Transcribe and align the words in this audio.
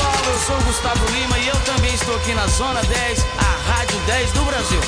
Olá 0.00 0.12
pessoal, 0.12 0.32
eu 0.32 0.38
sou 0.38 0.56
o 0.56 0.62
Gustavo 0.62 1.06
Lima 1.12 1.38
e 1.38 1.48
eu 1.48 1.56
também 1.60 1.94
estou 1.94 2.16
aqui 2.16 2.34
na 2.34 2.46
Zona 2.46 2.80
10, 2.82 3.26
a 3.38 3.70
Rádio 3.70 3.98
10 4.06 4.32
do 4.32 4.44
Brasil. 4.44 4.80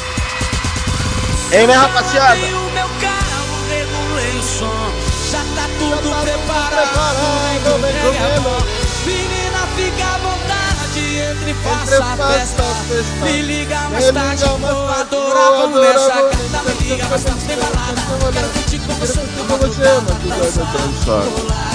Ei, 1.51 1.67
né, 1.67 1.75
rapaziada? 1.75 2.35
O 2.37 2.71
meu 2.71 2.89
carro, 3.01 3.69
regulei 3.69 4.39
o 4.39 4.43
som, 4.43 4.91
já 5.31 5.39
tá 5.55 5.69
tudo 5.79 5.97
tá 5.97 6.03
tudo 6.03 6.23
preparado, 6.23 6.89
preparado, 6.89 7.81
vem. 7.83 8.93
Menina, 9.05 9.67
fica 9.77 10.07
à 10.07 10.19
vontade, 10.19 11.17
entre 11.19 11.51
e 11.51 11.55
faça 11.55 11.97
Entre, 11.97 12.23
a 12.23 12.29
festa. 12.29 12.63
a 12.63 12.75
festa. 12.75 13.25
Me 13.25 13.43
liga 13.43 13.79
mais 13.91 14.07
Me 14.07 14.13
tarde, 14.13 14.43
liga 14.45 14.59
mais 14.59 14.75
vou 14.75 14.89
adorar, 14.89 15.69
nessa 15.69 16.05
adorar, 16.07 16.31
carta. 16.31 16.71
Me 16.71 16.89
liga 16.89 17.05
mais 17.09 17.25
tarde, 17.25 17.45
tem 17.45 17.57
balada, 17.59 18.33
quero 18.33 18.49
curtir 18.49 18.79
com 18.79 18.95
você, 18.95 19.21
Com 19.21 19.59
você, 19.59 19.83
madrugada 19.83 20.65
dançar. 20.73 21.25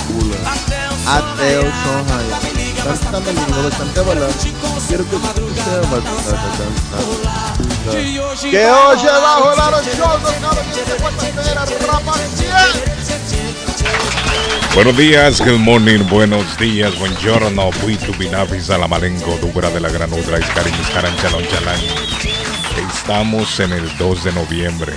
Pula. 0.08 0.38
Até 1.06 1.60
o 1.60 1.64
som 1.64 2.14
raiar. 2.14 2.57
Quero 4.90 5.04
que. 5.10 5.18
Buenos 14.74 14.96
días, 14.96 15.42
good 15.42 15.60
morning, 15.60 16.00
buenos 16.10 16.58
días, 16.58 16.98
buongiorno, 17.00 17.72
buitu 17.82 18.14
binavi 18.18 18.62
salamalengo, 18.62 19.38
dubra 19.42 19.70
de 19.72 19.80
la 19.82 19.90
iscaran, 19.90 21.18
chalón, 21.18 21.44
chalán. 21.48 21.80
Estamos 22.94 23.60
en 23.60 23.74
el 23.74 23.98
2 23.98 24.24
de 24.24 24.32
noviembre. 24.34 24.94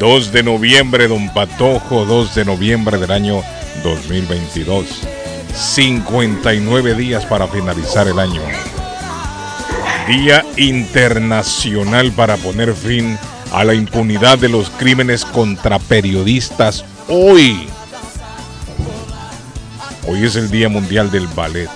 2 0.00 0.32
de 0.32 0.42
noviembre, 0.42 1.08
don 1.08 1.32
Patojo, 1.32 2.04
2 2.04 2.34
de 2.34 2.44
noviembre 2.46 2.98
del 2.98 3.10
año 3.10 3.42
2022. 3.84 5.21
59 5.54 6.94
días 6.94 7.24
para 7.26 7.46
finalizar 7.46 8.08
el 8.08 8.18
año. 8.18 8.42
Día 10.08 10.44
internacional 10.56 12.12
para 12.12 12.36
poner 12.36 12.74
fin 12.74 13.18
a 13.52 13.64
la 13.64 13.74
impunidad 13.74 14.38
de 14.38 14.48
los 14.48 14.70
crímenes 14.70 15.24
contra 15.24 15.78
periodistas 15.78 16.84
hoy. 17.08 17.68
Hoy 20.08 20.24
es 20.24 20.36
el 20.36 20.50
Día 20.50 20.68
Mundial 20.68 21.10
del 21.10 21.28
Ballet. 21.28 21.70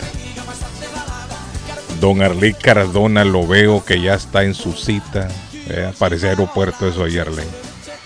Don 2.01 2.23
Arley 2.23 2.55
Cardona 2.55 3.25
lo 3.25 3.47
veo 3.47 3.85
que 3.85 4.01
ya 4.01 4.15
está 4.15 4.43
en 4.43 4.55
su 4.55 4.73
cita. 4.73 5.29
Eh, 5.69 5.93
parece 5.99 6.29
aeropuerto 6.29 6.89
eso 6.89 7.05
ahí, 7.05 7.19
Arley. 7.19 7.47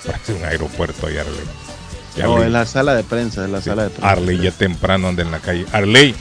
Parece 0.07 0.35
un 0.35 0.45
aeropuerto 0.45 1.07
ahí, 1.07 1.17
Arley. 1.17 1.45
Y 1.45 1.60
No, 2.17 2.43
en 2.43 2.53
la 2.53 2.67
sala 2.67 2.95
de 2.95 3.05
prensa, 3.05 3.45
en 3.45 3.53
la 3.53 3.61
sí, 3.61 3.71
sala 3.71 3.85
de 3.85 3.91
prensa. 3.91 4.11
Arley 4.11 4.39
ya 4.39 4.51
temprano 4.51 5.09
anda 5.09 5.23
en 5.23 5.31
la 5.31 5.39
calle. 5.39 5.65
Arley, 5.73 6.15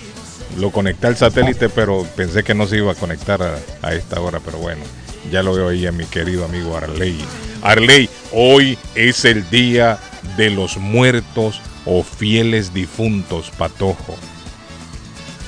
lo 0.57 0.71
conecté 0.71 1.07
al 1.07 1.17
satélite, 1.17 1.69
pero 1.69 2.05
pensé 2.15 2.43
que 2.43 2.53
no 2.53 2.67
se 2.67 2.77
iba 2.77 2.91
a 2.91 2.95
conectar 2.95 3.41
a, 3.41 3.57
a 3.81 3.93
esta 3.93 4.19
hora, 4.21 4.39
pero 4.43 4.57
bueno, 4.59 4.83
ya 5.31 5.43
lo 5.43 5.53
veo 5.53 5.69
ahí 5.69 5.87
a 5.87 5.91
mi 5.91 6.05
querido 6.05 6.45
amigo 6.45 6.77
Arley. 6.77 7.19
Arley, 7.61 8.09
hoy 8.31 8.77
es 8.95 9.25
el 9.25 9.49
día 9.49 9.99
de 10.37 10.49
los 10.49 10.77
muertos 10.77 11.61
o 11.85 12.03
fieles 12.03 12.73
difuntos, 12.73 13.51
Patojo. 13.57 14.15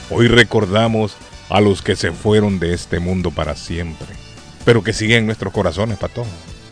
Hoy 0.09 0.28
recordamos 0.28 1.16
a 1.50 1.62
los 1.62 1.81
que 1.81 1.96
se 1.96 2.12
fueron 2.12 2.59
de 2.59 2.74
este 2.74 3.00
mundo 3.00 3.31
para 3.31 3.56
siempre, 3.56 4.07
pero 4.66 4.84
que 4.84 4.94
siguen 4.94 5.19
en 5.19 5.25
nuestros 5.28 5.53
corazones, 5.53 5.97
Patojo. 5.97 6.28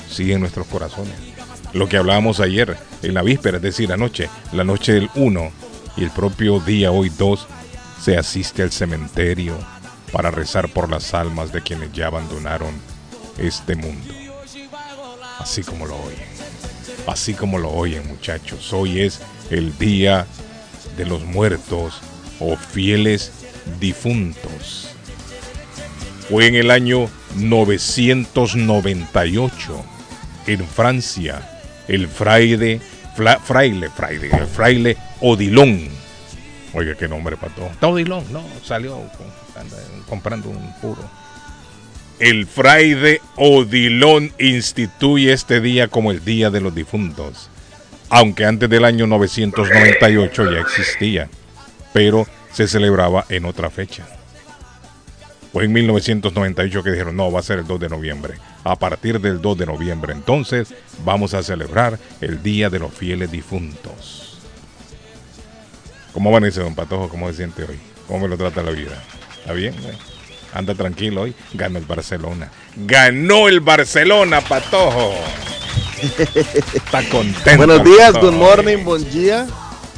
Siguen 0.09 0.35
en 0.35 0.41
nuestros 0.41 0.68
corazones. 0.68 1.13
Lo 1.74 1.88
que 1.88 1.97
hablábamos 1.97 2.40
ayer, 2.40 2.75
en 3.03 3.13
la 3.13 3.22
víspera, 3.22 3.57
es 3.57 3.63
decir, 3.63 3.94
anoche, 3.94 4.28
la 4.53 4.63
noche 4.63 4.94
del 4.94 5.07
1 5.13 5.52
y 5.97 6.03
el 6.03 6.09
propio 6.09 6.59
día 6.59 6.91
hoy 6.91 7.09
2, 7.09 7.46
se 8.02 8.18
asiste 8.18 8.63
al 8.63 8.72
cementerio 8.72 9.56
para 10.12 10.31
rezar 10.31 10.69
por 10.69 10.90
las 10.90 11.13
almas 11.13 11.52
de 11.52 11.62
quienes 11.62 11.94
ya 11.94 12.08
abandonaron 12.08 12.74
este 13.38 13.75
mundo. 13.75 14.12
Así 15.38 15.62
como 15.62 15.85
lo 15.85 15.96
oyen. 15.96 16.25
Así 17.06 17.35
como 17.35 17.59
lo 17.59 17.69
oyen, 17.69 18.08
muchachos. 18.08 18.74
Hoy 18.74 19.02
es 19.02 19.19
el 19.52 19.78
día 19.78 20.25
de 20.97 21.06
los 21.06 21.24
muertos 21.24 22.02
o 22.40 22.56
fieles 22.56 23.31
difuntos. 23.79 24.90
Fue 26.29 26.47
en 26.47 26.56
el 26.56 26.72
año 26.72 27.08
998 27.35 29.85
en 30.47 30.68
Francia 30.68 31.59
el 31.90 32.08
fraile, 32.08 32.80
fla- 33.18 33.40
fraile, 33.40 33.90
fraile, 33.90 34.30
el 34.32 34.48
fraile 34.48 34.98
Odilon. 35.22 35.90
Oiga, 36.74 36.96
qué 36.96 37.08
nombre 37.08 37.36
pato. 37.36 37.70
Odilon, 37.82 38.24
no, 38.32 38.44
salió 38.64 38.96
con- 39.18 39.62
anda 39.62 39.76
comprando 40.08 40.50
un 40.50 40.74
puro. 40.80 41.02
El 42.20 42.46
fraile 42.48 43.22
Odilon 43.38 44.32
instituye 44.40 45.34
este 45.34 45.62
día 45.62 45.88
como 45.88 46.12
el 46.12 46.24
Día 46.24 46.50
de 46.50 46.62
los 46.62 46.76
Difuntos, 46.76 47.50
aunque 48.10 48.46
antes 48.46 48.70
del 48.70 48.86
año 48.86 49.08
998 49.08 50.52
ya 50.52 50.60
existía, 50.60 51.30
pero 51.94 52.28
se 52.52 52.68
celebraba 52.68 53.26
en 53.30 53.46
otra 53.46 53.70
fecha. 53.70 54.06
Fue 55.52 55.66
en 55.66 55.74
1998 55.74 56.84
que 56.84 56.92
dijeron, 56.92 57.16
no, 57.16 57.32
va 57.32 57.40
a 57.40 57.44
ser 57.44 57.60
el 57.60 57.68
2 57.68 57.80
de 57.80 57.90
noviembre. 57.90 58.36
A 58.64 58.76
partir 58.76 59.20
del 59.20 59.42
2 59.42 59.58
de 59.58 59.66
noviembre, 59.66 60.14
entonces, 60.14 60.74
vamos 61.04 61.34
a 61.34 61.42
celebrar 61.42 61.98
el 62.22 62.44
Día 62.44 62.70
de 62.70 62.80
los 62.80 62.94
Fieles 62.94 63.32
Difuntos. 63.32 64.38
¿Cómo 66.14 66.30
amanece, 66.30 66.62
don 66.62 66.76
Patojo? 66.76 67.09
¿Cómo 67.09 67.28
se 67.30 67.36
siente 67.36 67.64
hoy? 67.64 67.80
¿Cómo 68.08 68.22
me 68.22 68.28
lo 68.28 68.38
trata 68.38 68.62
la 68.62 68.72
vida? 68.72 69.02
¿Está 69.40 69.54
bien? 69.54 69.74
Anda 70.54 70.76
tranquilo 70.76 71.22
hoy. 71.22 71.36
Ganó 71.54 71.80
el 71.80 71.86
Barcelona. 71.86 72.52
¡Ganó 72.76 73.48
el 73.48 73.59
Barcelona, 73.59 74.42
Patojo! 74.42 75.14
Está 76.74 77.08
contento. 77.09 77.58
Buenos 77.58 77.84
días, 77.84 78.14
good 78.14 78.34
morning, 78.34 78.84
buen 78.84 79.09
día. 79.12 79.48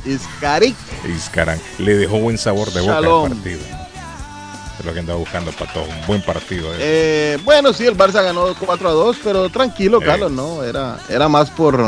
Iscaric. 0.06 0.76
Iscarán. 1.08 1.60
Le 1.78 1.96
dejó 1.96 2.20
buen 2.20 2.38
sabor 2.38 2.72
de 2.72 2.82
boca 2.82 2.94
Shalom. 2.94 3.26
el 3.26 3.38
partido. 3.38 3.81
Es 4.82 4.86
lo 4.86 4.94
que 4.94 5.00
andaba 5.00 5.20
buscando 5.20 5.52
Patojo. 5.52 5.86
Un 5.88 6.08
buen 6.08 6.22
partido. 6.24 6.74
eh. 6.74 6.78
Eh, 6.80 7.38
bueno, 7.46 7.72
sí, 7.72 7.86
el 7.86 7.96
Barça 7.96 8.24
ganó 8.24 8.48
4 8.60 8.90
a 8.90 8.92
2, 8.94 9.18
pero 9.24 9.48
tranquilo, 9.50 10.02
Eh. 10.02 10.06
Carlos, 10.06 10.32
¿no? 10.32 10.64
Era, 10.64 10.98
era 11.08 11.30
más 11.30 11.52
por, 11.52 11.86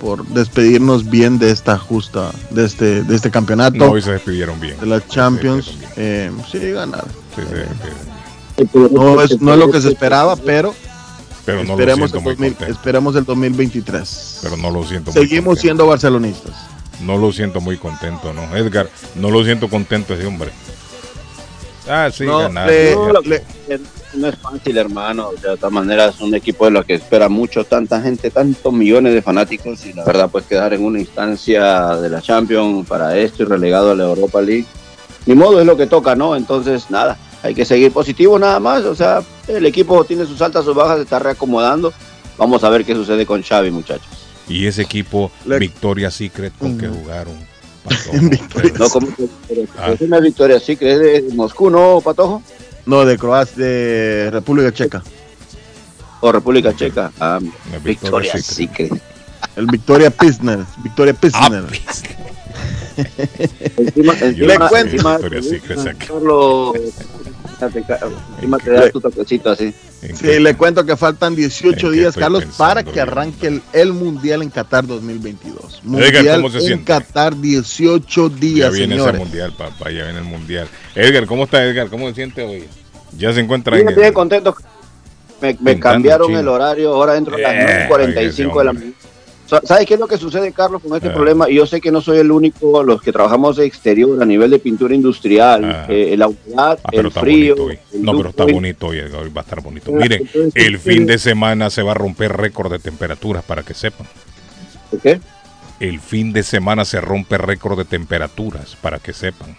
por 0.00 0.24
despedirnos 0.28 1.08
bien 1.10 1.38
de 1.38 1.50
esta 1.50 1.76
justa, 1.78 2.30
de 2.48 2.64
este, 2.64 3.02
de 3.02 3.14
este 3.14 3.30
campeonato, 3.30 3.76
No, 3.76 3.90
hoy 3.90 4.00
se 4.00 4.12
despidieron 4.12 4.58
bien. 4.58 4.80
de 4.80 4.86
la 4.86 5.00
Se 5.00 5.08
Champions. 5.08 5.72
Eh, 5.96 6.30
sí, 6.50 6.70
ganar. 6.72 7.04
Sí, 7.36 7.42
se 7.46 7.54
despidieron. 7.56 8.94
No 8.94 9.20
es, 9.20 9.38
no 9.40 9.52
es 9.52 9.58
lo 9.58 9.70
que 9.70 9.82
se 9.82 9.88
esperaba, 9.88 10.36
pero 10.36 10.74
Pero 11.44 11.62
no 11.64 11.72
esperemos, 11.72 12.10
el 12.14 12.20
muy 12.22 12.32
2000 12.34 12.54
contento. 12.54 12.72
esperemos 12.72 13.16
el 13.16 13.24
2023. 13.26 14.38
Pero 14.42 14.56
no 14.56 14.70
lo 14.70 14.82
siento 14.86 15.12
Seguimos 15.12 15.58
siendo 15.58 15.86
barcelonistas. 15.86 16.54
No 17.02 17.18
lo 17.18 17.32
siento 17.32 17.60
muy 17.60 17.76
contento, 17.76 18.32
¿no? 18.32 18.56
Edgar, 18.56 18.88
no 19.16 19.28
lo 19.30 19.44
siento 19.44 19.68
contento 19.68 20.14
ese 20.14 20.24
hombre. 20.24 20.52
Ah, 21.88 22.10
sí, 22.12 22.24
No, 22.24 22.38
ganar. 22.38 22.68
le-. 22.68 22.94
No, 22.96 23.20
le- 23.20 23.42
es 23.68 24.36
fácil, 24.40 24.76
hermano. 24.78 25.30
O 25.36 25.40
sea, 25.40 25.52
de 25.52 25.56
todas 25.56 25.72
maneras, 25.72 26.14
es 26.14 26.20
un 26.20 26.34
equipo 26.34 26.64
de 26.64 26.70
lo 26.70 26.84
que 26.84 26.94
espera 26.94 27.28
mucho, 27.28 27.64
tanta 27.64 28.00
gente, 28.00 28.30
tantos 28.30 28.72
millones 28.72 29.12
de 29.12 29.22
fanáticos. 29.22 29.84
Y 29.84 29.92
la 29.92 30.04
verdad, 30.04 30.28
pues 30.30 30.44
quedar 30.46 30.72
en 30.72 30.84
una 30.84 31.00
instancia 31.00 31.96
de 31.96 32.08
la 32.08 32.22
Champions 32.22 32.86
para 32.86 33.16
esto 33.18 33.42
y 33.42 33.46
relegado 33.46 33.90
a 33.90 33.94
la 33.94 34.04
Europa 34.04 34.40
League. 34.40 34.66
Ni 35.26 35.34
modo, 35.34 35.60
es 35.60 35.66
lo 35.66 35.76
que 35.76 35.86
toca, 35.86 36.14
¿no? 36.14 36.36
Entonces, 36.36 36.90
nada, 36.90 37.18
hay 37.42 37.54
que 37.54 37.64
seguir 37.64 37.90
positivo 37.92 38.38
nada 38.38 38.60
más. 38.60 38.84
O 38.84 38.94
sea, 38.94 39.22
el 39.48 39.66
equipo 39.66 40.04
tiene 40.04 40.24
sus 40.26 40.40
altas, 40.42 40.64
sus 40.64 40.74
bajas, 40.74 40.96
se 40.98 41.02
está 41.02 41.18
reacomodando. 41.18 41.92
Vamos 42.38 42.62
a 42.64 42.68
ver 42.70 42.84
qué 42.84 42.94
sucede 42.94 43.26
con 43.26 43.42
Xavi, 43.42 43.70
muchachos. 43.70 44.06
Y 44.48 44.66
ese 44.66 44.82
equipo, 44.82 45.30
Le- 45.46 45.58
Victoria 45.58 46.10
Secret, 46.10 46.52
con 46.58 46.76
que 46.78 46.86
jugaron. 46.88 47.34
Patojo, 47.84 48.18
Victoria 48.28 48.72
pero- 48.72 48.84
No, 48.84 48.90
como 48.90 49.06
que- 49.14 49.28
pero 49.48 49.62
Ah. 49.78 49.92
es 49.92 50.00
una 50.00 50.20
victoria, 50.20 50.58
sí, 50.60 50.76
que 50.76 50.92
es 50.92 50.98
de 50.98 51.34
Moscú, 51.34 51.70
¿no, 51.70 52.00
Patojo? 52.02 52.42
No, 52.86 53.04
de 53.04 53.16
Croacia, 53.18 53.56
de 53.64 54.30
República 54.32 54.72
Checa. 54.72 55.02
O 56.20 56.32
República 56.32 56.74
Checa. 56.74 57.12
Ah, 57.20 57.38
Victoria 57.40 57.80
victoria, 57.84 58.32
Secret. 58.32 58.44
sí 58.44 58.68
que. 58.68 58.90
El 59.56 59.66
Victoria 59.66 60.10
Pilsner. 60.10 60.60
Victoria 60.82 61.14
Ah, 61.34 61.48
Encima, 63.76 64.12
encima, 64.20 64.46
Le 64.46 64.58
cuento. 64.68 64.76
encima- 64.94 65.18
Victoria 65.18 65.42
Secret. 65.42 65.78
Encima 67.60 68.58
te 68.58 68.70
da 68.70 68.90
tu 68.90 69.00
toquecito 69.00 69.50
así. 69.50 69.72
Sí, 70.14 70.38
le 70.38 70.54
cuento 70.56 70.84
que 70.84 70.96
faltan 70.96 71.34
18 71.34 71.90
días, 71.90 72.14
Carlos, 72.16 72.44
para 72.58 72.82
que 72.82 73.00
arranque 73.00 73.60
el, 73.72 73.92
Mundial 73.92 74.42
en 74.42 74.50
Qatar 74.50 74.86
2022. 74.86 75.80
Mundial 75.84 76.14
Edgar, 76.16 76.36
¿cómo 76.36 76.50
se 76.50 76.58
en 76.58 76.64
siente? 76.64 76.84
Qatar 76.84 77.36
18 77.40 78.28
días, 78.28 78.70
Ya 78.70 78.76
viene 78.76 78.94
señores. 78.94 79.14
ese 79.14 79.24
mundial, 79.24 79.54
papá, 79.56 79.90
ya 79.90 80.04
viene 80.04 80.18
el 80.18 80.24
mundial. 80.24 80.68
Edgar, 80.94 81.26
¿cómo 81.26 81.44
está 81.44 81.64
Edgar? 81.64 81.88
¿Cómo 81.88 82.08
se 82.08 82.14
siente 82.14 82.42
hoy? 82.42 82.64
Ya 83.16 83.32
se 83.32 83.40
encuentra 83.40 83.76
Bien, 83.76 83.88
en 83.88 84.04
el... 84.04 84.12
contento. 84.12 84.54
Me, 85.40 85.56
me 85.60 85.78
cambiaron 85.78 86.28
chino. 86.28 86.40
el 86.40 86.48
horario, 86.48 86.94
ahora 86.94 87.16
entro 87.16 87.36
a 87.36 87.38
las 87.38 87.54
Eh, 87.54 87.88
9.45 87.90 88.58
de 88.58 88.64
la 88.64 88.72
mañana. 88.72 88.92
Sa- 89.46 89.60
¿Sabes 89.64 89.86
qué 89.86 89.94
es 89.94 90.00
lo 90.00 90.08
que 90.08 90.16
sucede, 90.16 90.52
Carlos, 90.52 90.80
con 90.82 90.96
este 90.96 91.08
Ah. 91.08 91.14
problema? 91.14 91.50
Y 91.50 91.56
yo 91.56 91.66
sé 91.66 91.80
que 91.80 91.92
no 91.92 92.00
soy 92.00 92.18
el 92.18 92.30
único, 92.30 92.82
los 92.82 93.02
que 93.02 93.12
trabajamos 93.12 93.56
de 93.56 93.66
exterior 93.66 94.22
a 94.22 94.24
nivel 94.24 94.50
de 94.50 94.58
pintura 94.58 94.94
industrial, 94.94 95.64
Ah. 95.64 95.86
eh, 95.88 96.16
la 96.16 96.28
humedad, 96.28 96.78
Ah, 96.82 96.88
el 96.92 97.10
frío. 97.10 97.54
el 97.70 97.78
No, 98.02 98.16
pero 98.16 98.30
está 98.30 98.44
bonito 98.44 98.86
hoy, 98.88 99.00
hoy 99.00 99.28
va 99.28 99.42
a 99.42 99.44
estar 99.44 99.60
bonito. 99.62 99.92
Miren, 99.92 100.22
entonces, 100.22 100.52
el 100.54 100.78
sí. 100.78 100.90
fin 100.90 101.06
de 101.06 101.18
semana 101.18 101.68
se 101.70 101.82
va 101.82 101.90
a 101.92 101.94
romper 101.94 102.34
récord 102.36 102.72
de 102.72 102.78
temperaturas, 102.78 103.44
para 103.44 103.62
que 103.62 103.74
sepan. 103.74 104.06
¿Qué? 105.02 105.20
El 105.80 106.00
fin 106.00 106.32
de 106.32 106.42
semana 106.42 106.84
se 106.84 107.00
rompe 107.00 107.36
récord 107.36 107.76
de 107.76 107.84
temperaturas, 107.84 108.76
para 108.80 108.98
que 108.98 109.12
sepan. 109.12 109.56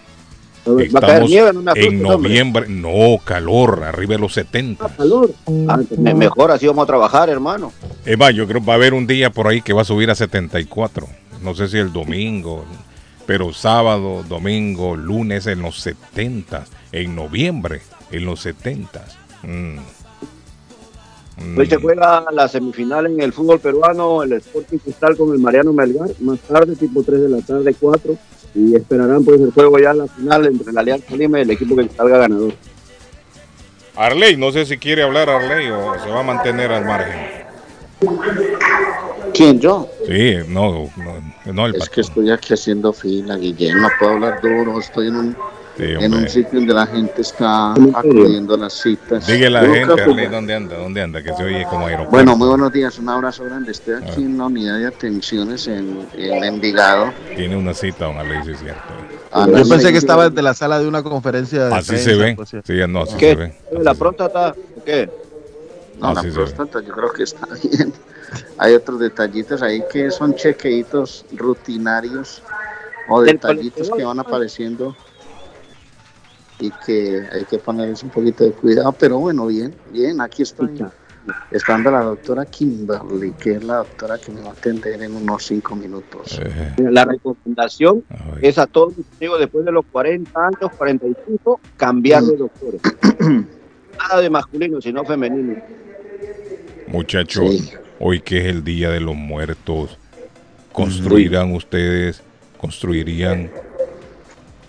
Va 0.67 1.00
a 1.00 1.01
caer 1.01 1.23
nieve, 1.25 1.53
no 1.53 1.62
me 1.62 1.71
asustes, 1.71 1.94
en 1.94 2.06
hombre. 2.06 2.29
noviembre. 2.29 2.65
No, 2.67 3.17
calor, 3.23 3.83
arriba 3.83 4.13
de 4.15 4.19
los 4.19 4.33
70. 4.33 4.88
Calor. 4.97 5.31
Ah, 5.67 5.79
me- 5.97 6.13
mejor 6.13 6.51
así 6.51 6.65
vamos 6.67 6.83
a 6.83 6.88
trabajar, 6.88 7.29
hermano. 7.29 7.71
Es 8.06 8.17
más, 8.17 8.33
yo 8.33 8.47
creo 8.47 8.62
que 8.62 8.67
va 8.67 8.73
a 8.73 8.77
haber 8.77 8.94
un 8.94 9.06
día 9.07 9.29
por 9.29 9.47
ahí 9.47 9.62
que 9.62 9.73
va 9.73 9.81
a 9.83 9.85
subir 9.85 10.09
a 10.09 10.15
74. 10.15 11.07
No 11.44 11.53
sé 11.53 11.67
si 11.67 11.77
el 11.77 11.94
domingo, 11.94 12.65
pero 13.27 13.53
sábado, 13.53 14.23
domingo, 14.27 14.95
lunes 14.95 15.45
en 15.47 15.62
los 15.62 15.79
70. 15.81 16.65
En 16.91 17.15
noviembre, 17.15 17.81
en 18.11 18.25
los 18.25 18.39
70. 18.41 19.06
Mm. 19.44 19.77
Mm. 21.38 21.57
Hoy 21.57 21.65
se 21.68 21.75
juega 21.75 22.23
la 22.31 22.47
semifinal 22.47 23.07
en 23.07 23.19
el 23.19 23.33
fútbol 23.33 23.59
peruano, 23.59 24.23
el 24.23 24.33
Sporting 24.33 24.77
Cristal 24.77 25.18
con 25.18 25.33
el 25.33 25.39
Mariano 25.39 25.73
Melgar, 25.73 26.09
más 26.21 26.39
tarde, 26.39 26.75
tipo 26.77 27.03
3 27.03 27.21
de 27.23 27.29
la 27.29 27.41
tarde, 27.41 27.75
4, 27.77 28.15
y 28.56 28.75
esperarán 28.75 29.24
pues 29.24 29.40
el 29.42 29.52
juego 29.52 29.78
ya 29.78 29.94
la 29.94 30.07
final 30.07 30.46
entre 30.46 30.72
la 30.74 30.81
Alianza 30.81 31.16
Lima 31.16 31.40
y 31.40 31.42
el 31.44 31.52
equipo 31.52 31.75
que 31.75 31.90
salga 31.90 32.18
ganador. 32.19 32.54
Arley, 33.98 34.38
no 34.38 34.52
sé 34.52 34.66
si 34.66 34.78
quiere 34.78 35.04
hablar 35.04 35.30
Arley 35.30 35.69
o 35.69 35.94
se 36.04 36.10
va 36.10 36.22
a 36.22 36.24
mantener 36.24 36.72
al 36.72 36.86
margen. 36.86 37.46
¿Quién 39.34 39.60
yo? 39.60 39.90
Sí, 40.07 40.36
no, 40.48 40.90
no, 40.98 41.54
no 41.54 41.66
el 41.66 41.75
Es 41.75 41.90
que 41.90 42.02
patrón. 42.02 42.06
estoy 42.06 42.31
aquí 42.31 42.54
haciendo 42.54 42.94
fila, 42.94 43.36
Guillén, 43.38 43.81
no 43.81 43.90
puedo 44.00 44.13
hablar 44.13 44.42
duro, 44.42 44.80
estoy 44.80 45.07
en 45.07 45.16
un, 45.16 45.38
Sí, 45.77 45.83
en 45.83 46.13
un 46.13 46.30
sitio 46.30 46.60
donde 46.60 46.74
la 46.74 46.88
gente 46.88 47.22
está 47.22 47.74
acudiendo 47.74 48.54
a 48.54 48.57
las 48.57 48.74
citas. 48.81 49.27
Dígale 49.27 49.57
a 49.57 49.62
la 49.62 49.68
gente, 49.75 50.01
Arley, 50.01 50.27
¿dónde 50.27 50.54
anda? 50.54 50.77
¿Dónde 50.77 51.01
anda? 51.01 51.22
Que 51.22 51.33
se 51.33 51.44
oye 51.44 51.66
como 51.69 51.86
aeropuerto. 51.88 52.12
Bueno, 52.12 52.38
muy 52.38 52.48
buenos 52.48 52.72
días, 52.72 52.98
un 52.98 53.10
abrazo 53.10 53.44
grande. 53.44 53.72
Estoy 53.74 53.95
aquí 53.95 54.12
Ah. 54.22 54.25
en 54.25 54.38
la 54.38 54.45
unidad 54.45 54.77
de 54.77 54.88
atenciones 54.88 55.68
en, 55.68 56.07
en 56.13 56.44
Envigado. 56.45 57.12
Tiene 57.36 57.57
una 57.57 57.74
cita, 57.74 58.06
don 58.06 58.18
Arley, 58.18 58.39
sí 58.45 58.51
es 58.51 58.60
cierto. 58.60 58.81
A 59.33 59.48
Yo 59.48 59.68
pensé 59.68 59.92
que 59.92 59.98
estaba 59.98 60.30
desde 60.30 60.42
la 60.42 60.54
sala 60.54 60.80
de 60.80 60.88
una 60.88 61.04
conferencia 61.04 61.66
de 61.66 61.75
Así 61.75 61.89
prensa, 61.89 62.10
se 62.10 62.16
ve. 62.16 62.33
pues, 62.38 62.50
sí. 62.50 62.74
No, 62.88 63.01
así 63.01 63.12
se 63.12 63.18
¿Qué? 63.18 63.36
ve. 63.36 63.54
¿La 63.74 63.92
Así 63.92 63.98
se- 63.98 64.00
próstata? 64.00 64.56
¿Qué? 64.86 65.10
No, 66.00 66.13
la 66.13 66.19
Así 66.21 66.31
se 66.31 66.38
ve. 66.38 66.45
próstata 66.45 66.81
yo 66.81 66.94
creo 66.94 67.12
que 67.12 67.24
está 67.24 67.48
bien. 67.63 67.92
Hay 68.57 68.74
otros 68.75 69.00
detallitos 69.01 69.62
ahí 69.62 69.83
que 69.92 70.10
son 70.10 70.36
chequeitos 70.36 71.25
rutinarios 71.36 72.42
o 73.10 73.21
detallitos 73.21 73.92
que 73.92 74.04
van 74.06 74.19
apareciendo 74.19 74.95
y 76.60 76.72
que 76.86 77.22
hay 77.31 77.44
que 77.46 77.57
ponerles 77.57 78.02
un 78.04 78.10
poquito 78.10 78.44
de 78.44 78.52
cuidado, 78.52 78.92
pero 78.94 79.19
bueno, 79.19 79.48
bien, 79.48 79.74
bien, 79.92 80.22
aquí 80.22 80.44
estoy. 80.44 80.69
Estando 81.50 81.90
la 81.90 82.02
doctora 82.04 82.46
Kimberly, 82.46 83.31
que 83.31 83.54
es 83.54 83.63
la 83.63 83.78
doctora 83.78 84.19
que 84.19 84.31
me 84.31 84.42
va 84.42 84.50
a 84.50 84.52
atender 84.52 85.02
en 85.02 85.16
unos 85.16 85.44
cinco 85.44 85.75
minutos. 85.75 86.40
Eh, 86.40 86.74
La 86.92 87.04
recomendación 87.04 88.04
ay. 88.12 88.42
es 88.44 88.60
a 88.60 88.68
todos 88.68 88.96
mis 88.96 89.07
amigos 89.18 89.40
después 89.40 89.66
de 89.66 89.72
los 89.72 89.86
40 89.92 90.31
años, 90.48 90.72
45, 90.78 91.60
cambiar 91.78 92.22
de 92.22 92.38
doctores. 92.38 92.80
Nada 93.98 94.22
de 94.22 94.30
masculino, 94.30 94.80
sino 94.80 95.04
femenino. 95.04 95.56
Muchachos, 96.88 97.50
Sí. 97.50 97.72
hoy 98.00 98.22
que 98.22 98.38
es 98.42 98.46
el 98.46 98.63
Día 98.63 98.92
de 98.92 99.00
los 99.00 99.16
Muertos, 99.16 99.98
¿construirán 100.72 101.54
ustedes, 101.54 102.22
construirían, 102.60 103.50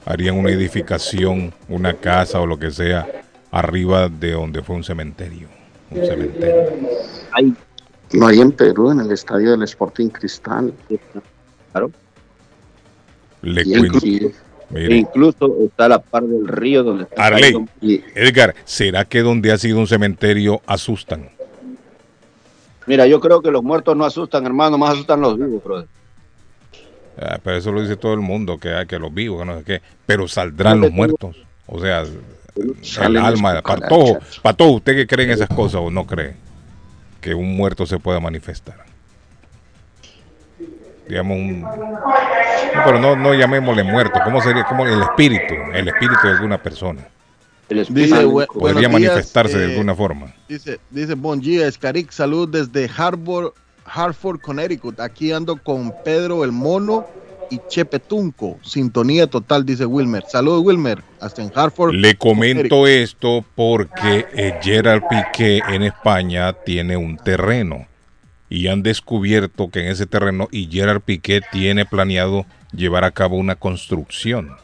harían 0.06 0.37
una 0.38 0.50
edificación, 0.50 1.53
una 1.69 1.93
casa 1.94 2.41
o 2.41 2.47
lo 2.47 2.58
que 2.58 2.70
sea, 2.70 3.06
arriba 3.50 4.08
de 4.08 4.32
donde 4.32 4.62
fue 4.62 4.76
un 4.76 4.85
cementerio? 4.85 5.49
Un 5.91 6.06
cementerio. 6.06 6.73
Ahí 7.32 7.53
Lo 8.12 8.26
hay 8.29 8.41
en 8.41 8.53
Perú, 8.53 8.93
en 8.93 9.00
el 9.00 9.11
estadio 9.12 9.50
del 9.50 9.64
Sporting 9.64 10.08
Cristal. 10.08 10.73
Claro. 11.73 11.91
Le 13.43 13.62
Y 13.62 13.76
cuento, 13.79 13.99
E 14.75 14.94
incluso 14.97 15.56
está 15.64 15.85
a 15.85 15.88
la 15.91 15.99
par 16.00 16.23
del 16.25 16.47
río 16.49 16.82
donde 16.82 17.05
está 17.05 17.26
Arley. 17.26 17.55
y- 17.81 18.00
Edgar, 18.14 18.55
¿será 18.64 19.05
que 19.05 19.20
donde 19.23 19.52
ha 19.52 19.59
sido 19.59 19.79
un 19.79 19.87
cementerio 19.87 20.61
asustan? 20.67 21.29
Mira, 22.87 23.06
yo 23.06 23.20
creo 23.20 23.43
que 23.43 23.50
los 23.50 23.62
muertos 23.64 23.97
no 23.97 24.05
asustan, 24.05 24.47
hermano, 24.47 24.79
más 24.79 24.94
asustan 24.94 25.20
los 25.20 25.37
vivos, 25.37 25.62
brother. 25.62 25.88
Ah, 27.20 27.38
pero 27.42 27.56
eso 27.56 27.72
lo 27.72 27.80
dice 27.80 27.96
todo 27.96 28.12
el 28.14 28.20
mundo, 28.20 28.58
que 28.58 28.74
hay 28.74 28.86
que 28.86 28.98
los 28.98 29.12
vivos, 29.12 29.40
que 29.40 29.46
no 29.46 29.58
sé 29.58 29.64
qué. 29.64 29.82
Pero 30.04 30.28
saldrán 30.28 30.80
los 30.80 30.92
muertos. 30.92 31.36
O 31.66 31.80
sea, 31.80 32.02
el 32.02 33.16
alma, 33.16 33.60
para 33.62 33.62
cucarachas. 33.62 33.88
todo, 33.88 34.18
para 34.42 34.56
todo, 34.56 34.68
¿usted 34.72 34.94
que 34.94 35.06
cree 35.06 35.24
en 35.26 35.32
esas 35.32 35.48
cosas 35.48 35.80
o 35.82 35.90
no 35.90 36.06
cree 36.06 36.34
que 37.20 37.34
un 37.34 37.56
muerto 37.56 37.86
se 37.86 37.98
pueda 37.98 38.20
manifestar? 38.20 38.76
Digamos 41.08 41.36
un... 41.38 41.60
no, 41.62 42.82
pero 42.84 42.98
no, 42.98 43.14
no 43.16 43.32
llamémosle 43.34 43.84
muerto, 43.84 44.20
¿cómo 44.24 44.42
sería? 44.42 44.64
Como 44.64 44.86
el 44.86 45.00
espíritu, 45.02 45.54
el 45.72 45.88
espíritu 45.88 46.20
de 46.26 46.30
alguna 46.32 46.58
persona. 46.58 47.06
El 47.68 47.78
espíritu 47.80 48.06
Dice, 48.14 48.16
del- 48.18 48.28
"Bue- 48.28 48.46
Podría 48.46 48.88
días, 48.88 48.92
manifestarse 48.92 49.58
de 49.58 49.66
eh, 49.66 49.70
alguna 49.72 49.94
forma. 49.94 50.32
Dice, 50.48 50.80
dice 50.90 51.14
Bon 51.14 51.40
Dia, 51.40 51.66
Escaric, 51.68 52.10
salud 52.10 52.48
desde 52.48 52.90
Harvard, 52.96 53.50
Hartford, 53.87 54.41
Connecticut. 54.41 55.00
Aquí 55.00 55.33
ando 55.33 55.56
con 55.56 55.93
Pedro 56.05 56.44
el 56.44 56.53
Mono 56.53 57.06
y 57.50 57.61
Chepe 57.69 57.99
Tunco. 57.99 58.59
Sintonía 58.62 59.27
total, 59.27 59.65
dice 59.65 59.87
Wilmer. 59.87 60.25
Saludos, 60.29 60.62
Wilmer. 60.65 61.03
Hasta 61.21 61.43
en 61.43 61.53
Hartford. 61.55 61.94
Le 61.94 62.17
comento 62.17 62.87
esto 62.87 63.44
porque 63.55 64.27
eh, 64.33 64.59
Gerard 64.62 65.03
Piqué 65.09 65.61
en 65.69 65.83
España 65.83 66.52
tiene 66.52 66.97
un 66.97 67.16
terreno 67.16 67.87
y 68.49 68.69
han 68.69 68.83
descubierto 68.83 69.71
que 69.71 69.81
en 69.81 69.87
ese 69.88 70.07
terreno 70.07 70.49
y 70.50 70.69
Gerard 70.71 71.00
Piqué 71.00 71.40
tiene 71.52 71.85
planeado 71.85 72.47
llevar 72.73 73.05
a 73.05 73.11
cabo 73.11 73.37
una 73.37 73.57
construcción. 73.57 74.57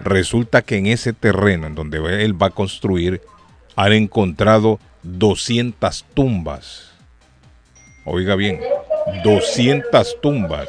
Resulta 0.00 0.62
que 0.62 0.78
en 0.78 0.86
ese 0.86 1.12
terreno 1.12 1.66
en 1.66 1.74
donde 1.74 1.98
él 2.24 2.40
va 2.40 2.48
a 2.48 2.50
construir 2.50 3.20
han 3.76 3.92
encontrado 3.92 4.78
200 5.02 6.04
tumbas. 6.14 6.89
Oiga 8.12 8.34
bien, 8.34 8.58
200 9.22 10.20
tumbas. 10.20 10.68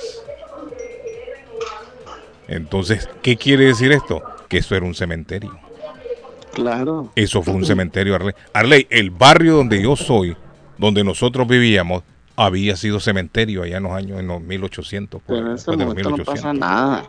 Entonces, 2.47 3.09
¿qué 3.23 3.35
quiere 3.35 3.65
decir 3.65 3.91
esto? 3.91 4.21
Que 4.47 4.59
eso 4.59 4.75
era 4.75 4.85
un 4.85 4.93
cementerio. 4.93 5.57
Claro. 6.53 7.11
Eso 7.15 7.41
fue 7.41 7.55
un 7.55 7.65
cementerio, 7.65 8.13
Arley. 8.13 8.33
Arley, 8.53 8.85
el 8.91 9.09
barrio 9.09 9.55
donde 9.55 9.81
yo 9.81 9.95
soy, 9.95 10.37
donde 10.77 11.03
nosotros 11.03 11.47
vivíamos, 11.47 12.03
había 12.35 12.75
sido 12.75 12.99
cementerio 12.99 13.63
allá 13.63 13.77
en 13.77 13.83
los 13.83 13.93
años, 13.93 14.19
en 14.19 14.27
los 14.27 14.39
1800. 14.41 15.19
por- 15.23 15.35
Pero 15.35 15.49
en 15.49 15.55
de 15.55 16.03
los 16.03 16.17
no 16.17 16.23
pasa 16.23 16.51
1800. 16.53 16.59
nada. 16.59 17.03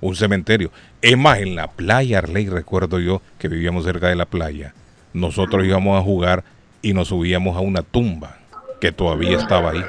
Un 0.00 0.16
cementerio. 0.16 0.70
Es 1.02 1.18
más, 1.18 1.40
en 1.40 1.54
la 1.54 1.66
playa, 1.70 2.16
Arley, 2.18 2.48
recuerdo 2.48 2.98
yo 2.98 3.20
que 3.38 3.48
vivíamos 3.48 3.84
cerca 3.84 4.08
de 4.08 4.16
la 4.16 4.24
playa. 4.24 4.72
Nosotros 5.12 5.66
íbamos 5.66 6.00
a 6.00 6.02
jugar 6.02 6.44
y 6.80 6.94
nos 6.94 7.08
subíamos 7.08 7.58
a 7.58 7.60
una 7.60 7.82
tumba 7.82 8.38
que 8.80 8.92
todavía 8.92 9.36
estaba 9.36 9.70
ahí. 9.70 9.84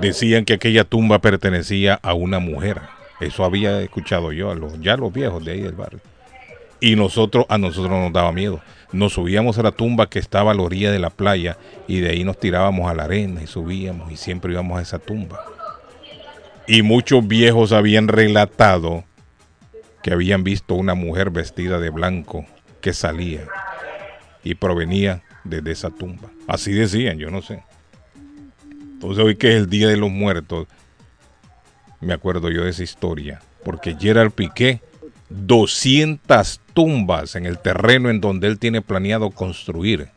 Decían 0.00 0.44
que 0.44 0.54
aquella 0.54 0.84
tumba 0.84 1.20
pertenecía 1.20 1.98
a 2.02 2.14
una 2.14 2.38
mujer. 2.38 2.80
Eso 3.20 3.44
había 3.44 3.80
escuchado 3.80 4.32
yo, 4.32 4.50
a 4.50 4.54
los, 4.54 4.80
ya 4.80 4.96
los 4.96 5.12
viejos 5.12 5.44
de 5.44 5.52
ahí 5.52 5.60
del 5.60 5.72
barrio. 5.72 6.00
Y 6.80 6.96
nosotros, 6.96 7.44
a 7.48 7.58
nosotros 7.58 7.90
nos 7.90 8.12
daba 8.12 8.32
miedo. 8.32 8.60
Nos 8.92 9.12
subíamos 9.12 9.58
a 9.58 9.62
la 9.62 9.72
tumba 9.72 10.08
que 10.08 10.18
estaba 10.18 10.52
a 10.52 10.54
la 10.54 10.62
orilla 10.62 10.90
de 10.90 10.98
la 10.98 11.10
playa 11.10 11.58
y 11.86 12.00
de 12.00 12.10
ahí 12.10 12.24
nos 12.24 12.40
tirábamos 12.40 12.90
a 12.90 12.94
la 12.94 13.04
arena 13.04 13.42
y 13.42 13.46
subíamos 13.46 14.10
y 14.10 14.16
siempre 14.16 14.52
íbamos 14.52 14.78
a 14.78 14.82
esa 14.82 14.98
tumba. 14.98 15.44
Y 16.66 16.82
muchos 16.82 17.26
viejos 17.26 17.72
habían 17.72 18.08
relatado 18.08 19.04
que 20.02 20.12
habían 20.12 20.44
visto 20.44 20.74
una 20.74 20.94
mujer 20.94 21.30
vestida 21.30 21.78
de 21.78 21.90
blanco 21.90 22.46
que 22.80 22.92
salía 22.92 23.46
y 24.42 24.54
provenía 24.54 25.22
desde 25.44 25.72
esa 25.72 25.90
tumba. 25.90 26.30
Así 26.46 26.72
decían, 26.72 27.18
yo 27.18 27.30
no 27.30 27.42
sé. 27.42 27.62
Entonces 28.72 29.24
hoy 29.24 29.36
que 29.36 29.52
es 29.52 29.56
el 29.56 29.70
Día 29.70 29.88
de 29.88 29.96
los 29.96 30.10
Muertos, 30.10 30.68
me 32.00 32.12
acuerdo 32.12 32.50
yo 32.50 32.64
de 32.64 32.70
esa 32.70 32.82
historia, 32.82 33.40
porque 33.64 33.96
Gerard 33.98 34.30
Piqué 34.30 34.80
200 35.30 36.60
tumbas 36.74 37.36
en 37.36 37.46
el 37.46 37.58
terreno 37.58 38.10
en 38.10 38.20
donde 38.20 38.48
él 38.48 38.58
tiene 38.58 38.82
planeado 38.82 39.30
construir. 39.30 40.08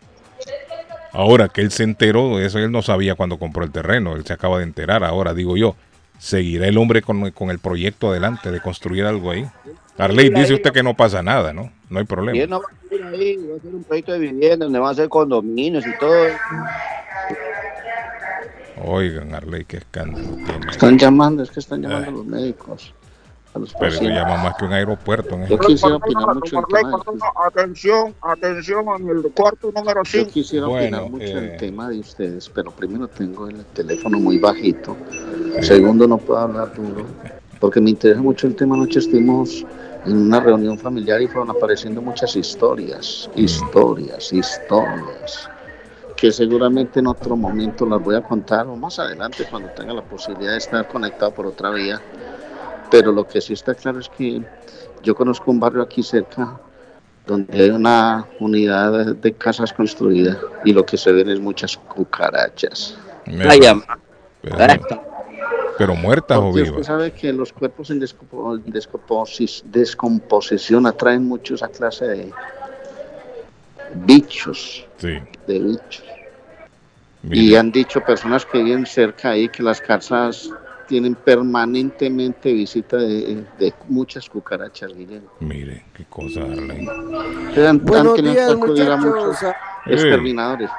Ahora 1.12 1.48
que 1.48 1.62
él 1.62 1.72
se 1.72 1.84
enteró, 1.84 2.40
eso 2.40 2.58
él 2.58 2.72
no 2.72 2.82
sabía 2.82 3.16
cuando 3.16 3.38
compró 3.38 3.64
el 3.64 3.72
terreno, 3.72 4.16
él 4.16 4.26
se 4.26 4.34
acaba 4.34 4.58
de 4.58 4.64
enterar. 4.64 5.04
Ahora 5.04 5.36
digo 5.36 5.56
yo, 5.56 5.76
¿seguirá 6.18 6.68
el 6.68 6.78
hombre 6.80 7.04
con, 7.04 7.24
el 7.24 7.60
proyecto 7.60 8.10
adelante 8.10 8.52
de 8.52 8.60
construir 8.60 9.06
algo 9.06 9.30
ahí? 9.30 9.46
Arley, 9.98 10.30
dice 10.30 10.56
usted 10.56 10.72
que 10.72 10.82
no 10.82 10.96
pasa 10.96 11.22
nada, 11.22 11.54
¿no? 11.54 11.72
No 11.90 12.00
hay 12.00 12.06
problema. 12.06 12.60
Ahí, 13.12 13.38
va 13.38 13.58
a 13.58 13.60
ser 13.60 13.76
un 13.76 13.84
proyecto 13.84 14.14
de 14.14 14.20
vivienda 14.20 14.66
donde 14.66 14.80
va 14.80 14.90
a 14.90 14.94
ser 14.94 15.10
condominios 15.10 15.86
y 15.86 15.98
todo. 15.98 16.26
Oigan, 18.86 19.34
Arley, 19.34 19.66
qué 19.66 19.78
escándalo 19.78 20.36
tiene. 20.36 20.68
Están 20.70 20.98
llamando, 20.98 21.44
es 21.44 21.52
que 21.52 21.60
están 21.60 21.82
llamando 21.82 22.10
a 22.10 22.12
los 22.12 22.26
médicos. 22.26 22.94
A 23.54 23.60
los 23.60 23.74
Pero 23.76 23.94
eso 23.94 24.04
llama 24.04 24.38
más 24.38 24.56
que 24.58 24.66
un 24.66 24.74
aeropuerto. 24.74 25.36
¿eh? 25.36 25.46
Yo 25.48 25.60
quisiera 25.60 25.96
opinar 25.98 26.34
mucho 26.34 26.56
del 26.56 26.66
tema. 26.66 27.00
Atención, 27.46 28.16
atención, 28.22 28.86
en 29.00 29.10
el 29.10 29.32
cuarto 29.32 29.72
número 29.72 30.02
5. 30.04 30.28
Yo 30.28 30.34
quisiera 30.34 30.68
Bueno, 30.68 30.98
opinar 30.98 31.12
mucho 31.12 31.38
eh. 31.38 31.42
del 31.42 31.58
tema 31.58 31.90
de 31.90 32.00
ustedes, 32.00 32.50
pero 32.50 32.72
primero 32.72 33.08
tengo 33.08 33.48
el 33.48 33.64
teléfono 33.66 34.20
muy 34.20 34.40
bajito. 34.40 34.98
Segundo, 35.62 36.08
no 36.08 36.18
puedo 36.18 36.40
hablar 36.40 36.74
duro, 36.74 37.06
porque 37.60 37.80
me 37.80 37.92
interesa 37.92 38.22
mucho 38.22 38.48
el 38.48 38.56
tema. 38.56 38.76
Anoche 38.76 39.00
estuvimos 39.00 39.64
en 40.06 40.18
una 40.18 40.40
reunión 40.40 40.78
familiar 40.78 41.22
y 41.22 41.28
fueron 41.28 41.50
apareciendo 41.52 42.02
muchas 42.02 42.36
historias, 42.36 43.30
historias, 43.36 44.34
historias, 44.34 45.50
que 46.16 46.32
seguramente 46.32 47.00
en 47.00 47.08
otro 47.08 47.36
momento 47.36 47.86
las 47.86 48.02
voy 48.02 48.16
a 48.16 48.22
contar 48.22 48.68
o 48.68 48.76
más 48.76 49.00
adelante 49.00 49.46
cuando 49.50 49.70
tenga 49.70 49.94
la 49.94 50.02
posibilidad 50.02 50.52
de 50.52 50.58
estar 50.58 50.88
conectado 50.88 51.32
por 51.32 51.48
otra 51.48 51.70
vía. 51.70 52.02
Pero 52.92 53.12
lo 53.12 53.28
que 53.28 53.42
sí 53.42 53.54
está 53.54 53.74
claro 53.74 54.00
es 54.00 54.10
que 54.10 54.42
yo 55.02 55.16
conozco 55.16 55.52
un 55.52 55.60
barrio 55.60 55.82
aquí 55.82 56.04
cerca 56.04 56.60
donde 57.26 57.64
hay 57.64 57.70
una 57.70 58.28
unidad 58.40 59.16
de, 59.16 59.34
casas 59.34 59.72
construida 59.72 60.38
y 60.66 60.74
lo 60.74 60.86
que 60.86 60.98
se 60.98 61.12
ven 61.12 61.30
es 61.30 61.40
muchas 61.40 61.78
cucarachas. 61.78 62.98
Me- 63.26 63.46
Ay, 63.46 63.60
pero, 65.78 65.96
muertas 65.96 66.38
o 66.38 66.42
Porque 66.46 66.62
usted 66.62 66.72
vivas. 66.74 66.88
sabe 66.88 67.12
que 67.12 67.32
los 67.34 67.52
cuerpos 67.54 67.90
en 67.92 68.00
descomposición 69.66 70.86
atraen 70.88 71.26
mucho 71.28 71.56
esa 71.56 71.68
clase 71.68 72.06
de 72.08 72.32
bichos, 73.96 74.86
Sí. 74.98 75.20
de 75.48 75.60
bichos. 75.60 76.04
Y 77.30 77.56
han 77.56 77.72
dicho 77.72 78.02
personas 78.02 78.46
que 78.46 78.62
viven 78.62 78.86
cerca 78.86 79.30
ahí 79.30 79.48
que 79.48 79.64
las 79.64 79.80
casas 79.80 80.50
tienen 80.90 81.16
permanentemente 81.16 82.52
visita 82.52 82.98
de, 82.98 83.46
de 83.58 83.74
muchas 83.88 84.30
cucarachas, 84.30 84.94
Guillermo. 84.94 85.30
mire, 85.40 85.86
qué 85.94 86.04
cosa, 86.06 86.42
han 86.42 87.80
Buenos 87.86 88.16
tenido 88.16 88.34
días, 88.34 88.48
que 88.48 88.52
acudir 88.54 88.90
a 88.92 88.98
muchos 88.98 89.26
muchachos. 89.28 89.54
exterminadores. 89.86 90.70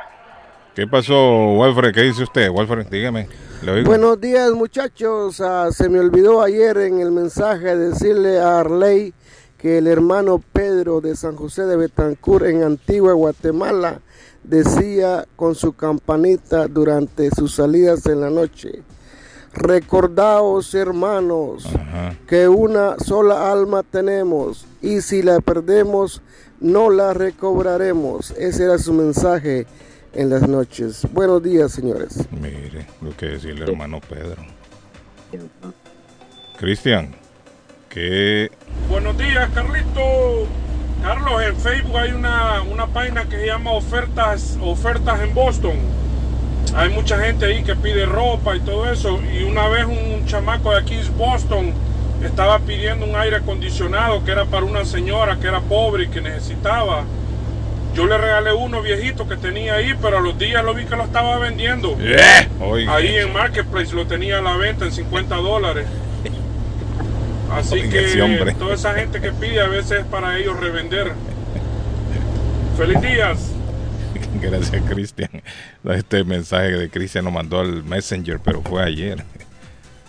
¿Qué 0.75 0.89
pasó, 0.89 1.53
Walfred? 1.53 1.95
¿Qué 1.95 2.03
dice 2.03 2.25
usted, 2.25 2.51
Walfred? 2.51 2.89
Dígame. 2.89 3.29
Buenos 3.85 4.21
días, 4.21 4.51
muchachos. 4.53 5.41
Ah, 5.41 5.69
se 5.71 5.89
me 5.89 6.01
olvidó 6.01 6.43
ayer 6.43 6.77
en 6.79 6.99
el 6.99 7.13
mensaje 7.13 7.77
decirle 7.77 8.41
a 8.41 8.59
Arley 8.59 9.15
que 9.57 9.79
el 9.79 9.87
hermano 9.87 10.43
Pedro 10.53 11.01
de 11.01 11.15
San 11.15 11.37
José 11.37 11.67
de 11.67 11.77
Betancur 11.77 12.45
en 12.49 12.65
Antigua 12.65 13.13
Guatemala 13.13 14.01
decía 14.43 15.27
con 15.37 15.55
su 15.55 15.75
campanita 15.75 16.67
durante 16.67 17.31
sus 17.31 17.55
salidas 17.55 18.05
en 18.07 18.21
la 18.21 18.31
noche. 18.31 18.83
Recordaos, 19.53 20.75
hermanos, 20.75 21.67
Ajá. 21.67 22.17
que 22.27 22.49
una 22.49 22.99
sola 22.99 23.53
alma 23.53 23.85
tenemos 23.85 24.67
y 24.83 25.03
si 25.03 25.23
la 25.23 25.39
perdemos 25.39 26.21
no 26.59 26.91
la 26.91 27.15
recobraremos. 27.15 28.33
Ese 28.33 28.65
era 28.65 28.79
su 28.79 28.93
mensaje 28.93 29.67
en 30.15 30.31
las 30.31 30.49
noches. 30.49 31.07
Buenos 31.13 31.43
días, 31.43 31.73
señores. 31.73 32.27
Mire, 32.31 32.87
lo 33.01 33.17
que 33.17 33.27
decía 33.27 33.51
el 33.51 33.63
hermano 33.63 34.01
Pedro. 34.01 34.43
Cristian, 36.59 37.15
que 37.89 38.51
Buenos 38.89 39.19
días, 39.19 39.51
Carlito. 39.55 40.47
Carlos, 41.03 41.43
en 41.43 41.57
Facebook 41.57 41.99
hay 41.99 42.13
una, 42.13 42.63
una 42.63 42.87
página 42.87 43.29
que 43.29 43.37
se 43.37 43.47
llama 43.47 43.73
Ofertas, 43.73 44.57
Ofertas 44.63 45.21
en 45.21 45.35
Boston. 45.35 45.77
Hay 46.75 46.91
mucha 46.91 47.19
gente 47.19 47.47
ahí 47.47 47.63
que 47.63 47.77
pide 47.77 48.07
ropa 48.07 48.57
y 48.57 48.61
todo 48.61 48.91
eso. 48.91 49.21
Y 49.33 49.43
una 49.43 49.69
vez 49.69 49.85
un 49.85 50.25
chamaco 50.27 50.71
de 50.71 50.79
aquí, 50.79 50.99
Boston, 51.19 51.73
estaba 52.25 52.59
pidiendo 52.61 53.05
un 53.05 53.17
aire 53.17 53.37
acondicionado 53.37 54.25
que 54.25 54.31
era 54.31 54.45
para 54.47 54.65
una 54.65 54.85
señora 54.85 55.39
que 55.39 55.49
era 55.49 55.61
pobre 55.61 56.05
y 56.05 56.09
que 56.09 56.21
necesitaba. 56.21 57.05
Yo 57.95 58.07
le 58.07 58.19
regalé 58.19 58.53
uno 58.53 58.83
viejito 58.83 59.29
que 59.29 59.37
tenía 59.37 59.75
ahí, 59.75 59.95
pero 60.03 60.19
a 60.19 60.21
los 60.21 60.37
días 60.39 60.65
lo 60.65 60.75
vi 60.75 60.85
que 60.85 60.97
lo 60.97 61.05
estaba 61.05 61.39
vendiendo. 61.39 61.97
Oiga, 62.61 62.95
Ahí 62.95 63.17
en 63.17 63.33
Marketplace 63.33 63.95
lo 63.95 64.07
tenía 64.07 64.39
a 64.39 64.43
la 64.43 64.57
venta 64.57 64.85
en 64.85 64.93
50 64.93 65.37
dólares. 65.37 65.87
Así 67.53 67.75
Oiga, 67.75 67.91
que 67.91 68.55
toda 68.59 68.75
esa 68.75 68.95
gente 68.95 69.21
que 69.21 69.31
pide 69.31 69.61
a 69.61 69.69
veces 69.69 70.01
es 70.01 70.05
para 70.07 70.37
ellos 70.39 70.59
revender. 70.59 71.13
Feliz 72.77 73.01
días. 73.01 73.53
gracias 74.43 74.83
Cristian. 74.89 75.31
Este 75.85 76.25
mensaje 76.25 76.73
de 76.73 76.91
Cristian 76.91 77.25
lo 77.25 77.31
mandó 77.31 77.61
al 77.61 77.85
Messenger, 77.85 78.41
pero 78.41 78.63
fue 78.63 78.83
ayer. 78.83 79.25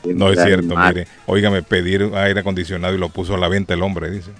No 0.03 0.31
es 0.31 0.41
cierto, 0.41 0.75
mire. 0.75 1.07
Óigame, 1.25 1.63
pedir 1.63 2.11
aire 2.15 2.39
acondicionado 2.39 2.93
y 2.93 2.97
lo 2.97 3.09
puso 3.09 3.35
a 3.35 3.37
la 3.37 3.47
venta 3.47 3.73
el 3.73 3.81
hombre, 3.81 4.09
dice. 4.09 4.31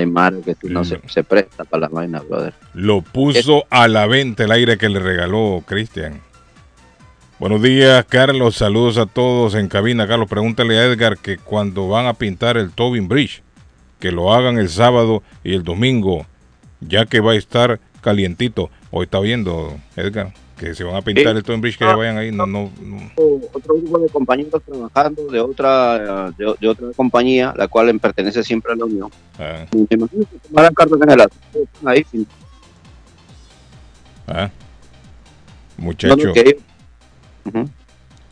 Hay 0.00 0.42
que 0.42 0.56
no 0.68 0.84
se, 0.84 0.96
Mm. 0.96 1.00
se 1.08 1.24
presta 1.24 1.64
para 1.64 1.82
la 1.82 1.88
vaina, 1.88 2.20
brother. 2.20 2.54
Lo 2.74 3.02
puso 3.02 3.64
a 3.70 3.88
la 3.88 4.06
venta 4.06 4.44
el 4.44 4.52
aire 4.52 4.78
que 4.78 4.88
le 4.88 4.98
regaló 5.00 5.62
Cristian. 5.66 6.20
Buenos 7.38 7.62
días, 7.62 8.04
Carlos. 8.06 8.56
Saludos 8.56 8.98
a 8.98 9.06
todos 9.06 9.54
en 9.54 9.68
cabina. 9.68 10.06
Carlos, 10.06 10.28
pregúntale 10.28 10.78
a 10.78 10.84
Edgar 10.84 11.16
que 11.16 11.38
cuando 11.38 11.88
van 11.88 12.06
a 12.06 12.14
pintar 12.14 12.56
el 12.56 12.70
Tobin 12.70 13.08
Bridge, 13.08 13.42
que 13.98 14.12
lo 14.12 14.32
hagan 14.34 14.58
el 14.58 14.68
sábado 14.68 15.22
y 15.42 15.54
el 15.54 15.62
domingo, 15.64 16.26
ya 16.80 17.06
que 17.06 17.20
va 17.20 17.32
a 17.32 17.36
estar 17.36 17.80
calientito. 18.02 18.70
Hoy 18.90 19.04
está 19.04 19.20
viendo, 19.20 19.78
Edgar, 19.96 20.32
que 20.60 20.74
se 20.74 20.84
van 20.84 20.94
a 20.94 21.00
pintar 21.00 21.32
Sí. 21.32 21.38
el 21.38 21.42
Tobin 21.42 21.62
Bridge, 21.62 21.78
que 21.78 21.86
ya 21.86 21.96
vayan 21.96 22.18
ahí. 22.18 22.30
No, 22.30 22.44
no, 22.46 22.70
no. 22.82 23.10
Otro 23.54 23.76
grupo 23.76 23.98
de 23.98 24.08
compañeros 24.10 24.62
trabajando 24.62 25.22
de 25.28 25.40
otra 25.40 26.30
de, 26.36 26.54
de 26.60 26.68
otra 26.68 26.86
compañía, 26.94 27.54
la 27.56 27.66
cual 27.66 27.98
pertenece 27.98 28.42
siempre 28.42 28.72
a 28.74 28.76
la 28.76 28.84
Unión. 28.84 29.10
Ah, 29.38 29.64
Me 29.72 29.86
imagino 29.88 30.26
que 30.30 30.38
tomarán 30.48 30.74
cartas 30.74 30.98
en 31.02 31.10
el 31.10 31.20
asunto. 31.20 31.68
Ahí, 31.86 32.04
sin- 32.10 32.26
ah. 34.28 34.50
Muchacho, 35.78 36.14
ellos- 36.34 36.54
Ujú. 37.46 37.70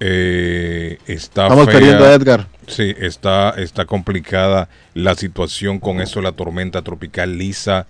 eh, 0.00 0.98
está 1.06 1.44
Estamos 1.44 1.64
fea. 1.64 1.74
perdiendo 1.74 2.04
a 2.04 2.12
Edgar. 2.12 2.46
Sí, 2.66 2.94
está, 2.98 3.50
está 3.56 3.86
complicada 3.86 4.68
la 4.92 5.14
situación 5.14 5.78
con 5.80 6.02
eso, 6.02 6.20
la 6.20 6.32
tormenta 6.32 6.82
tropical 6.82 7.38
Lisa. 7.38 7.86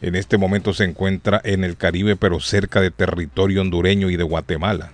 En 0.00 0.14
este 0.14 0.38
momento 0.38 0.72
se 0.74 0.84
encuentra 0.84 1.40
en 1.44 1.64
el 1.64 1.76
Caribe, 1.76 2.16
pero 2.16 2.40
cerca 2.40 2.80
de 2.80 2.90
territorio 2.90 3.60
hondureño 3.60 4.10
y 4.10 4.16
de 4.16 4.22
Guatemala. 4.22 4.92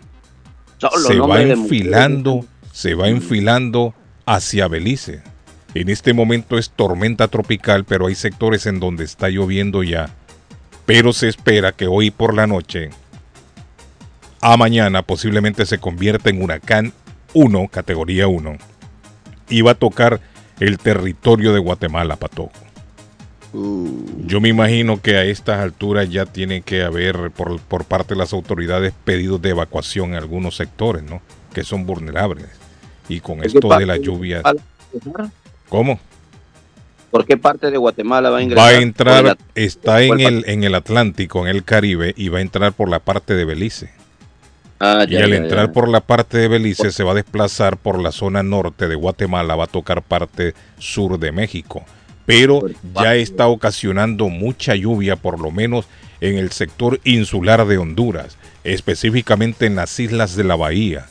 Se 1.06 1.18
va 1.18 1.42
enfilando, 1.42 2.46
se 2.72 2.94
va 2.94 3.08
enfilando 3.08 3.94
hacia 4.26 4.68
Belice. 4.68 5.22
En 5.74 5.88
este 5.88 6.14
momento 6.14 6.56
es 6.56 6.70
tormenta 6.70 7.28
tropical, 7.28 7.84
pero 7.84 8.06
hay 8.06 8.14
sectores 8.14 8.66
en 8.66 8.80
donde 8.80 9.04
está 9.04 9.28
lloviendo 9.28 9.82
ya. 9.82 10.10
Pero 10.86 11.12
se 11.12 11.28
espera 11.28 11.72
que 11.72 11.86
hoy 11.86 12.10
por 12.10 12.34
la 12.34 12.46
noche, 12.46 12.90
a 14.40 14.56
mañana, 14.56 15.02
posiblemente 15.02 15.66
se 15.66 15.78
convierta 15.78 16.30
en 16.30 16.42
huracán 16.42 16.92
1, 17.32 17.68
categoría 17.68 18.28
1, 18.28 18.56
y 19.48 19.62
va 19.62 19.72
a 19.72 19.74
tocar 19.74 20.20
el 20.60 20.78
territorio 20.78 21.52
de 21.52 21.58
Guatemala, 21.58 22.16
Yo 24.26 24.40
me 24.40 24.48
imagino 24.48 25.00
que 25.00 25.16
a 25.16 25.24
estas 25.24 25.60
alturas 25.60 26.10
ya 26.10 26.26
tiene 26.26 26.62
que 26.62 26.82
haber 26.82 27.30
por, 27.30 27.60
por 27.60 27.84
parte 27.84 28.14
de 28.14 28.18
las 28.18 28.32
autoridades 28.32 28.92
pedidos 29.04 29.40
de 29.42 29.50
evacuación 29.50 30.10
en 30.10 30.16
algunos 30.16 30.56
sectores, 30.56 31.04
¿no? 31.04 31.22
Que 31.52 31.62
son 31.64 31.86
vulnerables. 31.86 32.48
Y 33.08 33.20
con 33.20 33.42
¿Por 33.42 33.50
qué 33.52 33.58
esto 33.58 33.74
de 33.78 33.86
parte 33.86 33.86
las 33.86 34.00
de 34.00 34.02
lluvias, 34.02 34.46
Guatemala? 34.92 35.32
¿cómo? 35.68 36.00
¿Por 37.10 37.26
qué 37.26 37.36
parte 37.36 37.70
de 37.70 37.78
Guatemala 37.78 38.30
va 38.30 38.38
a 38.38 38.42
ingresar? 38.42 38.64
Va 38.64 38.68
a 38.68 38.80
entrar, 38.80 39.38
está 39.54 40.02
en 40.02 40.08
¿Cuál 40.08 40.20
el, 40.20 40.44
en 40.48 40.64
el 40.64 40.74
Atlántico, 40.74 41.46
en 41.46 41.48
el 41.54 41.64
Caribe, 41.64 42.12
y 42.16 42.28
va 42.28 42.38
a 42.38 42.42
entrar 42.42 42.72
por 42.72 42.88
la 42.88 42.98
parte 43.00 43.34
de 43.34 43.44
Belice. 43.44 43.90
Ah, 44.80 45.06
Y 45.08 45.20
al 45.22 45.30
ya, 45.30 45.36
entrar 45.36 45.68
ya. 45.68 45.72
por 45.72 45.88
la 45.88 46.00
parte 46.00 46.38
de 46.38 46.48
Belice 46.48 46.90
se 46.90 47.04
va 47.04 47.12
a 47.12 47.14
desplazar 47.14 47.76
por 47.76 48.00
la 48.02 48.10
zona 48.12 48.42
norte 48.42 48.88
de 48.88 48.96
Guatemala, 48.96 49.54
va 49.56 49.64
a 49.64 49.68
tocar 49.68 50.02
parte 50.02 50.54
sur 50.78 51.18
de 51.18 51.32
México. 51.32 51.84
Pero 52.26 52.62
ya 52.94 53.14
está 53.16 53.48
ocasionando 53.48 54.28
mucha 54.28 54.74
lluvia, 54.74 55.16
por 55.16 55.40
lo 55.40 55.50
menos 55.50 55.86
en 56.20 56.38
el 56.38 56.52
sector 56.52 57.00
insular 57.04 57.66
de 57.66 57.76
Honduras, 57.76 58.38
específicamente 58.64 59.66
en 59.66 59.76
las 59.76 59.98
islas 60.00 60.36
de 60.36 60.44
la 60.44 60.56
bahía. 60.56 61.06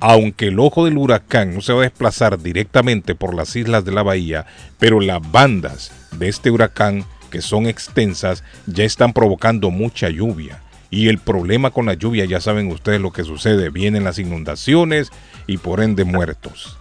aunque 0.00 0.48
el 0.48 0.58
ojo 0.58 0.86
del 0.86 0.96
huracán 0.96 1.54
no 1.54 1.60
se 1.60 1.74
va 1.74 1.80
a 1.80 1.84
desplazar 1.84 2.40
directamente 2.40 3.14
por 3.14 3.34
las 3.34 3.54
islas 3.54 3.84
de 3.84 3.92
la 3.92 4.02
bahía, 4.02 4.46
pero 4.78 5.00
las 5.00 5.20
bandas 5.30 5.92
de 6.12 6.28
este 6.28 6.50
huracán, 6.50 7.04
que 7.30 7.42
son 7.42 7.66
extensas, 7.66 8.42
ya 8.66 8.84
están 8.84 9.12
provocando 9.12 9.70
mucha 9.70 10.08
lluvia. 10.08 10.62
Y 10.90 11.08
el 11.08 11.18
problema 11.18 11.70
con 11.70 11.86
la 11.86 11.94
lluvia, 11.94 12.24
ya 12.24 12.40
saben 12.40 12.68
ustedes 12.68 13.00
lo 13.00 13.12
que 13.12 13.22
sucede, 13.22 13.68
vienen 13.70 14.02
las 14.02 14.18
inundaciones 14.18 15.10
y 15.46 15.58
por 15.58 15.80
ende 15.80 16.04
muertos. 16.04 16.78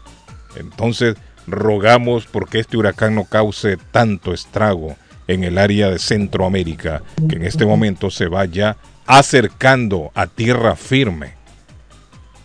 Entonces, 0.56 1.16
rogamos 1.52 2.26
porque 2.26 2.60
este 2.60 2.78
huracán 2.78 3.16
no 3.16 3.26
cause 3.26 3.78
tanto 3.92 4.34
estrago 4.34 4.96
en 5.28 5.44
el 5.44 5.58
área 5.58 5.90
de 5.90 6.00
Centroamérica, 6.00 7.04
que 7.30 7.36
en 7.36 7.46
este 7.46 7.66
momento 7.66 8.10
se 8.10 8.28
vaya 8.28 8.78
acercando 9.06 10.12
a 10.16 10.28
tierra 10.28 10.76
firme. 10.76 11.34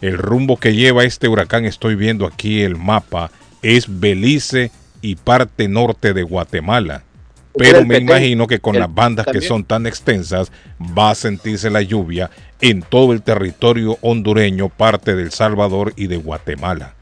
El 0.01 0.19
rumbo 0.19 0.59
que 0.59 0.75
lleva 0.75 1.05
este 1.05 1.29
huracán, 1.29 1.65
estoy 1.65 1.95
viendo 1.95 2.27
aquí 2.27 2.63
el 2.63 2.77
mapa, 2.77 3.31
es 3.63 3.87
Belice 4.01 4.71
y 5.01 5.17
parte 5.17 5.67
norte 5.69 6.13
de 6.13 6.23
Guatemala. 6.23 7.05
Pero 7.57 7.85
me 7.85 7.99
imagino 7.99 8.47
que 8.47 8.59
con 8.59 8.79
las 8.79 8.93
bandas 8.93 9.27
que 9.27 9.41
son 9.41 9.65
tan 9.65 9.87
extensas 9.87 10.51
va 10.81 11.11
a 11.11 11.15
sentirse 11.15 11.71
la 11.71 11.83
lluvia 11.83 12.31
en 12.61 12.83
todo 12.83 13.13
el 13.13 13.23
territorio 13.23 13.97
hondureño, 14.01 14.69
parte 14.69 15.15
del 15.15 15.31
Salvador 15.31 15.93
y 15.97 16.09
de 16.09 16.17
Guatemala. 16.17 16.95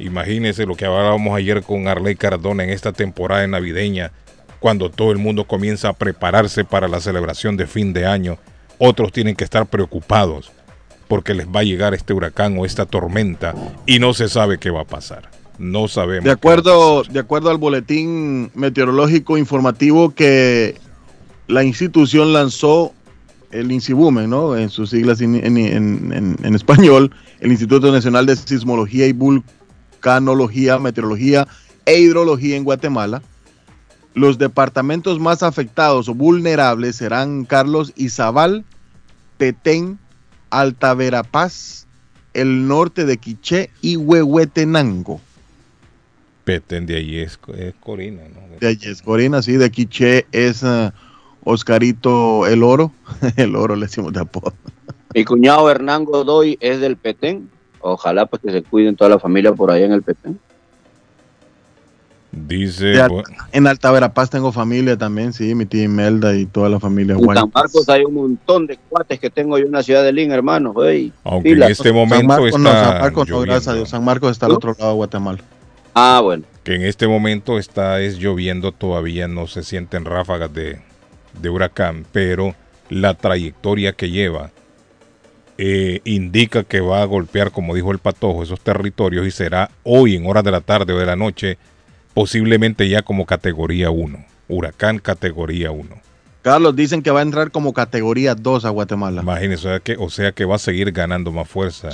Imagínense 0.00 0.66
lo 0.66 0.74
que 0.74 0.86
hablábamos 0.86 1.36
ayer 1.36 1.62
con 1.62 1.86
Arley 1.88 2.16
Cardona 2.16 2.64
en 2.64 2.70
esta 2.70 2.92
temporada 2.92 3.46
navideña, 3.46 4.12
cuando 4.58 4.90
todo 4.90 5.12
el 5.12 5.18
mundo 5.18 5.44
comienza 5.44 5.88
a 5.88 5.92
prepararse 5.92 6.64
para 6.64 6.88
la 6.88 7.00
celebración 7.00 7.56
de 7.56 7.66
fin 7.66 7.92
de 7.92 8.06
año. 8.06 8.38
Otros 8.78 9.12
tienen 9.12 9.36
que 9.36 9.44
estar 9.44 9.66
preocupados 9.66 10.50
porque 11.08 11.34
les 11.34 11.46
va 11.48 11.60
a 11.60 11.64
llegar 11.64 11.92
este 11.92 12.12
huracán 12.12 12.56
o 12.58 12.64
esta 12.64 12.86
tormenta 12.86 13.54
y 13.84 13.98
no 13.98 14.14
se 14.14 14.28
sabe 14.28 14.58
qué 14.58 14.70
va 14.70 14.82
a 14.82 14.86
pasar. 14.86 15.28
No 15.58 15.88
sabemos. 15.88 16.24
De 16.24 16.30
acuerdo, 16.30 17.02
de 17.02 17.20
acuerdo 17.20 17.50
al 17.50 17.58
boletín 17.58 18.50
meteorológico 18.54 19.36
informativo 19.36 20.14
que 20.14 20.76
la 21.48 21.64
institución 21.64 22.32
lanzó, 22.32 22.94
el 23.50 23.72
INSIBUMEN, 23.72 24.30
¿no? 24.30 24.56
En 24.56 24.70
sus 24.70 24.90
siglas 24.90 25.20
en, 25.20 25.34
en, 25.34 26.54
español, 26.54 27.10
el 27.40 27.50
Instituto 27.50 27.90
Nacional 27.90 28.24
de 28.26 28.36
Sismología 28.36 29.06
y 29.06 29.12
Vulcanología, 29.12 29.59
Meteorología 30.80 31.48
e 31.86 31.98
Hidrología 31.98 32.56
en 32.56 32.64
Guatemala. 32.64 33.22
Los 34.14 34.38
departamentos 34.38 35.20
más 35.20 35.42
afectados 35.42 36.08
o 36.08 36.14
vulnerables 36.14 36.96
serán 36.96 37.44
Carlos 37.44 37.92
Izabal, 37.96 38.64
Petén, 39.38 39.98
Alta 40.50 40.94
Verapaz, 40.94 41.86
el 42.34 42.66
norte 42.66 43.04
de 43.04 43.16
Quiché 43.18 43.70
y 43.80 43.96
Huehuetenango 43.96 45.20
de 46.58 46.96
ahí 46.96 47.18
es, 47.18 47.38
Corina, 47.80 48.22
De 48.60 48.66
allí 48.66 48.88
es 48.88 49.02
Corina, 49.02 49.40
sí, 49.42 49.52
de 49.52 49.70
Quiché 49.70 50.26
es 50.32 50.62
uh, 50.62 50.90
Oscarito 51.44 52.46
el 52.46 52.62
Oro, 52.62 52.92
el 53.36 53.54
Oro 53.54 53.76
le 53.76 53.86
decimos 53.86 54.12
de 54.12 54.20
apodo. 54.20 54.52
Mi 55.14 55.24
cuñado 55.24 55.70
Hernán 55.70 56.04
Godoy 56.04 56.58
es 56.60 56.80
del 56.80 56.96
Petén, 56.96 57.48
ojalá 57.80 58.26
pues 58.26 58.42
que 58.42 58.52
se 58.52 58.62
cuiden 58.62 58.96
toda 58.96 59.10
la 59.10 59.18
familia 59.18 59.52
por 59.52 59.70
ahí 59.70 59.82
en 59.82 59.92
el 59.92 60.02
Petén. 60.02 60.38
Dice. 62.32 62.94
en 63.50 63.66
Alta 63.66 63.90
Verapaz 63.90 64.30
tengo 64.30 64.52
familia 64.52 64.96
también, 64.96 65.32
sí, 65.32 65.54
mi 65.56 65.66
tía 65.66 65.82
Imelda 65.82 66.36
y 66.36 66.46
toda 66.46 66.68
la 66.68 66.78
familia. 66.78 67.16
En 67.16 67.34
San 67.34 67.50
Marcos 67.52 67.88
hay 67.88 68.04
un 68.04 68.14
montón 68.14 68.68
de 68.68 68.78
cuates 68.88 69.18
que 69.18 69.30
tengo 69.30 69.58
yo 69.58 69.66
en 69.66 69.72
la 69.72 69.82
ciudad 69.82 70.04
de 70.04 70.12
Lin, 70.12 70.30
hermano. 70.30 70.72
Aunque 71.24 71.50
en 71.50 71.62
este 71.64 71.92
momento 71.92 72.46
está. 72.46 72.58
San 72.60 73.00
Marcos, 73.00 73.28
no, 73.28 73.40
gracias 73.40 73.68
a 73.68 73.74
Dios. 73.74 73.88
San 73.88 74.04
Marcos 74.04 74.30
está 74.30 74.46
al 74.46 74.52
otro 74.52 74.76
lado 74.78 74.92
de 74.92 74.96
Guatemala. 74.96 75.38
Ah, 75.94 76.20
bueno. 76.22 76.44
Que 76.62 76.76
en 76.76 76.82
este 76.82 77.08
momento 77.08 77.58
está 77.58 78.00
es 78.00 78.18
lloviendo, 78.18 78.70
todavía 78.70 79.26
no 79.26 79.48
se 79.48 79.64
sienten 79.64 80.04
ráfagas 80.04 80.52
de, 80.54 80.78
huracán, 81.48 82.06
pero 82.12 82.54
la 82.88 83.14
trayectoria 83.14 83.92
que 83.92 84.10
lleva 84.10 84.52
eh, 85.62 86.00
indica 86.04 86.64
que 86.64 86.80
va 86.80 87.02
a 87.02 87.04
golpear, 87.04 87.50
como 87.50 87.74
dijo 87.74 87.92
el 87.92 87.98
patojo, 87.98 88.42
esos 88.42 88.62
territorios 88.62 89.26
y 89.26 89.30
será 89.30 89.70
hoy 89.82 90.16
en 90.16 90.24
horas 90.24 90.42
de 90.42 90.50
la 90.50 90.62
tarde 90.62 90.94
o 90.94 90.98
de 90.98 91.04
la 91.04 91.16
noche, 91.16 91.58
posiblemente 92.14 92.88
ya 92.88 93.02
como 93.02 93.26
categoría 93.26 93.90
1, 93.90 94.24
huracán 94.48 95.00
categoría 95.00 95.70
1. 95.70 95.86
Carlos, 96.40 96.74
dicen 96.74 97.02
que 97.02 97.10
va 97.10 97.18
a 97.18 97.22
entrar 97.22 97.50
como 97.50 97.74
categoría 97.74 98.34
2 98.34 98.64
a 98.64 98.70
Guatemala. 98.70 99.20
Imagínese, 99.20 99.68
o 99.68 99.70
sea, 99.70 99.80
que, 99.80 99.96
o 99.98 100.08
sea 100.08 100.32
que 100.32 100.46
va 100.46 100.54
a 100.54 100.58
seguir 100.58 100.92
ganando 100.92 101.30
más 101.30 101.46
fuerza 101.46 101.90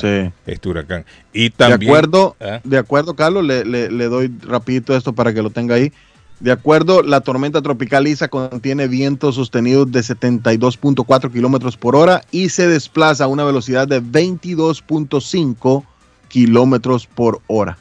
este 0.47 0.69
huracán. 0.69 1.05
Y 1.33 1.51
también, 1.51 1.81
de 1.81 1.87
acuerdo, 1.87 2.37
¿ah? 2.41 2.61
de 2.63 2.79
acuerdo, 2.79 3.17
Carlos, 3.17 3.45
le, 3.45 3.65
doy 3.89 4.33
rapidito 4.43 4.97
esto 4.97 5.13
para 5.13 5.35
que 5.35 5.43
lo 5.43 5.51
tenga 5.51 5.75
ahí. 5.75 5.93
De 6.41 6.53
acuerdo, 6.53 7.03
la 7.03 7.23
tormenta 7.23 7.63
tropical 7.63 8.07
Isa 8.07 8.29
contiene 8.29 8.89
vientos 8.89 9.37
sostenidos 9.37 9.91
de 9.91 10.01
72.4 10.01 11.33
kilómetros 11.33 11.77
por 11.79 11.97
hora 11.97 12.21
y 12.31 12.51
se 12.51 12.69
desplaza 12.69 13.25
a 13.25 13.29
una 13.29 13.45
velocidad 13.45 13.89
de 13.89 14.03
22.5 14.03 15.85
kilómetros 16.29 17.07
por 17.07 17.41
hora. 17.47 17.79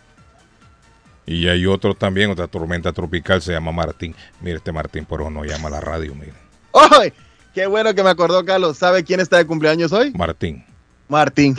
Y 1.26 1.48
hay 1.48 1.66
otro 1.66 1.96
también, 1.96 2.30
otra 2.30 2.48
tormenta 2.48 2.94
tropical, 2.94 3.42
se 3.42 3.52
llama 3.52 3.72
Martín. 3.72 4.16
Mire, 4.42 4.58
este 4.58 4.72
Martín 4.72 5.06
por 5.06 5.22
eso 5.22 5.30
no 5.30 5.44
llama 5.44 5.68
a 5.68 5.72
la 5.72 5.82
radio, 5.82 6.14
mire. 6.16 6.34
¡Ay! 6.74 7.12
Qué 7.54 7.68
bueno 7.68 7.94
que 7.94 8.04
me 8.04 8.10
acordó, 8.10 8.46
Carlos. 8.46 8.78
¿Sabe 8.78 9.04
quién 9.04 9.20
está 9.20 9.38
de 9.38 9.48
cumpleaños 9.48 9.92
hoy? 9.92 10.12
Martín. 10.12 10.64
Martín. 11.08 11.58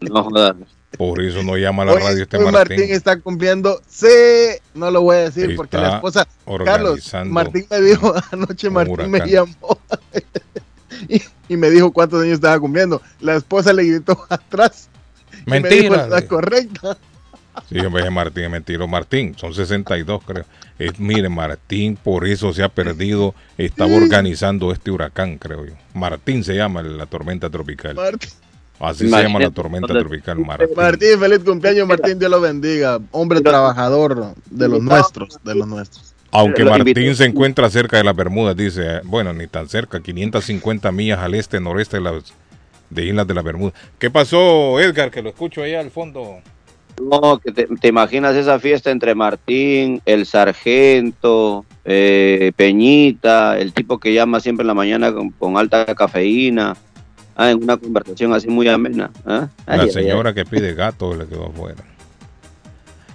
no 0.00 0.52
Por 0.96 1.22
eso 1.22 1.42
no 1.42 1.56
llama 1.56 1.82
a 1.84 1.86
la 1.86 1.94
radio 1.94 2.22
este 2.22 2.38
Martín. 2.38 2.52
Martín 2.52 2.94
está 2.94 3.18
cumpliendo. 3.18 3.80
Sí, 3.88 4.06
no 4.74 4.90
lo 4.90 5.02
voy 5.02 5.16
a 5.16 5.20
decir 5.30 5.56
porque 5.56 5.78
la 5.78 5.96
esposa. 5.96 6.26
Carlos, 6.64 7.12
Martín 7.26 7.66
me 7.70 7.80
dijo 7.80 8.14
anoche, 8.30 8.70
Martín 8.70 9.10
me 9.10 9.20
llamó 9.20 9.78
y, 11.48 11.56
me 11.56 11.70
dijo 11.70 11.92
cuántos 11.92 12.22
años 12.22 12.34
estaba 12.34 12.58
cumpliendo. 12.58 13.00
La 13.20 13.36
esposa 13.36 13.72
le 13.72 13.84
gritó 13.84 14.18
atrás. 14.28 14.88
Mentira. 15.46 16.04
Está 16.04 16.26
correcta. 16.26 16.96
Sí, 17.68 17.78
hombre, 17.80 18.08
Martín, 18.10 18.50
mentira. 18.50 18.86
Martín, 18.86 19.34
son 19.36 19.52
62, 19.52 20.22
creo. 20.24 20.44
Es, 20.78 20.98
mire, 20.98 21.28
Martín, 21.28 21.96
por 21.96 22.26
eso 22.26 22.52
se 22.52 22.62
ha 22.62 22.68
perdido. 22.68 23.34
Estaba 23.58 23.94
organizando 23.94 24.72
este 24.72 24.90
huracán, 24.90 25.36
creo 25.38 25.66
yo. 25.66 25.74
Martín 25.94 26.44
se 26.44 26.54
llama 26.54 26.82
la 26.82 27.06
tormenta 27.06 27.50
tropical. 27.50 27.96
Así 28.82 29.08
se 29.08 29.22
llama 29.22 29.38
la 29.38 29.50
tormenta 29.50 29.86
tropical, 29.86 30.38
Martín. 30.38 30.68
Martín, 30.76 31.18
feliz 31.20 31.38
cumpleaños, 31.38 31.86
Martín, 31.86 32.18
Dios 32.18 32.30
lo 32.30 32.40
bendiga. 32.40 32.98
Hombre 33.12 33.40
trabajador 33.40 34.34
de 34.50 34.68
los 34.68 34.82
nuestros, 34.82 35.38
de 35.44 35.54
los 35.54 35.68
nuestros. 35.68 36.14
Aunque 36.32 36.64
Martín 36.64 37.14
se 37.14 37.26
encuentra 37.26 37.70
cerca 37.70 37.98
de 37.98 38.04
las 38.04 38.16
Bermudas, 38.16 38.56
dice, 38.56 39.00
bueno, 39.04 39.32
ni 39.32 39.46
tan 39.46 39.68
cerca, 39.68 40.00
550 40.00 40.90
millas 40.90 41.20
al 41.20 41.34
este, 41.34 41.60
noreste 41.60 41.98
de 41.98 42.02
las 42.02 42.34
de 42.90 43.06
Islas 43.06 43.26
de 43.26 43.34
la 43.34 43.42
Bermuda. 43.42 43.72
¿Qué 43.98 44.10
pasó, 44.10 44.78
Edgar, 44.80 45.10
que 45.10 45.22
lo 45.22 45.30
escucho 45.30 45.62
allá 45.62 45.80
al 45.80 45.90
fondo? 45.90 46.40
No, 47.00 47.38
que 47.38 47.52
te, 47.52 47.88
imaginas 47.88 48.36
esa 48.36 48.58
fiesta 48.58 48.90
entre 48.90 49.14
Martín, 49.14 50.02
el 50.04 50.26
sargento, 50.26 51.64
eh, 51.84 52.52
Peñita, 52.54 53.58
el 53.58 53.72
tipo 53.72 53.98
que 53.98 54.12
llama 54.12 54.40
siempre 54.40 54.62
en 54.62 54.68
la 54.68 54.74
mañana 54.74 55.12
con, 55.38 55.56
alta 55.56 55.86
cafeína, 55.94 56.76
ah, 57.36 57.50
en 57.50 57.62
una 57.62 57.76
conversación 57.76 58.32
así 58.32 58.48
muy 58.48 58.68
amena. 58.68 59.10
¿ah? 59.26 59.48
la 59.66 59.88
señora 59.88 60.34
que 60.34 60.44
pide 60.44 60.74
gato 60.74 61.14
le 61.14 61.26
quedó 61.26 61.46
afuera. 61.46 61.84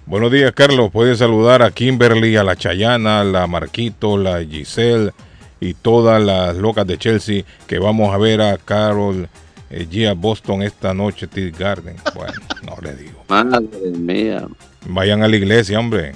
Buenos 0.06 0.32
días, 0.32 0.54
Carlos. 0.54 0.90
Puedes 0.92 1.18
saludar 1.20 1.62
a 1.62 1.72
Kimberly, 1.72 2.38
a 2.38 2.44
la 2.46 2.56
Chayana, 2.56 3.20
a 3.20 3.24
la 3.26 3.46
Marquito, 3.46 4.18
la 4.18 4.42
Giselle 4.42 5.12
y 5.60 5.74
todas 5.74 6.24
las 6.24 6.56
locas 6.56 6.88
de 6.88 6.98
Chelsea 6.98 7.44
que 7.68 7.78
vamos 7.78 8.14
a 8.14 8.18
ver 8.18 8.42
a 8.42 8.58
Carol 8.58 9.28
eh, 9.70 10.14
Boston 10.16 10.62
esta 10.64 10.94
noche, 10.94 11.28
Tea 11.28 11.52
Garden. 11.52 11.98
Bueno, 12.16 12.34
no 12.64 12.78
le 12.82 12.96
digo. 12.96 13.24
Madre 13.28 13.68
mía. 13.98 14.48
Vayan 14.88 15.24
a 15.24 15.28
la 15.28 15.36
iglesia, 15.36 15.78
hombre. 15.78 16.16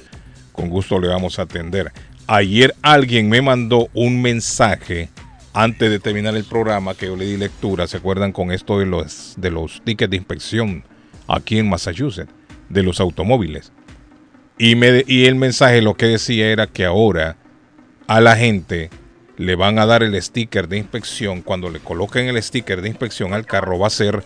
con 0.51 0.69
gusto 0.69 0.99
le 0.99 1.07
vamos 1.07 1.39
a 1.39 1.43
atender. 1.43 1.93
Ayer 2.27 2.75
alguien 2.81 3.29
me 3.29 3.41
mandó 3.41 3.87
un 3.93 4.21
mensaje 4.21 5.09
antes 5.53 5.89
de 5.89 5.99
terminar 5.99 6.35
el 6.35 6.43
programa 6.43 6.93
que 6.93 7.05
yo 7.05 7.15
le 7.15 7.23
di 7.25 7.37
lectura, 7.37 7.87
¿se 7.87 7.95
acuerdan 7.97 8.33
con 8.33 8.51
esto 8.51 8.79
de 8.79 8.85
los, 8.85 9.35
de 9.37 9.49
los 9.49 9.81
tickets 9.85 10.11
de 10.11 10.17
inspección 10.17 10.83
aquí 11.27 11.57
en 11.57 11.69
Massachusetts, 11.69 12.33
de 12.67 12.83
los 12.83 12.99
automóviles? 12.99 13.71
Y, 14.57 14.75
me, 14.75 15.05
y 15.07 15.23
el 15.25 15.35
mensaje 15.35 15.81
lo 15.81 15.95
que 15.95 16.07
decía 16.07 16.49
era 16.49 16.67
que 16.67 16.83
ahora 16.83 17.37
a 18.07 18.19
la 18.19 18.35
gente 18.35 18.89
le 19.37 19.55
van 19.55 19.79
a 19.79 19.85
dar 19.85 20.03
el 20.03 20.21
sticker 20.21 20.67
de 20.67 20.77
inspección, 20.77 21.41
cuando 21.41 21.69
le 21.69 21.79
coloquen 21.79 22.27
el 22.27 22.41
sticker 22.41 22.81
de 22.81 22.89
inspección 22.89 23.33
al 23.33 23.45
carro 23.45 23.79
va 23.79 23.87
a 23.87 23.91
ser 23.91 24.23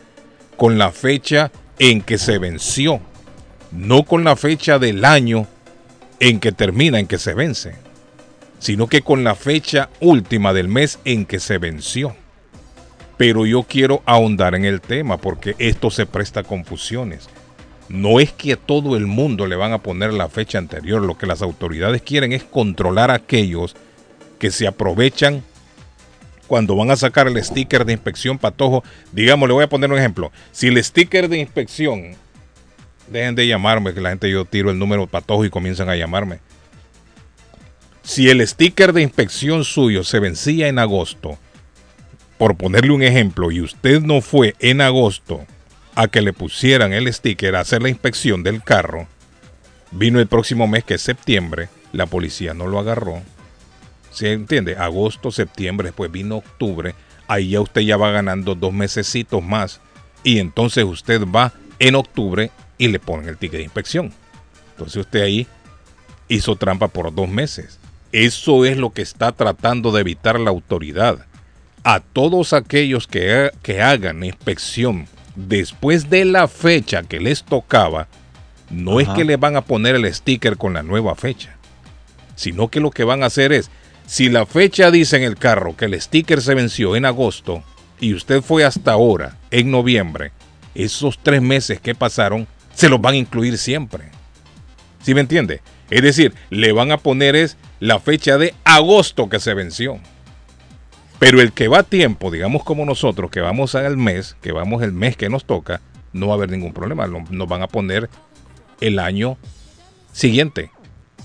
con 0.57 0.77
la 0.77 0.91
fecha 0.91 1.51
en 1.79 2.01
que 2.01 2.17
se 2.17 2.37
venció, 2.37 2.99
no 3.71 4.03
con 4.03 4.23
la 4.23 4.35
fecha 4.35 4.79
del 4.79 5.05
año 5.05 5.47
en 6.19 6.39
que 6.39 6.51
termina, 6.51 6.99
en 6.99 7.07
que 7.07 7.17
se 7.17 7.33
vence 7.33 7.75
sino 8.61 8.85
que 8.85 9.01
con 9.01 9.23
la 9.23 9.33
fecha 9.33 9.89
última 9.99 10.53
del 10.53 10.67
mes 10.67 10.99
en 11.03 11.25
que 11.25 11.39
se 11.39 11.57
venció. 11.57 12.15
Pero 13.17 13.47
yo 13.47 13.63
quiero 13.63 14.03
ahondar 14.05 14.53
en 14.53 14.65
el 14.65 14.81
tema 14.81 15.17
porque 15.17 15.55
esto 15.57 15.89
se 15.89 16.05
presta 16.05 16.41
a 16.41 16.43
confusiones. 16.43 17.27
No 17.89 18.19
es 18.19 18.31
que 18.31 18.53
a 18.53 18.57
todo 18.57 18.95
el 18.95 19.07
mundo 19.07 19.47
le 19.47 19.55
van 19.55 19.73
a 19.73 19.79
poner 19.79 20.13
la 20.13 20.29
fecha 20.29 20.59
anterior, 20.59 21.01
lo 21.01 21.17
que 21.17 21.25
las 21.25 21.41
autoridades 21.41 22.03
quieren 22.03 22.33
es 22.33 22.43
controlar 22.43 23.09
a 23.09 23.15
aquellos 23.15 23.75
que 24.41 24.51
se 24.51 24.67
aprovechan 24.67 25.43
cuando 26.47 26.75
van 26.75 26.91
a 26.91 26.97
sacar 26.97 27.27
el 27.27 27.41
sticker 27.41 27.85
de 27.85 27.93
inspección 27.93 28.37
patojo. 28.37 28.83
Digamos, 29.13 29.47
le 29.47 29.53
voy 29.53 29.63
a 29.63 29.69
poner 29.69 29.89
un 29.89 29.97
ejemplo. 29.97 30.31
Si 30.51 30.67
el 30.67 30.83
sticker 30.83 31.29
de 31.29 31.37
inspección, 31.37 32.15
dejen 33.07 33.35
de 33.35 33.47
llamarme, 33.47 33.93
que 33.93 34.01
la 34.01 34.09
gente 34.09 34.29
yo 34.29 34.43
tiro 34.43 34.71
el 34.71 34.79
número 34.79 35.07
patojo 35.07 35.45
y 35.45 35.49
comienzan 35.49 35.87
a 35.87 35.95
llamarme 35.95 36.39
si 38.03 38.29
el 38.29 38.45
sticker 38.45 38.93
de 38.93 39.01
inspección 39.01 39.63
suyo 39.63 40.03
se 40.03 40.19
vencía 40.19 40.67
en 40.67 40.79
agosto, 40.79 41.37
por 42.37 42.55
ponerle 42.55 42.91
un 42.91 43.03
ejemplo, 43.03 43.51
y 43.51 43.61
usted 43.61 44.01
no 44.01 44.21
fue 44.21 44.55
en 44.59 44.81
agosto 44.81 45.45
a 45.95 46.07
que 46.07 46.21
le 46.21 46.33
pusieran 46.33 46.93
el 46.93 47.11
sticker 47.13 47.55
a 47.55 47.59
hacer 47.59 47.81
la 47.81 47.89
inspección 47.89 48.43
del 48.43 48.63
carro, 48.63 49.07
vino 49.91 50.19
el 50.19 50.27
próximo 50.27 50.67
mes 50.67 50.83
que 50.83 50.95
es 50.95 51.01
septiembre, 51.01 51.69
la 51.93 52.05
policía 52.05 52.53
no 52.53 52.67
lo 52.67 52.79
agarró. 52.79 53.21
¿Se 54.11 54.33
entiende? 54.33 54.75
Agosto, 54.75 55.31
septiembre, 55.31 55.87
después 55.87 56.11
vino 56.11 56.37
octubre, 56.37 56.93
ahí 57.27 57.51
ya 57.51 57.61
usted 57.61 57.81
ya 57.81 57.97
va 57.97 58.11
ganando 58.11 58.55
dos 58.55 58.73
mesecitos 58.73 59.41
más 59.41 59.79
y 60.23 60.39
entonces 60.39 60.83
usted 60.83 61.21
va 61.25 61.53
en 61.79 61.95
octubre 61.95 62.51
y 62.77 62.89
le 62.89 62.99
ponen 62.99 63.29
el 63.29 63.37
ticket 63.37 63.59
de 63.59 63.63
inspección. 63.63 64.11
Entonces 64.71 64.97
usted 64.97 65.21
ahí 65.21 65.47
hizo 66.27 66.55
trampa 66.55 66.87
por 66.87 67.13
dos 67.13 67.29
meses. 67.29 67.79
Eso 68.11 68.65
es 68.65 68.77
lo 68.77 68.91
que 68.91 69.01
está 69.01 69.31
tratando 69.31 69.91
de 69.91 70.01
evitar 70.01 70.39
la 70.39 70.49
autoridad. 70.49 71.25
A 71.83 71.99
todos 71.99 72.53
aquellos 72.53 73.07
que, 73.07 73.51
que 73.63 73.81
hagan 73.81 74.23
inspección 74.23 75.07
después 75.35 76.09
de 76.09 76.25
la 76.25 76.47
fecha 76.47 77.03
que 77.03 77.19
les 77.19 77.43
tocaba, 77.43 78.07
no 78.69 78.99
es 78.99 79.09
que 79.09 79.23
le 79.23 79.37
van 79.37 79.55
a 79.55 79.61
poner 79.61 79.95
el 79.95 80.13
sticker 80.13 80.57
con 80.57 80.73
la 80.73 80.83
nueva 80.83 81.15
fecha, 81.15 81.55
sino 82.35 82.69
que 82.69 82.79
lo 82.79 82.91
que 82.91 83.03
van 83.03 83.23
a 83.23 83.27
hacer 83.27 83.51
es, 83.51 83.69
si 84.11 84.27
la 84.27 84.45
fecha 84.45 84.91
dice 84.91 85.15
en 85.15 85.23
el 85.23 85.37
carro 85.37 85.77
que 85.77 85.85
el 85.85 85.99
sticker 86.01 86.41
se 86.41 86.53
venció 86.53 86.97
en 86.97 87.05
agosto 87.05 87.63
y 88.01 88.13
usted 88.13 88.41
fue 88.41 88.65
hasta 88.65 88.91
ahora, 88.91 89.37
en 89.51 89.71
noviembre, 89.71 90.33
esos 90.75 91.17
tres 91.23 91.41
meses 91.41 91.79
que 91.79 91.95
pasaron 91.95 92.45
se 92.73 92.89
los 92.89 92.99
van 92.99 93.13
a 93.13 93.17
incluir 93.19 93.57
siempre. 93.57 94.09
¿Sí 95.01 95.13
me 95.13 95.21
entiende? 95.21 95.61
Es 95.89 96.01
decir, 96.01 96.33
le 96.49 96.73
van 96.73 96.91
a 96.91 96.97
poner 96.97 97.37
es 97.37 97.55
la 97.79 98.01
fecha 98.01 98.37
de 98.37 98.53
agosto 98.65 99.29
que 99.29 99.39
se 99.39 99.53
venció. 99.53 99.97
Pero 101.17 101.39
el 101.39 101.53
que 101.53 101.69
va 101.69 101.79
a 101.79 101.83
tiempo, 101.83 102.31
digamos 102.31 102.65
como 102.65 102.83
nosotros, 102.83 103.31
que 103.31 103.39
vamos 103.39 103.75
al 103.75 103.95
mes, 103.95 104.35
que 104.41 104.51
vamos 104.51 104.83
el 104.83 104.91
mes 104.91 105.15
que 105.15 105.29
nos 105.29 105.45
toca, 105.45 105.79
no 106.11 106.27
va 106.27 106.33
a 106.33 106.35
haber 106.35 106.51
ningún 106.51 106.73
problema. 106.73 107.07
Nos 107.07 107.47
van 107.47 107.61
a 107.61 107.67
poner 107.67 108.09
el 108.81 108.99
año 108.99 109.37
siguiente, 110.11 110.69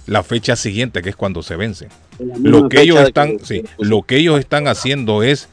la 0.06 0.22
fecha 0.22 0.54
siguiente, 0.54 1.02
que 1.02 1.08
es 1.08 1.16
cuando 1.16 1.42
se 1.42 1.56
vence. 1.56 1.88
Lo 2.18 2.68
que 2.68 2.80
ellos 2.80 3.00
están, 3.00 3.38
sí, 3.42 3.64
lo 3.78 4.02
que 4.02 4.16
ellos 4.16 4.38
están 4.38 4.68
haciendo 4.68 5.22
es 5.22 5.48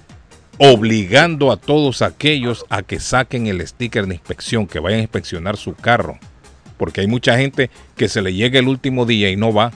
obligando 0.57 1.51
a 1.51 1.57
todos 1.57 2.01
aquellos 2.01 2.65
a 2.69 2.83
que 2.83 2.99
saquen 2.99 3.47
el 3.47 3.65
sticker 3.67 4.05
de 4.07 4.15
inspección, 4.15 4.67
que 4.67 4.79
vayan 4.79 4.99
a 4.99 5.03
inspeccionar 5.03 5.57
su 5.57 5.73
carro 5.73 6.19
porque 6.83 6.99
hay 6.99 7.07
mucha 7.07 7.37
gente 7.37 7.69
que 7.95 8.09
se 8.09 8.21
le 8.21 8.33
llega 8.33 8.59
el 8.59 8.67
último 8.67 9.05
día 9.05 9.29
y 9.29 9.37
no 9.37 9.53
va, 9.53 9.71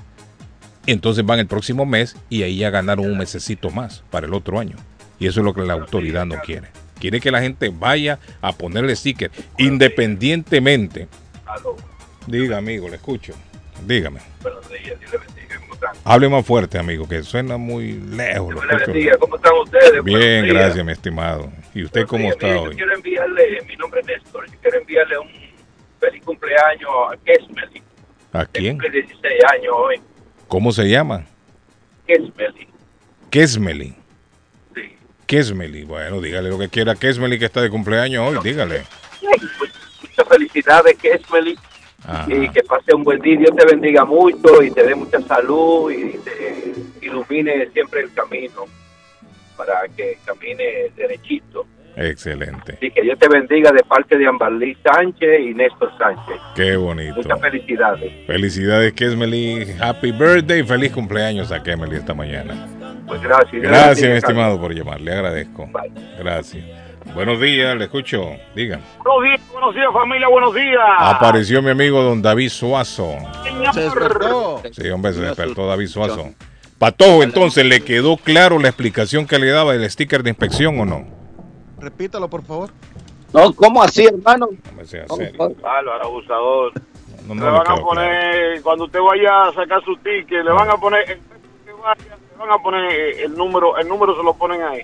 entonces 0.86 1.26
van 1.26 1.40
el 1.40 1.48
próximo 1.48 1.86
mes 1.86 2.18
y 2.30 2.44
ahí 2.44 2.58
ya 2.58 2.70
ganaron 2.70 3.06
un 3.06 3.18
mesecito 3.18 3.70
más 3.70 4.04
para 4.10 4.28
el 4.28 4.34
otro 4.34 4.60
año. 4.60 4.76
Y 5.18 5.28
eso 5.28 5.40
es 5.40 5.46
lo 5.46 5.54
que 5.54 5.62
la 5.62 5.74
autoridad 5.74 6.26
no 6.26 6.36
quiere. 6.42 6.68
Quiere 7.00 7.22
que 7.22 7.32
la 7.32 7.42
gente 7.42 7.70
vaya 7.70 8.20
a 8.42 8.52
ponerle 8.52 8.94
sticker 8.94 9.32
independientemente. 9.58 11.08
Diga, 12.28 12.58
amigo, 12.58 12.90
le 12.90 12.96
escucho. 12.96 13.34
Dígame. 13.86 14.20
Hable 16.04 16.30
más 16.30 16.46
fuerte, 16.46 16.78
amigo, 16.78 17.08
que 17.08 17.24
suena 17.24 17.58
muy 17.58 17.94
lejos. 17.94 18.56
¿Cómo 19.20 19.36
están 19.36 19.54
ustedes? 19.64 20.04
Bien, 20.04 20.48
gracias, 20.48 20.86
mi 20.86 20.92
estimado. 20.92 21.52
¿Y 21.74 21.84
usted 21.84 22.06
cómo 22.06 22.30
está 22.30 22.48
hoy? 22.60 22.76
quiero 22.76 22.94
enviarle, 22.94 23.62
mi 23.68 23.76
nombre 23.76 24.02
es 24.02 24.08
Néstor, 24.08 24.46
quiero 24.62 24.80
enviarle 24.80 25.18
un 25.20 25.30
feliz 26.00 26.24
cumpleaños 26.24 26.90
a 27.12 27.18
Kesmeli. 27.18 27.82
¿A 28.34 28.46
quién? 28.46 28.78
Cumple 28.78 29.02
16 29.02 29.44
años 29.52 29.74
hoy. 29.76 30.02
¿Cómo 30.48 30.72
se 30.72 30.90
llama? 30.90 31.26
Kesmeli. 32.06 32.68
Kesmeli. 33.30 33.96
Sí. 34.76 34.96
Kesmeli. 35.26 35.84
Bueno, 35.84 36.22
dígale 36.22 36.50
lo 36.50 36.58
que 36.58 36.70
quiera 36.70 36.96
Kesmeli 36.96 37.38
que 37.40 37.46
está 37.46 37.62
de 37.62 37.70
cumpleaños 37.70 38.28
hoy, 38.28 38.40
dígale. 38.44 38.84
Muchas 39.22 40.28
felicidades, 40.28 40.98
Kesmeli. 40.98 41.58
Y 42.28 42.50
que 42.50 42.64
pase 42.64 42.96
un 42.96 43.04
buen 43.04 43.20
día. 43.22 43.38
Dios 43.38 43.56
te 43.56 43.66
bendiga 43.66 44.06
mucho 44.06 44.62
y 44.64 44.72
te 44.72 44.84
dé 44.84 44.96
mucha 44.96 45.22
salud 45.22 45.92
y 45.92 46.18
te 46.20 46.74
ilumine 47.06 47.68
siempre 47.72 48.02
el 48.02 48.14
camino 48.14 48.66
para 49.58 49.88
que 49.96 50.18
camine 50.26 50.92
derechito 50.96 51.66
Excelente. 52.00 52.78
Y 52.80 52.92
que 52.92 53.02
Dios 53.02 53.18
te 53.18 53.28
bendiga 53.28 53.72
de 53.72 53.84
parte 53.84 54.20
de 54.20 54.28
Amberly 54.28 54.78
Sánchez 54.84 55.42
y 55.42 55.54
Néstor 55.56 55.92
Sánchez. 55.98 56.36
Qué 56.56 56.78
bonito. 56.78 57.16
Muchas 57.16 57.42
felicidades. 57.42 58.28
Felicidades, 58.28 58.94
Kesmeli. 58.94 59.76
Happy 59.82 60.12
birthday 60.12 60.60
y 60.60 60.64
feliz 60.64 60.92
cumpleaños 60.92 61.52
a 61.52 61.64
Kemeli 61.64 61.96
esta 61.96 62.14
mañana. 62.14 62.68
Pues 63.08 63.20
gracias. 63.24 63.64
Gracias, 63.64 64.12
mi 64.12 64.18
estimado, 64.18 64.62
por 64.62 64.76
llamar. 64.76 65.02
Le 65.02 65.12
agradezco. 65.12 65.68
Gracias. 66.20 66.64
Buenos 67.14 67.40
días, 67.40 67.76
le 67.76 67.86
escucho. 67.86 68.32
Digan. 68.56 68.82
Buenos 69.04 69.24
días, 69.24 69.52
buenos 69.52 69.76
días, 69.76 69.88
familia, 69.94 70.28
buenos 70.28 70.54
días. 70.54 70.80
Apareció 71.00 71.62
mi 71.62 71.72
amigo 71.72 72.02
don 72.02 72.22
David 72.22 72.50
Suazo. 72.50 73.16
Se 73.74 73.82
despertó. 73.82 74.62
Sí, 74.72 74.90
hombre, 74.90 75.14
se 75.14 75.22
despertó 75.22 75.68
David 75.68 75.88
Suazo. 75.88 76.30
Patojo, 76.78 77.24
entonces, 77.24 77.66
¿le 77.66 77.82
quedó 77.82 78.18
claro 78.18 78.60
la 78.60 78.68
explicación 78.68 79.26
que 79.26 79.40
le 79.40 79.50
daba 79.50 79.74
del 79.74 79.90
sticker 79.90 80.22
de 80.22 80.30
inspección 80.30 80.80
o 80.80 80.86
no? 80.86 81.08
Repítalo, 81.80 82.30
por 82.30 82.44
favor. 82.44 82.70
No, 83.34 83.52
¿cómo 83.54 83.82
así, 83.82 84.06
hermano? 84.06 84.48
No 84.66 84.72
me 84.78 84.86
sea 84.86 85.06
¿Cómo 85.06 85.24
serio. 85.24 85.56
Bárbaro, 85.62 86.04
abusador. 86.04 86.72
No, 87.28 87.34
le 87.34 87.40
no 87.42 87.46
le 87.46 87.58
van 87.58 87.72
a 87.72 87.76
poner, 87.78 88.62
cuando 88.62 88.86
usted 88.86 89.00
vaya 89.00 89.48
a 89.48 89.54
sacar 89.54 89.84
su 89.84 89.96
ticket, 89.98 90.46
le 90.46 90.52
van 90.52 90.70
a 90.70 90.78
poner, 90.78 91.20
le 91.66 91.74
van 92.38 92.52
a 92.52 92.58
poner 92.62 93.20
el 93.20 93.36
número, 93.36 93.76
el 93.78 93.88
número 93.88 94.16
se 94.16 94.24
lo 94.24 94.34
ponen 94.36 94.62
ahí. 94.62 94.84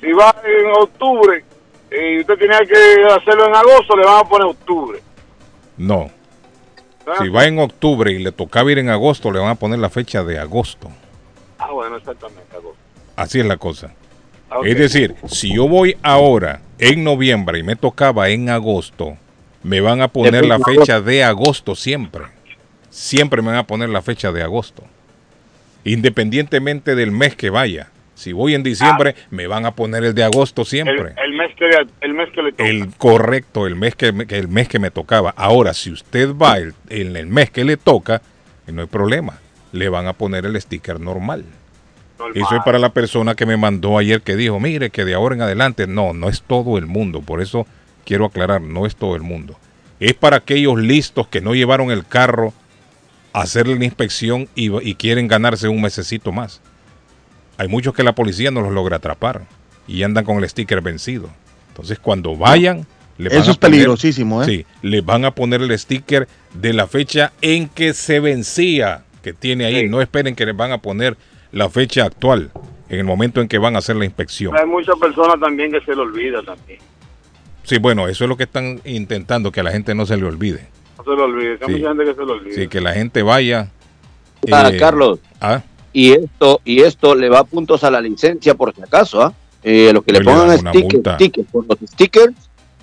Si 0.00 0.12
va 0.12 0.34
en 0.44 0.82
octubre 0.82 1.44
y 1.90 2.20
usted 2.20 2.38
tenía 2.38 2.60
que 2.60 3.04
hacerlo 3.10 3.46
en 3.46 3.56
agosto, 3.56 3.96
le 3.96 4.04
van 4.04 4.24
a 4.24 4.28
poner 4.28 4.48
octubre. 4.48 5.00
No. 5.76 6.10
¿verdad? 7.04 7.22
Si 7.22 7.28
va 7.28 7.46
en 7.46 7.58
octubre 7.58 8.12
y 8.12 8.18
le 8.18 8.32
tocaba 8.32 8.70
ir 8.70 8.78
en 8.78 8.90
agosto, 8.90 9.30
le 9.30 9.38
van 9.38 9.50
a 9.50 9.54
poner 9.54 9.78
la 9.78 9.90
fecha 9.90 10.22
de 10.22 10.38
agosto. 10.38 10.90
Ah, 11.58 11.70
bueno, 11.72 11.96
exactamente, 11.96 12.54
agosto. 12.54 12.78
Así 13.16 13.40
es 13.40 13.46
la 13.46 13.56
cosa. 13.56 13.94
Ah. 14.50 14.60
Es 14.64 14.78
decir, 14.78 15.16
si 15.26 15.54
yo 15.54 15.68
voy 15.68 15.96
ahora 16.02 16.60
en 16.78 17.04
noviembre 17.04 17.58
y 17.58 17.62
me 17.62 17.76
tocaba 17.76 18.28
en 18.28 18.48
agosto, 18.50 19.16
me 19.62 19.80
van 19.80 20.00
a 20.00 20.08
poner 20.08 20.46
la 20.46 20.58
fecha 20.58 21.00
de 21.00 21.24
agosto 21.24 21.74
siempre. 21.74 22.24
Siempre 22.90 23.42
me 23.42 23.48
van 23.48 23.58
a 23.58 23.66
poner 23.66 23.88
la 23.88 24.02
fecha 24.02 24.32
de 24.32 24.42
agosto. 24.42 24.84
Independientemente 25.84 26.94
del 26.94 27.10
mes 27.10 27.34
que 27.34 27.50
vaya. 27.50 27.90
Si 28.18 28.32
voy 28.32 28.56
en 28.56 28.64
diciembre, 28.64 29.14
me 29.30 29.46
van 29.46 29.64
a 29.64 29.76
poner 29.76 30.02
el 30.02 30.12
de 30.12 30.24
agosto 30.24 30.64
siempre. 30.64 31.14
el 31.24 31.34
mes 31.34 31.54
que 31.56 31.66
el 32.00 32.14
mes 32.14 32.28
que 32.34 32.42
le 32.42 32.50
toca. 32.50 32.68
El 32.68 32.88
correcto, 32.96 33.64
el 33.68 33.76
mes 33.76 33.94
que, 33.94 34.08
el 34.08 34.48
mes 34.48 34.68
que 34.68 34.80
me 34.80 34.90
tocaba. 34.90 35.32
Ahora, 35.36 35.72
si 35.72 35.92
usted 35.92 36.34
va 36.34 36.58
en 36.58 37.16
el 37.16 37.26
mes 37.28 37.50
que 37.50 37.62
le 37.62 37.76
toca, 37.76 38.20
eh, 38.66 38.72
no 38.72 38.82
hay 38.82 38.88
problema. 38.88 39.38
Le 39.70 39.88
van 39.88 40.08
a 40.08 40.14
poner 40.14 40.46
el 40.46 40.60
sticker 40.60 40.98
normal. 40.98 41.44
normal. 42.18 42.36
Eso 42.36 42.56
es 42.56 42.62
para 42.64 42.80
la 42.80 42.88
persona 42.88 43.36
que 43.36 43.46
me 43.46 43.56
mandó 43.56 43.96
ayer 43.96 44.20
que 44.20 44.34
dijo, 44.34 44.58
mire 44.58 44.90
que 44.90 45.04
de 45.04 45.14
ahora 45.14 45.36
en 45.36 45.42
adelante, 45.42 45.86
no, 45.86 46.12
no 46.12 46.28
es 46.28 46.42
todo 46.42 46.76
el 46.76 46.86
mundo. 46.86 47.22
Por 47.22 47.40
eso 47.40 47.68
quiero 48.04 48.24
aclarar, 48.24 48.60
no 48.60 48.84
es 48.84 48.96
todo 48.96 49.14
el 49.14 49.22
mundo. 49.22 49.56
Es 50.00 50.14
para 50.14 50.38
aquellos 50.38 50.76
listos 50.76 51.28
que 51.28 51.40
no 51.40 51.54
llevaron 51.54 51.92
el 51.92 52.04
carro 52.04 52.52
a 53.32 53.42
hacerle 53.42 53.78
la 53.78 53.84
inspección 53.84 54.48
y, 54.56 54.76
y 54.84 54.96
quieren 54.96 55.28
ganarse 55.28 55.68
un 55.68 55.80
mesecito 55.80 56.32
más. 56.32 56.60
Hay 57.58 57.68
muchos 57.68 57.92
que 57.92 58.02
la 58.02 58.14
policía 58.14 58.50
no 58.50 58.60
los 58.62 58.72
logra 58.72 58.96
atrapar 58.96 59.42
y 59.86 60.02
andan 60.02 60.24
con 60.24 60.38
el 60.42 60.48
sticker 60.48 60.80
vencido. 60.80 61.28
Entonces 61.68 61.98
cuando 61.98 62.36
vayan, 62.36 62.86
le 63.18 63.28
van 63.28 63.38
Eso 63.38 63.50
a 63.50 63.52
es 63.52 63.58
poner- 63.58 63.72
peligrosísimo, 63.72 64.42
¿eh? 64.42 64.46
Sí, 64.46 64.66
le 64.82 65.00
van 65.00 65.24
a 65.24 65.32
poner 65.32 65.60
el 65.62 65.76
sticker 65.78 66.28
de 66.54 66.72
la 66.72 66.86
fecha 66.86 67.32
en 67.42 67.68
que 67.68 67.92
se 67.94 68.20
vencía, 68.20 69.02
que 69.22 69.32
tiene 69.32 69.64
ahí. 69.66 69.80
Sí. 69.82 69.88
No 69.88 70.00
esperen 70.00 70.34
que 70.34 70.46
les 70.46 70.56
van 70.56 70.72
a 70.72 70.78
poner 70.78 71.16
la 71.52 71.68
fecha 71.68 72.04
actual 72.04 72.50
en 72.88 72.98
el 73.00 73.04
momento 73.04 73.40
en 73.40 73.48
que 73.48 73.58
van 73.58 73.74
a 73.74 73.78
hacer 73.80 73.96
la 73.96 74.04
inspección. 74.04 74.56
Hay 74.56 74.66
muchas 74.66 74.96
personas 74.98 75.38
también 75.40 75.70
que 75.72 75.80
se 75.80 75.94
le 75.94 76.00
olvida 76.00 76.42
también. 76.42 76.78
Sí, 77.64 77.78
bueno, 77.78 78.08
eso 78.08 78.24
es 78.24 78.28
lo 78.30 78.36
que 78.36 78.44
están 78.44 78.80
intentando, 78.84 79.52
que 79.52 79.60
a 79.60 79.62
la 79.62 79.72
gente 79.72 79.94
no 79.94 80.06
se 80.06 80.16
le 80.16 80.24
olvide. 80.24 80.66
No 80.96 81.04
se 81.04 81.10
le 81.10 81.22
olvide. 81.22 81.50
Hay 81.60 81.66
Sí. 81.66 81.72
mucha 81.72 81.88
gente 81.88 82.04
que 82.04 82.14
se 82.14 82.24
le 82.24 82.32
olvida. 82.32 82.54
Sí, 82.54 82.68
que 82.68 82.80
la 82.80 82.92
gente 82.94 83.22
vaya. 83.22 83.68
Ah, 84.52 84.70
eh, 84.72 84.76
Carlos, 84.78 85.18
ah, 85.40 85.62
y 85.98 86.12
esto 86.12 86.60
y 86.64 86.80
esto 86.80 87.14
le 87.16 87.28
va 87.28 87.42
puntos 87.44 87.82
a 87.82 87.90
la 87.90 88.00
licencia 88.00 88.54
por 88.54 88.72
si 88.74 88.82
acaso, 88.82 89.20
¿ah? 89.22 89.32
Eh, 89.64 89.90
los 89.92 90.04
que 90.04 90.12
le 90.12 90.18
Hoy 90.18 90.24
le 90.24 90.30
pongan 90.30 90.58
stickers, 90.58 91.46
por 91.50 91.66
los 91.66 91.78
stickers 91.90 92.34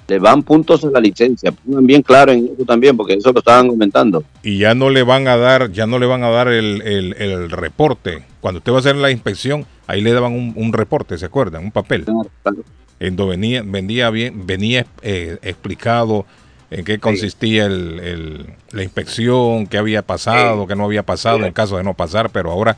le 0.08 0.20
van 0.20 0.44
puntos 0.44 0.84
a 0.84 0.90
la 0.92 1.00
licencia. 1.00 1.52
Pongan 1.54 1.88
bien 1.88 2.02
claro 2.02 2.32
en 2.34 2.46
eso 2.54 2.66
también, 2.66 2.96
porque 2.98 3.14
eso 3.14 3.32
lo 3.32 3.40
estaban 3.40 3.70
comentando. 3.70 4.24
y 4.44 4.58
ya 4.58 4.76
no 4.76 4.90
le 4.90 5.02
van 5.04 5.28
a 5.30 5.38
dar, 5.38 5.72
ya 5.72 5.88
no 5.88 5.98
le 5.98 6.06
van 6.06 6.24
a 6.24 6.30
dar 6.30 6.48
el, 6.50 6.82
el- 6.82 7.14
el 7.18 7.50
reporte. 7.50 8.24
Cuando 8.42 8.58
usted 8.60 8.72
va 8.74 8.76
a 8.76 8.80
hacer 8.82 8.98
la 8.98 9.10
inspección, 9.12 9.66
ahí 9.88 10.02
le 10.02 10.12
daban 10.12 10.34
un, 10.34 10.54
un 10.56 10.74
reporte, 10.74 11.18
¿se 11.18 11.26
acuerdan? 11.26 11.64
Un 11.64 11.72
papel. 11.72 12.04
Claro, 12.04 12.30
claro. 12.44 12.58
en 13.00 13.16
donde 13.16 13.32
venía, 13.38 13.64
venía 13.66 14.10
bien, 14.10 14.46
venía 14.46 14.86
eh, 15.02 15.38
explicado 15.42 16.26
en 16.70 16.84
qué 16.84 17.00
consistía 17.00 17.66
el, 17.66 18.00
el- 18.00 18.46
la 18.72 18.84
inspección, 18.84 19.66
qué 19.68 19.78
había 19.78 20.02
pasado, 20.02 20.68
qué 20.68 20.76
no 20.76 20.84
había 20.86 21.04
pasado 21.04 21.44
en 21.46 21.54
caso 21.54 21.78
de 21.78 21.84
no 21.84 21.94
pasar, 21.94 22.30
pero 22.32 22.52
ahora 22.52 22.78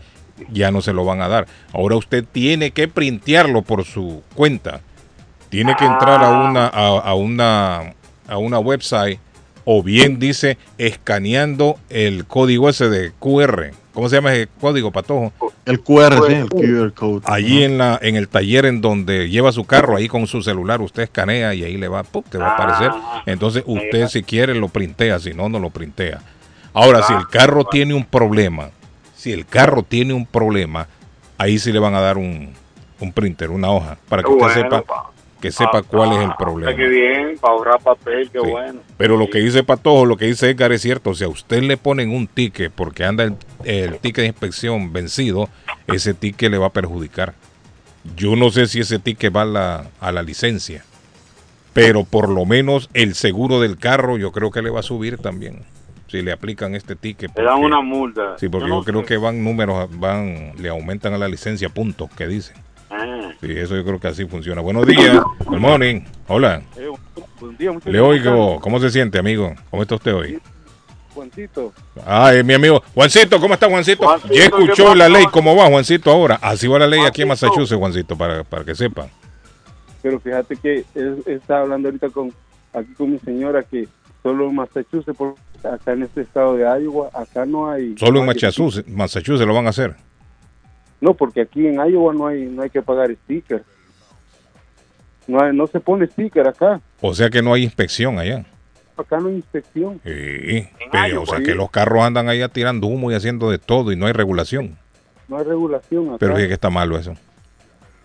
ya 0.52 0.72
no 0.72 0.82
se 0.82 0.94
lo 0.94 1.06
van 1.06 1.22
a 1.22 1.28
dar. 1.28 1.48
Ahora 1.74 1.96
usted 1.96 2.26
tiene 2.32 2.72
que 2.72 2.88
printearlo 2.88 3.62
por 3.62 3.86
su 3.86 4.24
cuenta. 4.36 4.82
Tiene 5.50 5.76
que 5.76 5.86
entrar 5.86 6.24
a 6.24 6.50
una 6.50 6.68
a, 6.68 7.00
a 7.00 7.14
una 7.16 7.94
a 8.28 8.38
una 8.38 8.60
website 8.60 9.20
o 9.70 9.84
bien 9.84 10.20
dice 10.20 10.58
escaneando 10.78 11.78
el 11.90 12.26
código 12.26 12.70
ese 12.70 12.90
de 12.90 13.12
QR. 13.20 13.72
¿Cómo 13.94 14.10
se 14.10 14.18
llama 14.18 14.34
ese 14.34 14.48
código, 14.62 14.92
Patojo? 14.92 15.34
El 15.66 15.82
QR, 15.82 16.26
sí, 16.28 16.34
el 16.34 16.50
QR 16.50 16.94
code. 16.94 17.22
Allí 17.26 17.64
en 17.64 17.78
la 17.78 18.00
en 18.02 18.16
el 18.16 18.30
taller 18.30 18.66
en 18.66 18.80
donde 18.80 19.28
lleva 19.28 19.52
su 19.52 19.66
carro, 19.66 19.98
ahí 19.98 20.08
con 20.08 20.28
su 20.28 20.42
celular, 20.42 20.80
usted 20.82 21.04
escanea 21.04 21.54
y 21.54 21.64
ahí 21.64 21.78
le 21.78 21.88
va, 21.88 22.04
¡pum! 22.04 22.24
te 22.30 22.38
va 22.38 22.50
a 22.50 22.54
aparecer. 22.54 22.92
Entonces 23.26 23.64
usted 23.66 24.08
si 24.08 24.24
quiere 24.24 24.56
lo 24.56 24.70
printea, 24.70 25.20
si 25.20 25.34
no, 25.34 25.50
no 25.50 25.60
lo 25.60 25.70
printea. 25.70 26.22
Ahora, 26.74 27.02
si 27.02 27.12
el 27.12 27.28
carro 27.28 27.66
tiene 27.66 27.96
un 27.96 28.06
problema, 28.06 28.70
si 29.18 29.34
el 29.34 29.46
carro 29.46 29.84
tiene 29.84 30.14
un 30.14 30.26
problema, 30.26 30.88
ahí 31.38 31.60
sí 31.60 31.72
le 31.74 31.80
van 31.80 31.96
a 31.96 32.00
dar 32.00 32.18
un, 32.18 32.54
un 33.02 33.12
printer, 33.12 33.50
una 33.50 33.70
hoja, 33.72 33.98
para 34.08 34.24
que 34.24 34.30
usted 34.30 34.54
sepa, 34.64 34.82
pa. 34.84 35.12
que 35.42 35.52
sepa 35.52 35.82
cuál 35.82 36.14
es 36.14 36.20
el 36.20 36.30
Ah, 36.32 36.38
problema. 36.38 36.76
Qué 36.76 36.88
bien, 36.88 37.38
para 37.42 37.54
ahorrar 37.54 37.80
papel, 37.82 38.30
qué 38.32 38.40
Sí. 38.40 38.48
bueno. 38.50 38.80
Pero 38.98 39.18
lo 39.18 39.30
que 39.30 39.40
dice 39.40 39.64
Patojo, 39.64 40.06
lo 40.06 40.18
que 40.18 40.26
dice 40.26 40.50
Edgar 40.50 40.72
es 40.72 40.82
cierto. 40.84 41.14
Si 41.16 41.24
a 41.24 41.28
usted 41.28 41.64
le 41.64 41.78
ponen 41.78 42.12
un 42.12 42.28
ticket 42.28 42.72
porque 42.72 43.04
anda 43.04 43.24
el, 43.24 43.36
el 43.66 43.98
ticket 43.98 44.22
de 44.22 44.28
inspección 44.28 44.94
vencido, 44.94 45.50
ese 45.88 46.14
ticket 46.14 46.50
le 46.52 46.58
va 46.60 46.68
a 46.68 46.72
perjudicar. 46.74 47.34
Yo 48.16 48.36
no 48.36 48.52
sé 48.52 48.68
si 48.68 48.80
ese 48.80 49.00
ticket 49.00 49.36
va 49.36 49.42
a 49.42 49.46
la, 49.46 49.86
a 50.00 50.12
la 50.12 50.24
licencia, 50.24 50.86
pero 51.74 52.06
por 52.06 52.30
lo 52.30 52.46
menos 52.46 52.90
el 52.94 53.16
seguro 53.16 53.60
del 53.60 53.78
carro 53.78 54.18
yo 54.18 54.32
creo 54.32 54.50
que 54.52 54.62
le 54.62 54.70
va 54.70 54.80
a 54.80 54.84
subir 54.84 55.18
también. 55.18 55.64
Si 56.08 56.22
le 56.22 56.32
aplican 56.32 56.74
este 56.76 56.96
ticket. 56.96 57.38
Le 57.38 57.44
dan 57.44 57.60
una 57.60 57.82
multa. 57.82 58.38
Sí, 58.38 58.48
porque 58.48 58.70
Yo 58.70 58.84
creo 58.84 59.06
que 59.06 59.18
van 59.18 59.44
números, 59.44 59.90
van, 60.00 60.54
le 60.58 60.70
aumentan 60.70 61.14
a 61.14 61.18
la 61.18 61.28
licencia 61.28 61.70
puntos 61.70 62.10
que 62.12 62.28
dicen. 62.28 62.56
Ah. 62.90 63.32
Sí, 63.42 63.52
eso 63.52 63.76
yo 63.76 63.84
creo 63.84 64.00
que 64.00 64.08
así 64.08 64.26
funciona. 64.26 64.62
Buenos 64.62 64.86
días, 64.86 65.22
good 65.46 65.60
morning, 65.60 66.02
hola. 66.28 66.62
Eh, 66.78 66.90
buen 67.40 67.58
día. 67.58 67.72
Le 67.86 68.00
oigo, 68.00 68.60
¿cómo 68.62 68.80
se 68.80 68.90
siente, 68.90 69.20
amigo? 69.20 69.54
¿Cómo 69.70 69.82
está 69.82 69.96
usted 69.96 70.16
hoy? 70.16 70.40
Juancito. 71.14 71.74
Ah, 72.06 72.34
es 72.34 72.46
mi 72.46 72.54
amigo. 72.54 72.82
Juancito, 72.94 73.40
¿cómo 73.42 73.56
está 73.56 73.68
Juancito? 73.68 74.06
Juancito, 74.06 74.34
ya 74.34 74.40
¿qué 74.40 74.46
escuchó 74.46 74.96
la 74.96 75.10
ley? 75.10 75.26
¿cómo 75.32 75.56
va 75.56 75.66
Juancito 75.66 76.12
ahora? 76.12 76.40
Así 76.42 76.68
va 76.68 76.80
la 76.80 76.88
ley 76.88 77.02
aquí 77.02 77.24
en. 77.24 77.28
Massachusetts, 77.28 77.78
Juancito, 77.78 78.16
para, 78.16 78.44
para 78.44 78.64
que 78.64 78.76
sepan. 78.76 79.10
Pero 80.02 80.20
fíjate 80.20 80.56
que 80.56 80.86
él 80.96 81.24
está 81.26 81.60
hablando 81.60 81.90
ahorita 81.90 82.10
con 82.10 82.32
aquí 82.72 82.94
con 82.94 83.12
mi 83.12 83.20
señora 83.20 83.64
que 83.64 83.88
solo 84.24 84.48
en 84.48 84.56
Massachusetts, 84.56 85.18
por, 85.18 85.36
acá 85.74 85.94
en 85.94 86.04
este 86.04 86.22
estado 86.22 86.56
de 86.56 86.64
Iowa, 86.84 87.10
acá 87.14 87.46
no 87.46 87.70
hay. 87.70 87.96
Solo 87.98 88.20
en 88.22 88.26
Massachusetts, 88.28 88.88
Massachusetts 88.90 89.48
lo 89.48 89.54
van 89.54 89.68
a 89.68 89.70
hacer. 89.70 89.96
No, 91.00 91.14
porque 91.14 91.42
aquí 91.42 91.68
en 91.68 91.76
Iowa 91.76 92.14
no 92.14 92.28
hay 92.28 92.46
no 92.46 92.64
hay 92.64 92.70
que 92.70 92.82
pagar 92.82 93.12
sticker. 93.24 93.64
No, 95.28 95.42
hay- 95.42 95.56
no 95.56 95.68
se 95.68 95.80
pone 95.80 96.08
sticker 96.08 96.48
acá. 96.48 96.80
O 97.02 97.14
sea 97.14 97.30
que 97.30 97.42
no 97.42 97.54
hay 97.54 97.64
inspección 97.64 98.18
allá. 98.18 98.46
Acá 98.96 99.20
no 99.20 99.28
hay 99.28 99.36
inspección. 99.36 100.00
Sí, 100.04 100.68
pero, 100.92 101.22
o 101.22 101.26
sea 101.26 101.40
que 101.40 101.54
los 101.54 101.70
carros 101.70 102.02
andan 102.04 102.30
allá 102.30 102.48
tirando 102.50 102.88
humo 102.88 103.12
y 103.12 103.16
haciendo 103.16 103.52
de 103.52 103.60
todo 103.60 103.92
y 103.92 103.96
no 103.96 104.08
hay 104.08 104.14
regulación. 104.14 104.78
No 105.28 105.38
hay 105.38 105.44
regulación 105.44 106.08
acá. 106.08 106.18
Pero 106.20 106.34
fíjate 106.34 106.48
que 106.48 106.54
está 106.56 106.70
malo 106.70 106.98
eso. 106.98 107.14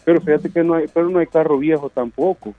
Pero 0.05 0.21
fíjate 0.21 0.51
que 0.51 0.63
no 0.65 0.75
hay, 0.75 0.87
pero 0.93 1.09
no 1.09 1.21
hay 1.21 1.27
carro 1.29 1.57
viejo 1.59 1.89
tampoco. 1.89 2.55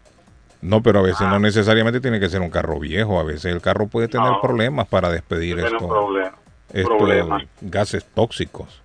No, 0.63 0.81
pero 0.81 0.99
a 0.99 1.01
veces 1.03 1.27
no 1.27 1.39
necesariamente 1.39 1.99
tiene 1.99 2.19
que 2.21 2.29
ser 2.29 2.39
un 2.41 2.49
carro 2.49 2.79
viejo. 2.79 3.19
A 3.19 3.23
veces 3.23 3.45
el 3.53 3.59
carro 3.61 3.87
puede 3.87 4.07
tener 4.07 4.27
No. 4.31 4.41
problemas 4.41 4.87
para 4.87 5.09
despedir 5.09 5.55
Tiene 5.55 5.69
un 5.69 5.75
estos, 5.75 5.89
problema. 5.89 6.35
estos 6.71 6.97
problema. 6.97 7.45
gases 7.61 8.05
tóxicos. 8.15 8.81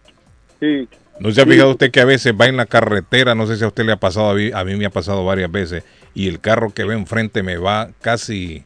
Sí. 0.60 0.88
¿No 1.20 1.30
se 1.30 1.40
ha 1.40 1.44
Sí. 1.44 1.50
fijado 1.50 1.70
usted 1.70 1.90
que 1.92 2.00
a 2.00 2.04
veces 2.04 2.32
va 2.38 2.46
en 2.46 2.56
la 2.56 2.66
carretera? 2.66 3.34
No 3.36 3.46
sé 3.46 3.56
si 3.56 3.64
a 3.64 3.68
usted 3.68 3.84
le 3.84 3.92
ha 3.92 3.96
pasado, 3.96 4.30
a 4.30 4.34
mí, 4.34 4.50
a 4.52 4.64
mí 4.64 4.74
me 4.74 4.86
ha 4.86 4.90
pasado 4.90 5.24
varias 5.24 5.50
veces, 5.52 5.84
y 6.14 6.26
el 6.28 6.40
carro 6.40 6.70
que 6.70 6.82
ve 6.84 6.94
enfrente 6.94 7.42
me 7.44 7.56
va 7.58 7.90
casi 8.00 8.64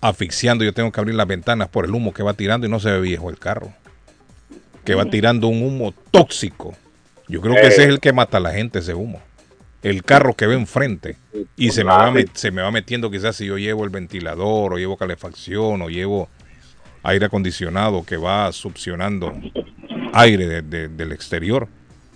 asfixiando. 0.00 0.64
Yo 0.64 0.72
tengo 0.72 0.92
que 0.92 1.00
abrir 1.00 1.16
las 1.16 1.26
ventanas 1.26 1.68
por 1.68 1.84
el 1.86 1.90
humo 1.92 2.14
que 2.14 2.22
va 2.22 2.34
tirando 2.34 2.66
y 2.66 2.70
no 2.70 2.78
se 2.78 2.90
ve 2.92 3.00
viejo 3.00 3.30
el 3.30 3.38
carro. 3.38 3.72
Que 4.84 4.94
va 4.94 5.06
tirando 5.06 5.48
un 5.48 5.62
humo 5.62 5.92
tóxico. 6.12 6.74
Yo 7.26 7.40
creo 7.40 7.54
que 7.54 7.66
ese 7.68 7.82
es 7.84 7.88
el 7.88 8.00
que 8.00 8.12
mata 8.12 8.36
a 8.36 8.40
la 8.40 8.52
gente, 8.52 8.78
ese 8.80 8.94
humo. 8.94 9.20
El 9.84 10.02
carro 10.02 10.34
que 10.34 10.46
ve 10.46 10.54
enfrente. 10.54 11.16
Y 11.56 11.70
se 11.70 11.84
me, 11.84 11.90
va 11.90 12.12
se 12.32 12.50
me 12.50 12.62
va 12.62 12.70
metiendo 12.72 13.10
quizás 13.10 13.36
si 13.36 13.46
yo 13.46 13.58
llevo 13.58 13.84
el 13.84 13.90
ventilador 13.90 14.72
o 14.72 14.78
llevo 14.78 14.96
calefacción 14.96 15.82
o 15.82 15.88
llevo 15.88 16.28
aire 17.02 17.26
acondicionado 17.26 18.04
que 18.04 18.16
va 18.16 18.50
succionando 18.52 19.32
aire 20.14 20.46
de- 20.48 20.62
de- 20.62 20.88
del 20.88 21.12
exterior. 21.12 21.68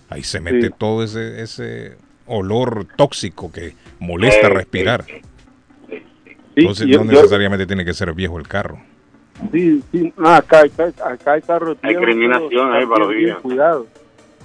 Ahí 0.09 0.23
se 0.23 0.41
mete 0.41 0.69
Sí. 0.69 0.75
todo 0.79 1.05
ese, 1.05 1.43
ese 1.43 1.97
olor 2.27 2.87
tóxico 2.97 3.53
que 3.53 3.75
molesta 4.01 4.49
respirar. 4.49 5.05
Sí, 5.07 6.03
Entonces 6.57 6.87
yo- 6.87 7.05
no 7.05 7.13
yo- 7.13 7.19
necesariamente 7.19 7.67
tiene 7.67 7.85
que 7.85 7.93
ser 7.95 8.13
viejo 8.15 8.39
el 8.39 8.49
carro. 8.49 8.81
Sí, 9.53 9.83
sí, 9.93 10.13
no, 10.17 10.29
acá, 10.31 10.63
acá, 10.63 10.91
acá 11.05 11.33
hay 11.35 11.43
carros 11.43 11.77
Hay 11.83 11.91
discriminación 11.95 12.73
bien. 13.09 13.37
Cuidado. 13.43 13.87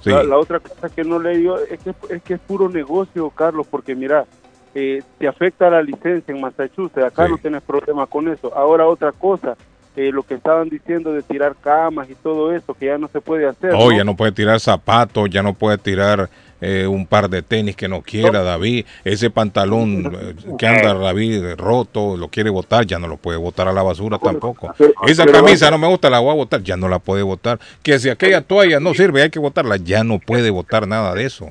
Sí. 0.04 0.10
La, 0.10 0.22
la 0.22 0.36
otra 0.36 0.60
cosa 0.60 0.90
que 0.90 1.02
no 1.02 1.18
le 1.18 1.38
digo 1.38 1.58
es 1.58 1.80
que, 1.80 1.94
es 2.14 2.22
que 2.22 2.34
es 2.34 2.40
puro 2.40 2.68
negocio, 2.68 3.30
Carlos, 3.30 3.66
porque 3.70 3.94
mira, 3.94 4.26
eh, 4.74 5.02
te 5.18 5.26
afecta 5.26 5.70
la 5.70 5.82
licencia 5.82 6.34
en 6.34 6.42
Massachusetts. 6.42 7.06
Acá 7.06 7.26
no 7.26 7.38
tienes 7.38 7.62
problema 7.62 8.06
con 8.06 8.28
eso. 8.28 8.52
Ahora 8.54 8.86
otra 8.86 9.12
cosa, 9.12 9.56
eh, 9.96 10.10
lo 10.12 10.22
que 10.24 10.34
estaban 10.34 10.68
diciendo 10.68 11.12
de 11.12 11.22
tirar 11.22 11.54
camas 11.58 12.10
y 12.10 12.14
todo 12.16 12.54
eso, 12.54 12.74
que 12.74 12.86
ya 12.86 12.98
no 12.98 13.08
se 13.08 13.20
puede 13.20 13.46
hacer. 13.46 13.72
Oh, 13.74 13.92
ya 13.92 14.04
no 14.04 14.14
puede 14.14 14.32
tirar 14.32 14.60
zapatos, 14.60 15.30
ya 15.30 15.42
no 15.42 15.54
puede 15.54 15.78
tirar 15.78 16.28
eh, 16.60 16.86
un 16.86 17.06
par 17.06 17.28
de 17.28 17.42
tenis 17.42 17.76
que 17.76 17.88
no 17.88 18.02
quiera 18.02 18.42
David, 18.42 18.86
ese 19.04 19.30
pantalón 19.30 20.12
eh, 20.14 20.34
que 20.58 20.66
anda 20.66 20.94
David 20.94 21.54
roto, 21.56 22.16
lo 22.16 22.28
quiere 22.28 22.50
botar, 22.50 22.86
ya 22.86 22.98
no 22.98 23.08
lo 23.08 23.16
puede 23.16 23.38
botar 23.38 23.68
a 23.68 23.72
la 23.72 23.82
basura 23.82 24.18
tampoco. 24.18 24.74
Esa 25.06 25.26
camisa 25.26 25.70
no 25.70 25.78
me 25.78 25.86
gusta, 25.86 26.10
la 26.10 26.20
voy 26.20 26.32
a 26.32 26.34
botar, 26.34 26.62
ya 26.62 26.76
no 26.76 26.88
la 26.88 26.98
puede 26.98 27.22
botar. 27.22 27.58
Que 27.82 27.98
si 27.98 28.08
aquella 28.08 28.40
toalla 28.40 28.80
no 28.80 28.94
sirve, 28.94 29.22
hay 29.22 29.30
que 29.30 29.38
botarla, 29.38 29.76
ya 29.76 30.04
no 30.04 30.18
puede 30.18 30.50
botar 30.50 30.86
nada 30.86 31.14
de 31.14 31.24
eso. 31.24 31.50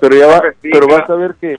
Pero 0.00 0.16
ya 0.16 0.26
va, 0.26 0.42
pero 0.60 0.86
vas 0.86 1.08
a 1.08 1.14
ver 1.14 1.34
que 1.40 1.58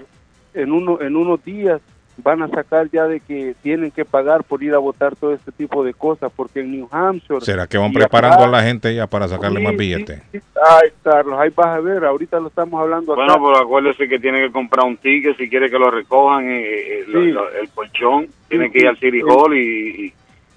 en 0.53 0.71
uno 0.71 1.01
en 1.01 1.15
unos 1.15 1.43
días 1.43 1.81
van 2.17 2.41
a 2.41 2.47
sacar 2.47 2.89
ya 2.91 3.05
de 3.05 3.19
que 3.19 3.55
tienen 3.61 3.91
que 3.91 4.05
pagar 4.05 4.43
por 4.43 4.61
ir 4.63 4.73
a 4.73 4.77
votar 4.77 5.15
todo 5.15 5.33
este 5.33 5.51
tipo 5.51 5.83
de 5.83 5.93
cosas, 5.93 6.31
porque 6.35 6.61
en 6.61 6.71
New 6.71 6.87
Hampshire... 6.91 7.41
¿Será 7.41 7.67
que 7.67 7.77
van 7.77 7.91
preparando 7.91 8.43
a 8.43 8.47
la 8.47 8.63
gente 8.63 8.93
ya 8.93 9.07
para 9.07 9.27
sacarle 9.27 9.59
más 9.59 9.75
billetes? 9.75 10.21
Ay, 10.31 10.89
Carlos, 11.03 11.39
ahí 11.39 11.49
vas 11.55 11.67
a 11.67 11.79
ver, 11.79 12.05
ahorita 12.05 12.39
lo 12.39 12.47
estamos 12.47 12.79
hablando 12.79 13.15
Bueno, 13.15 13.33
pero 13.35 13.57
acuérdese 13.57 14.07
que 14.07 14.19
tiene 14.19 14.41
que 14.41 14.51
comprar 14.51 14.85
un 14.85 14.97
ticket 14.97 15.37
si 15.37 15.49
quiere 15.49 15.69
que 15.69 15.79
lo 15.79 15.89
recojan, 15.89 16.49
eh, 16.49 16.99
eh, 16.99 17.35
el 17.61 17.69
colchón, 17.73 18.27
tiene 18.47 18.71
que 18.71 18.79
ir 18.79 18.87
al 18.87 18.97
City 18.99 19.21
Hall 19.21 19.57
y, 19.57 20.13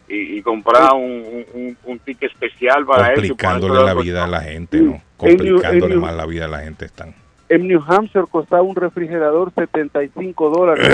y, 0.09 0.43
comprar 0.43 0.93
un, 0.93 1.77
un, 1.85 1.99
ticket 2.01 2.31
especial 2.31 2.85
para 2.85 3.13
eso. 3.13 3.23
Complicándole 3.23 3.83
la 3.83 3.95
vida 3.95 4.25
a 4.25 4.29
la 4.29 4.41
gente, 4.41 4.81
¿no? 4.81 5.01
Complicándole 5.17 5.97
más 5.97 6.15
la 6.15 6.27
vida 6.27 6.45
a 6.45 6.49
la 6.49 6.59
gente 6.61 6.85
están 6.85 7.15
en 7.49 7.69
New 7.69 7.83
Hampshire 7.87 8.27
costaba 8.31 8.63
un 8.63 8.75
refrigerador 8.75 9.53
75 9.55 10.51
dólares. 10.51 10.89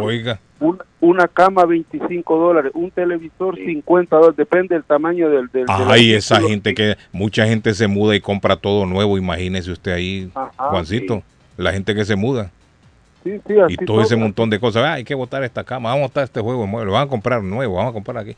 oiga. 0.00 0.38
una 1.00 1.28
cama 1.28 1.64
25 1.64 2.38
dólares, 2.38 2.72
un 2.74 2.90
televisor 2.90 3.56
50 3.56 4.16
dólares, 4.16 4.36
depende 4.36 4.74
del 4.74 4.84
tamaño 4.84 5.28
del... 5.30 5.48
del 5.48 5.66
Ay, 5.68 6.12
esa 6.12 6.40
gente 6.40 6.74
que 6.74 6.96
mucha 7.12 7.46
gente 7.46 7.74
se 7.74 7.86
muda 7.86 8.14
y 8.14 8.20
compra 8.20 8.56
todo 8.56 8.86
nuevo, 8.86 9.18
imagínese 9.18 9.72
usted 9.72 9.92
ahí, 9.92 10.30
Juancito, 10.56 11.22
la 11.56 11.72
gente 11.72 11.94
que 11.94 12.04
se 12.04 12.16
muda. 12.16 12.50
Sí, 13.22 13.40
sí, 13.46 13.54
y 13.68 13.76
todo, 13.76 14.02
ese 14.02 14.16
montón 14.16 14.50
de 14.50 14.60
cosas, 14.60 14.84
hay 14.84 15.04
que 15.04 15.14
botar 15.14 15.42
esta 15.44 15.64
cama, 15.64 15.88
vamos 15.90 16.04
a 16.04 16.08
botar 16.08 16.24
este 16.24 16.40
juego, 16.40 16.66
lo 16.84 16.92
van 16.92 17.06
a 17.06 17.10
comprar 17.10 17.42
nuevo, 17.42 17.76
vamos 17.76 17.90
a 17.90 17.94
comprar 17.94 18.18
aquí. 18.18 18.36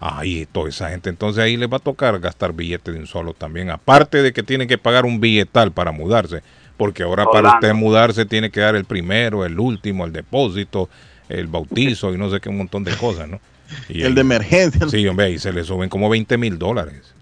Ay, 0.00 0.46
toda 0.50 0.68
esa 0.68 0.90
gente, 0.90 1.08
entonces 1.08 1.42
ahí 1.42 1.56
les 1.56 1.72
va 1.72 1.76
a 1.76 1.80
tocar 1.80 2.18
gastar 2.18 2.52
billetes 2.52 2.92
de 2.92 3.00
un 3.00 3.06
solo 3.06 3.32
también, 3.32 3.70
aparte 3.70 4.22
de 4.22 4.32
que 4.32 4.42
tienen 4.42 4.66
que 4.66 4.76
pagar 4.76 5.04
un 5.04 5.20
billetal 5.20 5.70
para 5.70 5.92
mudarse 5.92 6.42
porque 6.76 7.02
ahora 7.02 7.24
para 7.26 7.54
usted 7.54 7.72
mudarse 7.74 8.26
tiene 8.26 8.50
que 8.50 8.60
dar 8.60 8.76
el 8.76 8.84
primero, 8.84 9.44
el 9.44 9.58
último, 9.58 10.04
el 10.04 10.12
depósito, 10.12 10.88
el 11.28 11.46
bautizo 11.46 12.12
y 12.12 12.18
no 12.18 12.30
sé 12.30 12.40
qué, 12.40 12.48
un 12.48 12.58
montón 12.58 12.84
de 12.84 12.94
cosas, 12.96 13.28
¿no? 13.28 13.40
Y 13.88 14.02
el, 14.02 14.14
de 14.14 14.20
emergencia. 14.20 14.88
Sí, 14.88 15.06
hombre, 15.06 15.30
y 15.30 15.38
se 15.38 15.52
le 15.52 15.64
suben 15.64 15.88
como 15.88 16.08
20 16.08 16.36
mil 16.38 16.58
dólares. 16.58 17.14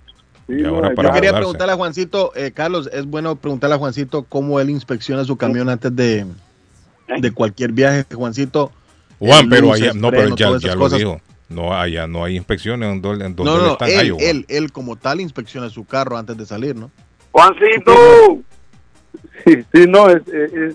yo 0.48 0.82
quería 1.12 1.34
preguntarle 1.34 1.72
a 1.72 1.76
Juancito, 1.76 2.32
eh, 2.34 2.52
Carlos, 2.52 2.88
es 2.92 3.06
bueno 3.06 3.36
preguntarle 3.36 3.76
a 3.76 3.78
Juancito 3.78 4.24
cómo 4.24 4.60
él 4.60 4.70
inspecciona 4.70 5.24
su 5.24 5.36
camión 5.36 5.68
antes 5.68 5.94
de, 5.94 6.26
de 7.18 7.30
cualquier 7.30 7.72
viaje. 7.72 8.04
Juancito. 8.12 8.72
Juan, 9.18 9.48
pero 9.48 9.72
allá, 9.72 9.92
no, 9.94 10.10
pero 10.10 10.34
ya, 10.34 10.58
ya 10.58 10.74
lo 10.74 10.88
dijo. 10.88 11.20
No, 11.48 11.74
allá 11.74 12.06
no 12.06 12.24
hay 12.24 12.36
inspecciones 12.36 12.90
en 12.90 13.02
donde, 13.02 13.26
en 13.26 13.36
donde 13.36 13.52
no, 13.52 13.76
no, 13.78 13.86
él, 13.86 14.16
él, 14.20 14.46
él, 14.48 14.72
como 14.72 14.96
tal 14.96 15.20
inspecciona 15.20 15.68
su 15.68 15.84
carro 15.84 16.16
antes 16.16 16.36
de 16.36 16.46
salir, 16.46 16.74
¿no? 16.74 16.90
Juancito. 17.30 17.92
Sí, 19.44 19.86
no, 19.88 20.08
es, 20.08 20.22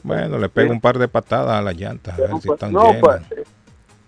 bueno, 0.04 0.38
le 0.38 0.50
pego 0.50 0.72
un 0.72 0.82
par 0.82 0.98
de 0.98 1.08
patadas 1.08 1.60
a 1.60 1.62
las 1.62 1.76
llantas, 1.76 2.18
a 2.18 2.22
ver 2.22 2.32
si 2.42 2.52
están 2.52 2.74
no, 2.74 2.92
llenas. 2.92 3.22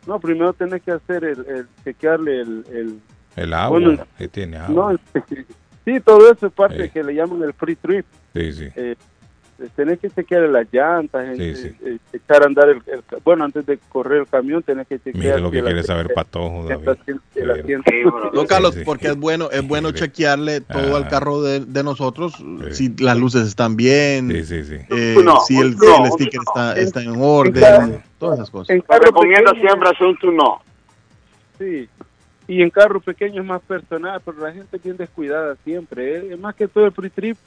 no, 0.07 0.19
primero 0.19 0.53
tenés 0.53 0.81
que 0.81 0.91
hacer 0.91 1.23
el, 1.23 1.45
el 1.47 1.67
chequearle 1.83 2.41
el, 2.41 2.65
el, 2.71 2.99
el 3.35 3.53
agua, 3.53 4.07
que 4.17 4.27
tiene 4.27 4.57
agua. 4.57 4.93
No, 4.93 5.21
sí, 5.85 5.99
todo 5.99 6.31
eso 6.31 6.47
es 6.47 6.53
parte 6.53 6.89
que 6.89 7.03
le 7.03 7.13
llaman 7.13 7.43
el 7.43 7.53
free 7.53 7.75
trip. 7.75 8.05
Sí, 8.33 8.53
sí. 8.53 8.67
Eh, 8.75 8.95
tenés 9.75 9.99
que 9.99 10.09
chequear 10.09 10.43
las 10.43 10.67
llantas, 10.71 11.37
sí, 11.37 11.75
eh, 11.83 11.97
echar 12.13 12.43
a 12.43 12.45
andar 12.45 12.69
el, 12.69 12.81
bueno, 13.23 13.45
antes 13.45 13.65
de 13.65 13.77
correr 13.89 14.21
el 14.21 14.27
camión 14.27 14.63
tenés 14.63 14.87
que 14.87 14.97
chequear. 14.97 15.17
Mira 15.17 15.37
lo 15.37 15.51
que, 15.51 15.61
quiere 15.61 15.83
saber 15.83 16.13
Patojo, 16.13 16.67
No, 18.33 18.45
Carlos, 18.45 18.77
porque 18.85 19.07
es 19.07 19.17
bueno, 19.17 19.49
es 19.51 19.67
bueno 19.67 19.91
chequearle 19.91 20.61
todo 20.61 20.95
al 20.95 21.07
carro 21.07 21.41
de, 21.41 21.61
de 21.61 21.83
nosotros, 21.83 22.33
si 22.71 22.95
las 22.97 23.17
luces 23.17 23.47
están 23.47 23.75
bien, 23.75 24.31
eh, 24.31 24.43
si 24.43 25.57
el, 25.57 25.75
el 25.75 26.11
sticker 26.11 26.41
está, 26.47 26.73
está, 26.79 27.01
en 27.01 27.15
orden, 27.17 28.01
todas 28.17 28.39
esas 28.39 28.49
cosas. 28.49 28.75
En 28.75 28.83
recomienda 29.01 29.51
siempre 29.59 29.89
hacer 29.89 30.07
un 30.07 30.17
turno. 30.17 30.61
Sí, 31.57 31.89
y 32.47 32.63
en 32.63 32.69
carro 32.71 32.99
pequeño 32.99 33.41
es 33.41 33.47
más 33.47 33.61
personal, 33.61 34.19
pero 34.25 34.39
la 34.39 34.51
gente 34.51 34.77
es 34.77 34.83
bien 34.83 34.97
descuidada 34.97 35.55
siempre. 35.63 36.17
¿eh? 36.17 36.29
Es 36.31 36.39
más 36.39 36.55
que 36.55 36.67
todo 36.67 36.85
el 36.85 36.91
free 36.91 37.09
trip 37.11 37.37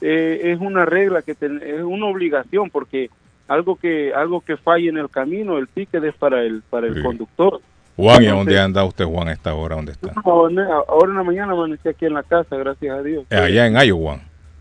eh, 0.00 0.52
es 0.52 0.60
una 0.60 0.84
regla 0.84 1.22
que 1.22 1.32
es 1.32 1.82
una 1.82 2.06
obligación 2.06 2.70
porque 2.70 3.10
algo 3.48 3.76
que 3.76 4.12
algo 4.14 4.40
que 4.40 4.56
falle 4.56 4.88
en 4.88 4.98
el 4.98 5.08
camino 5.08 5.58
el 5.58 5.68
ticket 5.68 6.02
es 6.04 6.14
para 6.14 6.42
el 6.42 6.62
para 6.62 6.86
el 6.86 7.02
conductor. 7.02 7.60
Juan 7.96 8.22
¿y 8.22 8.26
a 8.26 8.34
dónde 8.34 8.60
anda 8.60 8.84
usted 8.84 9.06
Juan 9.06 9.28
a 9.28 9.32
esta 9.32 9.54
hora 9.54 9.76
dónde 9.76 9.92
está 9.92 10.12
ahora 10.24 11.10
en 11.10 11.14
la 11.14 11.22
mañana 11.22 11.52
amanecí 11.52 11.88
aquí 11.88 12.04
en 12.04 12.14
la 12.14 12.22
casa 12.22 12.56
gracias 12.56 12.98
a 12.98 13.02
Dios. 13.02 13.24
Eh, 13.30 13.36
allá 13.36 13.66
en 13.66 13.76
Iowa 13.76 14.20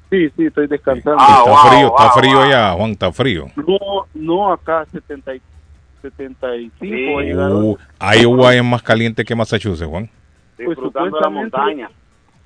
sí 0.10 0.30
sí 0.38 0.46
estoy 0.46 0.68
descansando. 0.68 1.18
Ah, 1.20 1.44
está 1.46 1.70
frío 1.70 1.88
está 1.88 2.12
frío 2.12 2.42
allá 2.42 2.72
Juan 2.74 2.92
está 2.92 3.12
frío. 3.12 3.48
No 3.56 4.06
no 4.14 4.54
acá 4.54 4.86
70 4.92 5.34
75 6.02 7.42
uh, 7.42 7.78
Iowa 8.00 8.56
es 8.56 8.64
más 8.64 8.84
caliente 8.84 9.26
que 9.26 9.36
Massachusetts 9.36 9.90
Juan. 9.90 10.10
Disfrutando 10.58 11.12
pues, 11.12 11.22
la 11.22 11.30
montaña 11.30 11.90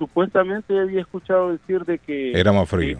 supuestamente 0.00 0.80
había 0.80 1.02
escuchado 1.02 1.52
decir 1.52 1.84
de 1.84 1.98
que 1.98 2.32
era 2.32 2.52
más 2.52 2.68
frío. 2.68 2.98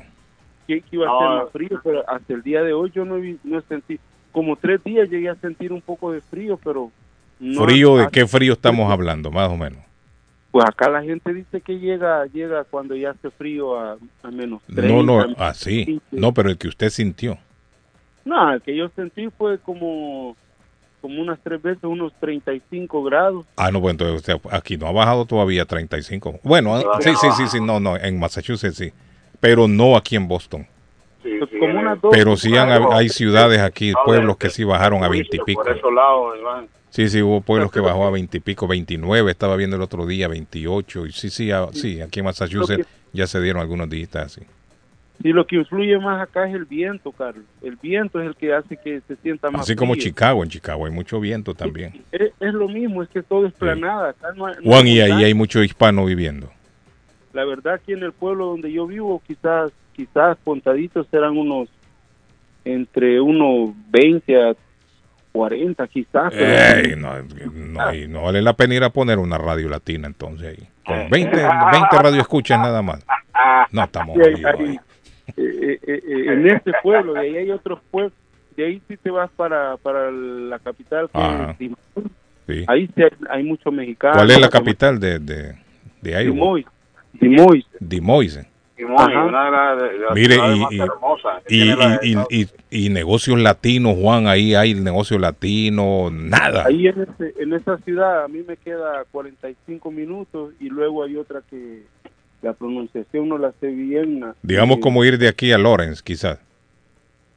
Que, 0.67 0.85
iba 0.93 1.07
a 1.07 1.19
ser 1.19 1.29
más 1.45 1.51
frío, 1.51 1.81
pero 1.83 2.09
hasta 2.09 2.35
el 2.35 2.43
día 2.43 2.63
de 2.63 2.75
hoy 2.75 2.93
yo 2.95 3.07
no, 3.07 3.17
no 3.43 3.61
sentí, 3.63 3.99
como 4.31 4.55
tres 4.55 4.85
días 4.85 5.09
llegué 5.09 5.31
a 5.31 5.35
sentir 5.37 5.73
un 5.73 5.81
poco 5.81 6.13
de 6.13 6.21
frío, 6.21 6.61
pero... 6.63 6.93
¿Frío 7.39 7.97
de 7.97 8.09
qué 8.13 8.27
frío 8.27 8.53
estamos 8.53 8.93
hablando, 8.93 9.31
más 9.31 9.49
o 9.49 9.57
menos? 9.57 9.83
Pues 10.51 10.67
acá 10.69 10.91
la 10.91 11.03
gente 11.03 11.33
dice 11.33 11.63
que 11.63 11.79
llega 11.79 12.27
llega 12.27 12.65
cuando 12.65 12.95
ya 12.95 13.11
hace 13.11 13.31
frío 13.31 13.81
a, 13.81 13.97
menos 14.31 14.61
30. 14.65 14.83
No, 14.89 15.03
no, 15.03 15.35
así. 15.39 16.03
no, 16.11 16.35
pero 16.35 16.51
el 16.51 16.59
que 16.59 16.69
usted 16.69 16.91
sintió. 16.91 17.39
No, 18.27 18.53
el 18.53 18.61
que 18.61 18.77
yo 18.77 18.91
sentí 18.91 19.29
fue 19.31 19.59
como 19.59 20.37
como 21.01 21.21
unas 21.21 21.39
tres 21.43 21.61
veces, 21.63 21.85
unos 21.85 22.13
35 22.21 23.03
grados. 23.03 23.47
Ah, 23.57 23.71
no, 23.71 23.81
pues 23.81 23.93
entonces 23.93 24.37
aquí 24.51 24.77
no 24.77 24.87
ha 24.87 24.93
bajado 24.93 25.25
todavía 25.25 25.65
35. 25.65 26.41
Bueno, 26.43 26.81
sí, 27.01 27.11
sí, 27.21 27.29
sí, 27.37 27.49
sí, 27.49 27.61
no, 27.61 27.81
no, 27.81 27.97
en 27.97 28.19
Massachusetts 28.19 28.77
sí, 28.77 28.93
pero 29.41 29.69
no 29.69 29.97
aquí 29.97 30.17
en 30.17 30.29
Boston. 30.29 30.67
Pues 31.23 31.51
pero 32.11 32.37
sí 32.37 32.53
hay 32.57 33.09
ciudades 33.09 33.61
aquí, 33.61 33.93
pueblos 34.05 34.37
que 34.37 34.51
sí 34.51 34.65
bajaron 34.65 35.05
a 35.05 35.09
20 35.09 35.37
y 35.37 35.41
pico. 35.41 35.63
Sí, 36.91 37.09
sí, 37.09 37.23
hubo 37.23 37.41
pueblos 37.41 37.71
que 37.71 37.81
bajó 37.81 38.07
a 38.07 38.11
20 38.11 38.39
y 38.39 38.41
pico, 38.41 38.67
29, 38.67 39.31
estaba 39.31 39.55
viendo 39.57 39.77
el 39.77 39.83
otro 39.83 40.07
día, 40.07 40.27
28, 40.27 41.07
y 41.07 41.13
sí, 41.13 41.31
sí, 41.31 41.51
sí, 41.73 42.01
aquí 42.01 42.19
en 42.21 42.25
Massachusetts 42.25 42.87
ya 43.13 43.27
se 43.27 43.41
dieron 43.41 43.63
algunos 43.63 43.89
días 43.89 44.15
así. 44.17 44.43
Y 45.23 45.33
lo 45.33 45.47
que 45.47 45.57
influye 45.57 45.99
más 45.99 46.23
acá 46.23 46.49
es 46.49 46.55
el 46.55 46.65
viento, 46.65 47.13
Carlos. 47.13 47.45
El 47.63 47.77
viento 47.77 48.21
es 48.21 48.27
el 48.27 48.37
que 48.37 48.55
hace 48.55 48.77
que 48.77 49.03
se 49.07 49.17
sienta 49.17 49.51
más 49.51 49.63
Así 49.63 49.77
como 49.77 49.95
Chicago, 49.95 50.43
en 50.43 50.49
Chicago 50.49 50.87
hay 50.87 50.93
mucho 50.93 51.21
viento 51.21 51.55
también. 51.55 52.03
Es, 52.11 52.55
lo 52.55 52.69
mismo, 52.69 53.03
es 53.03 53.09
que 53.11 53.23
todo 53.23 53.47
es 53.47 53.53
planada. 53.53 54.15
Juan, 54.65 54.89
y 54.89 55.01
ahí 55.01 55.25
hay 55.25 55.35
mucho 55.35 55.63
hispano 55.63 56.07
viviendo. 56.07 56.51
La 57.35 57.45
verdad, 57.45 57.75
aquí 57.75 57.93
en 57.93 58.03
el 58.03 58.13
pueblo 58.13 58.47
donde 58.47 58.73
yo 58.73 58.87
vivo, 58.87 59.23
quizás, 59.27 59.73
quizás 59.95 60.39
contaditos 60.43 61.07
serán 61.11 61.37
unos, 61.37 61.69
entre 62.65 63.21
unos 63.21 63.71
20 63.91 64.43
a 64.43 64.57
40 65.33 65.87
quizás. 65.87 66.33
no, 66.97 67.23
no, 68.09 68.23
vale 68.23 68.43
la 68.43 68.55
pena 68.55 68.75
ir 68.75 68.85
a 68.85 68.91
poner 68.91 69.19
una 69.19 69.37
radio 69.37 69.69
latina 69.69 70.07
entonces 70.07 70.59
ahí. 70.59 70.69
Con 70.85 71.11
20, 71.11 71.37
20 71.37 71.47
radio 72.03 72.21
escuchas 72.21 72.59
nada 72.59 72.81
más. 72.81 73.05
No 73.71 73.85
estamos 73.85 74.19
eh, 74.19 74.81
eh, 75.37 75.79
eh, 75.87 76.03
en 76.07 76.47
este 76.47 76.73
pueblo, 76.83 77.15
de 77.15 77.21
ahí 77.21 77.37
hay 77.37 77.51
otros 77.51 77.81
pueblos, 77.91 78.13
de 78.57 78.67
ahí 78.67 78.83
si 78.89 78.97
te 78.97 79.11
vas 79.11 79.31
para, 79.37 79.77
para 79.79 80.11
la 80.11 80.59
capital, 80.59 81.09
que 81.11 81.75
sí. 82.47 82.65
ahí 82.67 82.89
sí 82.95 83.03
hay, 83.29 83.43
muchos 83.45 83.73
mexicanos. 83.73 84.19
¿Cuál 84.19 84.31
es 84.31 84.41
la 84.41 84.49
capital 84.49 84.99
de, 84.99 85.19
de, 85.19 85.55
de 86.01 86.11
Iowa? 86.25 86.61
Dimois. 87.13 87.67
Dimois. 87.81 88.41
Mire, 90.15 90.37
y, 92.71 92.89
negocios 92.89 93.39
latinos, 93.39 93.97
Juan, 94.01 94.27
ahí 94.27 94.55
hay 94.55 94.75
negocio 94.75 95.19
latino, 95.19 96.11
nada. 96.11 96.65
Ahí 96.67 96.87
en, 96.87 97.07
en 97.39 97.53
esa 97.53 97.77
ciudad 97.79 98.25
a 98.25 98.29
mí 98.29 98.43
me 98.47 98.57
queda 98.57 99.05
45 99.11 99.91
minutos 99.91 100.55
y 100.61 100.69
luego 100.69 101.05
hay 101.05 101.17
otra 101.17 101.43
que 101.51 101.83
la 102.43 102.53
pronunciación 102.53 103.29
no 103.29 103.39
la 103.39 103.53
sé 103.61 103.69
bien. 103.69 104.25
Digamos 104.43 104.79
como 104.79 105.05
ir 105.05 105.19
de 105.19 105.29
aquí 105.29 105.53
a 105.53 105.59
Lawrence, 105.59 106.03
quizás. 106.05 106.39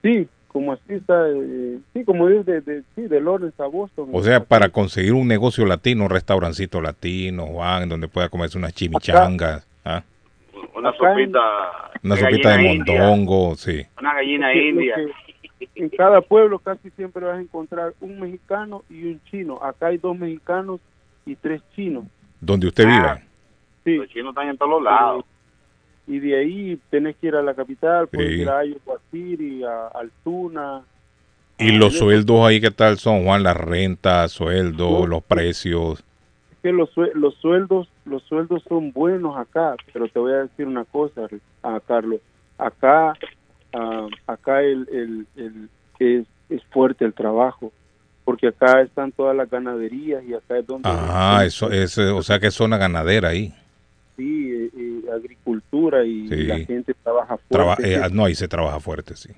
Sí, 0.01 0.27
como 0.47 0.73
así 0.73 0.93
está, 0.93 1.27
eh, 1.29 1.79
sí, 1.93 2.03
como 2.03 2.29
es 2.29 2.45
de, 2.45 2.61
de, 2.61 2.83
sí, 2.95 3.01
de 3.03 3.19
Lawrence 3.19 3.61
a 3.61 3.65
Boston. 3.65 4.09
O 4.13 4.21
sea, 4.21 4.43
para 4.43 4.69
conseguir 4.69 5.13
un 5.13 5.27
negocio 5.27 5.65
latino, 5.65 6.03
un 6.03 6.09
restaurancito 6.09 6.81
latino, 6.81 7.47
Juan, 7.47 7.89
donde 7.89 8.07
pueda 8.07 8.29
comerse 8.29 8.57
unas 8.57 8.73
chimichangas. 8.73 9.67
¿ah? 9.83 10.03
Una 10.75 10.91
sopita. 10.93 11.39
Una 12.03 12.15
sopita 12.17 12.57
de 12.57 12.63
mondongo, 12.63 13.55
sí. 13.55 13.85
Una 13.99 14.13
gallina 14.13 14.53
india. 14.53 14.95
En 15.75 15.89
cada 15.89 16.21
pueblo 16.21 16.59
casi 16.59 16.89
siempre 16.91 17.25
vas 17.25 17.37
a 17.37 17.41
encontrar 17.41 17.93
un 18.01 18.19
mexicano 18.19 18.83
y 18.89 19.05
un 19.05 19.21
chino. 19.31 19.63
Acá 19.63 19.87
hay 19.87 19.97
dos 19.97 20.17
mexicanos 20.17 20.81
y 21.25 21.35
tres 21.35 21.61
chinos. 21.75 22.03
¿Donde 22.41 22.67
usted 22.67 22.85
vive? 22.85 23.23
Sí. 23.83 23.95
Los 23.97 24.07
chinos 24.09 24.29
están 24.29 24.49
en 24.49 24.57
todos 24.57 24.81
lados. 24.81 25.25
Y 26.05 26.19
de 26.19 26.37
ahí 26.37 26.79
tenés 26.89 27.15
que 27.15 27.27
ir 27.27 27.35
a 27.35 27.41
la 27.41 27.53
capital, 27.53 28.07
puedes 28.07 28.39
ir 28.39 28.49
a 28.49 28.65
Iowa 28.65 28.99
City, 29.09 29.63
a 29.63 29.87
Altuna. 29.87 30.81
¿Y 31.57 31.71
los 31.71 31.97
sueldos 31.97 32.45
ahí 32.45 32.59
qué 32.59 32.71
tal 32.71 32.97
son, 32.97 33.23
Juan? 33.23 33.43
Las 33.43 33.55
rentas, 33.55 34.33
sueldos, 34.33 35.07
los 35.07 35.23
precios. 35.23 36.03
que 36.61 36.73
los, 36.73 36.89
los 37.13 37.35
sueldos 37.35 37.87
los 38.05 38.21
sueldos 38.23 38.63
son 38.67 38.91
buenos 38.91 39.37
acá, 39.37 39.75
pero 39.93 40.07
te 40.09 40.19
voy 40.19 40.33
a 40.33 40.43
decir 40.43 40.67
una 40.67 40.83
cosa, 40.83 41.27
a 41.61 41.79
Carlos. 41.79 42.19
Acá 42.57 43.13
ah, 43.73 44.07
acá 44.27 44.61
el, 44.61 44.87
el, 44.91 45.27
el 45.37 45.69
es, 45.99 46.25
es 46.49 46.61
fuerte 46.65 47.05
el 47.05 47.13
trabajo 47.13 47.71
porque 48.25 48.47
acá 48.47 48.81
están 48.81 49.11
todas 49.11 49.35
las 49.35 49.49
ganaderías 49.49 50.23
y 50.23 50.33
acá 50.33 50.57
es 50.57 50.65
donde... 50.65 50.89
Ah, 50.89 51.43
eso 51.45 51.71
es, 51.71 51.97
o 51.97 52.21
sea 52.23 52.39
que 52.39 52.47
es 52.47 52.53
zona 52.53 52.77
ganadera 52.77 53.29
ahí. 53.29 53.53
Sí, 54.15 54.51
eh, 54.51 54.69
eh, 54.77 55.11
agricultura 55.11 56.05
y, 56.05 56.27
la 56.27 56.59
gente 56.59 56.93
trabaja 57.03 57.37
fuerte. 57.37 57.95
Eh, 57.95 58.01
no, 58.11 58.25
ahí 58.25 58.35
se 58.35 58.47
trabaja 58.47 58.79
fuerte, 58.79 59.15
sí. 59.15 59.29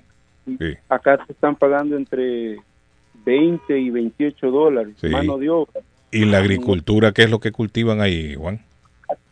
sí. 0.46 0.74
Acá 0.88 1.18
te 1.24 1.32
están 1.32 1.56
pagando 1.56 1.96
entre 1.96 2.58
20 3.24 3.78
y 3.78 3.90
28 3.90 4.50
dólares, 4.50 4.94
mano 5.10 5.38
de 5.38 5.50
obra. 5.50 5.80
¿Y 6.10 6.24
la 6.24 6.38
agricultura 6.38 7.12
qué 7.12 7.22
es 7.22 7.30
lo 7.30 7.40
que 7.40 7.52
cultivan 7.52 8.00
ahí, 8.00 8.34
Juan? 8.34 8.60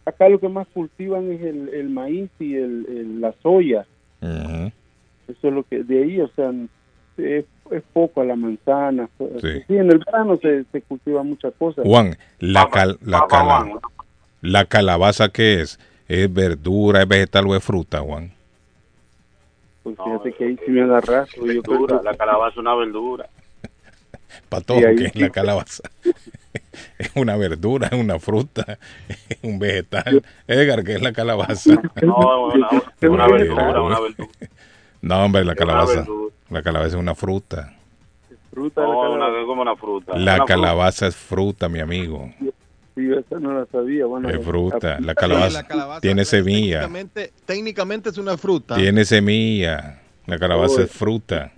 Acá 0.07 0.29
lo 0.29 0.39
que 0.39 0.49
más 0.49 0.67
cultivan 0.69 1.31
es 1.33 1.43
el, 1.43 1.69
el 1.69 1.91
maíz 1.91 2.31
y 2.39 2.57
el, 2.57 3.21
la 3.21 3.35
soya. 3.43 3.87
Eso 4.21 5.49
es 5.49 5.55
lo 5.55 5.63
que, 5.63 5.83
de 5.83 6.03
ahí, 6.03 6.21
o 6.21 6.29
sea, 6.29 6.53
es, 7.17 7.45
es 7.71 7.83
poco 7.93 8.21
a 8.21 8.25
la 8.25 8.37
manzana. 8.37 9.09
Sí. 9.41 9.63
en 9.69 9.91
el 9.91 9.99
verano 9.99 10.39
se, 10.41 10.65
se 10.65 10.83
cultiva 10.83 11.23
muchas 11.23 11.55
cosas. 11.59 11.85
Juan, 11.87 12.17
la, 12.41 12.69
cal, 12.71 12.99
la, 13.03 13.25
cala, 13.29 13.67
la 14.45 14.67
calabaza, 14.67 15.31
¿qué 15.31 15.63
es? 15.63 15.81
¿Es 16.07 16.33
verdura, 16.33 17.01
es 17.01 17.09
vegetal 17.09 17.47
o 17.49 17.57
es 17.57 17.65
fruta, 17.65 18.01
Juan? 18.01 18.31
Pues 19.83 19.97
fíjate 19.97 20.33
que 20.35 20.45
ahí 20.45 20.59
sí 20.65 20.71
me 20.71 20.83
agarras. 20.83 21.31
Verdura, 21.41 22.01
la 22.05 22.15
calabaza 22.15 22.51
es 22.53 22.57
una 22.59 22.75
verdura. 22.75 23.27
Para 24.51 24.63
todo, 24.63 24.81
que 24.81 25.07
es 25.07 25.17
la 25.17 25.31
calabaza? 25.31 25.83
es 26.99 27.11
una 27.15 27.37
verdura, 27.37 27.89
es 27.91 27.99
una 27.99 28.19
fruta, 28.19 28.79
es 29.09 29.39
un 29.43 29.59
vegetal. 29.59 30.23
Edgar, 30.47 30.85
¿qué 30.85 30.95
es 30.95 31.03
la 31.03 31.13
calabaza? 31.13 31.81
No, 32.03 32.51
es 32.51 33.09
una, 33.09 33.27
verdura, 33.27 33.83
una 33.83 34.01
verdura. 34.01 34.29
No, 35.01 35.25
hombre, 35.25 35.45
la 35.45 35.55
calabaza. 35.55 36.05
La 36.51 36.63
calabaza 36.63 36.89
es 36.89 37.01
una 37.01 37.15
fruta. 37.15 37.75
Fruta 38.51 38.83
no, 38.83 39.17
la 39.17 39.29
una, 39.29 39.47
como 39.47 39.63
una 39.63 39.75
fruta. 39.75 40.19
La 40.19 40.45
calabaza 40.45 41.07
es 41.07 41.17
fruta, 41.17 41.69
mi 41.71 41.81
amigo. 41.81 42.31
Sí, 42.95 43.11
esa 43.13 43.41
no 43.41 43.59
la 43.59 43.67
sabía. 43.67 44.07
Bueno, 44.07 44.31
es 44.31 44.45
fruta. 44.45 45.01
La 45.01 45.15
calabaza, 45.15 45.63
la 45.63 45.67
calabaza 45.67 46.01
tiene 46.01 46.25
semilla. 46.25 46.81
Técnicamente, 46.81 47.33
técnicamente, 47.45 48.11
es 48.11 48.19
una 48.19 48.37
fruta. 48.37 48.77
Tiene 48.77 49.05
semilla. 49.05 50.01
La 50.27 50.39
calabaza 50.39 50.83
es 50.83 50.91
fruta. 50.91 51.53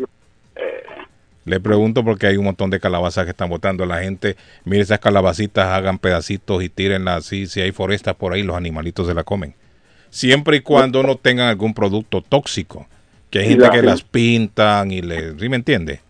Le 1.45 1.61
pregunto 1.61 2.03
porque 2.05 2.27
hay 2.27 2.37
un 2.39 2.45
montón 2.45 2.71
de 2.71 2.81
calabazas 2.81 3.25
que 3.25 3.31
están 3.31 3.51
botando. 3.51 3.87
La 3.87 4.01
gente, 4.01 4.37
mire 4.65 4.83
esas 4.83 4.99
calabacitas, 4.99 5.67
hagan 5.69 5.99
pedacitos 5.99 6.63
y 6.63 6.69
tírenlas 6.69 7.27
así. 7.27 7.47
Si 7.47 7.61
hay 7.61 7.71
forestas 7.71 8.17
por 8.17 8.33
ahí, 8.33 8.43
los 8.43 8.57
animalitos 8.57 9.07
se 9.07 9.15
la 9.15 9.23
comen. 9.23 9.55
Siempre 10.11 10.57
y 10.57 10.61
cuando 10.61 11.03
no 11.03 11.17
tengan 11.17 11.49
algún 11.49 11.75
producto 11.75 12.23
tóxico. 12.23 12.87
Que 13.31 13.41
hay 13.41 13.49
gente 13.51 13.69
que 13.71 13.83
las 13.83 14.03
pintan 14.03 14.91
y 14.91 15.03
le... 15.03 15.39
¿Sí 15.39 15.49
me 15.49 15.57
entiende? 15.57 16.01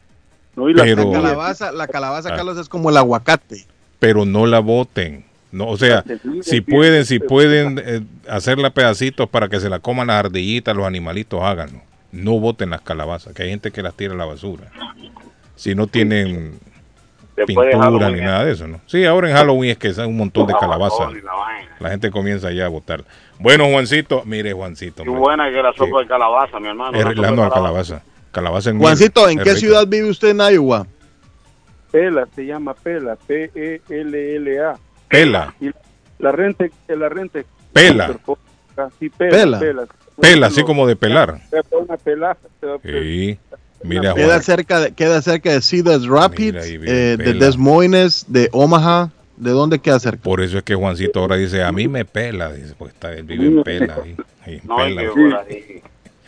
No, 0.55 0.71
y 0.71 0.75
la, 0.75 0.85
pero, 0.85 1.05
la 1.05 1.13
calabaza, 1.13 1.73
la 1.73 1.89
calabaza, 1.89 2.29
ah. 2.33 2.37
Carlos, 2.37 2.59
es 2.59 2.69
como 2.69 2.91
el 2.91 2.97
aguacate. 2.97 3.67
Pero 3.99 4.25
no 4.25 4.47
la 4.47 4.61
boten. 4.61 5.25
No, 5.53 5.69
o 5.69 5.77
sea, 5.77 6.05
si 6.43 6.61
pueden, 6.61 7.07
si 7.07 7.19
pueden 7.19 7.81
eh, 7.83 8.03
hacerla 8.29 8.71
pedacitos 8.71 9.29
para 9.29 9.49
que 9.49 9.61
se 9.61 9.71
la 9.71 9.79
coman 9.79 10.09
las 10.09 10.17
ardillitas, 10.17 10.77
los 10.77 10.87
animalitos, 10.87 11.43
háganlo. 11.43 11.81
No 12.13 12.39
boten 12.39 12.71
las 12.71 12.83
calabazas, 12.83 13.33
que 13.33 13.45
hay 13.45 13.51
gente 13.51 13.71
que 13.71 13.83
las 13.83 13.95
tira 13.95 14.13
a 14.13 14.17
la 14.17 14.27
basura 14.27 14.71
si 15.57 15.75
no 15.75 15.87
tienen 15.87 16.59
pintura 17.47 18.11
ni 18.11 18.21
nada 18.21 18.45
de 18.45 18.53
eso, 18.53 18.69
¿no? 18.69 18.81
Sí, 18.87 19.05
ahora 19.05 19.29
en 19.29 19.37
Halloween 19.37 19.73
es 19.73 19.79
que 19.79 19.89
es 19.89 19.99
un 19.99 20.17
montón 20.17 20.47
de 20.47 20.55
calabazas. 20.55 21.13
La 21.81 21.91
gente 21.91 22.11
comienza 22.11 22.53
ya 22.53 22.67
a 22.67 22.69
votar. 22.69 23.05
Bueno, 23.39 23.67
Juancito, 23.69 24.23
mire, 24.25 24.53
Juancito. 24.53 25.03
Qué 25.03 25.11
buena 25.11 25.51
que 25.51 25.63
la 25.63 25.73
sopa 25.73 26.01
de 26.01 26.07
calabaza, 26.07 26.61
mi 26.61 26.69
hermano. 26.69 26.97
Es 26.97 27.05
la 27.05 27.51
calabaza. 27.51 28.03
Calabaza 28.31 28.71
en 28.71 28.79
Juancito, 28.79 29.29
¿en 29.29 29.39
qué 29.39 29.55
ciudad 29.55 29.87
vive 29.87 30.11
usted 30.11 30.29
en 30.29 30.41
Iowa? 30.55 30.87
Pela, 31.97 32.29
se 32.35 32.45
llama 32.45 32.75
Pela, 32.75 33.17
P-E-L-L-A. 33.17 34.79
Pela. 35.09 35.55
la 36.19 36.31
rente, 36.33 36.71
la 36.89 37.09
rente. 37.09 37.47
Pela. 37.73 38.21
Sí, 38.99 39.09
pela, 39.09 39.59
pela. 39.59 39.87
Pela, 40.21 40.47
así 40.49 40.63
como 40.63 40.87
de 40.87 40.95
pelar. 40.95 41.41
Una 41.71 41.97
pelaza. 41.97 42.49
Sí. 42.83 43.39
Mira, 43.83 44.13
queda 44.13 44.43
cerca 44.43 44.81
de, 44.81 44.93
queda 44.93 45.23
cerca 45.23 45.53
de 45.53 45.63
Cedars 45.63 46.07
Rapids, 46.07 46.67
eh, 46.67 47.17
de 47.19 47.33
Des 47.33 47.57
Moines, 47.57 48.27
de 48.29 48.51
Omaha. 48.53 49.11
¿De 49.39 49.53
dónde 49.53 49.79
queda 49.79 49.99
cerca? 49.99 50.23
Por 50.23 50.43
eso 50.43 50.59
es 50.59 50.65
que 50.65 50.75
Juancito 50.75 51.21
ahora 51.21 51.37
dice, 51.37 51.63
a 51.63 51.73
mí 51.73 51.89
me 51.89 52.05
pela, 52.05 52.53
dice, 52.53 52.75
porque 52.77 52.93
está, 52.93 53.13
él 53.15 53.25
vive 53.25 53.47
en 53.47 53.63
Pela. 53.63 53.97
Ahí, 54.45 54.61
no, 54.65 54.77
pela. 54.77 55.45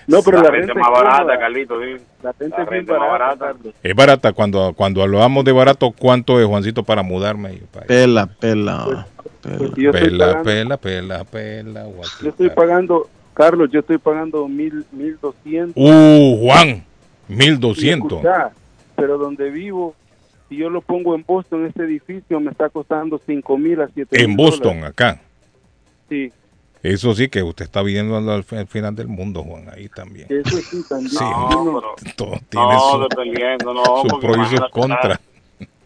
No, 0.09 0.23
pero 0.23 0.43
la, 0.43 0.51
renta 0.51 0.73
es 0.73 0.79
más 0.79 0.91
barata, 0.91 1.39
Carlito. 1.39 1.81
¿sí? 1.81 2.03
La 2.23 2.33
renta, 2.33 2.63
es 2.63 2.87
más 2.89 2.99
barata. 2.99 3.55
Es 3.83 3.95
barata. 3.95 4.33
Cuando, 4.33 4.73
cuando 4.75 5.03
hablamos 5.03 5.45
de 5.45 5.53
barato, 5.53 5.93
¿cuánto 5.93 6.41
es, 6.41 6.47
Juancito, 6.47 6.83
para 6.83 7.03
mudarme? 7.03 7.61
Pela, 7.87 8.27
pela. 8.27 9.07
Pues, 9.43 9.71
pela, 9.73 9.93
pela, 9.93 10.43
pela, 10.43 10.77
pela, 10.79 11.25
pela, 11.25 11.87
Yo 12.23 12.31
estoy 12.31 12.51
pagando, 12.51 13.09
Carlos, 13.35 13.71
yo 13.71 13.81
estoy 13.81 13.99
pagando 13.99 14.49
mil, 14.49 14.85
mil 14.93 15.19
doscientos. 15.21 15.75
Uh, 15.77 16.39
Juan. 16.41 16.85
1200. 17.29 18.23
Pero 18.97 19.19
donde 19.19 19.51
vivo, 19.51 19.95
si 20.49 20.57
yo 20.57 20.71
lo 20.71 20.81
pongo 20.81 21.15
en 21.15 21.25
Boston, 21.27 21.67
este 21.67 21.85
edificio 21.85 22.41
me 22.41 22.51
está 22.51 22.69
costando 22.71 23.21
5 23.25 23.59
mil 23.59 23.81
a 23.81 23.89
7 23.95 24.23
En 24.23 24.37
Boston, 24.37 24.85
acá. 24.85 25.21
Sí. 26.09 26.33
Eso 26.83 27.15
sí, 27.15 27.29
que 27.29 27.43
usted 27.43 27.65
está 27.65 27.83
viviendo 27.83 28.17
al, 28.17 28.45
final 28.45 28.95
del 28.95 29.09
mundo, 29.09 29.43
Juan, 29.43 29.69
ahí 29.75 29.89
también. 29.89 30.27
Eso 30.31 30.57
sí, 30.59 30.83
también. 30.89 31.11
Sí, 31.11 31.25
no, 31.25 31.83
todo 32.17 32.39
tiene 32.49 32.67
no, 32.67 32.91
su, 32.91 33.09
dependiendo, 33.09 33.75
no, 33.75 34.03
su 34.09 34.21
pro 34.21 34.43
y 34.43 34.47
sus 34.47 34.69
contra. 34.71 35.21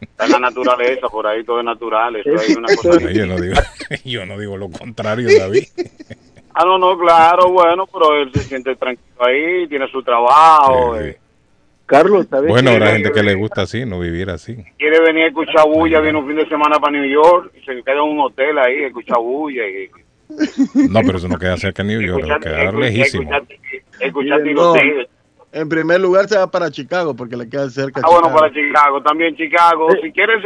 Está 0.01 0.26
en 0.26 0.32
la 0.32 0.38
naturaleza, 0.40 1.09
por 1.09 1.26
ahí 1.26 1.45
todo 1.45 1.61
es 1.61 1.64
natural. 1.64 2.16
Eso 2.16 2.34
es 2.34 2.57
una 2.57 2.68
cosa 2.76 3.11
yo, 3.11 3.26
no 3.26 3.40
digo, 3.40 3.55
yo 4.05 4.26
no 4.26 4.38
digo 4.38 4.57
lo 4.57 4.70
contrario, 4.70 5.28
David. 5.38 5.64
ah, 6.55 6.64
no, 6.64 6.78
no, 6.78 6.99
claro, 6.99 7.51
bueno, 7.51 7.86
pero 7.86 8.16
él 8.20 8.30
se 8.32 8.40
siente 8.40 8.76
tranquilo 8.76 9.26
ahí, 9.26 9.66
tiene 9.68 9.88
su 9.88 10.03
trabajo. 10.03 10.99
Sí, 10.99 11.11
sí. 11.11 11.16
Carlos, 11.86 12.26
¿sabes 12.30 12.49
Bueno, 12.49 12.70
habrá 12.70 12.93
gente 12.93 13.12
que 13.12 13.22
le 13.22 13.34
gusta 13.34 13.62
así, 13.62 13.84
no 13.84 14.01
vivir 14.01 14.30
así. 14.30 14.57
Quiere 14.78 15.01
venir 15.01 15.24
a 15.24 15.28
escuchar 15.28 15.66
bulla, 15.66 16.01
viene 16.01 16.18
un 16.18 16.26
fin 16.26 16.36
de 16.36 16.49
semana 16.49 16.78
para 16.78 16.93
New 16.93 17.05
York 17.05 17.53
y 17.55 17.64
se 17.64 17.82
queda 17.82 17.97
en 17.97 18.01
un 18.01 18.20
hotel 18.20 18.59
ahí, 18.59 18.84
escucha 18.84 19.18
bulla. 19.18 19.62
Y... 19.68 19.90
No, 20.74 21.00
pero 21.00 21.18
eso 21.18 21.28
no 21.28 21.38
queda 21.38 21.56
cerca 21.56 21.82
de 21.82 21.88
New 21.88 22.00
York, 22.00 22.42
queda 22.42 22.72
lejísimo. 22.72 23.30
Escuchar, 24.00 24.40
en 25.52 25.68
primer 25.68 26.00
lugar 26.00 26.28
se 26.28 26.38
va 26.38 26.50
para 26.50 26.70
Chicago 26.70 27.14
porque 27.14 27.36
le 27.36 27.48
queda 27.48 27.68
cerca. 27.68 28.00
Ah, 28.02 28.08
bueno, 28.10 28.34
para 28.34 28.52
Chicago, 28.52 29.02
también 29.02 29.36
Chicago. 29.36 29.88
Si 30.02 30.10
quieres, 30.10 30.42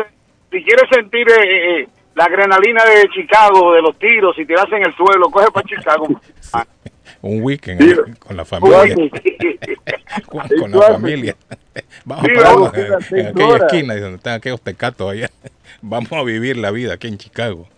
si 0.51 0.63
quieres 0.63 0.85
sentir 0.93 1.29
eh, 1.31 1.81
eh, 1.81 1.89
la 2.17 2.25
adrenalina 2.25 2.85
de 2.85 3.09
Chicago, 3.15 3.73
de 3.73 3.83
los 3.83 3.97
tiros, 3.99 4.35
si 4.35 4.45
tiras 4.45 4.67
en 4.73 4.85
el 4.85 4.95
suelo, 4.97 5.31
coge 5.31 5.47
para 5.53 5.67
Chicago. 5.67 6.09
un 7.23 7.43
weekend 7.43 8.19
con 8.19 8.37
la 8.37 8.45
familia. 8.45 8.95
con, 10.27 10.71
la 10.73 10.83
familia. 10.83 11.37
Vamos 12.05 12.25
a 12.25 12.81
en, 13.17 13.27
aquella 13.29 13.57
esquina 13.59 13.97
donde 13.97 14.17
están 14.17 14.35
aquellos 14.35 14.61
tecatos 14.61 15.13
allá. 15.13 15.31
Vamos 15.83 16.11
a 16.13 16.23
vivir 16.25 16.57
la 16.57 16.73
vida 16.73 16.95
aquí 16.95 17.07
en 17.07 17.19
Chicago. 17.19 17.69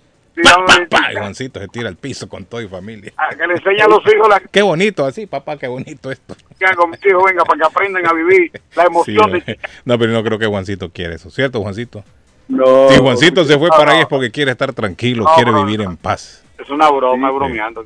Sí, 0.45 0.87
pa, 0.89 1.01
Juancito 1.17 1.61
se 1.61 1.69
tira 1.69 1.89
al 1.89 1.97
piso 1.97 2.29
con 2.29 2.45
toda 2.45 2.63
y 2.63 2.69
familia. 2.69 3.13
Ah, 3.17 3.29
que 3.35 3.47
le 3.47 3.55
enseña 3.55 3.85
a 3.85 3.89
los 3.89 4.01
hijos 4.13 4.29
la... 4.29 4.41
Qué 4.41 4.63
bonito, 4.63 5.05
así, 5.05 5.27
papá, 5.27 5.57
qué 5.57 5.67
bonito 5.67 6.11
esto. 6.11 6.37
Que 6.59 6.67
hago 6.67 6.87
mis 6.87 7.05
hijos, 7.05 7.23
venga, 7.25 7.45
para 7.45 7.59
que 7.59 7.67
aprendan 7.67 8.07
a 8.07 8.13
vivir 8.13 8.53
la 8.77 8.85
emoción 8.85 9.33
de... 9.33 9.59
No, 9.85 9.99
pero 9.99 10.13
no 10.13 10.23
creo 10.23 10.39
que 10.39 10.47
Juancito 10.47 10.91
quiera 10.91 11.15
eso, 11.15 11.31
¿cierto, 11.31 11.61
Juancito? 11.61 12.05
No. 12.49 12.89
Si 12.89 12.99
Juancito 12.99 13.45
se 13.45 13.59
fue 13.59 13.69
para 13.69 13.93
ahí 13.93 14.01
es 14.01 14.07
porque 14.07 14.31
quiere 14.31 14.53
estar 14.53 14.73
tranquilo, 14.73 15.27
quiere 15.37 15.53
vivir 15.53 15.83
en 15.83 15.97
paz. 15.97 16.43
es 16.59 16.71
una 16.71 16.91
broma, 16.91 17.31
bromeando. 17.31 17.85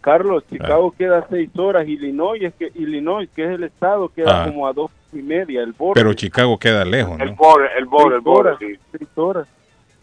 Carlos, 0.00 0.44
Chicago 0.48 0.92
ah. 0.92 0.96
queda 0.96 1.18
a 1.18 1.28
seis 1.28 1.50
horas, 1.56 1.86
Illinois, 1.88 2.40
es 2.40 2.54
que 2.54 2.70
Illinois, 2.76 3.28
que 3.34 3.44
es 3.44 3.50
el 3.50 3.64
estado, 3.64 4.08
queda 4.08 4.42
ah. 4.42 4.46
como 4.46 4.66
a 4.68 4.72
dos 4.72 4.92
y 5.12 5.22
media, 5.22 5.62
el 5.62 5.72
borde. 5.72 6.00
Pero 6.00 6.14
Chicago 6.14 6.56
queda 6.58 6.84
lejos, 6.84 7.18
¿no? 7.18 7.24
El 7.24 7.32
borde, 7.32 7.68
el 7.76 7.84
borde, 7.86 8.14
el 8.16 8.20
borde, 8.20 8.56
sí. 8.58 8.78
Seis 8.96 9.10
horas. 9.16 9.48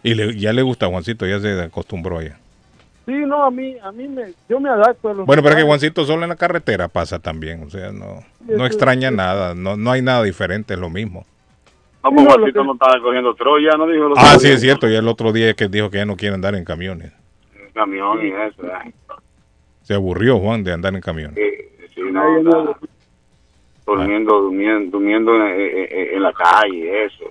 Y 0.08 0.16
le, 0.16 0.34
ya 0.38 0.54
le 0.54 0.62
gusta 0.62 0.88
Juancito, 0.88 1.28
ya 1.28 1.38
se 1.42 1.62
acostumbró 1.62 2.20
allá. 2.20 2.38
Sí, 3.06 3.12
no, 3.12 3.44
a 3.44 3.52
mí, 3.52 3.76
a 3.84 3.92
mí 3.92 4.08
me, 4.08 4.34
yo 4.48 4.58
me 4.58 4.70
adapto 4.70 5.10
a 5.10 5.14
los. 5.14 5.26
Bueno, 5.26 5.44
pero 5.44 5.56
es 5.56 5.62
que 5.62 5.68
Juancito 5.68 6.06
solo 6.06 6.24
en 6.24 6.30
la 6.30 6.38
carretera 6.38 6.88
pasa 6.88 7.20
también, 7.20 7.64
o 7.64 7.70
sea, 7.70 7.92
no, 7.92 8.24
no 8.48 8.66
extraña 8.66 9.12
nada, 9.12 9.54
no, 9.54 9.76
no 9.76 9.92
hay 9.92 10.02
nada 10.02 10.24
diferente, 10.24 10.76
es 10.76 10.80
lo 10.80 10.90
mismo. 10.90 11.26
No, 12.06 12.12
pues 12.12 12.26
Juancito 12.26 12.64
no 12.64 12.74
estaba 12.74 13.02
cogiendo 13.02 13.34
Troya, 13.36 13.72
no 13.78 13.86
dijo. 13.86 14.14
Ah, 14.16 14.38
sí, 14.40 14.48
es 14.48 14.62
cierto, 14.62 14.90
y 14.90 14.96
el 14.96 15.10
otro 15.10 15.34
día 15.34 15.54
que 15.56 15.68
dijo 15.68 15.90
que 15.90 15.98
ya 15.98 16.06
no 16.06 16.16
quiere 16.16 16.36
andar 16.36 16.56
en 16.56 16.64
camiones. 16.64 17.12
En 17.54 17.74
camión 17.74 18.26
y 18.26 18.30
eso, 18.30 18.64
Se 19.82 19.94
aburrió 19.94 20.40
Juan 20.40 20.64
de 20.64 20.72
andar 20.72 20.96
en 20.96 21.02
camiones. 21.02 21.36
Sí, 21.36 21.90
sí 21.96 22.02
no, 22.14 22.24
durmiendo, 23.86 24.40
durmiendo, 24.42 24.90
durmiendo 24.90 25.36
en, 25.36 26.16
en, 26.16 26.24
la 26.24 26.32
calle, 26.32 27.06
eso. 27.06 27.26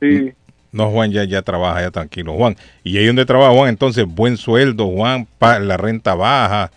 Sí. 0.00 0.34
No, 0.76 0.90
Juan 0.90 1.10
ya, 1.10 1.24
ya 1.24 1.40
trabaja 1.40 1.80
ya 1.80 1.90
tranquilo, 1.90 2.34
Juan. 2.34 2.54
Y 2.84 2.98
ahí 2.98 3.06
donde 3.06 3.24
trabaja 3.24 3.54
Juan, 3.54 3.70
entonces 3.70 4.04
buen 4.06 4.36
sueldo, 4.36 4.88
Juan, 4.88 5.26
la 5.40 5.78
renta 5.78 6.14
baja, 6.14 6.70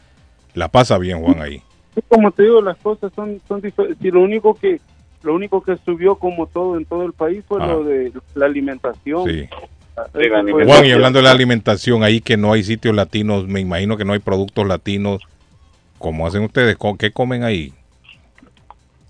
la 0.53 0.69
pasa 0.69 0.97
bien 0.97 1.21
Juan 1.21 1.41
ahí. 1.41 1.61
Como 2.07 2.31
te 2.31 2.43
digo, 2.43 2.61
las 2.61 2.77
cosas 2.77 3.11
son, 3.13 3.41
son 3.45 3.59
diferentes. 3.59 4.13
lo 4.13 4.21
único 4.21 4.53
que 4.53 4.79
lo 5.21 5.35
único 5.35 5.61
que 5.61 5.75
subió 5.83 6.15
como 6.15 6.47
todo 6.47 6.77
en 6.77 6.85
todo 6.85 7.05
el 7.05 7.11
país 7.11 7.43
fue 7.45 7.59
lo 7.59 7.83
de 7.83 8.13
la 8.35 8.45
alimentación. 8.45 9.29
Sí. 9.29 9.49
Juan, 10.65 10.85
y 10.85 10.91
hablando 10.91 11.19
de 11.19 11.23
la 11.23 11.31
alimentación, 11.31 12.03
ahí 12.03 12.21
que 12.21 12.37
no 12.37 12.53
hay 12.53 12.63
sitios 12.63 12.95
latinos, 12.95 13.49
me 13.49 13.59
imagino 13.59 13.97
que 13.97 14.05
no 14.05 14.13
hay 14.13 14.19
productos 14.19 14.65
latinos. 14.65 15.21
¿Cómo 15.97 16.25
hacen 16.25 16.43
ustedes? 16.43 16.77
¿Qué 16.97 17.11
comen 17.11 17.43
ahí? 17.43 17.73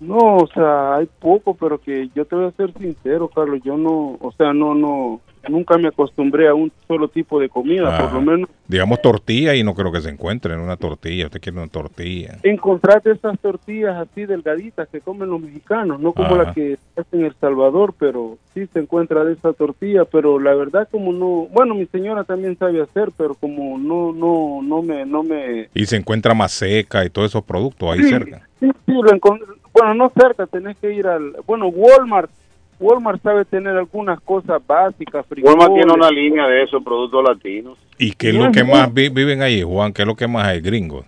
No, 0.00 0.36
o 0.38 0.46
sea, 0.46 0.96
hay 0.96 1.08
poco, 1.18 1.54
pero 1.54 1.78
que 1.78 2.08
yo 2.14 2.24
te 2.24 2.34
voy 2.34 2.46
a 2.46 2.50
ser 2.52 2.72
sincero, 2.72 3.28
Carlos, 3.28 3.60
yo 3.62 3.76
no, 3.76 4.16
o 4.20 4.32
sea, 4.36 4.54
no, 4.54 4.74
no, 4.74 5.20
nunca 5.48 5.76
me 5.76 5.88
acostumbré 5.88 6.48
a 6.48 6.54
un 6.54 6.72
solo 6.88 7.08
tipo 7.08 7.38
de 7.38 7.48
comida, 7.48 7.98
por 7.98 8.12
lo 8.14 8.20
menos. 8.20 8.48
Digamos 8.66 9.02
tortilla 9.02 9.54
y 9.54 9.62
no 9.62 9.74
creo 9.74 9.92
que 9.92 10.00
se 10.00 10.08
encuentre 10.08 10.54
en 10.54 10.60
una 10.60 10.76
tortilla, 10.76 11.26
usted 11.26 11.40
quiere 11.40 11.58
una 11.58 11.68
tortilla. 11.68 12.38
Encontrate 12.42 13.10
esas 13.12 13.38
tortillas 13.40 13.96
así 13.96 14.24
delgaditas 14.24 14.88
que 14.88 15.00
comen 15.00 15.28
los 15.28 15.40
mexicanos, 15.40 16.00
no 16.00 16.12
como 16.12 16.36
la 16.36 16.54
que 16.54 16.78
hacen 16.96 17.20
en 17.20 17.26
El 17.26 17.34
Salvador, 17.40 17.94
pero 17.98 18.38
sí 18.54 18.66
se 18.72 18.80
encuentra 18.80 19.24
de 19.24 19.34
esa 19.34 19.52
tortilla, 19.52 20.04
pero 20.04 20.38
la 20.38 20.54
verdad 20.54 20.88
como 20.90 21.12
no, 21.12 21.46
bueno, 21.52 21.74
mi 21.74 21.86
señora 21.86 22.24
también 22.24 22.56
sabe 22.56 22.80
hacer, 22.80 23.10
pero 23.16 23.34
como 23.34 23.78
no, 23.78 24.12
no, 24.12 24.62
no 24.62 24.82
me, 24.82 25.04
no 25.04 25.22
me. 25.22 25.68
Y 25.74 25.86
se 25.86 25.96
encuentra 25.96 26.32
más 26.32 26.52
seca 26.52 27.04
y 27.04 27.10
todos 27.10 27.30
esos 27.30 27.44
productos 27.44 27.90
ahí 27.90 28.02
cerca. 28.04 28.48
Sí, 28.60 28.70
sí, 28.86 28.92
lo 28.92 29.12
encontré 29.12 29.46
bueno, 29.80 29.94
no 29.94 30.12
cerca, 30.14 30.46
tenés 30.46 30.76
que 30.76 30.92
ir 30.92 31.06
al... 31.06 31.36
Bueno, 31.46 31.68
Walmart. 31.68 32.30
Walmart 32.78 33.22
sabe 33.22 33.44
tener 33.44 33.76
algunas 33.76 34.20
cosas 34.20 34.60
básicas. 34.66 35.24
Walmart 35.42 35.74
tiene 35.74 35.92
una 35.92 36.10
línea 36.10 36.46
de 36.46 36.62
esos 36.62 36.82
productos 36.82 37.22
latinos. 37.26 37.78
¿Y 37.98 38.12
qué 38.12 38.30
es 38.30 38.34
lo 38.34 38.50
que 38.52 38.64
más 38.64 38.92
viven 38.92 39.42
ahí, 39.42 39.62
Juan? 39.62 39.92
¿Qué 39.92 40.02
es 40.02 40.08
lo 40.08 40.16
que 40.16 40.26
más 40.26 40.46
hay, 40.46 40.60
gringos? 40.60 41.04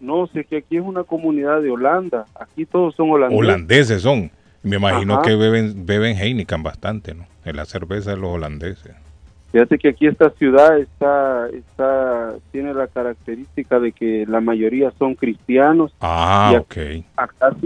No, 0.00 0.26
sé 0.28 0.44
que 0.44 0.58
aquí 0.58 0.76
es 0.76 0.82
una 0.82 1.04
comunidad 1.04 1.60
de 1.60 1.70
Holanda. 1.70 2.26
Aquí 2.38 2.66
todos 2.66 2.94
son 2.94 3.10
holandeses. 3.10 3.44
Holandeses 3.44 4.02
son. 4.02 4.30
Me 4.62 4.76
imagino 4.76 5.22
que 5.22 5.36
beben, 5.36 5.86
beben 5.86 6.16
Heineken 6.16 6.62
bastante, 6.62 7.14
¿no? 7.14 7.26
En 7.44 7.56
la 7.56 7.64
cerveza 7.64 8.10
de 8.10 8.16
los 8.16 8.30
holandeses. 8.30 8.94
Fíjate 9.56 9.78
que 9.78 9.88
aquí 9.88 10.06
esta 10.06 10.28
ciudad 10.32 10.78
está, 10.78 11.48
está, 11.48 12.34
tiene 12.52 12.74
la 12.74 12.88
característica 12.88 13.80
de 13.80 13.90
que 13.90 14.26
la 14.28 14.42
mayoría 14.42 14.92
son 14.98 15.14
cristianos. 15.14 15.94
Ah, 16.02 16.52
ok. 16.60 16.76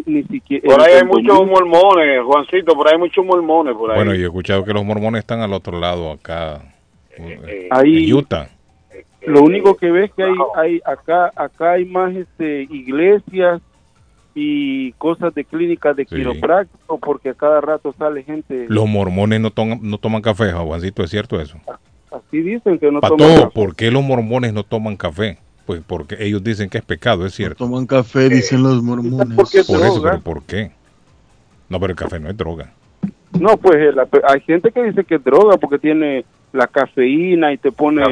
ni 0.06 0.22
siquiera, 0.22 0.68
por 0.68 0.80
ahí 0.80 0.92
hay 0.94 1.04
muchos 1.04 1.48
mormones, 1.48 2.22
Juancito, 2.24 2.74
por 2.74 2.86
ahí 2.86 2.92
hay 2.92 3.00
muchos 3.00 3.26
mormones. 3.26 3.74
Por 3.74 3.90
ahí. 3.90 3.96
Bueno, 3.96 4.14
yo 4.14 4.20
he 4.20 4.26
escuchado 4.26 4.64
que 4.64 4.72
los 4.72 4.84
mormones 4.84 5.18
están 5.18 5.40
al 5.40 5.52
otro 5.52 5.80
lado, 5.80 6.12
acá, 6.12 6.62
eh, 7.18 7.68
en 7.68 8.14
Utah. 8.14 8.48
Lo 9.26 9.42
único 9.42 9.76
que 9.76 9.90
ves 9.90 10.12
que 10.16 10.22
hay, 10.22 10.34
hay 10.54 10.80
acá, 10.84 11.32
acá 11.34 11.72
hay 11.72 11.86
más 11.86 12.14
este, 12.14 12.68
iglesias 12.70 13.60
y 14.34 14.92
cosas 14.92 15.34
de 15.34 15.44
clínicas 15.44 15.96
de 15.96 16.06
quiropráctico 16.06 16.98
porque 16.98 17.30
a 17.30 17.34
cada 17.34 17.60
rato 17.60 17.94
sale 17.98 18.22
gente. 18.22 18.66
Los 18.68 18.88
mormones 18.88 19.40
no, 19.40 19.50
toman 19.50 19.80
no 19.82 19.98
toman 19.98 20.22
café, 20.22 20.52
Juancito, 20.52 21.02
¿es 21.02 21.10
cierto 21.10 21.40
eso? 21.40 21.58
Así 22.10 22.40
dicen 22.40 22.78
que 22.78 22.90
no 22.90 23.00
toman 23.00 23.36
café. 23.36 23.50
¿Por 23.54 23.74
qué 23.74 23.90
los 23.90 24.02
mormones 24.02 24.52
no 24.52 24.62
toman 24.62 24.96
café? 24.96 25.38
Pues 25.66 25.82
porque 25.86 26.16
ellos 26.18 26.42
dicen 26.42 26.68
que 26.68 26.78
es 26.78 26.84
pecado, 26.84 27.26
es 27.26 27.34
cierto. 27.34 27.64
toman 27.64 27.86
café, 27.86 28.28
dicen 28.28 28.62
los 28.62 28.82
mormones. 28.82 29.36
Por 29.36 29.46
eso, 29.46 30.02
pero 30.02 30.20
¿por 30.20 30.42
qué? 30.42 30.72
No, 31.68 31.78
pero 31.78 31.92
el 31.92 31.96
café 31.96 32.18
no 32.18 32.28
es 32.28 32.36
droga. 32.36 32.72
No, 33.38 33.56
pues 33.56 33.76
eh, 33.76 34.20
hay 34.24 34.40
gente 34.40 34.72
que 34.72 34.82
dice 34.82 35.04
que 35.04 35.16
es 35.16 35.24
droga 35.24 35.56
porque 35.56 35.78
tiene 35.78 36.24
la 36.52 36.66
cafeína 36.66 37.52
y 37.52 37.58
te 37.58 37.70
pone... 37.70 38.02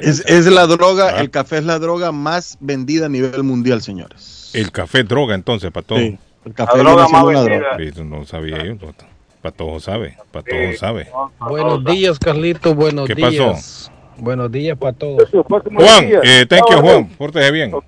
Es, 0.00 0.24
es 0.26 0.46
la 0.46 0.66
droga, 0.66 1.16
ah. 1.16 1.20
el 1.20 1.30
café 1.30 1.58
es 1.58 1.64
la 1.64 1.78
droga 1.78 2.12
más 2.12 2.56
vendida 2.60 3.06
a 3.06 3.08
nivel 3.08 3.42
mundial, 3.42 3.82
señores. 3.82 4.50
El 4.54 4.72
café 4.72 5.04
droga 5.04 5.34
entonces, 5.34 5.70
para 5.70 5.86
todo. 5.86 5.98
el 5.98 6.18
café 6.54 6.78
droga 6.78 7.08
más 7.08 7.22
droga. 7.22 7.78
No 8.04 8.24
sabía 8.24 8.64
yo. 8.64 8.76
Para 9.42 9.54
todo 9.54 9.78
sabe, 9.78 10.16
para 10.32 10.42
todo 10.42 10.76
sabe. 10.78 11.08
Buenos 11.38 11.84
días, 11.84 12.18
Carlito, 12.18 12.74
buenos 12.74 13.06
días. 13.06 13.18
¿Qué 13.18 13.38
pasó? 13.38 13.92
Buenos 14.18 14.50
días 14.52 14.78
para 14.78 14.92
todos. 14.92 15.28
Juan, 15.30 16.10
eh, 16.22 16.46
thank 16.48 16.70
you, 16.70 16.78
Juan. 16.78 17.06
Pórtese 17.18 17.50
bien. 17.50 17.74
Ok, 17.74 17.84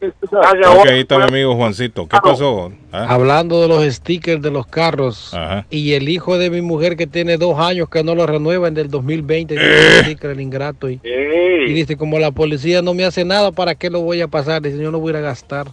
ahí 0.89 1.01
está 1.01 1.19
mi 1.19 1.25
amigo 1.25 1.55
Juancito. 1.55 2.07
¿Qué 2.09 2.17
pasó? 2.23 2.73
¿Ah? 2.93 3.07
Hablando 3.09 3.61
de 3.61 3.69
los 3.69 3.85
stickers 3.95 4.43
de 4.43 4.51
los 4.51 4.67
carros. 4.67 5.37
Y 5.71 5.93
el 5.93 6.09
hijo 6.09 6.39
de 6.39 6.51
mi 6.51 6.61
mujer 6.63 6.97
que 6.97 7.07
tiene 7.07 7.37
dos 7.37 7.59
años 7.59 7.89
que 7.89 8.03
no 8.03 8.15
lo 8.15 8.27
renueva 8.27 8.69
en 8.69 8.75
del 8.75 8.91
2020. 8.91 9.55
Eh. 9.55 10.03
sticker, 10.03 10.31
el 10.31 10.41
ingrato. 10.41 10.91
Y, 10.91 11.01
y, 11.05 11.73
dice, 11.73 11.97
como 11.97 12.19
la 12.19 12.31
policía 12.31 12.83
no 12.83 12.95
me 12.95 13.05
hace 13.05 13.25
nada, 13.25 13.53
¿para 13.53 13.75
qué 13.75 13.91
lo 13.91 14.01
voy 14.01 14.21
a 14.21 14.29
pasar? 14.29 14.63
Dice, 14.63 14.79
yo 14.79 14.91
no 14.91 14.99
voy 14.99 15.15
a 15.15 15.21
gastar. 15.21 15.69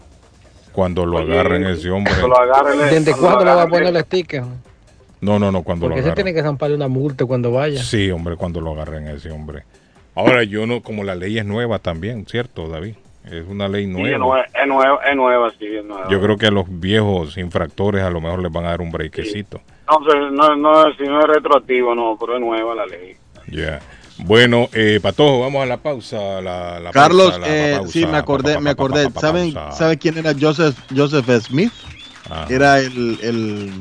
Cuando 0.71 1.05
lo 1.05 1.19
agarren 1.19 1.65
ese 1.65 1.89
hombre. 1.89 2.13
¿Desde 2.89 3.13
cuándo 3.13 3.45
le 3.45 3.53
va 3.53 3.63
a 3.63 3.67
poner 3.67 3.95
el 3.95 4.03
sticker? 4.03 4.43
No, 5.21 5.39
no, 5.39 5.51
no, 5.51 5.63
cuando 5.63 5.85
Porque 5.85 6.01
lo 6.01 6.05
agarren. 6.05 6.11
se 6.11 6.15
tiene 6.15 6.33
que 6.33 6.43
zamparle 6.43 6.75
una 6.75 6.89
multa 6.89 7.25
cuando 7.25 7.51
vaya. 7.51 7.81
Sí, 7.81 8.11
hombre, 8.11 8.35
cuando 8.35 8.59
lo 8.59 8.71
agarren 8.71 9.07
ese 9.07 9.31
hombre. 9.31 9.63
Ahora, 10.15 10.43
yo 10.43 10.65
no, 10.67 10.81
como 10.81 11.03
la 11.03 11.15
ley 11.15 11.37
es 11.37 11.45
nueva 11.45 11.79
también, 11.79 12.25
¿cierto, 12.27 12.67
David? 12.67 12.95
Es 13.25 13.47
una 13.47 13.67
ley 13.67 13.87
nueva. 13.87 14.07
Sí, 14.07 14.13
es, 14.13 14.67
nueva, 14.67 14.99
es 15.09 15.15
nueva, 15.15 15.49
sí, 15.57 15.65
es 15.65 15.85
nueva. 15.85 16.09
Yo 16.09 16.21
creo 16.21 16.37
que 16.37 16.47
a 16.47 16.51
los 16.51 16.65
viejos 16.67 17.37
infractores 17.37 18.03
a 18.03 18.09
lo 18.09 18.19
mejor 18.19 18.41
les 18.41 18.51
van 18.51 18.65
a 18.65 18.69
dar 18.69 18.81
un 18.81 18.91
brequecito. 18.91 19.61
No, 19.89 19.99
no, 20.31 20.55
no, 20.55 20.93
si 20.95 21.03
no 21.03 21.19
es 21.21 21.27
retroactivo, 21.27 21.95
no, 21.95 22.17
pero 22.19 22.35
es 22.35 22.41
nueva 22.41 22.75
la 22.75 22.85
ley. 22.85 23.15
Ya. 23.47 23.79
Bueno, 24.19 24.69
eh, 24.73 24.99
Patojo, 25.01 25.39
vamos 25.39 25.63
a 25.63 25.65
la 25.65 25.77
pausa. 25.77 26.41
La, 26.41 26.91
Carlos, 26.91 27.39
eh, 27.45 27.79
sí, 27.87 28.05
me 28.05 28.17
acordé, 28.17 28.59
me 28.59 28.69
acordé. 28.69 29.09
¿Saben, 29.19 29.53
¿Sabe 29.71 29.97
quién 29.97 30.17
era 30.17 30.33
Joseph, 30.39 30.77
Joseph 30.95 31.27
Smith? 31.41 31.71
Era 32.49 32.79
el, 32.79 33.19
el, 33.21 33.71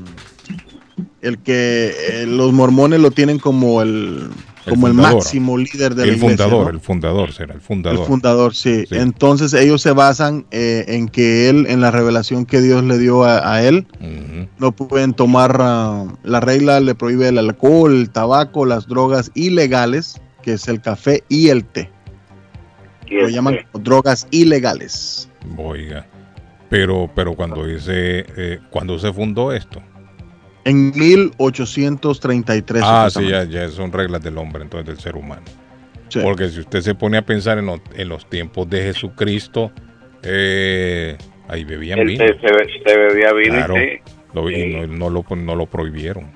el 1.20 1.38
que 1.42 1.94
eh, 1.98 2.26
los 2.26 2.52
mormones 2.52 3.00
lo 3.00 3.10
tienen 3.10 3.38
como 3.38 3.82
el 3.82 4.30
como 4.68 4.86
el, 4.86 4.94
máximo 4.94 5.58
líder 5.58 5.94
de 5.94 6.04
el 6.04 6.12
la 6.12 6.18
fundador, 6.18 6.74
El 6.74 6.80
fundador, 6.80 7.32
será 7.32 7.54
el 7.54 7.60
fundador. 7.60 8.00
El 8.00 8.06
fundador, 8.06 8.54
sí. 8.54 8.84
Entonces 8.90 9.52
ellos 9.54 9.82
se 9.82 9.92
basan 9.92 10.46
eh, 10.50 10.84
en 10.88 11.08
que 11.08 11.48
él, 11.48 11.66
en 11.68 11.80
la 11.80 11.90
revelación 11.90 12.46
que 12.46 12.60
Dios 12.60 12.84
le 12.84 12.98
dio 12.98 13.24
a, 13.24 13.62
él, 13.62 13.86
no 14.58 14.72
pueden 14.72 15.14
tomar, 15.14 15.56
ah, 15.60 16.06
la 16.22 16.40
regla 16.40 16.80
le 16.80 16.94
prohíbe 16.94 17.28
el 17.28 17.38
alcohol, 17.38 17.92
el 17.92 18.10
tabaco, 18.10 18.64
las 18.66 18.86
drogas 18.86 19.30
ilegales, 19.34 20.20
que 20.42 20.54
es 20.54 20.68
el 20.68 20.80
café 20.80 21.24
y 21.28 21.48
el 21.48 21.64
té. 21.64 21.90
lo 23.10 23.28
llaman 23.28 23.58
drogas 23.74 24.26
ilegales. 24.30 25.28
Oiga, 25.56 26.06
pero, 26.68 27.10
pero 27.14 27.34
cuando 27.34 27.66
dice, 27.66 28.24
eh, 28.36 28.58
cuando 28.70 28.98
se 28.98 29.12
fundó 29.12 29.52
esto. 29.52 29.82
En 30.64 30.90
1833. 30.90 32.82
Ah, 32.84 33.08
sí, 33.10 33.28
ya, 33.28 33.44
ya, 33.44 33.68
son 33.68 33.92
reglas 33.92 34.22
del 34.22 34.38
hombre, 34.38 34.62
entonces 34.62 34.86
del 34.86 34.98
ser 34.98 35.16
humano. 35.16 35.42
Porque 36.22 36.48
si 36.50 36.60
usted 36.60 36.80
se 36.82 36.94
pone 36.94 37.16
a 37.16 37.22
pensar 37.22 37.58
en, 37.58 37.68
en 37.94 38.08
los 38.08 38.28
tiempos 38.28 38.68
de 38.68 38.82
Jesucristo, 38.82 39.72
eh, 40.22 41.16
ahí 41.48 41.64
bebían 41.64 42.04
vino. 42.04 42.24
Se, 42.24 42.96
bebía 42.96 43.32
vino 43.32 43.54
claro, 44.32 44.50
y 44.50 44.86
no, 44.88 45.10
lo, 45.10 45.24
no 45.34 45.56
lo 45.56 45.66
prohibieron. 45.66 46.30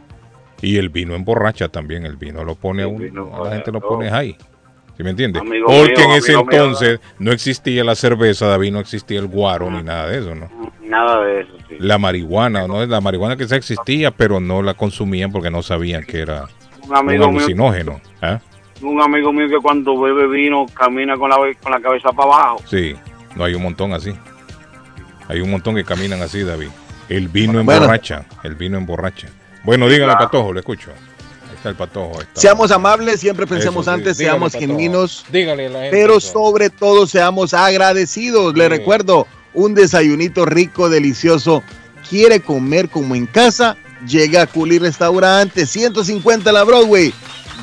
Y 0.63 0.79
el 0.79 0.89
vino 0.89 1.15
emborracha 1.15 1.69
también, 1.69 2.07
el 2.07 2.17
vino 2.17 2.43
lo 2.45 2.55
pone 2.55 2.85
a, 2.85 2.89
uno, 2.89 3.37
a 3.37 3.45
la 3.45 3.55
gente 3.57 3.73
lo 3.73 3.81
pone 3.81 4.11
ahí. 4.11 4.37
¿Sí 4.97 5.03
me 5.03 5.11
entiende? 5.11 5.41
Porque 5.41 6.03
en 6.03 6.11
ese 6.13 6.33
entonces 6.33 7.01
no 7.19 7.31
existía 7.33 7.85
la 7.85 7.95
cerveza, 7.95 8.47
David, 8.47 8.73
no 8.73 8.81
existía 8.81 9.19
el 9.19 9.27
guaro 9.27 9.71
ni 9.71 9.83
nada 9.83 10.09
de 10.09 10.19
eso, 10.19 10.35
¿no? 10.35 10.49
Nada 10.83 11.23
de 11.23 11.41
eso, 11.43 11.53
sí. 11.69 11.77
La 11.79 11.99
marihuana, 11.99 12.67
¿no? 12.67 12.85
La 12.87 13.01
marihuana 13.03 13.37
que 13.37 13.47
se 13.47 13.57
existía, 13.57 14.11
pero 14.11 14.41
no 14.41 14.63
la 14.63 14.75
consumían 14.75 15.33
porque 15.33 15.51
no 15.51 15.63
sabían 15.63 16.05
que 16.05 16.21
era 16.21 16.47
un, 16.89 17.11
alucinógeno. 17.11 18.01
¿ah? 18.23 18.41
un 18.83 19.01
amigo 19.01 19.33
mío 19.33 19.49
que 19.49 19.59
cuando 19.59 19.99
bebe 20.01 20.29
vino 20.29 20.67
camina 20.75 21.17
con 21.17 21.31
la, 21.31 21.37
con 21.63 21.73
la 21.73 21.81
cabeza 21.81 22.11
para 22.11 22.33
abajo. 22.33 22.63
Sí, 22.67 22.95
no 23.35 23.45
hay 23.45 23.55
un 23.55 23.63
montón 23.63 23.93
así. 23.93 24.15
Hay 25.29 25.41
un 25.41 25.51
montón 25.51 25.75
que 25.75 25.85
caminan 25.85 26.23
así, 26.23 26.43
David. 26.43 26.69
El 27.09 27.29
vino 27.29 27.61
emborracha, 27.61 28.25
el 28.43 28.55
vino 28.55 28.79
emborracha. 28.79 29.29
Bueno, 29.65 29.89
dígale, 29.89 30.15
Patojo, 30.15 30.53
le 30.53 30.61
escucho. 30.61 30.91
Está 31.67 31.71
el 31.71 31.89
Patojo. 31.89 32.21
Seamos 32.35 32.71
amables, 32.71 33.19
siempre 33.19 33.45
pensemos 33.45 33.89
antes, 33.89 34.17
seamos 34.17 34.53
genuinos. 34.53 35.25
Dígale 35.33 35.69
la 35.69 35.81
gente, 35.81 35.97
pero 35.97 36.21
sobre 36.21 36.71
todo 36.71 37.09
seamos 37.09 37.55
agradecidos. 37.55 38.57
Le 38.57 38.69
recuerdo, 38.69 39.27
un 39.53 39.75
desayunito 39.75 40.45
rico, 40.45 40.89
delicioso. 40.89 41.65
Quiere 42.09 42.39
comer 42.39 42.89
como 42.89 43.17
en 43.17 43.27
casa, 43.27 43.77
llega 44.07 44.43
a 44.43 44.47
Culi 44.47 44.79
Restaurante, 44.79 45.67
150 45.67 46.53
la 46.53 46.63
Broadway 46.63 47.13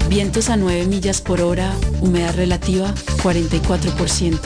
Vientos 0.10 0.50
a 0.50 0.58
9 0.58 0.88
millas 0.88 1.22
por 1.22 1.40
hora, 1.42 1.72
humedad 2.02 2.36
relativa 2.36 2.94
44%. 3.24 4.40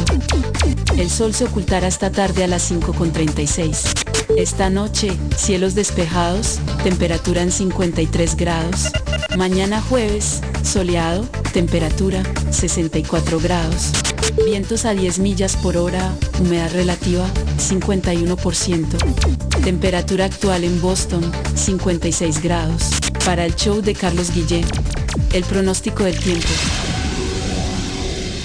El 0.97 1.09
sol 1.09 1.33
se 1.33 1.45
ocultará 1.45 1.87
esta 1.87 2.11
tarde 2.11 2.43
a 2.43 2.47
las 2.47 2.69
5.36. 2.69 4.35
Esta 4.35 4.69
noche, 4.69 5.17
cielos 5.37 5.73
despejados, 5.73 6.59
temperatura 6.83 7.41
en 7.41 7.51
53 7.51 8.35
grados. 8.35 8.91
Mañana 9.37 9.81
jueves, 9.81 10.41
soleado, 10.63 11.23
temperatura 11.53 12.23
64 12.51 13.39
grados. 13.39 13.93
Vientos 14.37 14.85
a 14.85 14.93
10 14.93 15.19
millas 15.19 15.55
por 15.57 15.77
hora, 15.77 16.13
humedad 16.39 16.71
relativa 16.71 17.27
51%. 17.57 18.85
Temperatura 19.63 20.25
actual 20.25 20.63
en 20.63 20.81
Boston 20.81 21.31
56 21.55 22.41
grados. 22.41 22.89
Para 23.25 23.45
el 23.45 23.55
show 23.55 23.81
de 23.81 23.93
Carlos 23.93 24.33
Guillén. 24.33 24.65
El 25.33 25.43
pronóstico 25.43 26.03
del 26.03 26.17
tiempo. 26.17 26.49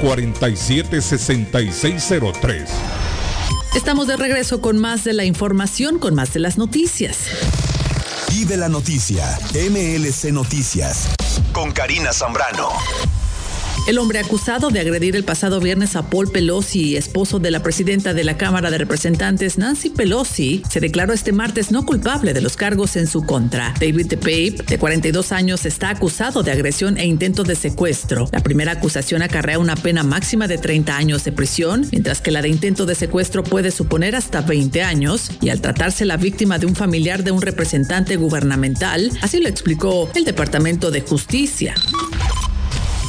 476603 0.00 2.70
Estamos 3.74 4.06
de 4.06 4.16
regreso 4.16 4.60
con 4.60 4.78
más 4.78 5.04
de 5.04 5.12
la 5.12 5.24
información, 5.24 5.98
con 5.98 6.14
más 6.14 6.32
de 6.32 6.40
las 6.40 6.58
noticias. 6.58 7.18
Y 8.32 8.44
de 8.44 8.56
la 8.56 8.68
noticia, 8.68 9.38
MLC 9.54 10.32
Noticias, 10.32 11.08
con 11.52 11.72
Karina 11.72 12.12
Zambrano. 12.12 12.70
El 13.88 13.96
hombre 13.96 14.18
acusado 14.18 14.68
de 14.68 14.80
agredir 14.80 15.16
el 15.16 15.24
pasado 15.24 15.60
viernes 15.60 15.96
a 15.96 16.10
Paul 16.10 16.30
Pelosi, 16.30 16.98
esposo 16.98 17.38
de 17.38 17.50
la 17.50 17.62
presidenta 17.62 18.12
de 18.12 18.22
la 18.22 18.36
Cámara 18.36 18.70
de 18.70 18.76
Representantes, 18.76 19.56
Nancy 19.56 19.88
Pelosi, 19.88 20.62
se 20.68 20.80
declaró 20.80 21.14
este 21.14 21.32
martes 21.32 21.70
no 21.70 21.86
culpable 21.86 22.34
de 22.34 22.42
los 22.42 22.58
cargos 22.58 22.96
en 22.96 23.06
su 23.06 23.24
contra. 23.24 23.72
David 23.80 24.08
DePape, 24.08 24.62
de 24.68 24.78
42 24.78 25.32
años, 25.32 25.64
está 25.64 25.88
acusado 25.88 26.42
de 26.42 26.52
agresión 26.52 26.98
e 26.98 27.06
intento 27.06 27.44
de 27.44 27.56
secuestro. 27.56 28.28
La 28.30 28.42
primera 28.42 28.72
acusación 28.72 29.22
acarrea 29.22 29.58
una 29.58 29.74
pena 29.74 30.02
máxima 30.02 30.48
de 30.48 30.58
30 30.58 30.94
años 30.94 31.24
de 31.24 31.32
prisión, 31.32 31.88
mientras 31.90 32.20
que 32.20 32.30
la 32.30 32.42
de 32.42 32.50
intento 32.50 32.84
de 32.84 32.94
secuestro 32.94 33.42
puede 33.42 33.70
suponer 33.70 34.16
hasta 34.16 34.42
20 34.42 34.82
años, 34.82 35.30
y 35.40 35.48
al 35.48 35.62
tratarse 35.62 36.04
la 36.04 36.18
víctima 36.18 36.58
de 36.58 36.66
un 36.66 36.76
familiar 36.76 37.24
de 37.24 37.30
un 37.30 37.40
representante 37.40 38.16
gubernamental, 38.16 39.10
así 39.22 39.40
lo 39.40 39.48
explicó 39.48 40.10
el 40.14 40.26
Departamento 40.26 40.90
de 40.90 41.00
Justicia. 41.00 41.74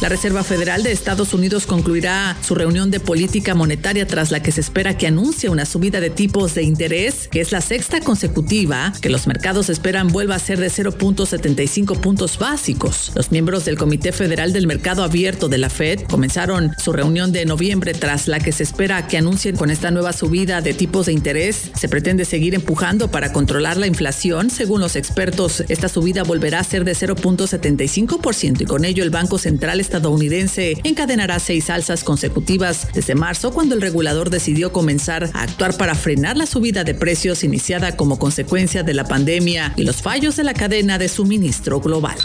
La 0.01 0.07
Reserva 0.07 0.45
Federal 0.45 0.81
de 0.81 0.93
Estados 0.93 1.33
Unidos 1.33 1.65
concluirá 1.65 2.37
su 2.41 2.55
reunión 2.55 2.89
de 2.89 3.01
política 3.01 3.53
monetaria 3.53 4.07
tras 4.07 4.31
la 4.31 4.41
que 4.41 4.53
se 4.53 4.61
espera 4.61 4.97
que 4.97 5.07
anuncie 5.07 5.49
una 5.49 5.65
subida 5.65 5.99
de 5.99 6.09
tipos 6.09 6.55
de 6.55 6.63
interés, 6.63 7.27
que 7.27 7.41
es 7.41 7.51
la 7.51 7.59
sexta 7.59 7.99
consecutiva 7.99 8.93
que 9.01 9.09
los 9.09 9.27
mercados 9.27 9.69
esperan 9.69 10.07
vuelva 10.07 10.35
a 10.35 10.39
ser 10.39 10.57
de 10.57 10.67
0.75 10.67 11.99
puntos 11.99 12.39
básicos. 12.39 13.11
Los 13.13 13.31
miembros 13.31 13.65
del 13.65 13.77
Comité 13.77 14.13
Federal 14.13 14.53
del 14.53 14.67
Mercado 14.67 15.03
Abierto 15.03 15.49
de 15.49 15.57
la 15.57 15.69
Fed 15.69 16.03
comenzaron 16.03 16.71
su 16.81 16.93
reunión 16.93 17.33
de 17.33 17.43
noviembre 17.45 17.93
tras 17.93 18.29
la 18.29 18.39
que 18.39 18.53
se 18.53 18.63
espera 18.63 19.05
que 19.05 19.17
anuncien 19.17 19.57
con 19.57 19.69
esta 19.69 19.91
nueva 19.91 20.13
subida 20.13 20.61
de 20.61 20.73
tipos 20.73 21.07
de 21.07 21.13
interés. 21.13 21.71
Se 21.77 21.89
pretende 21.89 22.23
seguir 22.23 22.55
empujando 22.55 23.11
para 23.11 23.33
controlar 23.33 23.75
la 23.75 23.87
inflación. 23.87 24.49
Según 24.49 24.79
los 24.79 24.95
expertos, 24.95 25.65
esta 25.67 25.89
subida 25.89 26.23
volverá 26.23 26.61
a 26.61 26.63
ser 26.63 26.85
de 26.85 26.93
0.75% 26.93 28.61
y 28.61 28.65
con 28.65 28.85
ello 28.85 29.03
el 29.03 29.09
Banco 29.09 29.37
Central 29.37 29.81
estadounidense 29.89 30.77
encadenará 30.83 31.39
seis 31.39 31.71
alzas 31.71 32.03
consecutivas 32.03 32.87
desde 32.93 33.15
marzo 33.15 33.51
cuando 33.51 33.73
el 33.73 33.81
regulador 33.81 34.29
decidió 34.29 34.71
comenzar 34.71 35.31
a 35.33 35.41
actuar 35.41 35.75
para 35.77 35.95
frenar 35.95 36.37
la 36.37 36.45
subida 36.45 36.83
de 36.83 36.93
precios 36.93 37.43
iniciada 37.43 37.97
como 37.97 38.19
consecuencia 38.19 38.83
de 38.83 38.93
la 38.93 39.05
pandemia 39.05 39.73
y 39.75 39.83
los 39.83 40.03
fallos 40.03 40.35
de 40.35 40.43
la 40.43 40.53
cadena 40.53 40.99
de 40.99 41.09
suministro 41.09 41.79
global. 41.79 42.17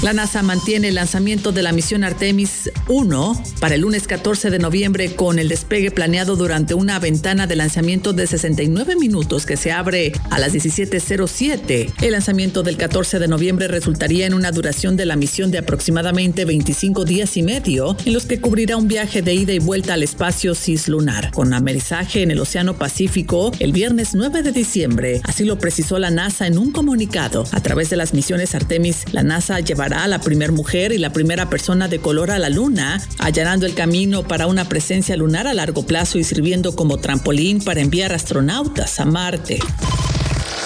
La 0.00 0.12
NASA 0.12 0.42
mantiene 0.42 0.88
el 0.88 0.94
lanzamiento 0.94 1.50
de 1.50 1.60
la 1.60 1.72
misión 1.72 2.04
Artemis 2.04 2.70
1 2.86 3.42
para 3.58 3.74
el 3.74 3.80
lunes 3.80 4.06
14 4.06 4.48
de 4.48 4.60
noviembre 4.60 5.16
con 5.16 5.40
el 5.40 5.48
despegue 5.48 5.90
planeado 5.90 6.36
durante 6.36 6.72
una 6.72 7.00
ventana 7.00 7.48
de 7.48 7.56
lanzamiento 7.56 8.12
de 8.12 8.28
69 8.28 8.94
minutos 8.94 9.44
que 9.44 9.56
se 9.56 9.72
abre 9.72 10.12
a 10.30 10.38
las 10.38 10.54
17.07. 10.54 11.92
El 12.00 12.12
lanzamiento 12.12 12.62
del 12.62 12.76
14 12.76 13.18
de 13.18 13.26
noviembre 13.26 13.66
resultaría 13.66 14.26
en 14.26 14.34
una 14.34 14.52
duración 14.52 14.96
de 14.96 15.04
la 15.04 15.16
misión 15.16 15.50
de 15.50 15.58
aproximadamente 15.58 16.44
25 16.44 17.04
días 17.04 17.36
y 17.36 17.42
medio, 17.42 17.96
en 18.04 18.12
los 18.12 18.24
que 18.24 18.40
cubrirá 18.40 18.76
un 18.76 18.86
viaje 18.86 19.20
de 19.20 19.34
ida 19.34 19.52
y 19.52 19.58
vuelta 19.58 19.94
al 19.94 20.04
espacio 20.04 20.54
cislunar, 20.54 21.32
con 21.32 21.52
amerizaje 21.52 22.22
en 22.22 22.30
el 22.30 22.38
Océano 22.38 22.78
Pacífico 22.78 23.50
el 23.58 23.72
viernes 23.72 24.14
9 24.14 24.44
de 24.44 24.52
diciembre. 24.52 25.20
Así 25.24 25.42
lo 25.42 25.58
precisó 25.58 25.98
la 25.98 26.12
NASA 26.12 26.46
en 26.46 26.56
un 26.56 26.70
comunicado. 26.70 27.46
A 27.50 27.60
través 27.64 27.90
de 27.90 27.96
las 27.96 28.14
misiones 28.14 28.54
Artemis, 28.54 29.02
la 29.12 29.24
NASA 29.24 29.58
llevará 29.58 29.87
la 29.88 30.20
primera 30.20 30.52
mujer 30.52 30.92
y 30.92 30.98
la 30.98 31.12
primera 31.12 31.48
persona 31.48 31.88
de 31.88 31.98
color 31.98 32.30
a 32.30 32.38
la 32.38 32.50
Luna, 32.50 33.00
allanando 33.18 33.66
el 33.66 33.74
camino 33.74 34.22
para 34.22 34.46
una 34.46 34.68
presencia 34.68 35.16
lunar 35.16 35.46
a 35.46 35.54
largo 35.54 35.86
plazo 35.86 36.18
y 36.18 36.24
sirviendo 36.24 36.76
como 36.76 36.98
trampolín 36.98 37.62
para 37.62 37.80
enviar 37.80 38.12
astronautas 38.12 39.00
a 39.00 39.04
Marte. 39.04 39.58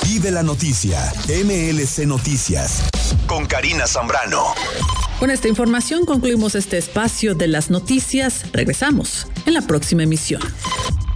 Vive 0.04 0.30
la 0.30 0.42
noticia. 0.42 1.12
MLC 1.28 2.06
Noticias. 2.06 2.82
Con 3.26 3.46
Karina 3.46 3.86
Zambrano. 3.86 4.54
Con 5.20 5.30
esta 5.30 5.46
información 5.46 6.04
concluimos 6.04 6.56
este 6.56 6.78
espacio 6.78 7.34
de 7.36 7.46
las 7.46 7.70
noticias. 7.70 8.44
Regresamos 8.52 9.28
en 9.46 9.54
la 9.54 9.62
próxima 9.62 10.02
emisión. 10.02 10.42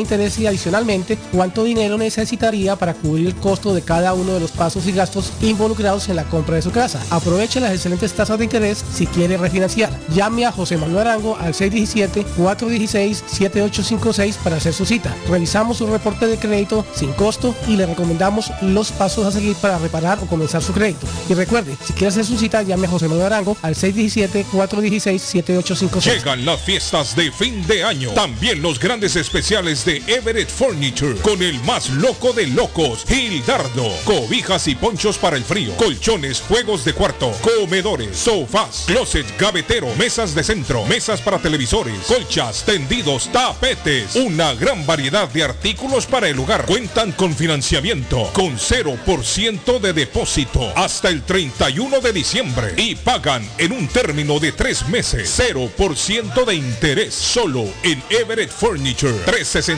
interés 0.00 0.38
y 0.38 0.46
adicionalmente 0.46 1.18
cuánto 1.32 1.64
dinero 1.64 1.98
necesitaría 1.98 2.76
para 2.76 2.94
cubrir 2.94 3.26
el 3.26 3.34
costo 3.34 3.74
de 3.74 3.82
cada 3.82 4.14
uno 4.14 4.34
de 4.34 4.40
los 4.40 4.52
pasos 4.52 4.86
y 4.86 4.92
gastos 4.92 5.32
involucrados 5.40 6.08
en 6.08 6.14
la 6.16 6.24
compra 6.24 6.56
de 6.56 6.62
su 6.62 6.70
casa. 6.70 7.00
Aproveche 7.10 7.60
las 7.60 7.72
excelentes 7.72 8.12
tasas 8.12 8.38
de 8.38 8.44
interés 8.44 8.84
si 8.92 9.06
quiere 9.06 9.36
refinanciar. 9.36 9.90
Llame 10.14 10.46
a 10.46 10.52
José 10.52 10.76
Manuel 10.76 11.06
Arango 11.06 11.36
al 11.36 11.54
617-416-7856 11.54 14.36
para 14.36 14.56
hacer 14.56 14.72
su 14.72 14.86
cita. 14.86 15.14
Revisamos 15.28 15.78
su 15.78 15.86
reporte 15.86 16.26
de 16.26 16.38
crédito 16.38 16.84
sin 16.94 17.12
costo 17.12 17.54
y 17.68 17.76
le 17.76 17.86
recomendamos 17.86 18.52
los 18.62 18.90
pasos 18.92 19.26
a 19.26 19.32
seguir 19.32 19.56
para 19.56 19.78
reparar 19.78 20.18
o 20.22 20.26
comenzar 20.26 20.62
su 20.62 20.72
crédito. 20.72 21.06
Y 21.28 21.34
recuerde, 21.34 21.76
si 21.84 21.92
quiere 21.92 22.06
hacer 22.08 22.24
su 22.24 22.38
cita, 22.38 22.62
llame 22.62 22.86
a 22.86 22.90
José 22.90 23.08
Manuel 23.08 23.26
Arango 23.26 23.56
al 23.62 23.74
617-416-7856. 23.74 26.14
Llegan 26.14 26.44
las 26.44 26.60
fiestas 26.60 27.16
de 27.16 27.32
fin 27.32 27.66
de 27.66 27.82
año. 27.84 28.12
También 28.12 28.62
los 28.62 28.78
grandes 28.78 29.16
especiales 29.16 29.84
de 29.84 29.89
Everett 29.98 30.48
Furniture 30.48 31.16
con 31.16 31.42
el 31.42 31.58
más 31.64 31.90
loco 31.90 32.32
de 32.32 32.46
locos, 32.46 33.04
Gildardo. 33.06 33.88
Cobijas 34.04 34.68
y 34.68 34.74
ponchos 34.74 35.18
para 35.18 35.36
el 35.36 35.44
frío, 35.44 35.76
colchones, 35.76 36.40
juegos 36.40 36.84
de 36.84 36.92
cuarto, 36.92 37.32
comedores, 37.42 38.16
sofás, 38.16 38.84
closet, 38.86 39.26
gavetero, 39.38 39.94
mesas 39.96 40.34
de 40.34 40.44
centro, 40.44 40.84
mesas 40.86 41.20
para 41.20 41.38
televisores, 41.38 41.98
colchas, 42.06 42.64
tendidos, 42.64 43.30
tapetes. 43.32 44.14
Una 44.16 44.54
gran 44.54 44.86
variedad 44.86 45.28
de 45.28 45.42
artículos 45.42 46.06
para 46.06 46.28
el 46.28 46.38
hogar. 46.38 46.66
Cuentan 46.66 47.12
con 47.12 47.34
financiamiento 47.34 48.30
con 48.32 48.56
0% 48.58 49.80
de 49.80 49.92
depósito 49.92 50.72
hasta 50.76 51.08
el 51.08 51.22
31 51.22 52.00
de 52.00 52.12
diciembre 52.12 52.74
y 52.76 52.94
pagan 52.94 53.48
en 53.58 53.72
un 53.72 53.88
término 53.88 54.38
de 54.38 54.52
tres 54.52 54.88
meses 54.88 55.38
0% 55.38 56.44
de 56.44 56.54
interés 56.54 57.14
solo 57.14 57.64
en 57.82 58.02
Everett 58.10 58.50
Furniture 58.50 59.14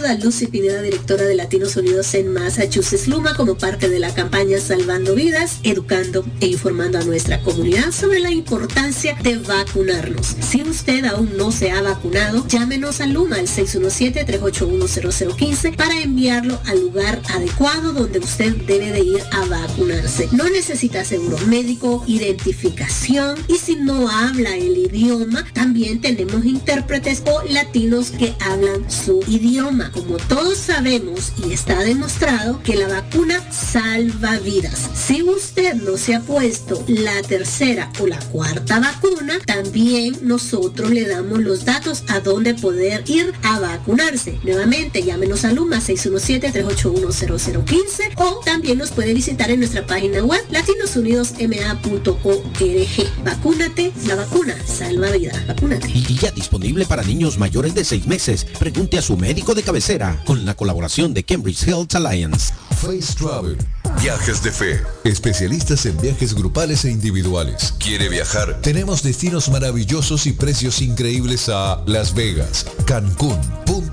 Saluda 0.05 0.23
Lucy 0.23 0.45
Pineda, 0.45 0.83
directora 0.83 1.23
de 1.23 1.33
Latinos 1.33 1.75
Unidos 1.77 2.13
en 2.13 2.31
Massachusetts 2.31 3.07
Luma, 3.07 3.35
como 3.35 3.57
parte 3.57 3.89
de 3.89 3.97
la 3.97 4.13
campaña 4.13 4.59
Salvando 4.59 5.15
Vidas, 5.15 5.57
educando 5.63 6.23
e 6.41 6.45
informando 6.45 6.99
a 6.99 7.03
nuestra 7.03 7.41
comunidad 7.41 7.91
sobre 7.91 8.19
la 8.19 8.29
importancia 8.29 9.17
de 9.23 9.39
vacunarnos. 9.39 10.35
Si 10.47 10.61
usted 10.61 11.05
aún 11.05 11.35
no 11.37 11.51
se 11.51 11.71
ha 11.71 11.81
vacunado, 11.81 12.47
llámenos 12.47 13.01
a 13.01 13.07
Luma 13.07 13.37
al 13.37 13.47
617-381-0015 13.47 15.75
para 15.75 15.99
enviarlo 15.99 16.59
al 16.65 16.81
lugar 16.81 17.19
adecuado 17.33 17.91
donde 17.91 18.19
usted 18.19 18.55
debe 18.67 18.91
de 18.91 18.99
ir 18.99 19.23
a 19.31 19.43
vacunarse. 19.45 20.29
No 20.33 20.47
necesita 20.47 21.03
seguro 21.03 21.39
médico, 21.47 22.03
identificación 22.05 23.39
y 23.47 23.55
si 23.55 23.75
no 23.75 24.07
habla 24.07 24.55
el 24.55 24.77
idioma, 24.77 25.43
también 25.53 25.99
tenemos 25.99 26.45
intérpretes 26.45 27.23
o 27.25 27.41
latinos 27.49 28.11
que 28.11 28.35
hablan 28.39 28.91
su 28.91 29.23
idioma. 29.27 29.91
Como 29.95 30.17
todos 30.17 30.57
sabemos 30.57 31.31
y 31.47 31.53
está 31.53 31.79
demostrado 31.79 32.61
que 32.63 32.75
la 32.75 32.89
vacuna 32.89 33.41
salva 33.49 34.37
vidas. 34.39 34.89
Si 34.93 35.23
usted 35.23 35.75
no 35.75 35.95
se 35.95 36.15
ha 36.15 36.19
puesto 36.19 36.83
la 36.87 37.21
tercera 37.21 37.89
o 38.01 38.07
la 38.07 38.19
cuarta 38.19 38.81
vacuna, 38.81 39.39
también 39.45 40.17
nosotros 40.21 40.91
le 40.91 41.07
damos 41.07 41.39
los 41.39 41.63
datos 41.63 42.03
a 42.09 42.19
donde 42.19 42.55
poder 42.55 43.05
ir 43.07 43.33
a 43.43 43.61
vacunarse. 43.61 44.37
Nuevamente, 44.43 45.01
llámenos 45.01 45.45
a 45.45 45.53
Luma 45.53 45.77
617-381-0015 45.77 48.15
o 48.17 48.41
también 48.43 48.77
nos 48.77 48.91
puede 48.91 49.13
visitar 49.13 49.49
en 49.49 49.59
nuestra 49.59 49.87
página 49.87 50.25
web 50.25 50.43
latinosunidosma.org. 50.51 53.23
Vacúnate, 53.23 53.93
la 54.07 54.15
vacuna 54.15 54.57
salva 54.67 55.11
vidas. 55.11 55.47
Vacúnate. 55.47 55.89
Y 55.89 56.17
ya 56.17 56.31
disponible 56.31 56.85
para 56.85 57.01
niños 57.03 57.37
mayores 57.37 57.73
de 57.73 57.85
6 57.85 58.07
meses. 58.07 58.45
Pregunte 58.59 58.97
a 58.97 59.01
su 59.01 59.15
médico 59.15 59.55
de 59.55 59.63
cabecera 59.63 59.84
con 60.25 60.45
la 60.45 60.55
colaboración 60.55 61.13
de 61.13 61.23
Cambridge 61.23 61.67
Health 61.67 61.93
Alliance. 61.93 62.51
Face 62.81 63.13
Travel. 63.19 63.55
Viajes 64.01 64.41
de 64.41 64.51
fe. 64.51 64.81
Especialistas 65.03 65.85
en 65.85 65.95
viajes 66.01 66.33
grupales 66.33 66.85
e 66.85 66.91
individuales. 66.91 67.75
¿Quiere 67.77 68.09
viajar? 68.09 68.61
Tenemos 68.61 69.03
destinos 69.03 69.47
maravillosos 69.49 70.25
y 70.25 70.33
precios 70.33 70.81
increíbles 70.81 71.49
a 71.49 71.83
Las 71.85 72.15
Vegas, 72.15 72.65
Cancún, 72.87 73.39
Punta 73.67 73.84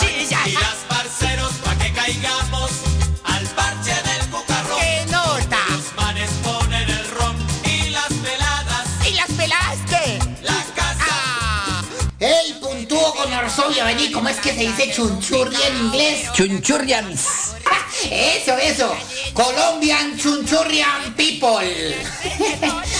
Sí, 0.00 0.26
ya. 0.28 0.48
Y 0.48 0.52
las 0.52 0.76
parceros 0.88 1.52
pa' 1.64 1.74
que 1.76 1.92
caigamos 1.92 2.70
al 3.24 3.46
parche 3.48 3.90
del 3.92 4.28
cocarro. 4.30 4.76
¡Qué 4.78 5.04
nota! 5.10 5.58
Los 5.70 5.94
manes 5.96 6.30
ponen 6.42 6.88
el 6.88 7.10
ron 7.10 7.36
y 7.64 7.90
las 7.90 8.12
peladas. 8.12 8.86
¿Y 9.08 9.14
las 9.14 9.30
peladas 9.30 9.78
qué? 9.88 10.18
La 10.42 10.64
casa. 10.74 11.06
Ah. 11.10 11.82
¡Ey, 12.20 12.54
puntúo 12.60 13.14
con 13.14 13.32
Orsovia! 13.32 13.84
Vení, 13.84 14.12
¿cómo 14.12 14.28
es 14.28 14.36
que 14.38 14.52
se 14.54 14.60
dice 14.60 14.92
chunchurria 14.94 15.66
en 15.68 15.76
inglés? 15.86 16.28
Chunchurrians. 16.34 17.54
Eso, 18.10 18.56
eso. 18.58 18.96
Colombian 19.32 20.18
Chunchurrian 20.18 21.14
People. 21.14 21.96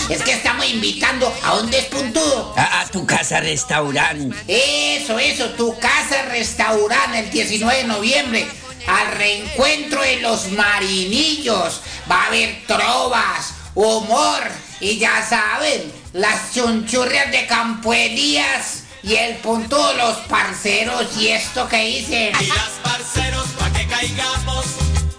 es 0.09 0.21
que 0.21 0.31
estamos 0.31 0.65
invitando 0.69 1.33
a 1.43 1.55
un 1.55 1.69
despuntudo. 1.69 2.53
A, 2.57 2.81
a 2.81 2.87
tu 2.87 3.05
casa 3.05 3.39
restaurante. 3.39 4.35
Eso, 4.47 5.19
eso, 5.19 5.49
tu 5.51 5.77
casa 5.79 6.23
restaurante 6.29 7.19
el 7.19 7.31
19 7.31 7.77
de 7.77 7.83
noviembre. 7.83 8.47
Al 8.87 9.11
reencuentro 9.17 10.01
de 10.01 10.21
los 10.21 10.51
marinillos. 10.51 11.81
Va 12.09 12.23
a 12.23 12.27
haber 12.27 12.65
trovas, 12.67 13.53
humor 13.75 14.43
y 14.79 14.97
ya 14.97 15.25
saben, 15.25 15.91
las 16.11 16.53
chunchurrias 16.53 17.31
de 17.31 17.47
Campo 17.47 17.93
Elías 17.93 18.82
y 19.03 19.15
el 19.15 19.35
punto 19.37 19.75
de 19.89 19.95
los 19.95 20.15
parceros 20.29 21.17
y 21.17 21.27
esto 21.27 21.67
que 21.67 21.83
dicen. 21.83 22.31
Y 22.39 22.47
las 22.47 22.79
parceros 22.81 23.47
pa' 23.59 23.69
que 23.71 23.85
caigamos 23.87 24.65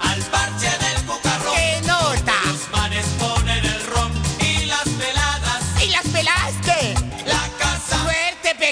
al 0.01 0.21
parche 0.23 0.54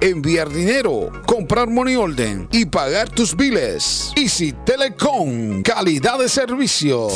enviar 0.00 0.48
dinero, 0.52 1.10
comprar 1.26 1.68
money 1.68 1.96
order 1.96 2.46
y 2.52 2.66
pagar 2.66 3.08
tus 3.08 3.36
biles. 3.36 4.12
Easy 4.16 4.54
Telecom, 4.64 5.62
calidad 5.62 6.18
de 6.18 6.28
servicio. 6.28 7.08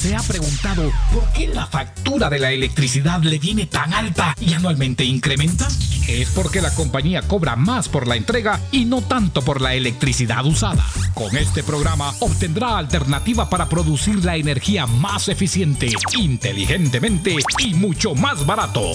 ¿Se 0.00 0.16
ha 0.16 0.22
preguntado 0.22 0.90
por 1.12 1.30
qué 1.32 1.48
la 1.48 1.66
factura 1.66 2.30
de 2.30 2.38
la 2.38 2.52
electricidad 2.52 3.20
le 3.22 3.38
viene 3.38 3.66
tan 3.66 3.92
alta 3.92 4.34
y 4.40 4.54
anualmente 4.54 5.04
incrementa? 5.04 5.68
Es 6.08 6.30
porque 6.30 6.62
la 6.62 6.74
compañía 6.74 7.22
cobra 7.22 7.54
más 7.54 7.88
por 7.88 8.08
la 8.08 8.16
entrega 8.16 8.58
y 8.72 8.86
no 8.86 9.02
tanto 9.02 9.42
por 9.42 9.60
la 9.60 9.74
electricidad 9.74 10.44
usada. 10.46 10.84
Con 11.14 11.36
este 11.36 11.62
programa 11.62 12.14
obtendrá 12.20 12.78
alternativa 12.78 13.50
para 13.50 13.68
producir 13.68 14.24
la 14.24 14.36
energía 14.36 14.86
más 14.86 15.28
eficiente, 15.28 15.90
inteligentemente 16.16 17.36
y 17.58 17.74
mucho 17.74 18.14
más 18.14 18.46
barato. 18.46 18.92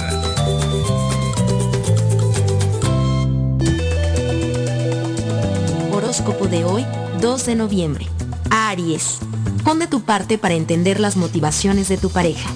Horóscopo 5.94 6.48
de 6.48 6.66
hoy, 6.66 6.86
2 7.22 7.46
de 7.46 7.56
noviembre. 7.56 8.06
Aries. 8.52 9.20
Pon 9.64 9.80
de 9.80 9.88
tu 9.88 10.02
parte 10.02 10.38
para 10.38 10.56
entender 10.56 11.00
las 11.00 11.18
motivaciones 11.18 11.90
de 11.90 11.98
tu 11.98 12.10
pareja. 12.10 12.50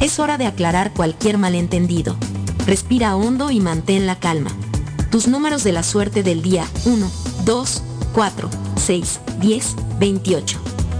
Es 0.00 0.18
hora 0.18 0.38
de 0.38 0.46
aclarar 0.46 0.92
cualquier 0.92 1.38
malentendido. 1.38 2.16
Respira 2.66 3.16
hondo 3.16 3.50
y 3.50 3.60
mantén 3.60 4.06
la 4.06 4.18
calma. 4.18 4.50
Tus 5.10 5.28
números 5.28 5.64
de 5.64 5.72
la 5.72 5.82
suerte 5.82 6.22
del 6.22 6.42
día 6.42 6.66
1, 6.84 7.10
2, 7.44 7.82
4, 8.12 8.50
6, 8.76 9.20
10, 9.40 9.76
28. 9.98 10.58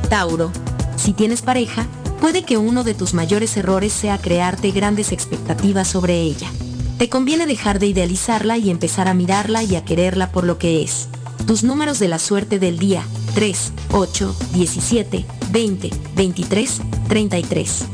Tauro. 0.08 0.52
Si 0.96 1.12
tienes 1.12 1.42
pareja, 1.42 1.86
puede 2.20 2.44
que 2.44 2.56
uno 2.56 2.84
de 2.84 2.94
tus 2.94 3.14
mayores 3.14 3.56
errores 3.56 3.92
sea 3.92 4.18
crearte 4.18 4.70
grandes 4.70 5.12
expectativas 5.12 5.88
sobre 5.88 6.20
ella. 6.20 6.50
Te 6.98 7.08
conviene 7.08 7.46
dejar 7.46 7.78
de 7.78 7.88
idealizarla 7.88 8.56
y 8.56 8.70
empezar 8.70 9.08
a 9.08 9.14
mirarla 9.14 9.62
y 9.62 9.76
a 9.76 9.84
quererla 9.84 10.32
por 10.32 10.44
lo 10.44 10.58
que 10.58 10.82
es. 10.82 11.08
Tus 11.46 11.62
números 11.62 11.98
de 11.98 12.08
la 12.08 12.18
suerte 12.18 12.58
del 12.58 12.78
día 12.78 13.02
3, 13.34 13.72
8, 13.92 14.34
17, 14.54 15.26
20, 15.56 15.88
23, 16.14 16.82
33. 17.08 17.84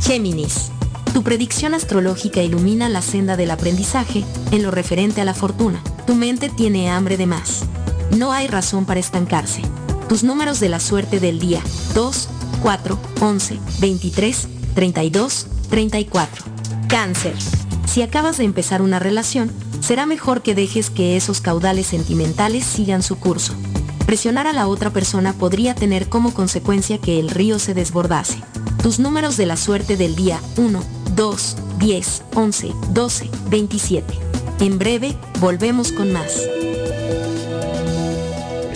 Géminis. 0.00 0.70
Tu 1.12 1.24
predicción 1.24 1.74
astrológica 1.74 2.44
ilumina 2.44 2.88
la 2.88 3.02
senda 3.02 3.36
del 3.36 3.50
aprendizaje 3.50 4.22
en 4.52 4.62
lo 4.62 4.70
referente 4.70 5.20
a 5.20 5.24
la 5.24 5.34
fortuna. 5.34 5.82
Tu 6.06 6.14
mente 6.14 6.48
tiene 6.48 6.90
hambre 6.90 7.16
de 7.16 7.26
más. 7.26 7.64
No 8.16 8.30
hay 8.30 8.46
razón 8.46 8.84
para 8.84 9.00
estancarse. 9.00 9.62
Tus 10.08 10.22
números 10.22 10.60
de 10.60 10.68
la 10.68 10.78
suerte 10.78 11.18
del 11.18 11.40
día 11.40 11.60
2, 11.92 12.28
4, 12.62 12.98
11, 13.20 13.58
23, 13.80 14.48
32, 14.76 15.46
34. 15.70 16.44
Cáncer. 16.86 17.34
Si 17.88 18.00
acabas 18.00 18.38
de 18.38 18.44
empezar 18.44 18.80
una 18.80 19.00
relación, 19.00 19.50
será 19.80 20.06
mejor 20.06 20.42
que 20.42 20.54
dejes 20.54 20.88
que 20.88 21.16
esos 21.16 21.40
caudales 21.40 21.88
sentimentales 21.88 22.62
sigan 22.62 23.02
su 23.02 23.18
curso. 23.18 23.54
Presionar 24.08 24.46
a 24.46 24.54
la 24.54 24.68
otra 24.68 24.88
persona 24.88 25.34
podría 25.34 25.74
tener 25.74 26.08
como 26.08 26.32
consecuencia 26.32 26.96
que 26.96 27.20
el 27.20 27.28
río 27.28 27.58
se 27.58 27.74
desbordase. 27.74 28.38
Tus 28.82 28.98
números 28.98 29.36
de 29.36 29.44
la 29.44 29.58
suerte 29.58 29.98
del 29.98 30.16
día 30.16 30.40
1, 30.56 30.82
2, 31.14 31.56
10, 31.78 32.22
11, 32.34 32.72
12, 32.94 33.30
27. 33.50 34.14
En 34.60 34.78
breve, 34.78 35.14
volvemos 35.40 35.92
con 35.92 36.10
más. 36.10 36.40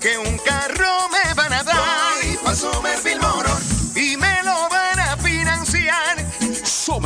que 0.00 0.16
un 0.16 0.38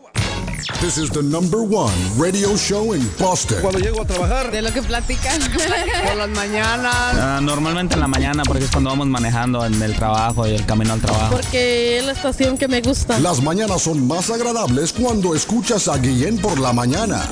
This 0.82 0.98
is 0.98 1.12
the 1.12 1.22
number 1.22 1.62
one 1.62 1.93
radio 2.18 2.58
show 2.58 2.95
in 2.95 3.08
Boston. 3.20 3.60
Cuando 3.62 3.78
llego 3.78 4.02
a 4.02 4.06
trabajar. 4.06 4.50
De 4.50 4.64
lo 4.64 4.74
que 4.74 4.82
platican. 4.82 5.39
Por 6.08 6.16
las 6.16 6.30
mañanas. 6.30 6.95
Ah, 6.95 7.39
normalmente 7.43 7.93
en 7.93 8.00
la 8.00 8.08
mañana, 8.08 8.41
porque 8.43 8.64
es 8.64 8.72
cuando 8.72 8.89
vamos 8.89 9.06
manejando 9.06 9.64
en 9.68 9.80
el 9.80 9.95
trabajo 9.95 10.48
y 10.48 10.56
el 10.56 10.66
camino 10.66 10.93
al 10.93 11.02
trabajo. 11.02 11.36
Porque 11.36 12.00
es 12.00 12.06
la 12.06 12.14
estación 12.14 12.58
que 12.58 12.68
me 12.68 12.82
gusta. 12.82 13.20
Las 13.20 13.43
mañanas 13.43 13.84
son 13.84 14.08
más 14.08 14.32
agradables 14.32 14.93
cuando 14.93 15.36
escuchas 15.36 15.88
a 15.88 16.00
Guillén 16.00 16.39
por 16.39 16.60
la 16.60 16.74
mañana. 16.74 17.30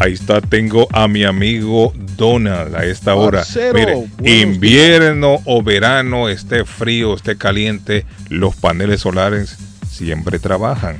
Ahí 0.00 0.12
está, 0.12 0.40
tengo 0.40 0.86
a 0.92 1.08
mi 1.08 1.24
amigo 1.24 1.92
Donald 2.16 2.74
a 2.76 2.84
esta 2.84 3.14
hora. 3.16 3.38
Parcero, 3.38 4.04
Mire, 4.18 4.40
invierno 4.42 5.38
o 5.44 5.62
verano, 5.62 6.28
esté 6.28 6.64
frío, 6.64 7.14
esté 7.14 7.36
caliente, 7.36 8.06
los 8.28 8.54
paneles 8.54 9.00
solares 9.00 9.58
siempre 9.90 10.38
trabajan. 10.38 10.96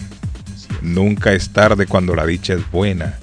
Nunca 0.82 1.32
es 1.32 1.51
tarde 1.51 1.86
cuando 1.86 2.14
la 2.14 2.26
dicha 2.26 2.55
es 2.55 2.70
buena. 2.70 3.18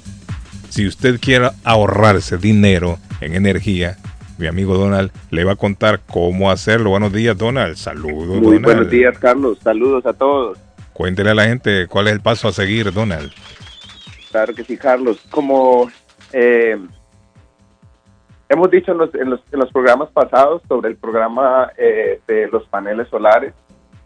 Si 0.70 0.88
usted 0.88 1.20
quiere 1.20 1.50
ahorrarse 1.64 2.38
dinero 2.38 2.98
en 3.22 3.36
energía, 3.36 3.98
mi 4.38 4.48
amigo 4.48 4.78
Donald 4.78 5.12
le 5.30 5.44
va 5.44 5.54
a 5.54 5.58
contar 5.58 6.02
cómo 6.06 6.52
hacerlo. 6.52 6.90
Buenos 6.92 7.14
días, 7.14 7.38
Donald. 7.38 7.76
Saludos, 7.78 8.28
Muy 8.28 8.40
Donald. 8.42 8.64
buenos 8.64 8.90
días, 8.90 9.18
Carlos. 9.18 9.58
Saludos 9.64 10.06
a 10.06 10.14
todos. 10.14 10.58
Cuéntele 10.94 11.32
a 11.32 11.36
la 11.36 11.46
gente 11.46 11.88
cuál 11.88 12.08
es 12.08 12.14
el 12.14 12.22
paso 12.22 12.48
a 12.48 12.54
seguir, 12.54 12.92
Donald. 12.94 13.32
Claro 14.36 14.54
que 14.54 14.66
sí, 14.66 14.76
Carlos. 14.76 15.26
Como 15.32 15.90
eh, 16.34 16.78
hemos 18.50 18.70
dicho 18.70 18.92
en 18.92 18.98
los, 18.98 19.16
en, 19.16 19.30
los, 19.30 19.72
programas 19.72 20.10
pasados 20.10 20.62
sobre 20.68 20.90
el 20.90 20.98
programa 20.98 21.72
eh, 21.78 22.20
de 22.28 22.50
los 22.50 22.68
paneles 22.68 23.08
solares, 23.08 23.54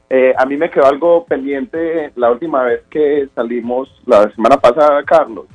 eh, 0.08 0.36
a 0.38 0.46
mí 0.46 0.56
me 0.56 0.70
quedó 0.70 0.86
algo 0.86 1.26
pendiente 1.26 2.12
la 2.16 2.30
última 2.30 2.62
vez 2.62 2.84
que 2.92 3.28
salimos 3.34 3.90
la 4.06 4.30
semana 4.36 4.58
pasada, 4.58 5.04
Carlos. 5.04 5.48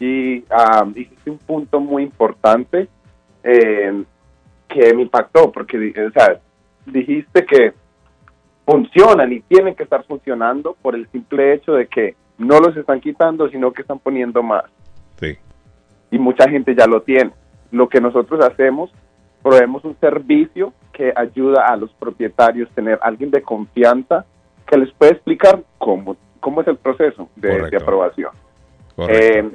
Y 0.00 0.42
ah, 0.48 0.86
dijiste 0.86 1.30
un 1.30 1.38
punto 1.40 1.78
muy 1.78 2.04
importante 2.04 2.88
que 3.42 4.94
me 4.94 5.02
impactó, 5.02 5.52
porque 5.52 5.76
dijiste 6.86 7.44
que 7.44 7.74
funcionan 8.64 9.34
y 9.34 9.40
tienen 9.40 9.74
que 9.74 9.82
estar 9.82 10.02
funcionando 10.04 10.78
por 10.80 10.94
el 10.94 11.06
simple 11.10 11.52
hecho 11.52 11.74
de 11.74 11.86
que 11.88 12.16
no 12.38 12.60
los 12.60 12.76
están 12.76 13.00
quitando, 13.00 13.48
sino 13.48 13.72
que 13.72 13.82
están 13.82 13.98
poniendo 13.98 14.42
más. 14.42 14.64
Sí. 15.20 15.36
Y 16.10 16.18
mucha 16.18 16.48
gente 16.48 16.74
ya 16.74 16.86
lo 16.86 17.02
tiene. 17.02 17.32
Lo 17.70 17.88
que 17.88 18.00
nosotros 18.00 18.44
hacemos, 18.44 18.90
proveemos 19.42 19.84
un 19.84 19.96
servicio 20.00 20.72
que 20.92 21.12
ayuda 21.14 21.66
a 21.66 21.76
los 21.76 21.92
propietarios 21.92 22.70
a 22.70 22.74
tener 22.74 22.98
alguien 23.02 23.30
de 23.30 23.42
confianza 23.42 24.24
que 24.66 24.78
les 24.78 24.90
puede 24.92 25.12
explicar 25.12 25.62
cómo 25.78 26.16
cómo 26.40 26.60
es 26.60 26.68
el 26.68 26.76
proceso 26.76 27.28
de, 27.36 27.76
aprobación. 27.76 28.30
Eh, 28.96 29.50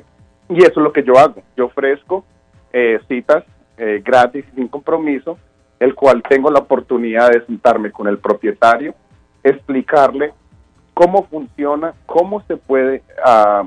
y 0.49 0.57
eso 0.59 0.71
es 0.71 0.77
lo 0.77 0.93
que 0.93 1.03
yo 1.03 1.17
hago. 1.17 1.41
Yo 1.57 1.65
ofrezco 1.65 2.23
eh, 2.71 2.99
citas 3.07 3.43
eh, 3.77 4.01
gratis 4.03 4.45
y 4.51 4.55
sin 4.55 4.67
compromiso, 4.67 5.37
el 5.79 5.95
cual 5.95 6.23
tengo 6.27 6.51
la 6.51 6.59
oportunidad 6.59 7.31
de 7.31 7.45
sentarme 7.45 7.91
con 7.91 8.07
el 8.07 8.19
propietario, 8.19 8.93
explicarle 9.43 10.33
cómo 10.93 11.25
funciona, 11.27 11.93
cómo 12.05 12.41
se 12.47 12.57
puede 12.57 13.01
ah, 13.25 13.63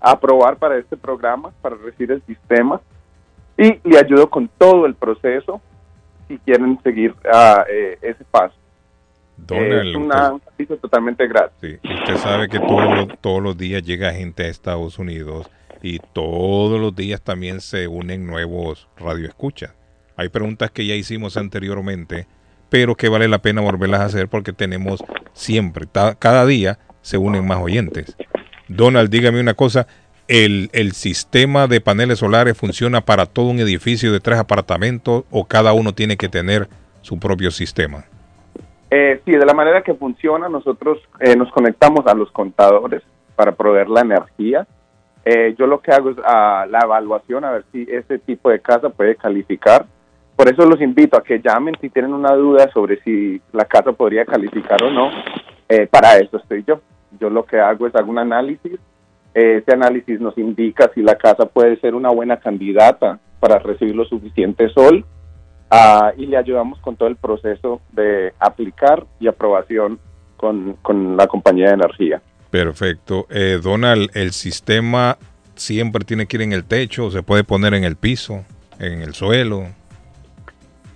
aprobar 0.00 0.56
para 0.56 0.78
este 0.78 0.96
programa, 0.96 1.52
para 1.62 1.76
recibir 1.76 2.12
el 2.12 2.22
sistema, 2.26 2.80
y 3.56 3.78
le 3.88 3.98
ayudo 3.98 4.28
con 4.30 4.48
todo 4.58 4.86
el 4.86 4.94
proceso 4.94 5.60
si 6.28 6.38
quieren 6.38 6.78
seguir 6.82 7.14
ah, 7.32 7.64
eh, 7.70 7.98
ese 8.02 8.24
paso. 8.30 8.54
Donald, 9.36 9.88
es 9.88 9.96
una- 9.96 10.32
un 10.32 10.40
servicio 10.42 10.76
totalmente 10.78 11.26
gratis. 11.26 11.56
Sí, 11.60 11.78
usted 11.94 12.16
sabe 12.16 12.48
que 12.48 12.58
todos 12.58 12.84
los, 12.96 13.18
todos 13.20 13.42
los 13.42 13.56
días 13.56 13.82
llega 13.82 14.12
gente 14.12 14.44
a 14.44 14.48
Estados 14.48 14.98
Unidos 14.98 15.48
y 15.80 15.98
todos 16.12 16.80
los 16.80 16.94
días 16.94 17.22
también 17.22 17.60
se 17.60 17.86
unen 17.86 18.26
nuevos 18.26 18.88
radioescuchas. 18.96 19.74
Hay 20.16 20.28
preguntas 20.28 20.72
que 20.72 20.84
ya 20.86 20.94
hicimos 20.96 21.36
anteriormente, 21.36 22.26
pero 22.68 22.94
que 22.94 23.08
vale 23.08 23.28
la 23.28 23.38
pena 23.38 23.60
volverlas 23.60 24.00
a 24.00 24.04
hacer 24.06 24.28
porque 24.28 24.52
tenemos 24.52 25.02
siempre, 25.32 25.86
cada 26.18 26.46
día 26.46 26.78
se 27.00 27.18
unen 27.18 27.46
más 27.46 27.58
oyentes. 27.58 28.16
Donald, 28.68 29.10
dígame 29.10 29.40
una 29.40 29.54
cosa, 29.54 29.86
¿el, 30.28 30.68
el 30.72 30.92
sistema 30.92 31.66
de 31.66 31.80
paneles 31.80 32.18
solares 32.18 32.56
funciona 32.56 33.00
para 33.00 33.26
todo 33.26 33.46
un 33.46 33.60
edificio 33.60 34.12
de 34.12 34.20
tres 34.20 34.38
apartamentos 34.38 35.24
o 35.30 35.46
cada 35.46 35.72
uno 35.72 35.94
tiene 35.94 36.16
que 36.16 36.28
tener 36.28 36.68
su 37.00 37.18
propio 37.18 37.50
sistema? 37.50 38.04
Eh, 38.90 39.20
sí, 39.24 39.32
de 39.32 39.44
la 39.44 39.54
manera 39.54 39.82
que 39.82 39.94
funciona, 39.94 40.48
nosotros 40.48 40.98
eh, 41.20 41.36
nos 41.36 41.50
conectamos 41.52 42.06
a 42.06 42.14
los 42.14 42.30
contadores 42.30 43.02
para 43.36 43.52
proveer 43.52 43.88
la 43.88 44.00
energía. 44.00 44.66
Eh, 45.24 45.54
yo 45.58 45.66
lo 45.66 45.80
que 45.80 45.92
hago 45.92 46.10
es 46.10 46.16
ah, 46.24 46.66
la 46.68 46.80
evaluación 46.80 47.44
a 47.44 47.52
ver 47.52 47.64
si 47.70 47.86
ese 47.90 48.18
tipo 48.18 48.50
de 48.50 48.60
casa 48.60 48.88
puede 48.88 49.16
calificar. 49.16 49.84
Por 50.38 50.48
eso 50.48 50.64
los 50.64 50.80
invito 50.80 51.18
a 51.18 51.24
que 51.24 51.40
llamen 51.40 51.74
si 51.80 51.88
tienen 51.90 52.14
una 52.14 52.32
duda 52.32 52.70
sobre 52.72 53.02
si 53.02 53.42
la 53.52 53.64
casa 53.64 53.90
podría 53.90 54.24
calificar 54.24 54.80
o 54.84 54.90
no. 54.90 55.10
Eh, 55.68 55.88
para 55.88 56.16
eso 56.18 56.36
estoy 56.36 56.62
yo. 56.64 56.80
Yo 57.18 57.28
lo 57.28 57.44
que 57.44 57.58
hago 57.58 57.88
es 57.88 57.94
hago 57.96 58.08
un 58.08 58.20
análisis. 58.20 58.78
Eh, 59.34 59.56
ese 59.60 59.72
análisis 59.72 60.20
nos 60.20 60.38
indica 60.38 60.92
si 60.94 61.02
la 61.02 61.16
casa 61.16 61.46
puede 61.46 61.80
ser 61.80 61.96
una 61.96 62.10
buena 62.10 62.36
candidata 62.36 63.18
para 63.40 63.58
recibir 63.58 63.96
lo 63.96 64.04
suficiente 64.04 64.68
sol 64.68 65.04
Ah, 65.70 66.12
y 66.16 66.26
le 66.26 66.36
ayudamos 66.36 66.78
con 66.80 66.96
todo 66.96 67.08
el 67.08 67.16
proceso 67.16 67.82
de 67.92 68.32
aplicar 68.38 69.06
y 69.20 69.28
aprobación 69.28 69.98
con, 70.36 70.74
con 70.80 71.16
la 71.16 71.26
compañía 71.26 71.68
de 71.68 71.74
energía. 71.74 72.22
Perfecto. 72.50 73.26
Eh, 73.28 73.60
Donald, 73.62 74.10
¿el 74.14 74.32
sistema 74.32 75.18
siempre 75.56 76.04
tiene 76.04 76.26
que 76.26 76.38
ir 76.38 76.42
en 76.42 76.52
el 76.52 76.64
techo 76.64 77.10
se 77.10 77.22
puede 77.22 77.44
poner 77.44 77.74
en 77.74 77.84
el 77.84 77.96
piso, 77.96 78.44
en 78.78 79.02
el 79.02 79.12
suelo? 79.12 79.66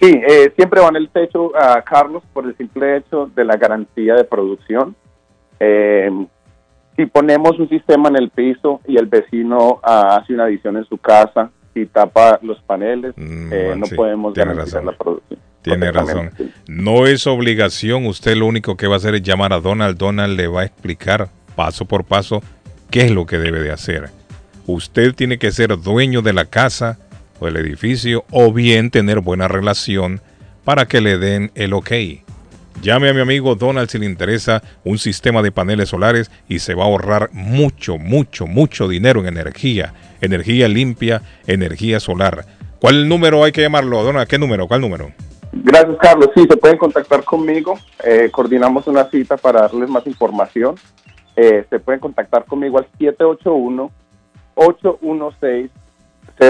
Sí, 0.02 0.20
eh, 0.28 0.52
siempre 0.56 0.80
va 0.80 0.88
en 0.88 0.96
el 0.96 1.08
techo, 1.10 1.56
a 1.56 1.80
Carlos, 1.82 2.24
por 2.32 2.44
el 2.44 2.56
simple 2.56 2.96
hecho 2.96 3.30
de 3.36 3.44
la 3.44 3.56
garantía 3.56 4.14
de 4.14 4.24
producción. 4.24 4.96
Eh, 5.60 6.10
si 6.96 7.06
ponemos 7.06 7.56
un 7.60 7.68
sistema 7.68 8.08
en 8.08 8.16
el 8.16 8.30
piso 8.30 8.80
y 8.88 8.96
el 8.96 9.06
vecino 9.06 9.78
ah, 9.84 10.16
hace 10.16 10.34
una 10.34 10.44
adición 10.44 10.76
en 10.76 10.84
su 10.86 10.98
casa 10.98 11.52
y 11.72 11.86
tapa 11.86 12.40
los 12.42 12.60
paneles, 12.62 13.14
eh, 13.16 13.74
no 13.76 13.86
sí, 13.86 13.94
podemos 13.94 14.34
garantizar 14.34 14.82
razón. 14.82 14.86
la 14.86 14.98
producción. 14.98 15.40
Tiene 15.62 15.92
razón. 15.92 16.30
No 16.66 17.06
es 17.06 17.28
obligación, 17.28 18.06
usted 18.06 18.34
lo 18.34 18.46
único 18.46 18.76
que 18.76 18.88
va 18.88 18.94
a 18.94 18.96
hacer 18.96 19.14
es 19.14 19.22
llamar 19.22 19.52
a 19.52 19.60
Donald. 19.60 19.96
Donald 19.96 20.36
le 20.36 20.48
va 20.48 20.62
a 20.62 20.64
explicar 20.64 21.28
paso 21.54 21.84
por 21.84 22.02
paso 22.02 22.42
qué 22.90 23.02
es 23.02 23.12
lo 23.12 23.24
que 23.24 23.38
debe 23.38 23.60
de 23.60 23.70
hacer. 23.70 24.10
Usted 24.66 25.14
tiene 25.14 25.38
que 25.38 25.52
ser 25.52 25.80
dueño 25.80 26.22
de 26.22 26.32
la 26.32 26.46
casa 26.46 26.98
o 27.42 27.46
del 27.46 27.56
edificio 27.56 28.24
o 28.30 28.52
bien 28.52 28.90
tener 28.90 29.20
buena 29.20 29.48
relación 29.48 30.20
para 30.64 30.86
que 30.86 31.00
le 31.00 31.18
den 31.18 31.50
el 31.54 31.72
ok. 31.72 31.90
Llame 32.80 33.10
a 33.10 33.14
mi 33.14 33.20
amigo 33.20 33.54
Donald 33.54 33.88
si 33.88 33.98
le 33.98 34.06
interesa 34.06 34.62
un 34.84 34.98
sistema 34.98 35.42
de 35.42 35.52
paneles 35.52 35.90
solares 35.90 36.30
y 36.48 36.60
se 36.60 36.74
va 36.74 36.84
a 36.84 36.86
ahorrar 36.86 37.30
mucho, 37.32 37.98
mucho, 37.98 38.46
mucho 38.46 38.88
dinero 38.88 39.20
en 39.20 39.26
energía. 39.26 39.92
Energía 40.20 40.68
limpia, 40.68 41.22
energía 41.46 42.00
solar. 42.00 42.44
¿Cuál 42.80 43.08
número 43.08 43.44
hay 43.44 43.52
que 43.52 43.60
llamarlo, 43.60 44.02
Donald? 44.02 44.26
¿Qué 44.26 44.38
número? 44.38 44.66
¿Cuál 44.66 44.80
número? 44.80 45.12
Gracias, 45.52 45.96
Carlos. 46.00 46.30
Sí, 46.34 46.46
se 46.48 46.56
pueden 46.56 46.78
contactar 46.78 47.22
conmigo. 47.24 47.78
Eh, 48.04 48.30
coordinamos 48.32 48.86
una 48.86 49.04
cita 49.10 49.36
para 49.36 49.62
darles 49.62 49.88
más 49.88 50.06
información. 50.06 50.76
Eh, 51.36 51.64
se 51.70 51.78
pueden 51.78 52.00
contactar 52.00 52.44
conmigo 52.46 52.78
al 52.78 52.86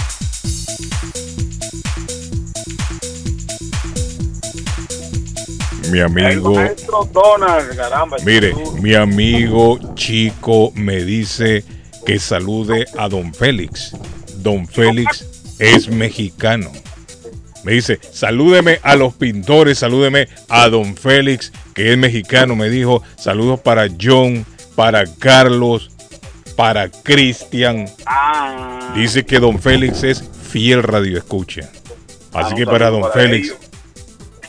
Mi 5.93 6.01
amigo. 6.01 6.55
Maestro 6.55 7.07
Donald, 7.13 7.77
caramba. 7.77 8.17
Mire, 8.25 8.55
mi 8.81 8.95
amigo 8.95 9.79
Chico 9.95 10.73
me 10.75 11.05
dice 11.05 11.65
que 12.07 12.19
salude 12.19 12.87
a 12.97 13.11
don 13.11 13.35
Félix. 13.35 13.95
Don 14.39 14.67
Félix 14.67 15.55
es 15.59 15.89
mexicano. 15.89 16.73
Me 17.63 17.73
dice, 17.73 18.01
salúdeme 18.11 18.81
a 18.83 18.97
los 18.97 19.13
pintores, 19.13 19.81
salúdeme 19.81 20.29
a 20.49 20.71
don 20.71 20.97
Félix, 20.97 21.53
que 21.75 21.93
es 21.93 21.99
mexicano. 21.99 22.57
Me 22.57 22.71
dijo, 22.71 23.03
saludos 23.19 23.61
para 23.61 23.87
John, 24.01 24.47
para 24.75 25.05
Carlos, 25.19 25.91
para 26.57 26.89
Cristian. 26.89 27.85
Ah, 28.07 28.95
Dice 28.97 29.27
que 29.27 29.41
don 29.41 29.59
Félix 29.59 30.05
es 30.05 30.25
fiel 30.51 30.83
radio 30.83 31.19
escucha. 31.19 31.71
Así 32.33 32.55
un 32.55 32.59
que 32.61 32.65
para 32.65 32.89
don 32.89 33.13
Félix. 33.13 33.55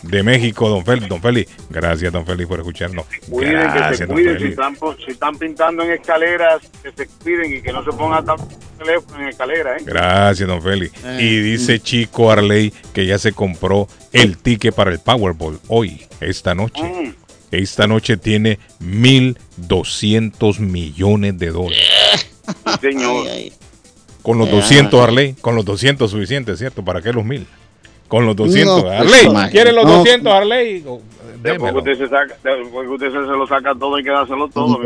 De 0.04 0.22
México, 0.24 0.70
don 0.70 0.86
Félix, 0.86 1.08
don 1.10 1.22
Félix, 1.22 1.52
gracias 1.70 2.12
don 2.14 2.26
Félix 2.26 2.48
por 2.48 2.60
escucharnos. 2.60 3.06
cuiden, 3.30 3.68
que 3.90 3.96
se 3.98 4.08
cuiden. 4.08 4.38
Si 4.40 4.46
están, 4.46 4.76
po- 4.76 4.96
si 5.04 5.12
están 5.12 5.38
pintando 5.38 5.84
en 5.84 5.92
escaleras, 5.92 6.62
que 6.84 6.92
se 6.92 7.08
cuiden 7.24 7.54
y 7.58 7.62
que 7.62 7.72
no 7.72 7.84
se 7.84 7.92
pongan 7.92 8.24
tan 8.26 8.36
teléfono 8.78 9.22
en 9.22 9.30
escalera, 9.30 9.78
¿eh? 9.78 9.82
Gracias, 9.86 10.48
don 10.48 10.62
Félix. 10.62 10.94
Eh. 11.06 11.18
Y 11.22 11.40
dice 11.40 11.80
Chico 11.80 12.32
Arley 12.32 12.72
que 12.94 13.06
ya 13.06 13.18
se 13.18 13.32
compró 13.32 13.88
el 14.12 14.38
ticket 14.38 14.76
para 14.76 14.92
el 14.92 15.00
Powerball 15.00 15.60
hoy, 15.68 16.06
esta 16.20 16.54
noche. 16.54 16.84
Mm. 16.84 17.14
Esta 17.52 17.86
noche 17.88 18.18
tiene 18.18 18.58
1.200 18.82 20.60
millones 20.60 21.38
de 21.38 21.48
dólares. 21.52 21.84
Sí, 22.82 22.92
señor. 22.92 23.28
Con 24.22 24.38
los 24.38 24.48
Eh, 24.48 24.52
200, 24.52 25.00
ah. 25.00 25.04
Arley, 25.04 25.34
con 25.40 25.56
los 25.56 25.64
200 25.66 26.10
suficiente, 26.10 26.56
¿cierto? 26.58 26.84
¿Para 26.84 27.02
qué 27.02 27.12
los 27.14 27.24
1.000? 27.24 27.46
Con 28.14 28.28
los 28.28 28.36
200. 28.36 28.76
No, 28.78 28.82
pues, 28.84 29.00
Arley, 29.00 29.22
imagínate. 29.26 29.52
¿quiere 29.52 29.72
los 29.72 29.86
No. 29.86 29.92
200, 29.98 30.32
Arley? 30.34 30.84
O- 30.88 31.02
Después 31.42 31.74
usted, 31.76 31.98
se 31.98 32.08
saca, 32.08 32.36
usted 32.94 33.08
se, 33.08 33.12
se 33.12 33.18
lo 33.18 33.48
saca 33.48 33.74
todo, 33.74 33.96
hay 33.96 34.04
que 34.04 34.12
dárselo 34.12 34.48
todo. 34.50 34.78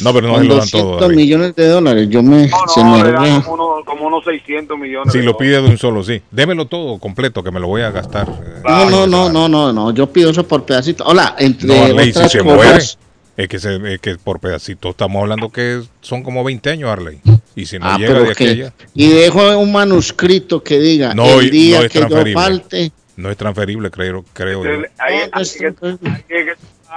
No, 0.00 0.14
pero 0.14 0.28
no 0.28 0.38
se 0.38 0.44
lo 0.44 0.56
dan 0.56 0.68
todo, 0.70 0.82
200 0.82 1.02
Arley. 1.02 1.16
millones 1.16 1.56
de 1.56 1.66
dólares, 1.66 2.08
yo 2.08 2.22
me, 2.22 2.48
se 2.72 2.82
No, 2.84 2.96
me 2.96 3.02
le 3.04 3.10
dan 3.12 3.42
como, 3.42 3.54
unos, 3.54 3.84
como 3.84 4.06
unos 4.06 4.24
600 4.24 4.78
millones. 4.78 5.12
Si 5.12 5.18
de 5.18 5.24
lo 5.24 5.32
dólares. 5.32 5.50
pide 5.50 5.62
de 5.62 5.68
un 5.68 5.78
solo, 5.78 6.04
sí. 6.04 6.22
Démelo 6.30 6.66
todo 6.66 6.98
completo, 7.00 7.42
que 7.42 7.50
me 7.50 7.58
lo 7.58 7.66
voy 7.66 7.82
a 7.82 7.90
gastar. 7.90 8.28
eh, 8.28 8.62
No, 8.64 8.88
no, 8.88 9.06
no, 9.08 9.28
no, 9.28 9.48
no, 9.48 9.72
no, 9.72 9.90
yo 9.92 10.06
pido 10.06 10.30
eso 10.30 10.46
por 10.46 10.62
pedacito. 10.64 11.04
Hola, 11.04 11.34
entre 11.40 11.66
No, 11.66 11.74
Arley, 11.86 12.12
si 12.12 12.18
otras 12.18 12.30
se 12.32 12.42
muere, 12.44 12.58
cosas. 12.74 12.98
Es 13.36 13.48
que, 13.48 13.58
se, 13.58 13.94
es 13.94 14.00
que 14.00 14.16
por 14.16 14.40
pedacitos 14.40 14.90
estamos 14.90 15.22
hablando 15.22 15.48
que 15.50 15.82
son 16.00 16.22
como 16.22 16.44
20 16.44 16.70
años, 16.70 16.90
Arley. 16.90 17.20
Y 17.56 17.66
si 17.66 17.78
no 17.78 17.86
Ah, 17.86 17.98
llega 17.98 18.14
de 18.20 18.24
que- 18.26 18.30
aquella, 18.32 18.72
Y 18.94 19.08
dejo 19.08 19.58
un 19.58 19.72
manuscrito 19.72 20.62
que 20.62 20.78
diga 20.78 21.14
no, 21.14 21.40
el 21.40 21.50
día 21.50 21.78
no 21.80 21.84
es 21.86 21.92
que 21.92 21.98
yo 22.00 22.06
transferible. 22.08 22.42
falte. 22.42 22.92
No 23.16 23.30
es 23.30 23.36
transferible, 23.36 23.90
creo, 23.90 24.24
creo 24.32 24.64
yo. 24.64 24.70
Hay 24.98 25.14
hay 25.32 25.44
que- 25.58 25.74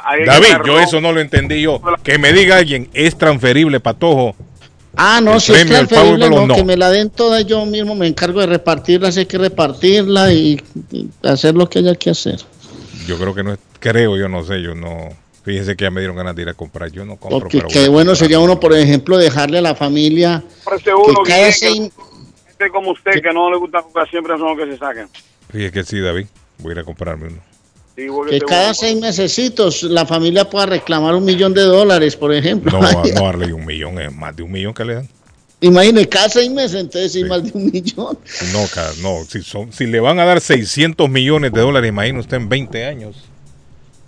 hay 0.03 0.25
David, 0.25 0.65
yo 0.65 0.79
eso 0.79 0.99
no 1.01 1.11
lo 1.13 1.21
entendí 1.21 1.61
yo. 1.61 1.81
Que 2.03 2.17
me 2.17 2.33
diga 2.33 2.57
alguien, 2.57 2.89
¿es 2.93 3.17
transferible, 3.17 3.79
Patojo? 3.79 4.35
Ah, 4.97 5.19
no, 5.21 5.35
El 5.35 5.41
si 5.41 5.51
es 5.53 5.59
premio, 5.65 5.87
transferible, 5.87 6.29
no. 6.29 6.55
que 6.55 6.63
me 6.63 6.77
la 6.77 6.89
den 6.89 7.09
toda 7.09 7.41
yo 7.41 7.65
mismo, 7.65 7.95
me 7.95 8.07
encargo 8.07 8.39
de 8.39 8.47
repartirla, 8.47 9.11
si 9.11 9.21
hay 9.21 9.25
que 9.25 9.37
repartirla 9.37 10.31
y, 10.31 10.61
y 10.91 11.09
hacer 11.23 11.53
lo 11.55 11.69
que 11.69 11.79
haya 11.79 11.95
que 11.95 12.09
hacer. 12.11 12.39
Yo 13.05 13.17
creo 13.17 13.35
que 13.35 13.43
no 13.43 13.53
es, 13.53 13.59
creo, 13.79 14.17
yo 14.17 14.29
no 14.29 14.43
sé, 14.45 14.61
yo 14.61 14.73
no. 14.73 15.09
Fíjense 15.45 15.75
que 15.75 15.83
ya 15.83 15.91
me 15.91 16.01
dieron 16.01 16.17
ganas 16.17 16.35
de 16.35 16.41
ir 16.41 16.49
a 16.49 16.55
comprar. 16.55 16.91
Yo 16.91 17.05
no 17.05 17.17
compro, 17.17 17.39
Porque 17.41 17.57
pero 17.59 17.69
qué 17.69 17.87
bueno. 17.87 18.15
sería 18.15 18.39
uno, 18.39 18.59
por 18.59 18.73
ejemplo, 18.75 19.15
dejarle 19.17 19.59
a 19.59 19.61
la 19.61 19.75
familia 19.75 20.43
Ofrece 20.65 20.85
que 20.85 20.93
uno 20.95 21.21
cada 21.23 21.51
seis, 21.51 21.91
gente 22.47 22.69
como 22.71 22.91
usted 22.91 23.21
que 23.21 23.31
no 23.31 23.51
le 23.51 23.57
gusta 23.57 23.81
jugar 23.83 24.09
siempre 24.09 24.35
son 24.39 24.57
los 24.57 24.65
que 24.65 24.73
se 24.73 24.77
sacan. 24.79 25.07
Fíjese 25.51 25.71
que 25.71 25.83
sí, 25.83 25.99
David. 25.99 26.25
Voy 26.57 26.71
a 26.71 26.73
ir 26.73 26.79
a 26.79 26.83
comprarme 26.83 27.27
uno. 27.27 27.37
Sí, 27.95 28.07
Que 28.29 28.39
cada 28.39 28.73
seis 28.73 28.99
mesecitos 28.99 29.83
la 29.83 30.05
familia 30.05 30.49
pueda 30.49 30.65
reclamar 30.65 31.13
un 31.15 31.23
millón 31.23 31.53
de 31.53 31.61
dólares, 31.61 32.15
por 32.15 32.33
ejemplo. 32.33 32.71
No, 32.71 32.81
no 32.81 33.03
darle 33.23 33.53
un 33.53 33.65
millón, 33.65 33.99
es 34.01 34.13
más 34.13 34.35
de 34.35 34.43
un 34.43 34.51
millón 34.51 34.73
que 34.73 34.83
le 34.83 34.95
dan. 34.95 35.09
Imagine, 35.61 36.07
cada 36.09 36.27
seis 36.27 36.49
meses, 36.51 36.81
entonces 36.81 37.13
sí, 37.13 37.23
más 37.23 37.43
de 37.43 37.51
un 37.53 37.71
millón. 37.71 38.17
No, 38.51 38.65
cada- 38.73 38.93
no 39.01 39.23
si, 39.23 39.41
son, 39.43 39.71
si 39.71 39.85
le 39.85 39.99
van 39.99 40.19
a 40.19 40.25
dar 40.25 40.41
600 40.41 41.09
millones 41.09 41.53
de 41.53 41.61
dólares, 41.61 41.87
imagine 41.87 42.19
usted 42.19 42.37
en 42.37 42.49
20 42.49 42.85
años. 42.85 43.15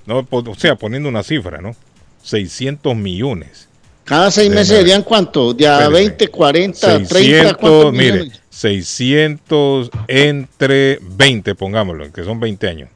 No, 0.07 0.25
o 0.29 0.55
sea, 0.55 0.75
poniendo 0.75 1.07
una 1.09 1.21
cifra, 1.21 1.61
¿no? 1.61 1.75
600 2.23 2.95
millones. 2.95 3.67
Cada 4.05 4.31
seis 4.31 4.49
meses 4.49 4.69
ver. 4.69 4.77
serían 4.79 5.03
cuánto? 5.03 5.55
Ya 5.55 5.81
Espérese. 5.84 5.93
20, 6.09 6.27
40, 6.29 6.79
30, 6.79 7.13
600, 7.13 7.57
¿cuántos 7.57 7.93
mire, 7.93 8.11
millones? 8.13 8.41
600 8.49 9.89
entre 10.07 10.99
20, 11.01 11.53
pongámoslo, 11.55 12.11
que 12.13 12.23
son 12.23 12.39
20 12.39 12.67
años. 12.69 12.89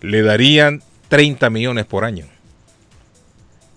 Le 0.00 0.22
darían 0.22 0.82
30 1.08 1.48
millones 1.50 1.86
por 1.86 2.04
año. 2.04 2.26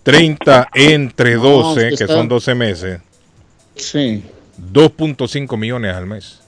30 0.03 0.67
entre 0.73 1.35
No, 1.35 1.41
12, 1.43 1.67
usted 1.69 1.87
que 1.97 2.03
está- 2.03 2.13
son 2.15 2.27
12 2.27 2.55
meses, 2.55 2.99
Sí. 3.75 4.23
2.5 4.57 5.57
millones 5.57 5.93
al 5.95 6.05
mes. 6.05 6.39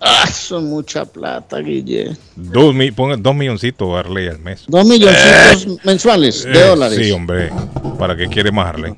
Ah, 0.00 0.26
son 0.26 0.64
mucha 0.70 1.04
plata, 1.04 1.58
Guille. 1.58 2.16
Dos, 2.34 2.74
mi- 2.74 2.90
ponga 2.90 3.16
dos 3.18 3.34
milloncitos 3.34 3.88
Arley 3.98 4.28
al 4.28 4.38
mes. 4.38 4.64
Dos 4.66 4.86
milloncitos 4.86 5.84
mensuales 5.84 6.44
de 6.44 6.52
Eh, 6.58 6.66
dólares. 6.68 6.98
Sí, 6.98 7.10
hombre. 7.10 7.50
¿Para 7.98 8.16
qué 8.16 8.26
quiere 8.28 8.50
más 8.50 8.66
Arley? 8.68 8.94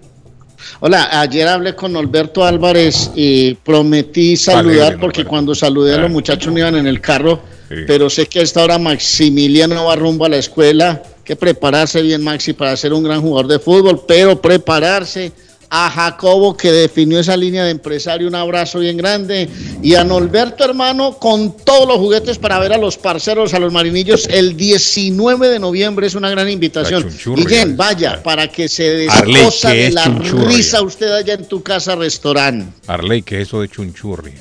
Hola, 0.79 1.21
ayer 1.21 1.49
hablé 1.49 1.75
con 1.75 1.97
Alberto 1.97 2.45
Álvarez 2.45 3.11
y 3.17 3.55
prometí 3.55 4.37
saludar 4.37 4.65
Alegre, 4.81 4.95
¿no? 4.97 5.01
porque 5.01 5.25
cuando 5.25 5.55
saludé 5.57 5.95
a 5.95 5.99
los 5.99 6.11
muchachos 6.11 6.53
me 6.53 6.61
iban 6.61 6.77
en 6.77 6.87
el 6.87 7.01
carro, 7.01 7.41
Sí. 7.69 7.77
pero 7.87 8.09
sé 8.09 8.27
que 8.27 8.41
a 8.41 8.43
esta 8.43 8.63
hora 8.63 8.79
Maximiliano 8.79 9.87
va 9.87 9.97
rumbo 9.97 10.25
a 10.25 10.29
la 10.29 10.37
escuela, 10.37 11.03
que 11.25 11.35
prepararse 11.37 12.01
bien 12.03 12.23
Maxi 12.23 12.53
para 12.53 12.77
ser 12.77 12.93
un 12.93 13.03
gran 13.03 13.21
jugador 13.23 13.49
de 13.51 13.59
fútbol, 13.59 14.03
pero 14.07 14.41
prepararse 14.41 15.33
a 15.75 15.89
Jacobo 15.89 16.55
que 16.55 16.71
definió 16.71 17.19
esa 17.19 17.35
línea 17.35 17.65
de 17.65 17.71
empresario, 17.71 18.29
un 18.29 18.35
abrazo 18.35 18.81
bien 18.81 18.99
grande, 18.99 19.49
y 19.81 19.95
a 19.95 20.05
Norberto 20.05 20.65
hermano 20.65 21.17
con 21.17 21.57
todos 21.57 21.89
los 21.89 21.97
juguetes 21.97 22.37
para 22.37 22.59
ver 22.59 22.75
a 22.75 22.77
los 22.77 22.99
parceros, 22.99 23.55
a 23.55 23.59
los 23.59 23.73
marinillos, 23.73 24.29
el 24.29 24.55
19 24.55 25.49
de 25.49 25.59
noviembre 25.59 26.07
es 26.07 26.15
una 26.15 26.29
gran 26.29 26.51
invitación. 26.51 27.05
chunchurria. 27.05 27.47
Guillén, 27.47 27.77
vaya, 27.79 28.23
para 28.23 28.49
que 28.49 28.69
se 28.69 28.83
¿qué 28.83 29.69
de 29.71 29.91
la 29.93 30.05
chunchurria? 30.05 30.49
risa 30.49 30.83
usted 30.83 31.11
allá 31.11 31.33
en 31.33 31.49
tu 31.49 31.63
casa 31.63 31.97
restaurante. 31.97 32.71
Arley, 32.87 33.23
¿qué 33.23 33.41
es 33.41 33.49
eso 33.49 33.63
de 33.63 33.71
chunchurri? 33.71 34.35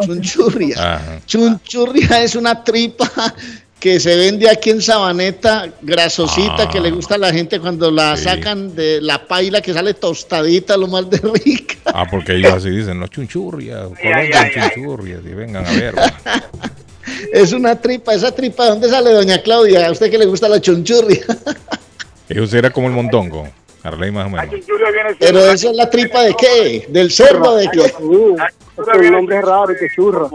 Chunchurria. 0.00 0.96
Ajá. 0.96 1.20
Chunchurria 1.26 2.24
es 2.24 2.34
una 2.34 2.64
tripa 2.64 3.08
que 3.80 4.00
se 4.00 4.16
vende 4.16 4.50
aquí 4.50 4.70
en 4.70 4.82
Sabaneta, 4.82 5.68
grasosita, 5.82 6.64
Ah. 6.64 6.68
que 6.68 6.80
le 6.80 6.90
gusta 6.90 7.14
a 7.14 7.18
la 7.18 7.32
gente 7.32 7.60
cuando 7.60 7.90
la 7.90 8.16
Sí. 8.16 8.24
sacan 8.24 8.74
de 8.74 9.00
la 9.00 9.26
paila 9.26 9.60
que 9.60 9.72
sale 9.72 9.94
tostadita, 9.94 10.76
lo 10.76 10.88
más 10.88 11.08
de 11.08 11.18
rica. 11.18 11.76
Ah, 11.86 12.04
porque 12.10 12.34
ellos 12.34 12.52
así 12.52 12.70
dicen, 12.70 12.98
no 12.98 13.06
chunchurria, 13.06 13.82
Colombia 13.84 14.50
chunchurria, 14.52 15.20
y 15.24 15.34
vengan 15.34 15.64
a 15.66 15.70
ver. 15.72 15.94
Es 17.32 17.52
una 17.52 17.74
tripa, 17.80 18.12
esa 18.14 18.30
tripa, 18.32 18.64
¿de 18.64 18.70
dónde 18.70 18.88
sale 18.90 19.10
doña 19.12 19.38
Claudia? 19.42 19.86
A 19.86 19.92
usted 19.92 20.10
que 20.10 20.18
le 20.18 20.26
gusta 20.26 20.48
la 20.48 20.60
chunchurria. 20.60 21.24
Eso 22.28 22.46
será 22.46 22.68
como 22.70 22.88
el 22.88 22.92
mondongo, 22.92 23.48
Arley 23.82 24.10
más 24.10 24.26
o 24.26 24.30
menos. 24.30 24.54
Pero 25.18 25.38
esa 25.50 25.70
es 25.70 25.76
la 25.76 25.88
tripa 25.88 26.22
de 26.22 26.34
qué? 26.34 26.86
¿Del 26.88 27.10
cerdo 27.10 27.56
de 27.56 27.68
qué? 27.70 27.92
el 29.02 29.10
nombre 29.12 29.38
es 29.38 29.44
raro 29.44 29.68
que 29.68 29.88
churro. 29.94 30.30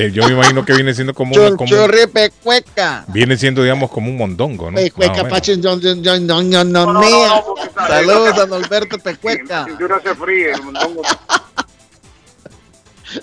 Eh, 0.00 0.10
Yo 0.12 0.26
me 0.26 0.32
imagino 0.34 0.64
que 0.64 0.74
viene 0.74 0.94
siendo 0.94 1.12
como, 1.14 1.34
una- 1.34 1.56
como 1.56 1.70
pecueca. 2.12 3.04
viene 3.08 3.36
siendo 3.36 3.62
digamos 3.62 3.90
como 3.90 4.08
un 4.10 4.16
mondongo, 4.16 4.70
¿no? 4.70 4.76
Pecueca, 4.76 5.10
Más 5.12 5.20
o 5.20 5.24
menos. 5.24 5.38
pachen, 5.38 5.60
don- 5.60 5.80
don- 5.80 6.02
don- 6.02 6.26
don- 6.26 6.50
don- 6.50 6.72
don- 6.72 7.00
mea. 7.00 7.42
Saludos, 7.74 8.36
don 8.36 8.52
Alberto 8.64 8.98
Pecueca. 8.98 9.64
Chunchurria 9.66 10.00
se 10.02 10.14
fríe. 10.14 10.52
el 10.52 10.62
mondongo- 10.62 11.02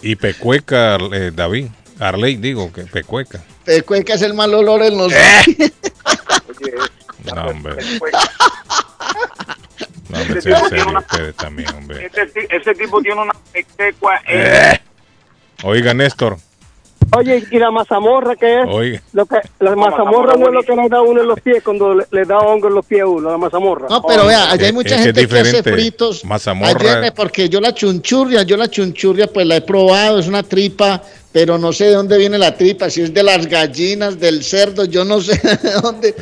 Y 0.02 0.16
pecueca, 0.16 0.98
eh, 1.14 1.32
David, 1.34 1.68
Arley 2.00 2.36
digo 2.38 2.74
que 2.74 2.84
pecueca. 2.84 3.42
Pecueca 3.64 4.16
es 4.16 4.22
el 4.24 4.34
mal 4.34 4.54
olor 4.54 4.82
en 4.84 4.98
los... 4.98 5.14
No, 7.34 7.42
hombre. 7.48 7.76
No, 10.10 10.20
hombre, 10.22 10.42
sean 10.42 10.70
serios 10.70 10.94
ustedes 11.00 11.36
también, 11.36 11.70
hombre. 11.76 12.06
Ese, 12.06 12.26
ti- 12.28 12.48
ese 12.50 12.76
tipo 12.76 13.02
tiene 13.02 13.22
una 13.22 13.34
pecua. 13.76 14.22
Eh. 14.28 14.80
Oiga, 15.64 15.94
Néstor, 15.96 16.38
Oye, 17.18 17.44
¿y 17.52 17.60
la 17.60 17.72
mazamorra 17.72 18.36
qué 18.36 18.62
es? 18.62 18.68
oiga. 18.68 19.02
Lo 19.14 19.26
que, 19.26 19.38
la 19.60 19.76
mazamorra 19.76 20.36
no 20.36 20.48
es 20.48 20.54
lo 20.54 20.64
que 20.64 20.76
le 20.76 20.90
da 20.90 21.02
uno 21.02 21.22
en 21.22 21.28
los 21.28 21.40
pies 21.40 21.64
cuando 21.64 21.94
le, 21.94 22.06
le 22.12 22.26
da 22.26 22.40
hongo 22.40 22.68
en 22.68 22.76
los 22.76 22.86
pies 22.86 23.02
a 23.02 23.08
uno, 23.08 23.30
la 23.30 23.38
mazamorra. 23.38 23.88
No, 23.90 24.02
pero 24.02 24.26
vea, 24.26 24.52
allá 24.52 24.68
hay 24.68 24.74
mucha 24.74 24.96
es 24.96 25.02
que 25.02 25.10
es 25.10 25.16
gente 25.16 25.28
que 25.28 25.40
hace 25.40 25.64
fritos. 25.64 26.26
Mazamorra. 26.26 27.14
Porque 27.16 27.50
yo 27.50 27.62
la 27.62 27.74
chunchurria, 27.74 28.44
yo 28.44 28.58
la 28.58 28.70
chunchurria 28.70 29.28
pues 29.28 29.46
la 29.46 29.58
he 29.58 29.62
probado, 29.62 30.20
es 30.20 30.28
una 30.28 30.44
tripa, 30.44 31.02
pero 31.32 31.58
no 31.58 31.74
sé 31.74 31.86
de 31.86 31.94
dónde 31.94 32.18
viene 32.18 32.38
la 32.38 32.56
tripa, 32.56 32.90
si 32.90 33.02
es 33.02 33.14
de 33.14 33.24
las 33.24 33.46
gallinas, 33.48 34.20
del 34.20 34.44
cerdo, 34.44 34.86
yo 34.86 35.04
no 35.04 35.22
sé 35.22 35.40
de 35.64 35.72
dónde. 35.82 36.16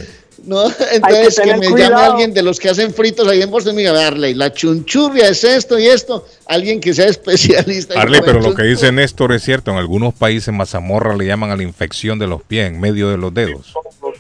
No, 0.46 0.66
entonces 0.92 1.40
que, 1.40 1.56
me 1.56 1.70
cuidado. 1.70 1.96
llame 1.96 2.06
alguien 2.06 2.34
de 2.34 2.44
los 2.44 2.60
que 2.60 2.70
hacen 2.70 2.94
fritos 2.94 3.28
ahí 3.28 3.42
en 3.42 3.50
Boston 3.50 3.74
y 3.74 3.76
me 3.78 3.82
diga, 3.84 4.08
Arley, 4.08 4.34
la 4.34 4.52
chunchurria 4.52 5.30
es 5.30 5.44
esto 5.44 5.80
y 5.80 5.88
esto, 5.88 6.28
alguien 6.46 6.82
que 6.82 6.94
sea 6.94 7.06
especialista. 7.08 7.96
pero 8.26 8.42
lo 8.42 8.54
que 8.54 8.64
dice 8.64 8.92
Néstor 8.92 9.32
es 9.32 9.44
cierto. 9.44 9.72
En 9.72 9.78
algunos 9.78 10.14
países 10.14 10.54
mazamorra 10.54 11.16
le 11.16 11.26
llaman 11.26 11.52
a 11.52 11.56
la 11.56 11.64
infección 11.64 12.20
de 12.20 12.28
los 12.28 12.42
pies 12.44 12.68
en 12.68 12.80
medio 12.80 13.10
de 13.10 13.18
los 13.18 13.34
dedos. 13.34 13.74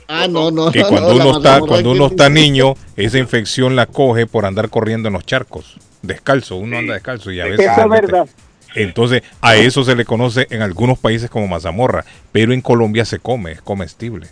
Ah, 0.07 0.27
no, 0.29 0.49
no, 0.49 0.71
Que 0.71 0.79
no, 0.79 0.89
cuando 0.89 1.13
no, 1.13 1.15
uno 1.15 1.37
está, 1.37 1.59
cuando 1.59 1.91
uno 1.91 2.05
es 2.05 2.11
está 2.11 2.29
niño, 2.29 2.75
esa 2.95 3.17
infección 3.17 3.75
la 3.75 3.85
coge 3.85 4.25
por 4.25 4.45
andar 4.45 4.69
corriendo 4.69 5.07
en 5.09 5.13
los 5.13 5.25
charcos, 5.25 5.75
descalzo. 6.01 6.55
Uno 6.55 6.77
anda 6.77 6.93
descalzo 6.93 7.31
y 7.31 7.41
a 7.41 7.45
veces. 7.45 7.67
Eso 7.69 7.81
es 7.81 7.87
mete. 7.87 8.07
verdad. 8.07 8.27
Entonces, 8.75 9.21
a 9.41 9.55
eso 9.55 9.83
se 9.83 9.95
le 9.95 10.05
conoce 10.05 10.47
en 10.49 10.61
algunos 10.61 10.97
países 10.97 11.29
como 11.29 11.47
mazamorra, 11.47 12.05
pero 12.31 12.53
en 12.53 12.61
Colombia 12.61 13.05
se 13.05 13.19
come, 13.19 13.51
es 13.51 13.61
comestible. 13.61 14.27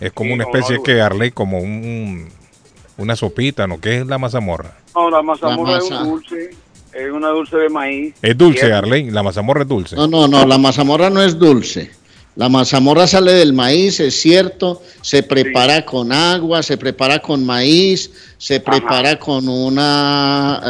Es 0.00 0.12
como 0.12 0.28
Sí, 0.30 0.34
una 0.34 0.44
no, 0.44 0.50
especie 0.50 0.76
no, 0.76 0.82
que 0.82 1.00
Arley, 1.00 1.30
como 1.30 1.58
un, 1.58 2.28
una 2.98 3.16
sopita, 3.16 3.66
¿no? 3.66 3.80
¿Qué 3.80 3.98
es 3.98 4.06
la 4.06 4.18
mazamorra? 4.18 4.76
No, 4.94 5.10
la 5.10 5.22
mazamorra 5.22 5.72
La 5.72 5.78
es 5.78 5.90
un 5.90 6.04
dulce. 6.04 6.50
Es 6.92 7.10
una 7.10 7.28
dulce 7.28 7.56
de 7.56 7.68
maíz. 7.68 8.14
Es 8.22 8.36
dulce. 8.36 8.72
Arley. 8.72 9.10
La 9.10 9.22
mazamorra 9.22 9.62
es 9.62 9.68
dulce. 9.68 9.96
No, 9.96 10.06
no, 10.06 10.28
no, 10.28 10.46
la 10.46 10.58
mazamorra 10.58 11.10
no 11.10 11.22
es 11.22 11.38
dulce. 11.38 11.90
La 12.36 12.48
mazamorra 12.48 13.06
sale 13.06 13.32
del 13.32 13.52
maíz, 13.52 14.00
es 14.00 14.20
cierto, 14.20 14.82
se 15.02 15.22
prepara 15.22 15.84
con 15.84 16.10
agua, 16.10 16.64
se 16.64 16.76
prepara 16.76 17.20
con 17.20 17.46
maíz, 17.46 18.10
se 18.38 18.58
prepara 18.58 19.20
con 19.20 19.48
una... 19.48 20.60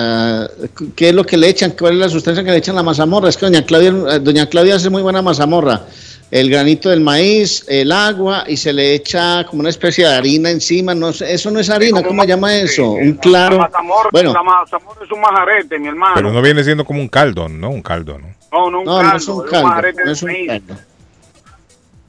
eh, 0.63 0.69
¿Qué 0.95 1.09
es 1.09 1.15
lo 1.15 1.25
que 1.25 1.39
le 1.39 1.49
echan? 1.49 1.71
¿Cuál 1.79 1.95
es 1.95 1.99
la 2.01 2.09
sustancia 2.11 2.45
que 2.45 2.51
le 2.51 2.59
echan 2.59 2.75
a 2.75 2.81
la 2.81 2.83
mazamorra? 2.83 3.31
Es 3.31 3.39
que 3.39 3.47
doña 3.47 3.65
Claudia, 3.65 3.95
eh, 4.15 4.21
doña 4.21 4.47
Claudia 4.47 4.75
hace 4.77 4.91
muy 4.91 5.01
buena 5.01 5.23
mazamorra. 5.23 5.87
El 6.35 6.51
granito 6.51 6.91
del 6.91 7.01
maíz, 7.01 7.65
el 7.69 7.93
agua 7.93 8.43
y 8.49 8.57
se 8.57 8.73
le 8.73 8.93
echa 8.93 9.45
como 9.45 9.61
una 9.61 9.69
especie 9.69 10.05
de 10.05 10.15
harina 10.15 10.51
encima. 10.51 10.93
No 10.93 11.13
sé, 11.13 11.33
eso 11.33 11.49
no 11.53 11.61
es 11.61 11.71
harina, 11.71 12.03
¿cómo 12.03 12.23
se 12.23 12.29
llama 12.29 12.57
eso? 12.57 12.91
Un 12.91 13.13
claro. 13.13 13.57
La 13.57 13.63
mazamorra, 13.69 14.09
Bueno, 14.11 14.33
la 14.33 14.43
mazamorra 14.43 15.05
es 15.05 15.13
un 15.13 15.21
majarete, 15.21 15.79
mi 15.79 15.87
hermano. 15.87 16.15
Pero 16.17 16.33
no 16.33 16.43
viene 16.43 16.65
siendo 16.65 16.85
como 16.85 17.01
un 17.01 17.07
caldo, 17.07 17.49
¿no? 17.49 17.71
Un 17.71 17.83
caldo, 17.83 18.19
¿no? 18.19 18.27
no, 18.51 18.69
no, 18.69 18.79
un 18.81 18.85
no, 18.85 18.97
caldo, 18.97 19.11
no 19.13 19.17
es 19.17 19.29
un 19.29 19.41
un 19.43 19.47
caldo, 19.49 19.69
majarete 19.69 20.05
no 20.05 20.11
es 20.11 20.23
un 20.25 20.33
maíz. 20.33 20.47
caldo. 20.49 20.75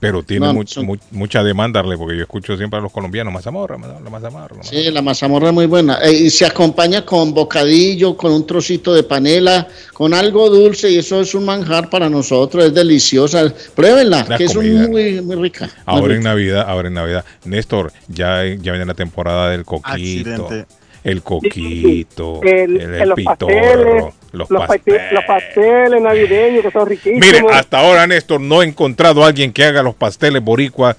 Pero 0.05 0.23
tiene 0.23 0.45
No, 0.47 0.53
much- 0.53 0.67
son- 0.67 0.85
mu- 0.85 0.97
mucha 1.11 1.43
demanda, 1.43 1.81
porque 1.83 2.15
yo 2.17 2.21
escucho 2.23 2.55
siempre 2.57 2.77
a 2.79 2.81
los 2.81 2.91
colombianos, 2.91 3.33
mazamorra, 3.33 3.77
mazamorra. 3.77 4.55
la 4.57 4.63
Sí, 4.63 4.91
la 4.91 5.01
mazamorra 5.01 5.47
es 5.47 5.53
muy 5.53 5.65
buena. 5.65 5.97
Eh, 6.03 6.13
y 6.13 6.29
se 6.29 6.45
acompaña 6.45 7.03
con 7.05 7.33
bocadillo, 7.33 8.15
con 8.15 8.31
un 8.31 8.45
trocito 8.45 8.93
de 8.93 9.03
panela, 9.03 9.67
con 9.93 10.13
algo 10.13 10.49
dulce 10.49 10.91
y 10.91 10.97
eso 10.97 11.21
es 11.21 11.33
un 11.33 11.45
manjar 11.45 11.89
para 11.89 12.09
nosotros, 12.09 12.65
es 12.65 12.73
deliciosa. 12.73 13.51
Pruébenla, 13.75 14.25
La 14.29 14.37
que 14.37 14.43
es 14.45 14.55
muy, 14.55 15.21
muy 15.21 15.35
rica. 15.35 15.65
muy 15.65 15.73
Ahora 15.85 16.15
en. 16.15 16.23
Navidad, 16.23 16.65
ahora 16.67 16.87
en 16.87 16.93
Navidad. 16.93 17.25
Néstor, 17.45 17.91
ya, 18.07 18.43
ya 18.45 18.71
viene 18.73 18.85
la 18.85 18.93
temporada 18.93 19.49
del 19.49 19.65
coquito. 19.65 19.89
Accidente. 19.91 20.65
El 21.05 21.21
coquito, 21.21 22.41
El- 22.43 22.81
el, 22.81 22.95
el- 22.95 23.09
los 23.09 23.15
pitorro, 23.15 23.37
pasteles, 23.47 24.03
los 24.33 24.49
Los, 24.49 24.65
pasteles. 24.67 25.01
paste- 25.01 25.13
los 25.13 25.23
pasteles 25.25 26.01
navideños 26.01 26.61
que 26.63 26.71
son 26.71 26.87
riquísimos. 26.89 27.25
Mire, 27.25 27.41
hasta 27.53 27.79
ahora, 27.79 28.05
Néstor, 28.07 28.41
no 28.41 28.61
he 28.61 28.65
encontrado 28.65 29.23
a 29.23 29.27
alguien 29.27 29.53
que 29.53 29.63
haga 29.63 29.81
los 29.83 29.95
pasteles 29.95 30.43
boricua 30.43 30.97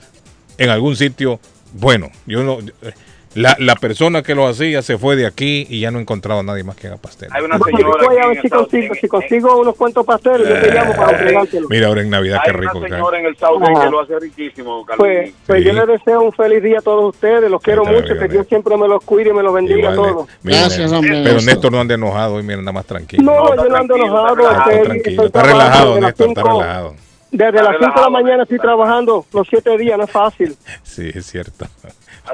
en 0.58 0.70
algún 0.70 0.96
sitio. 0.96 1.38
Bueno, 1.74 2.10
yo 2.24 2.42
no. 2.44 2.58
La, 3.36 3.54
la 3.58 3.76
persona 3.76 4.22
que 4.22 4.34
lo 4.34 4.46
hacía 4.46 4.80
se 4.82 4.96
fue 4.98 5.14
de 5.14 5.26
aquí 5.26 5.66
y 5.68 5.80
ya 5.80 5.90
no 5.90 5.98
he 5.98 6.02
encontrado 6.02 6.40
a 6.40 6.42
nadie 6.42 6.64
más 6.64 6.74
que 6.76 6.86
haga 6.86 6.96
pastel. 6.96 7.28
Hay 7.32 7.44
una 7.44 7.58
señora 7.58 8.04
voy 8.08 8.16
a 8.16 8.26
ver 8.28 8.40
si 8.40 8.48
consigo, 8.48 8.94
si 8.94 9.08
consigo 9.08 9.60
unos 9.60 9.76
cuantos 9.76 10.06
pasteles, 10.06 10.48
yo 10.48 10.54
te 10.60 10.72
llamo 10.72 10.94
para 10.96 11.12
entregártelo. 11.18 11.68
Mira, 11.68 11.88
ahora 11.88 12.00
en 12.00 12.10
Navidad 12.10 12.40
qué 12.44 12.50
Hay 12.50 12.56
rico. 12.56 12.78
una 12.78 12.86
que- 12.86 12.92
señora 12.94 13.18
en 13.20 13.26
el 13.26 13.36
Ajá. 13.40 13.84
que 13.84 13.90
lo 13.90 14.00
hace 14.00 14.18
riquísimo, 14.18 14.86
Pues, 14.96 14.98
Carlos. 14.98 15.34
pues 15.46 15.64
yo 15.64 15.72
les 15.74 15.86
deseo 15.86 16.22
un 16.22 16.32
feliz 16.32 16.62
día 16.62 16.78
a 16.78 16.82
todos 16.82 17.14
ustedes, 17.14 17.50
los 17.50 17.60
quiero 17.60 17.82
Está 17.82 17.94
mucho, 17.94 18.14
bien, 18.14 18.18
que. 18.26 18.28
Dios 18.32 18.46
siempre 18.48 18.76
me 18.76 18.88
los 18.88 19.04
cuide 19.04 19.30
y 19.30 19.32
me 19.34 19.42
los 19.42 19.52
bendiga 19.52 19.90
a 19.90 19.94
todos. 19.94 20.26
mira, 20.42 20.58
Gracias, 20.60 20.90
hombre, 20.92 21.10
Pero 21.22 21.34
Néstor. 21.34 21.44
Néstor 21.44 21.72
no 21.72 21.80
anda 21.80 21.94
enojado 21.94 22.34
hoy, 22.36 22.42
mira, 22.42 22.58
anda 22.58 22.72
más 22.72 22.86
tranquilo. 22.86 23.22
No, 23.22 23.54
yo 23.54 23.68
no 23.68 23.76
ando 23.76 23.96
enojado, 23.96 24.50
está 24.50 24.72
Está 24.72 25.10
Está 25.10 25.28
trabajando 25.30 25.42
relajado, 25.42 26.00
Néstor, 26.00 26.28
está 26.28 26.42
relajado. 26.42 26.94
Desde 27.30 27.62
las 27.62 27.76
5 27.78 27.92
de 27.94 28.00
la 28.00 28.10
mañana 28.10 28.42
estoy 28.44 28.58
trabajando 28.58 29.26
los 29.32 29.46
7 29.48 29.76
días, 29.78 29.98
no 29.98 30.04
es 30.04 30.10
fácil. 30.10 30.56
Sí, 30.82 31.10
es 31.14 31.26
cierto. 31.26 31.66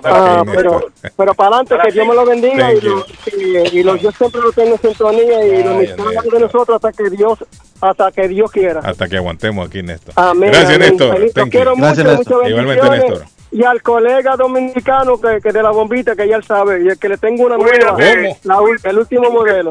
Ah, 0.05 0.39
Ok, 0.43 0.49
pero, 0.55 0.71
Néstor. 0.73 0.93
pero 1.17 1.35
para 1.35 1.49
adelante, 1.57 1.77
que 1.85 1.93
Dios 1.93 2.07
me 2.07 2.15
lo 2.15 2.25
bendiga 2.25 2.69
Thank 2.71 2.83
y, 2.83 2.87
lo, 2.87 3.05
y, 3.37 3.79
y 3.79 3.83
lo- 3.83 3.97
yo 3.97 4.11
siempre 4.13 4.41
lo 4.41 4.51
tengo 4.53 4.77
en 4.77 4.81
sintonía 4.81 5.45
y 5.45 5.63
lo 5.65 5.75
Néstor. 5.75 6.33
de 6.33 6.41
nosotros 6.41 6.77
hasta 6.77 6.93
que 6.93 7.11
Dios 7.11 7.39
hasta 7.81 8.11
que 8.13 8.29
Dios 8.29 8.51
quiera. 8.51 8.81
Hasta 8.81 9.09
que 9.09 9.17
aguantemos 9.17 9.67
aquí, 9.67 9.83
Néstor. 9.83 10.15
Amén. 10.17 10.51
Gracias, 10.53 10.77
amén. 10.77 10.97
Néstor. 10.97 11.51
Quiero 11.51 11.75
Gracias, 11.77 12.07
mucho, 12.07 12.17
Néstor. 12.19 12.37
muchas 12.37 12.51
Igualmente, 12.51 12.83
bendiciones. 12.89 13.11
Néstor. 13.21 13.29
Y 13.51 13.65
al 13.65 13.83
colega 13.83 14.37
dominicano 14.37 15.21
que, 15.21 15.41
que 15.43 15.53
de 15.53 15.63
la 15.63 15.71
bombita, 15.73 16.17
que 16.17 16.27
ya 16.29 16.37
él 16.37 16.45
sabe, 16.45 16.85
y 16.85 16.89
el 16.89 16.99
que 16.99 17.09
le 17.11 17.19
tengo 17.19 17.45
una 17.45 17.59
nueva, 17.59 17.91
¿Cómo? 17.91 18.37
la 18.45 18.91
el 18.91 18.99
último 18.99 19.31
modelo. 19.31 19.71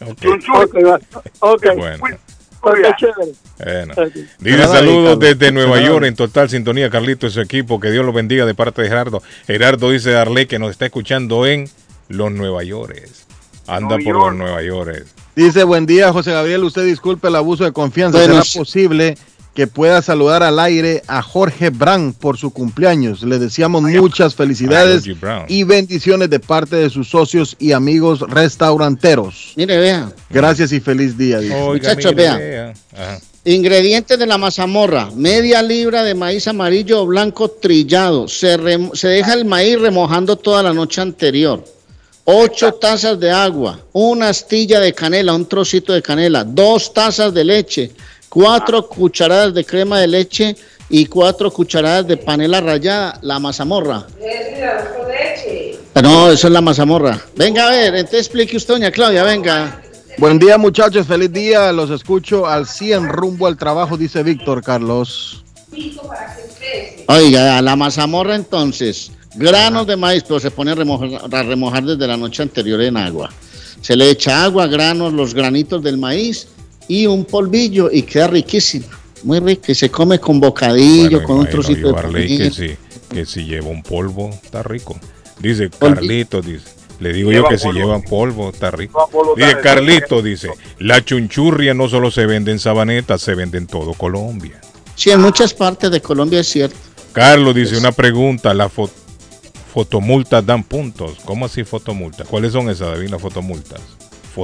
Ok, 0.00 0.24
Ok, 0.54 0.74
va. 0.86 0.98
ok. 1.40 1.66
Bueno. 2.00 2.16
Ok, 2.62 2.78
chévere. 2.96 3.32
Bueno. 3.62 3.94
Dice 4.38 4.64
saludos 4.66 5.18
desde 5.18 5.50
Nueva. 5.52 5.80
York 5.80 6.04
en 6.06 6.14
total 6.14 6.48
sintonía, 6.48 6.90
Carlito 6.90 7.26
y 7.26 7.30
su 7.30 7.40
equipo. 7.40 7.80
Que 7.80 7.90
Dios 7.90 8.04
los 8.04 8.14
bendiga 8.14 8.46
de 8.46 8.54
parte 8.54 8.82
de 8.82 8.88
Gerardo. 8.88 9.22
Gerardo 9.46 9.90
dice 9.90 10.10
Darley 10.10 10.46
que 10.46 10.58
nos 10.58 10.70
está 10.70 10.86
escuchando 10.86 11.46
en 11.46 11.68
los 12.08 12.30
Nueva 12.32 12.62
York. 12.62 13.08
Anda 13.66 13.96
Nueva 13.96 14.04
por 14.04 14.14
York. 14.14 14.26
los 14.26 14.36
Nueva 14.36 14.62
York. 14.62 15.06
Dice, 15.36 15.62
buen 15.64 15.86
día, 15.86 16.12
José 16.12 16.32
Gabriel. 16.32 16.64
Usted 16.64 16.84
disculpe 16.84 17.28
el 17.28 17.36
abuso 17.36 17.64
de 17.64 17.72
confianza. 17.72 18.18
Bueno, 18.18 18.42
¿Será 18.42 18.60
posible 18.64 19.16
que 19.54 19.66
pueda 19.66 20.02
saludar 20.02 20.42
al 20.42 20.58
aire 20.60 21.02
a 21.08 21.20
Jorge 21.22 21.70
Brand 21.70 22.14
por 22.14 22.36
su 22.38 22.50
cumpleaños? 22.52 23.22
Le 23.22 23.38
deseamos 23.38 23.82
muchas 23.82 24.34
felicidades 24.34 25.04
Brown. 25.20 25.44
y 25.48 25.64
bendiciones 25.64 26.30
de 26.30 26.40
parte 26.40 26.76
de 26.76 26.90
sus 26.90 27.08
socios 27.08 27.56
y 27.58 27.72
amigos 27.72 28.20
restauranteros. 28.20 29.52
Mire, 29.56 29.76
vea. 29.78 30.10
Gracias 30.30 30.72
y 30.72 30.80
feliz 30.80 31.16
día. 31.18 31.38
dice. 31.40 31.54
Oiga, 31.54 31.90
Muchachos, 31.90 32.12
mire, 32.14 32.22
vea. 32.22 32.36
vea. 32.36 32.74
Ajá. 32.94 33.18
Ingredientes 33.48 34.18
de 34.18 34.26
la 34.26 34.36
mazamorra: 34.36 35.08
media 35.14 35.62
libra 35.62 36.04
de 36.04 36.14
maíz 36.14 36.46
amarillo 36.48 37.00
o 37.00 37.06
blanco 37.06 37.48
trillado. 37.48 38.28
Se, 38.28 38.58
rem- 38.58 38.94
se 38.94 39.08
deja 39.08 39.32
el 39.32 39.46
maíz 39.46 39.80
remojando 39.80 40.36
toda 40.36 40.62
la 40.62 40.74
noche 40.74 41.00
anterior. 41.00 41.64
Ocho 42.24 42.74
tazas 42.74 43.18
de 43.18 43.30
agua, 43.30 43.80
una 43.94 44.28
astilla 44.28 44.80
de 44.80 44.92
canela, 44.92 45.32
un 45.32 45.46
trocito 45.46 45.94
de 45.94 46.02
canela, 46.02 46.44
dos 46.44 46.92
tazas 46.92 47.32
de 47.32 47.42
leche, 47.42 47.92
cuatro 48.28 48.86
cucharadas 48.86 49.54
de 49.54 49.64
crema 49.64 49.98
de 49.98 50.08
leche 50.08 50.54
y 50.90 51.06
cuatro 51.06 51.50
cucharadas 51.50 52.06
de 52.06 52.18
panela 52.18 52.60
rallada, 52.60 53.18
la 53.22 53.38
mazamorra. 53.38 54.06
No, 56.02 56.30
eso 56.30 56.48
es 56.48 56.52
la 56.52 56.60
mazamorra. 56.60 57.18
Venga 57.34 57.66
a 57.66 57.70
ver, 57.70 57.94
entonces 57.94 58.26
explique 58.26 58.58
usted, 58.58 58.74
doña 58.74 58.90
Claudia, 58.90 59.22
venga. 59.22 59.80
Buen 60.18 60.40
día, 60.40 60.58
muchachos. 60.58 61.06
Feliz 61.06 61.32
día. 61.32 61.72
Los 61.72 61.90
escucho 61.90 62.44
al 62.44 62.66
100 62.66 63.08
rumbo 63.08 63.46
al 63.46 63.56
trabajo, 63.56 63.96
dice 63.96 64.24
Víctor 64.24 64.64
Carlos. 64.64 65.44
Oiga, 67.06 67.62
la 67.62 67.76
mazamorra 67.76 68.34
entonces, 68.34 69.12
granos 69.36 69.86
de 69.86 69.96
maíz, 69.96 70.24
pero 70.26 70.40
se 70.40 70.50
pone 70.50 70.72
a 70.72 70.74
remojar, 70.74 71.20
a 71.32 71.42
remojar 71.44 71.84
desde 71.84 72.04
la 72.08 72.16
noche 72.16 72.42
anterior 72.42 72.80
en 72.80 72.96
agua. 72.96 73.30
Se 73.80 73.94
le 73.94 74.10
echa 74.10 74.42
agua, 74.42 74.66
granos, 74.66 75.12
los 75.12 75.34
granitos 75.34 75.84
del 75.84 75.98
maíz 75.98 76.48
y 76.88 77.06
un 77.06 77.24
polvillo 77.24 77.88
y 77.92 78.02
queda 78.02 78.26
riquísimo. 78.26 78.86
Muy 79.22 79.38
rico. 79.38 79.62
Y 79.68 79.74
se 79.76 79.88
come 79.88 80.18
con 80.18 80.40
bocadillo, 80.40 81.20
Bueno, 81.20 81.26
con 81.26 81.38
un 81.38 81.48
trocito 81.48 81.94
yo, 81.94 82.12
de 82.12 82.26
que 82.26 82.50
si, 82.50 82.76
que 83.08 83.24
si 83.24 83.44
lleva 83.44 83.68
un 83.68 83.84
polvo, 83.84 84.30
está 84.30 84.64
rico. 84.64 84.98
Dice 85.38 85.70
Carlito, 85.70 86.42
dice. 86.42 86.77
Le 87.00 87.12
digo 87.12 87.30
yo 87.30 87.46
que 87.46 87.58
si 87.58 87.64
polvo. 87.68 87.78
llevan 87.78 88.02
polvo, 88.02 88.50
está 88.50 88.70
rico. 88.72 88.98
Lleva 88.98 89.06
polvo, 89.10 89.34
Dice 89.36 89.60
Carlito, 89.60 90.20
dice, 90.22 90.50
la 90.78 91.04
chunchurria 91.04 91.72
no 91.74 91.88
solo 91.88 92.10
se 92.10 92.26
vende 92.26 92.50
en 92.50 92.58
Sabaneta, 92.58 93.18
se 93.18 93.34
vende 93.34 93.58
en 93.58 93.66
todo 93.66 93.94
Colombia. 93.94 94.60
Sí, 94.96 95.10
en 95.10 95.20
muchas 95.20 95.54
partes 95.54 95.90
de 95.92 96.00
Colombia 96.02 96.40
es 96.40 96.48
cierto. 96.48 96.76
Carlos 97.12 97.54
dice 97.54 97.76
una 97.78 97.92
pregunta, 97.92 98.52
las 98.52 98.72
fo- 98.74 98.90
fotomultas 99.72 100.44
dan 100.44 100.64
puntos. 100.64 101.18
¿Cómo 101.24 101.46
así 101.46 101.62
fotomultas? 101.64 102.26
¿Cuáles 102.26 102.52
son 102.52 102.68
esas, 102.68 102.92
David, 102.92 103.10
las 103.10 103.22
fotomultas? 103.22 103.80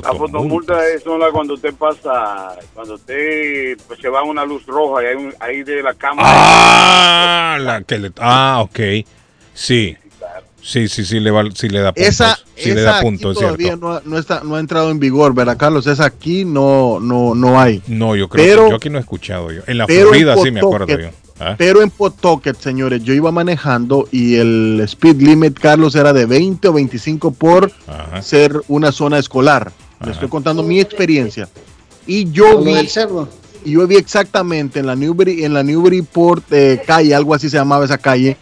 La 0.03 0.13
fotomulta 0.15 0.89
es 0.89 1.05
son 1.05 1.21
la 1.21 1.31
cuando 1.31 1.55
usted 1.55 1.73
pasa, 1.75 2.57
cuando 2.73 2.95
usted 2.95 3.77
pues, 3.87 4.01
se 4.01 4.09
va 4.09 4.21
a 4.21 4.23
una 4.25 4.45
luz 4.45 4.67
roja 4.67 5.03
y 5.05 5.07
hay 5.07 5.15
un, 5.15 5.33
ahí 5.39 5.63
de 5.63 5.83
la 5.85 5.95
cámara. 5.95 6.29
Ah, 6.33 7.59
la 7.61 7.83
que 7.83 7.99
le, 7.99 8.13
ah, 8.19 8.59
ok. 8.63 8.81
Sí. 9.53 9.97
Sí, 10.67 10.89
sí, 10.89 11.05
sí 11.05 11.21
le, 11.21 11.31
va, 11.31 11.45
sí 11.55 11.69
le 11.69 11.81
da 11.81 11.93
puntos. 11.93 12.09
Esa, 12.09 12.39
sí 12.57 12.73
le 12.73 12.81
da 12.81 12.97
aquí 12.97 13.05
puntos, 13.05 13.37
es 13.37 13.41
todavía 13.43 13.67
cierto. 13.69 13.87
no, 13.87 13.93
ha- 13.93 14.03
no 14.05 14.19
está, 14.19 14.41
no 14.43 14.57
ha 14.57 14.61
entrado 14.61 14.91
en 14.91 14.99
vigor, 14.99 15.35
¿verdad, 15.35 15.59
Carlos? 15.59 15.87
Esa 15.87 16.07
aquí 16.07 16.47
no, 16.47 16.99
no, 17.01 17.35
no 17.35 17.61
hay. 17.61 17.83
No, 17.87 18.17
yo 18.17 18.29
creo 18.31 18.45
Pero- 18.47 18.65
que 18.65 18.71
yo 18.71 18.77
aquí 18.77 18.89
no 18.91 18.97
he 18.97 19.03
escuchado 19.03 19.53
yo. 19.53 19.61
En 19.67 19.77
la 19.77 19.87
Florida 19.87 20.33
en 20.35 20.43
sí 20.43 20.51
me 20.51 20.61
acuerdo 20.61 20.87
yo. 20.87 21.09
¿Ah? 21.39 21.55
Pero 21.59 21.83
en 21.83 21.91
Pawtucket, 21.91 22.57
señores, 22.59 23.03
yo 23.03 23.13
iba 23.13 23.31
manejando 23.33 24.09
y 24.13 24.37
el 24.37 24.81
speed 24.85 25.17
limit, 25.21 25.59
Carlos, 25.59 25.95
era 25.97 26.13
de 26.13 26.25
20 26.27 26.69
o 26.69 26.73
25 26.73 27.33
por 27.33 27.71
Ajá. 27.87 28.23
ser 28.23 28.59
una 28.69 28.91
zona 28.93 29.19
escolar. 29.19 29.71
Le 30.05 30.13
estoy 30.13 30.29
contando 30.29 30.63
mi 30.63 30.81
experiencia. 30.81 31.49
Y 32.07 32.31
yo 32.31 32.63
vi, 32.63 32.73
del 32.75 32.89
cerro. 32.89 33.29
y 33.65 33.73
yo 33.73 33.87
vi 33.87 33.97
exactamente 33.97 34.79
en 34.79 34.87
la 34.87 34.95
Newbury, 34.97 35.45
en 35.45 35.53
la 35.55 35.63
Newburyport 35.63 36.45
eh, 36.53 36.81
calle, 36.87 37.15
algo 37.15 37.35
así 37.35 37.51
se 37.51 37.57
llamaba 37.57 37.85
esa 37.85 37.99
calle. 37.99 38.37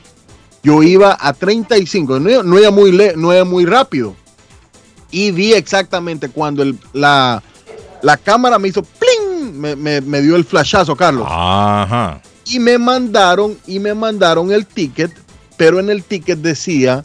Yo 0.62 0.82
iba 0.82 1.16
a 1.20 1.32
35, 1.32 2.20
no, 2.20 2.42
no 2.42 2.58
iba 2.58 2.70
muy 2.70 2.92
le- 2.92 3.16
no 3.16 3.32
iba 3.34 3.44
muy 3.44 3.64
rápido. 3.64 4.14
Y 5.10 5.30
vi 5.30 5.52
exactamente 5.54 6.28
cuando 6.28 6.62
el- 6.62 6.78
la, 6.92 7.42
la 8.02 8.16
cámara 8.16 8.58
me 8.58 8.68
hizo 8.68 8.82
¡pling! 8.82 9.58
Me, 9.58 9.76
me- 9.76 10.00
me 10.00 10.22
dio 10.22 10.36
el 10.36 10.44
flashazo, 10.44 10.96
Carlos. 10.96 11.26
Ajá. 11.28 12.22
Y 12.46 12.58
me 12.58 12.78
mandaron, 12.78 13.56
y 13.66 13.78
me 13.78 13.94
mandaron 13.94 14.52
el 14.52 14.66
ticket, 14.66 15.10
pero 15.56 15.80
en 15.80 15.90
el 15.90 16.02
ticket 16.04 16.38
decía 16.38 17.04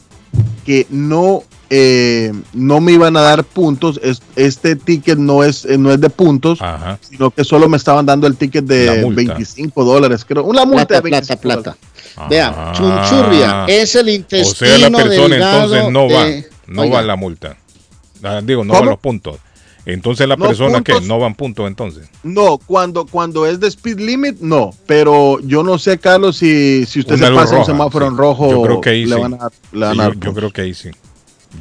que 0.65 0.85
no, 0.89 1.43
eh, 1.69 2.31
no 2.53 2.79
me 2.79 2.91
iban 2.93 3.17
a 3.17 3.21
dar 3.21 3.43
puntos. 3.43 3.99
Es- 4.03 4.21
este 4.35 4.75
ticket 4.75 5.17
no 5.17 5.43
es, 5.43 5.65
eh, 5.65 5.77
no 5.77 5.91
es 5.91 5.99
de 5.99 6.09
puntos, 6.09 6.61
Ajá. 6.61 6.99
sino 7.01 7.31
que 7.31 7.43
solo 7.43 7.67
me 7.67 7.77
estaban 7.77 8.05
dando 8.05 8.27
el 8.27 8.35
ticket 8.38 8.65
de 8.65 9.01
multa. 9.01 9.15
25 9.34 9.84
dólares, 9.84 10.23
creo. 10.25 10.43
Una 10.43 10.63
multa 10.65 10.88
Plata, 10.88 10.95
de 10.95 11.01
plata, 11.01 11.17
25 11.27 11.41
plata. 11.41 11.61
dólares. 11.71 11.81
Vea, 12.30 12.53
Ah. 12.56 12.72
chunchurria 12.73 13.65
es 13.68 13.95
el 13.95 14.07
O 14.07 14.11
intestino 14.11 14.77
sea, 14.77 14.89
la 14.89 14.98
persona 14.98 15.35
entonces 15.35 15.91
no 15.91 16.10
va, 16.10 16.26
de- 16.26 16.49
no 16.68 16.81
Oiga, 16.81 16.95
va 16.95 17.02
la 17.03 17.15
multa. 17.15 17.57
Ah, 18.23 18.41
digo, 18.44 18.64
no 18.64 18.72
¿Cómo? 18.73 18.81
van 18.81 18.89
los 18.91 18.99
puntos. 18.99 19.38
Entonces 19.85 20.27
la 20.27 20.35
No, 20.35 20.45
persona 20.48 20.81
que 20.84 20.99
no 21.02 21.18
van 21.18 21.34
puntos 21.35 21.65
entonces. 21.65 22.10
No, 22.22 22.57
cuando, 22.57 23.06
cuando 23.06 23.45
es 23.45 23.60
de 23.61 23.68
speed 23.69 23.99
limit, 23.99 24.39
no. 24.41 24.72
Pero 24.85 25.39
yo 25.41 25.64
no 25.64 25.77
sé, 25.80 25.98
Carlos, 25.98 26.35
si, 26.38 26.85
si 26.85 26.99
usted 26.99 27.15
Una 27.15 27.27
se 27.27 27.34
pasa 27.34 27.52
un 27.52 27.60
roja, 27.60 27.65
semáforo 27.72 28.06
sí. 28.06 28.11
en 28.11 28.18
rojo, 28.18 28.52
Yo 28.52 28.61
creo 28.64 28.81
que 28.81 28.89
ahí 28.89 29.06
le 29.06 29.15
sí. 29.15 29.22
van 29.22 29.34
a, 29.35 29.49
le 29.72 29.80
van 29.85 29.94
Sí, 29.95 30.02
a 30.02 30.26
yo, 30.26 30.34
creo 30.34 30.52
que 30.52 30.61
ahí 30.61 30.73
sí. 30.73 30.89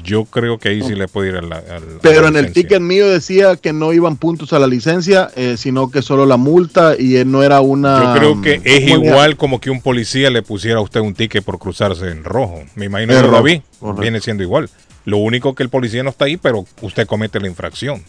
Yo 0.03 0.25
creo 0.25 0.59
que 0.59 0.69
ahí 0.71 0.83
sí 0.83 0.95
le 0.95 1.07
puede 1.09 1.31
ir 1.31 1.37
a 1.37 1.43
la. 1.43 1.57
a 1.57 1.61
la- 1.61 1.77
a 1.77 2.01
Pero 2.03 2.23
la 2.23 2.29
en 2.29 2.37
el 2.37 2.53
ticket 2.53 2.81
mío 2.81 3.09
decía 3.09 3.57
que 3.57 3.73
no 3.73 3.93
iban 3.93 4.17
puntos 4.17 4.53
a 4.53 4.59
la 4.59 4.67
licencia, 4.67 5.31
eh, 5.37 5.57
sino 5.57 5.91
que 5.91 6.03
solo 6.03 6.27
la 6.27 6.37
multa 6.37 6.95
y 6.99 7.17
eh, 7.17 7.25
no 7.25 7.43
era 7.43 7.61
una... 7.61 8.03
Yo 8.15 8.21
creo 8.21 8.43
que 8.43 8.61
es 8.65 8.91
¿cómo 8.91 9.03
le- 9.05 9.09
igual 9.11 9.37
como 9.37 9.61
que 9.61 9.71
un 9.71 9.81
policía 9.81 10.29
le 10.31 10.43
pusiera 10.43 10.79
a 10.79 10.83
usted 10.83 11.01
un 11.01 11.15
ticket 11.15 11.45
por 11.45 11.59
cruzarse 11.59 12.11
en 12.11 12.25
rojo. 12.25 12.63
Me 12.75 12.87
imagino 12.87 13.13
Es 13.15 13.23
que 13.23 13.29
lo 13.29 13.43
vi. 13.43 13.63
correcto. 13.79 14.01
Viene 14.03 14.21
siendo 14.21 14.43
igual. 14.43 14.69
Lo 15.05 15.19
único 15.19 15.55
que 15.55 15.63
el 15.63 15.69
policía 15.69 16.03
no 16.03 16.11
está 16.11 16.25
ahí, 16.25 16.37
pero 16.37 16.67
usted 16.83 17.07
comete 17.07 17.39
la 17.39 17.47
infracción. 17.47 18.03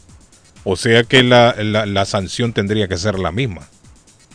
O 0.64 0.76
sea 0.76 1.04
que 1.04 1.22
la, 1.24 1.56
la- 1.64 1.86
la 1.86 2.06
sanción 2.06 2.54
tendría 2.54 2.88
que 2.88 2.98
ser 2.98 3.20
la 3.20 3.32
misma. 3.32 3.68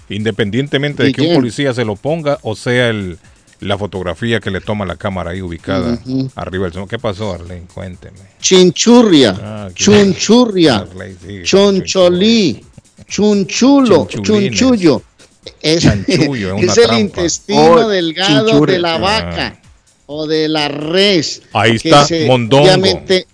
Independientemente 0.08 1.02
de 1.02 1.10
¿Y 1.10 1.12
que 1.12 1.22
un 1.22 1.34
policía 1.34 1.72
se 1.74 1.84
lo 1.84 1.96
ponga 1.96 2.38
o 2.42 2.54
sea 2.54 2.88
el, 2.88 3.18
la 3.62 3.78
fotografía 3.78 4.40
que 4.40 4.50
le 4.50 4.60
toma 4.60 4.84
la 4.84 4.96
cámara 4.96 5.30
ahí 5.30 5.40
ubicada 5.40 5.98
arriba 6.36 6.68
del 6.68 6.86
¿Qué 6.88 6.98
pasó, 6.98 7.32
Arlene? 7.34 7.66
Cuénteme. 7.72 8.18
Chinchurria, 8.40 9.36
Ah, 9.40 9.68
chunchurria, 9.74 10.76
Arlene, 10.78 11.42
choncholí, 11.44 12.64
chunchulo, 13.08 14.06
chunchullo. 14.06 15.02
Es, 15.60 15.82
Chanchullo, 15.82 16.56
es 16.56 16.62
el 16.76 16.84
trampa. 16.84 16.98
intestino 17.00 17.72
Oh, 17.72 17.88
delgado 17.88 18.48
chinchurria. 18.50 18.74
de 18.76 18.80
la 18.82 18.94
Ah. 18.94 18.98
vaca 18.98 19.60
o 20.06 20.26
de 20.26 20.48
la 20.48 20.68
res. 20.68 21.42
Ahí 21.52 21.78
que 21.78 21.88
está 21.88 22.04
se- 22.04 22.26
Mondongo. 22.26 22.64
Obviamente, 22.64 23.26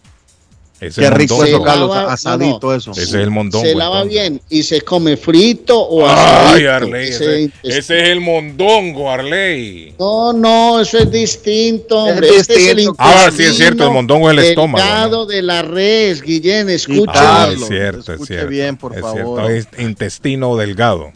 Ese 0.81 1.01
Qué 1.01 1.07
es 1.09 1.13
rico 1.13 1.43
eso, 1.45 1.61
Carlos, 1.63 1.91
lava- 1.91 2.13
asadito 2.13 2.61
no, 2.63 2.69
no. 2.71 2.75
eso. 2.77 2.91
Ese 2.93 3.03
es 3.03 3.15
el 3.15 3.31
mondongo. 3.31 3.65
se 3.65 3.75
lava 3.75 4.03
entonces. 4.03 4.13
bien 4.21 4.41
y 4.49 4.63
se 4.63 4.81
come 4.83 5.17
frito 5.17 5.77
o 5.81 6.07
Ay. 6.09 6.67
Arley, 6.67 7.09
Ese- 7.09 7.45
ese, 7.45 7.53
ese 7.79 7.99
es 8.03 8.09
el 8.11 8.21
mondongo, 8.21 9.11
Arley. 9.11 9.95
No, 9.99 10.33
no, 10.33 10.81
eso 10.81 10.99
es 10.99 11.11
distinto. 11.11 12.07
Es 12.07 12.13
hombre. 12.13 12.29
Este 12.29 12.55
es 12.55 12.67
el 12.69 12.77
distinto. 12.77 12.95
Ah, 12.99 13.29
sí, 13.37 13.43
es 13.43 13.57
cierto, 13.57 13.85
el 13.85 13.91
mondongo 13.91 14.31
es 14.31 14.39
el 14.39 14.45
estómago, 14.45 14.79
delgado 14.85 15.27
de 15.27 15.43
la 15.43 15.63
res, 15.63 16.23
Guillén, 16.23 16.71
escucha. 16.71 17.13
Ah, 17.45 17.49
es 17.53 17.67
cierto, 17.67 18.01
es 18.01 18.09
escuche 18.11 18.35
cierto. 18.35 18.49
bien, 18.51 18.77
por 18.77 18.95
es 18.95 19.01
favor. 19.01 19.43
cierto, 19.43 19.49
es 19.49 19.81
intestino 19.85 20.57
delgado. 20.57 21.11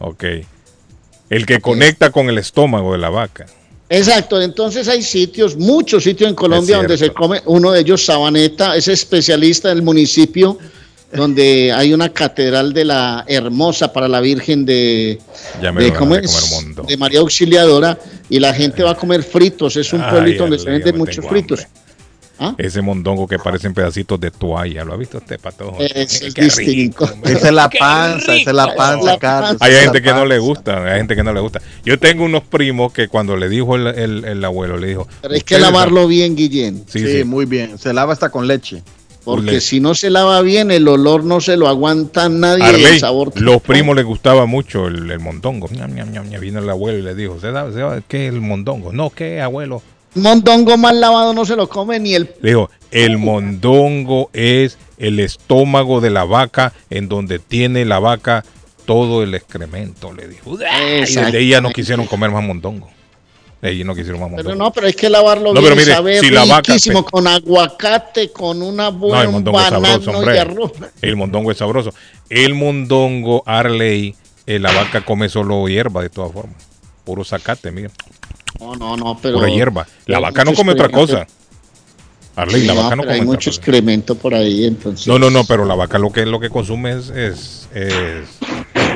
Ok. 0.00 0.24
El 1.30 1.46
que 1.46 1.60
conecta 1.60 2.10
con 2.10 2.28
el 2.28 2.38
estómago 2.38 2.92
de 2.92 2.98
la 2.98 3.10
vaca. 3.10 3.46
Exacto, 3.88 4.40
entonces 4.42 4.88
hay 4.88 5.02
sitios, 5.02 5.56
muchos 5.56 6.02
sitios 6.02 6.28
en 6.30 6.34
Colombia 6.34 6.78
donde 6.78 6.98
se 6.98 7.10
come, 7.10 7.40
uno 7.46 7.70
de 7.70 7.80
ellos 7.80 8.04
Sabaneta, 8.04 8.76
es 8.76 8.88
especialista 8.88 9.68
del 9.68 9.82
municipio 9.82 10.58
donde 11.12 11.72
hay 11.72 11.94
una 11.94 12.12
catedral 12.12 12.72
de 12.72 12.84
la 12.84 13.24
Hermosa 13.28 13.92
para 13.92 14.08
la 14.08 14.20
Virgen 14.20 14.66
de, 14.66 15.20
de, 15.60 16.96
María 16.98 17.20
Auxiliadora 17.20 17.96
y 18.28 18.40
la 18.40 18.52
gente 18.52 18.82
va 18.82 18.90
a 18.90 18.96
comer 18.96 19.22
fritos, 19.22 19.76
es 19.76 19.92
un 19.92 20.02
Ay, 20.02 20.10
pueblito 20.10 20.42
donde 20.42 20.58
se 20.58 20.68
venden 20.68 20.98
muchos 20.98 21.24
fritos. 21.24 21.60
hambre. 21.60 21.85
¿Ah? 22.38 22.54
Ese 22.58 22.82
mondongo 22.82 23.26
que 23.26 23.38
parecen 23.38 23.72
pedacitos 23.72 24.20
de 24.20 24.30
toalla. 24.30 24.84
¿Lo 24.84 24.92
ha 24.92 24.96
visto 24.96 25.16
usted, 25.18 25.40
patojo? 25.40 25.78
Es, 25.80 26.20
Qué 26.34 26.46
es 26.46 26.56
rico, 26.56 26.70
distinto. 26.70 27.04
hombre. 27.12 27.32
Esa 27.32 27.48
es 27.48 27.54
la 27.54 27.70
panza, 27.70 28.36
esa 28.36 28.50
es 28.50 28.56
la 28.56 28.74
panza, 28.74 29.12
La 29.12 29.18
Carlos. 29.18 29.56
Hay 29.60 29.72
es 29.72 29.80
gente 29.80 30.02
que 30.02 30.12
no 30.12 30.26
le 30.26 30.38
gusta, 30.38 30.84
hay 30.84 30.98
gente 30.98 31.16
que 31.16 31.24
no 31.24 31.32
le 31.32 31.40
gusta. 31.40 31.62
Yo 31.84 31.98
tengo 31.98 32.24
unos 32.24 32.42
primos 32.44 32.92
que 32.92 33.08
cuando 33.08 33.36
le 33.36 33.48
dijo 33.48 33.76
el, 33.76 33.86
el- 33.86 34.24
el 34.26 34.44
abuelo, 34.44 34.76
le 34.76 34.88
dijo... 34.88 35.08
Pero 35.22 35.32
hay 35.34 35.40
que 35.40 35.54
"Ustedes 35.54 35.62
lavarlo 35.62 36.06
bien, 36.06 36.36
Guillén, 36.36 36.84
Sí, 36.86 36.98
Sí, 37.00 37.18
sí. 37.18 37.24
muy 37.24 37.46
bien. 37.46 37.78
Se 37.78 37.94
lava 37.94 38.12
hasta 38.12 38.28
con 38.28 38.46
leche. 38.46 38.82
porque 39.24 39.60
si 39.62 39.80
no 39.80 39.94
se 39.94 40.08
lava 40.10 40.40
bien, 40.42 40.70
el 40.70 40.86
olor 40.86 41.24
no 41.24 41.40
se 41.40 41.56
lo 41.56 41.66
aguanta 41.68 42.28
nadie, 42.28 42.62
Arley, 42.64 42.84
el 42.84 43.00
sabor. 43.00 43.32
los 43.40 43.60
primos 43.62 43.96
les 43.96 44.04
gustaba 44.04 44.46
mucho 44.46 44.86
el, 44.88 45.10
el 45.10 45.18
mondongo. 45.20 45.68
Vino 45.68 46.58
el 46.60 46.68
abuelo 46.70 46.98
y 46.98 47.02
le 47.02 47.14
dijo, 47.14 47.40
¿se 47.40 47.50
sabe, 47.50 47.72
se 47.72 47.78
sabe 47.80 48.02
qué 48.06 48.28
es 48.28 48.32
el 48.34 48.40
mondongo? 48.40 48.92
No, 48.92 49.10
¿qué, 49.10 49.40
abuelo? 49.40 49.82
Mondongo 50.16 50.76
mal 50.76 51.00
lavado 51.00 51.32
no 51.32 51.44
se 51.44 51.56
lo 51.56 51.68
come 51.68 51.98
ni 52.00 52.14
el 52.14 52.30
Le 52.40 52.50
dijo, 52.50 52.70
el 52.90 53.18
mondongo 53.18 54.30
es 54.32 54.78
el 54.98 55.20
estómago 55.20 56.00
de 56.00 56.10
la 56.10 56.24
vaca 56.24 56.72
en 56.90 57.08
donde 57.08 57.38
tiene 57.38 57.84
la 57.84 57.98
vaca 57.98 58.44
todo 58.86 59.22
el 59.22 59.34
excremento, 59.34 60.12
le 60.12 60.28
dijo. 60.28 60.56
Y 60.60 61.18
ahí 61.18 61.48
ya 61.50 61.60
no 61.60 61.70
quisieron 61.70 62.06
comer 62.06 62.30
más 62.30 62.42
mondongo. 62.42 62.88
De 63.60 63.70
ahí 63.70 63.84
no 63.84 63.94
quisieron 63.94 64.20
más 64.20 64.30
Pero 64.30 64.42
mondongo. 64.50 64.64
no, 64.64 64.72
pero 64.72 64.86
hay 64.86 64.92
que 64.92 65.08
lavarlo 65.10 65.52
No, 65.52 65.60
bien, 65.60 65.64
pero 65.64 65.76
mire, 65.76 65.92
sabe 65.92 66.20
si 66.20 66.30
la 66.30 66.44
vaca- 66.44 66.76
con 67.10 67.26
aguacate, 67.26 68.30
con 68.30 68.62
una 68.62 68.90
No, 68.90 68.98
buena 68.98 69.22
el 69.22 69.28
mondongo 69.30 69.60
es 69.60 69.66
sabroso, 69.68 70.34
y 70.34 70.36
arroz. 70.38 70.72
El 71.02 71.16
mondongo 71.16 71.50
es 71.50 71.58
sabroso. 71.58 71.94
El 72.28 72.54
mondongo, 72.54 73.42
Arley, 73.46 74.14
eh, 74.46 74.58
la 74.58 74.72
vaca 74.72 75.04
come 75.04 75.28
solo 75.28 75.66
hierba 75.68 76.02
de 76.02 76.10
todas 76.10 76.32
formas. 76.32 76.56
Puro 77.04 77.24
zacate, 77.24 77.70
mira. 77.70 77.90
No, 78.60 78.74
no, 78.76 78.96
no, 78.96 79.18
pero... 79.20 79.38
Pura 79.38 79.50
hierba. 79.50 79.86
La 80.06 80.18
vaca 80.20 80.44
no 80.44 80.54
come 80.54 80.72
otra 80.72 80.88
cosa. 80.88 81.26
Arley, 82.36 82.66
la 82.66 82.74
No, 82.74 82.82
vaca 82.82 82.96
no 82.96 83.02
pero 83.02 83.08
come 83.08 83.14
hay 83.14 83.20
otra 83.20 83.32
mucho 83.32 83.50
cosa. 83.50 83.58
excremento 83.60 84.14
por 84.14 84.34
ahí, 84.34 84.64
entonces... 84.66 85.06
No, 85.06 85.18
no, 85.18 85.30
no, 85.30 85.44
pero 85.44 85.64
la 85.64 85.74
vaca 85.74 85.98
lo 85.98 86.10
que 86.12 86.26
lo 86.26 86.38
que 86.38 86.50
consume 86.50 86.92
es, 86.92 87.08
es, 87.10 87.68
es 87.74 88.28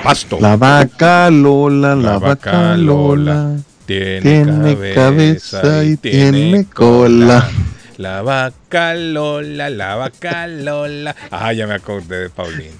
pasto. 0.02 0.38
La 0.40 0.56
vaca 0.56 1.30
Lola, 1.30 1.94
la, 1.96 2.18
vaca 2.18 2.76
Lola. 2.76 3.56
tiene, 3.86 4.20
Tiene 4.20 4.92
cabeza 4.94 5.84
y 5.84 5.96
tiene 5.96 6.66
cola. 6.66 7.48
La 7.96 8.22
vaca 8.22 8.94
Lola, 8.94 9.70
la 9.70 9.96
vaca 9.96 10.46
Lola. 10.46 11.14
Ah, 11.30 11.52
ya 11.52 11.66
me 11.66 11.74
acordé 11.74 12.18
de 12.20 12.30
Paulina. 12.30 12.74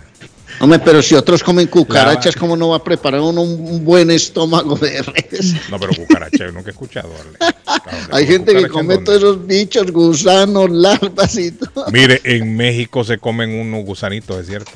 Hombre, 0.59 0.79
pero 0.81 1.03
si 1.03 1.15
otros 1.15 1.43
comen 1.43 1.69
cucarachas, 1.69 2.35
¿cómo 2.37 2.57
no 2.57 2.71
va 2.71 2.77
a 2.77 2.85
preparar 2.85 3.21
uno 3.21 3.43
un, 3.43 3.85
buen 3.85 4.11
estómago 4.11 4.77
de 4.77 5.03
res? 5.03 5.55
No, 5.71 5.79
pero 5.79 5.93
cucaracha, 5.95 6.47
yo 6.47 6.53
nunca 6.53 6.69
he 6.69 6.73
escuchado. 6.73 7.11
Arley. 7.21 8.01
Hay 8.11 8.27
gente 8.27 8.55
que 8.55 8.69
come 8.69 8.99
todos 8.99 9.19
esos 9.19 9.47
bichos, 9.47 9.91
gusanos, 9.91 10.71
larvas 10.71 11.37
y 11.37 11.53
todo. 11.53 11.87
Mire, 11.93 12.21
en 12.25 12.57
México 12.57 13.05
se 13.05 13.19
comen 13.19 13.59
unos 13.59 13.85
gusanitos, 13.85 14.41
es 14.41 14.47
cierto. 14.47 14.73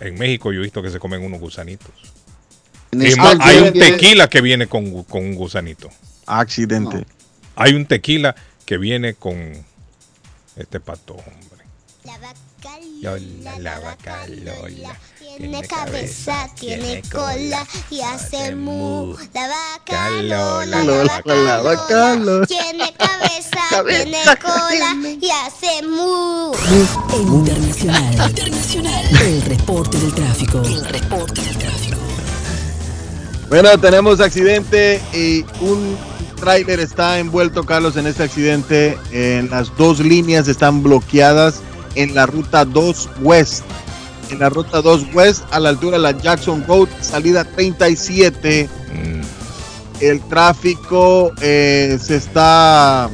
En 0.00 0.14
México 0.16 0.52
yo 0.52 0.60
he 0.60 0.62
visto 0.62 0.82
que 0.82 0.90
se 0.90 0.98
comen 0.98 1.22
unos 1.22 1.40
gusanitos. 1.40 1.92
Más, 2.92 3.36
hay 3.40 3.58
un 3.58 3.72
tequila 3.72 4.28
que 4.28 4.40
viene 4.40 4.66
con, 4.66 5.04
con 5.04 5.22
un 5.22 5.34
gusanito. 5.34 5.90
Accidente. 6.26 7.04
Hay 7.56 7.74
un 7.74 7.86
tequila 7.86 8.34
que 8.64 8.78
viene 8.78 9.14
con 9.14 9.36
este 10.56 10.80
pato, 10.80 11.14
hombre. 11.14 11.64
Lola, 13.00 13.58
la 13.60 13.78
vaca 13.78 14.26
Lola. 14.26 14.98
Tiene 15.36 15.62
cabeza, 15.62 16.48
tiene 16.58 17.00
cola 17.12 17.64
y 17.90 18.00
hace 18.00 18.56
mu. 18.56 19.14
La 19.34 19.48
vaca 19.48 20.10
Lola, 20.10 20.82
la 20.82 21.04
vaca 21.04 21.34
la 21.34 21.60
vaca 21.60 22.14
Lola. 22.16 22.46
Tiene 22.46 22.92
cabeza, 22.94 23.84
tiene 23.86 24.18
cola 24.40 24.96
y 25.20 25.30
hace 25.30 25.86
mu. 25.86 26.52
Internacional. 27.16 28.30
Internacional. 28.30 29.04
El 29.20 29.42
reporte 29.42 29.96
del 29.98 30.14
tráfico. 30.14 30.62
El 30.62 30.84
reporte 30.86 31.40
del 31.40 31.58
tráfico. 31.58 31.98
Bueno, 33.48 33.78
tenemos 33.78 34.20
accidente 34.20 35.00
y 35.14 35.44
un 35.60 35.96
tráiler 36.40 36.80
está 36.80 37.20
envuelto, 37.20 37.64
Carlos, 37.64 37.96
en 37.96 38.08
este 38.08 38.24
accidente. 38.24 38.98
En 39.12 39.50
las 39.50 39.74
dos 39.76 40.00
líneas 40.00 40.48
están 40.48 40.82
bloqueadas 40.82 41.62
en 41.98 42.14
la 42.14 42.26
ruta 42.26 42.64
2 42.64 43.10
West. 43.22 43.64
En 44.30 44.38
la 44.38 44.48
ruta 44.48 44.80
2 44.80 45.14
West, 45.14 45.42
a 45.50 45.58
la 45.58 45.70
altura 45.70 45.96
de 45.96 46.02
la 46.02 46.12
Jackson 46.12 46.64
Road, 46.66 46.88
salida 47.00 47.44
37. 47.44 48.68
El 50.00 50.20
tráfico 50.28 51.32
eh, 51.40 51.98
se 52.00 52.16
está 52.16 53.10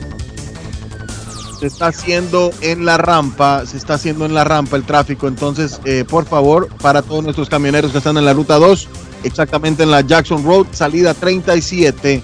se 1.59 1.69
está 1.69 1.87
haciendo 1.87 2.51
en 2.61 2.85
la 2.85 2.99
rampa, 2.99 3.65
se 3.65 3.79
está 3.79 3.95
haciendo 3.95 4.27
en 4.27 4.35
la 4.35 4.45
rampa 4.45 4.77
el 4.77 4.85
tráfico. 4.85 5.29
Entonces, 5.29 5.81
eh, 5.87 6.05
por 6.07 6.27
favor, 6.27 6.69
para 6.83 7.01
todos 7.01 7.25
nuestros 7.25 7.49
camioneros 7.49 7.91
que 7.91 7.99
están 7.99 8.19
en 8.19 8.27
la 8.27 8.35
ruta 8.35 8.57
2, 8.57 8.89
exactamente 9.23 9.83
en 9.83 9.91
la 9.91 10.03
Jackson 10.03 10.45
Road, 10.45 10.67
salida 10.73 11.15
37, 11.15 12.23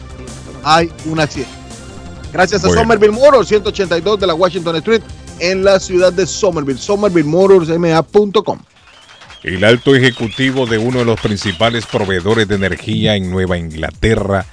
hay 0.62 0.93
un 1.07 1.20
accidente. 1.20 1.61
Gracias 2.32 2.65
a. 2.65 2.69
Somerville 2.69 3.12
Motors, 3.12 3.49
182 3.49 4.20
de 4.20 4.27
la 4.27 4.35
Washington 4.35 4.77
Street, 4.77 5.03
en 5.41 5.65
la 5.65 5.81
ciudad 5.81 6.12
de 6.12 6.27
Somerville. 6.27 6.79
SomervilleMotorsMA.com. 6.79 8.61
El 9.43 9.65
alto 9.65 9.95
ejecutivo 9.95 10.67
de 10.67 10.79
uno 10.79 10.99
de 10.99 11.05
los 11.07 11.19
principales 11.19 11.87
proveedores 11.87 12.47
de 12.47 12.57
energía 12.57 13.17
en 13.17 13.31
Nueva 13.31 13.57
Inglaterra 13.57 14.45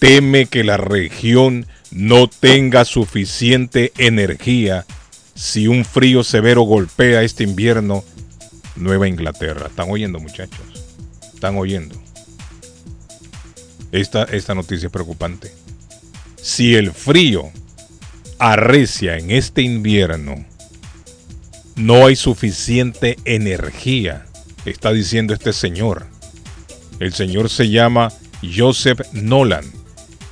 teme 0.00 0.46
que 0.46 0.64
la 0.64 0.76
región 0.76 1.66
no 1.92 2.28
tenga 2.28 2.84
suficiente 2.84 3.92
energía 3.98 4.84
si 5.34 5.68
un 5.68 5.84
frío 5.84 6.24
severo 6.24 6.62
golpea 6.62 7.22
este 7.22 7.44
invierno 7.44 8.02
Nueva 8.74 9.06
Inglaterra. 9.06 9.68
¿Están 9.68 9.90
oyendo 9.90 10.18
muchachos? 10.18 10.84
¿Están 11.32 11.56
oyendo? 11.56 11.94
Esta, 13.92 14.24
esta 14.24 14.54
noticia 14.54 14.86
es 14.86 14.92
preocupante. 14.92 15.52
Si 16.36 16.74
el 16.74 16.92
frío 16.92 17.50
arrecia 18.38 19.16
en 19.16 19.30
este 19.30 19.62
invierno, 19.62 20.44
no 21.74 22.06
hay 22.06 22.16
suficiente 22.16 23.18
energía, 23.24 24.26
está 24.64 24.92
diciendo 24.92 25.34
este 25.34 25.52
señor. 25.52 26.06
El 27.00 27.12
señor 27.12 27.50
se 27.50 27.68
llama 27.68 28.12
Joseph 28.42 29.00
Nolan 29.12 29.64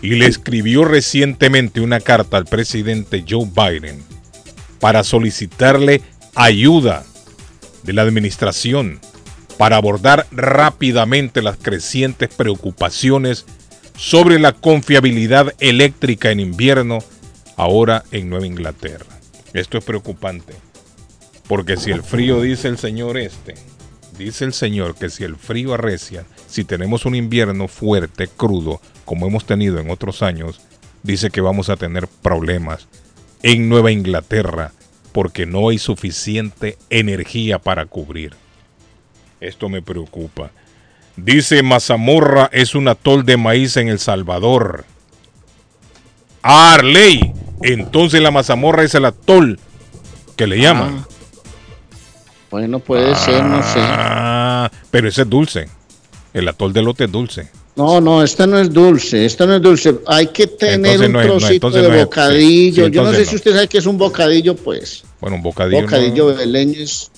y 0.00 0.16
le 0.16 0.26
escribió 0.26 0.84
recientemente 0.84 1.80
una 1.80 2.00
carta 2.00 2.36
al 2.36 2.46
presidente 2.46 3.24
Joe 3.28 3.46
Biden 3.46 4.02
para 4.80 5.04
solicitarle 5.04 6.02
ayuda 6.34 7.04
de 7.82 7.92
la 7.92 8.02
administración 8.02 9.00
para 9.58 9.76
abordar 9.76 10.26
rápidamente 10.30 11.42
las 11.42 11.56
crecientes 11.56 12.28
preocupaciones 12.34 13.46
sobre 13.96 14.38
la 14.38 14.52
confiabilidad 14.52 15.54
eléctrica 15.60 16.30
en 16.30 16.40
invierno 16.40 16.98
ahora 17.56 18.04
en 18.10 18.28
Nueva 18.28 18.46
Inglaterra. 18.46 19.18
Esto 19.52 19.78
es 19.78 19.84
preocupante. 19.84 20.54
Porque 21.48 21.76
si 21.76 21.90
el 21.90 22.02
frío, 22.02 22.40
dice 22.40 22.68
el 22.68 22.78
señor 22.78 23.18
este, 23.18 23.54
dice 24.16 24.44
el 24.44 24.54
señor 24.54 24.94
que 24.94 25.10
si 25.10 25.24
el 25.24 25.36
frío 25.36 25.74
arrecia, 25.74 26.24
si 26.46 26.64
tenemos 26.64 27.04
un 27.04 27.14
invierno 27.14 27.68
fuerte, 27.68 28.28
crudo, 28.28 28.80
como 29.04 29.26
hemos 29.26 29.44
tenido 29.44 29.78
en 29.78 29.90
otros 29.90 30.22
años, 30.22 30.60
dice 31.02 31.30
que 31.30 31.42
vamos 31.42 31.68
a 31.68 31.76
tener 31.76 32.08
problemas 32.08 32.88
en 33.42 33.68
Nueva 33.68 33.92
Inglaterra 33.92 34.72
porque 35.12 35.46
no 35.46 35.68
hay 35.68 35.78
suficiente 35.78 36.78
energía 36.90 37.58
para 37.58 37.86
cubrir. 37.86 38.32
Esto 39.40 39.68
me 39.68 39.82
preocupa. 39.82 40.50
Dice 41.16 41.62
Mazamorra 41.62 42.48
es 42.52 42.74
un 42.74 42.88
atol 42.88 43.24
de 43.24 43.36
maíz 43.36 43.76
en 43.76 43.88
El 43.88 43.98
Salvador. 43.98 44.84
Arley. 46.42 47.32
Entonces 47.62 48.20
la 48.20 48.30
mazamorra 48.30 48.82
es 48.82 48.94
el 48.94 49.04
atol 49.04 49.58
que 50.36 50.46
le 50.46 50.58
llaman. 50.58 51.04
Bueno, 52.50 52.78
puede 52.78 53.14
ser, 53.16 53.42
no 53.44 53.62
sé. 53.62 53.80
Ah, 53.80 54.70
pero 54.90 55.08
ese 55.08 55.22
es 55.22 55.30
dulce. 55.30 55.68
El 56.32 56.48
atol 56.48 56.72
de 56.72 56.82
lote 56.82 57.04
es 57.04 57.12
dulce. 57.12 57.48
No, 57.76 58.00
no, 58.00 58.22
esta 58.22 58.46
no 58.46 58.58
es 58.58 58.72
dulce, 58.72 59.24
esta 59.24 59.46
no 59.46 59.56
es 59.56 59.62
dulce. 59.62 59.96
Hay 60.06 60.28
que 60.28 60.46
tener 60.46 61.02
Entonces 61.02 61.06
un 61.08 61.12
no 61.12 61.20
es- 61.20 61.26
no, 61.26 61.38
trocito 61.38 61.70
de 61.70 61.82
no 61.82 61.88
es- 61.88 61.94
sí, 62.00 62.04
bocadillo. 62.04 62.86
sí, 62.86 62.90
Yo 62.92 63.02
no 63.02 63.12
sé 63.12 63.24
si 63.24 63.34
usted 63.36 63.52
sabe 63.52 63.68
que 63.68 63.78
es 63.78 63.86
un 63.86 63.98
bocadillo, 63.98 64.54
pues. 64.54 65.02
Bueno, 65.20 65.36
un 65.36 65.42
bocadillo. 65.42 65.82
Bocadillo 65.82 66.26
beleño 66.36 66.80
es 66.80 67.10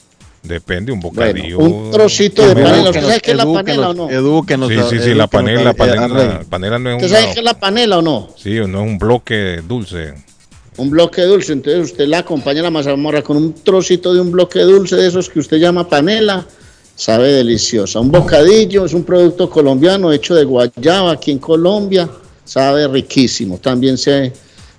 depende, 0.46 0.92
un 0.92 1.00
bocadillo. 1.00 1.58
un 1.58 1.90
trocito 1.90 2.46
de 2.46 2.54
panela. 2.54 2.90
¿Usted 2.90 3.02
sabe 3.02 3.20
qué 3.20 3.30
es 3.32 3.36
la 3.36 3.44
panela 3.52 3.90
o 3.90 3.94
no? 3.94 4.10
edúquenos, 4.10 4.68
Sí, 4.68 4.78
sí, 4.90 4.98
sí, 5.00 5.14
la 5.14 5.26
panela, 5.26 5.70
eh, 5.70 5.74
panela, 6.48 6.78
no 6.78 6.90
es 6.90 6.96
¿Usted 6.96 7.08
una, 7.08 7.20
sabe 7.20 7.32
qué 7.34 7.38
es 7.40 7.44
la 7.44 7.58
panela 7.60 7.98
o 7.98 8.02
no? 8.02 8.28
sí, 8.36 8.54
no 8.54 8.64
es 8.82 8.88
un 8.90 8.98
bloque 8.98 9.60
dulce. 9.66 10.14
Un 10.78 10.90
bloque 10.90 11.22
dulce. 11.22 11.52
Entonces 11.52 11.92
usted 11.92 12.06
la 12.06 12.18
acompaña 12.18 12.60
a 12.60 12.64
la 12.64 12.70
mazamorra 12.70 13.22
con 13.22 13.36
un 13.36 13.54
trocito 13.54 14.12
de 14.12 14.20
un 14.20 14.30
bloque 14.30 14.60
dulce 14.60 14.96
de 14.96 15.08
esos 15.08 15.28
que 15.28 15.38
usted 15.40 15.56
llama 15.58 15.88
panela. 15.88 16.46
Sabe 16.94 17.32
deliciosa. 17.32 18.00
Un 18.00 18.10
bocadillo 18.10 18.84
es 18.86 18.94
un 18.94 19.04
producto 19.04 19.50
colombiano 19.50 20.12
hecho 20.12 20.34
de 20.34 20.44
guayaba 20.44 21.12
aquí 21.12 21.30
en 21.30 21.38
Colombia. 21.38 22.08
Sabe 22.44 22.88
riquísimo. 22.88 23.58
También 23.58 23.98
se 23.98 24.32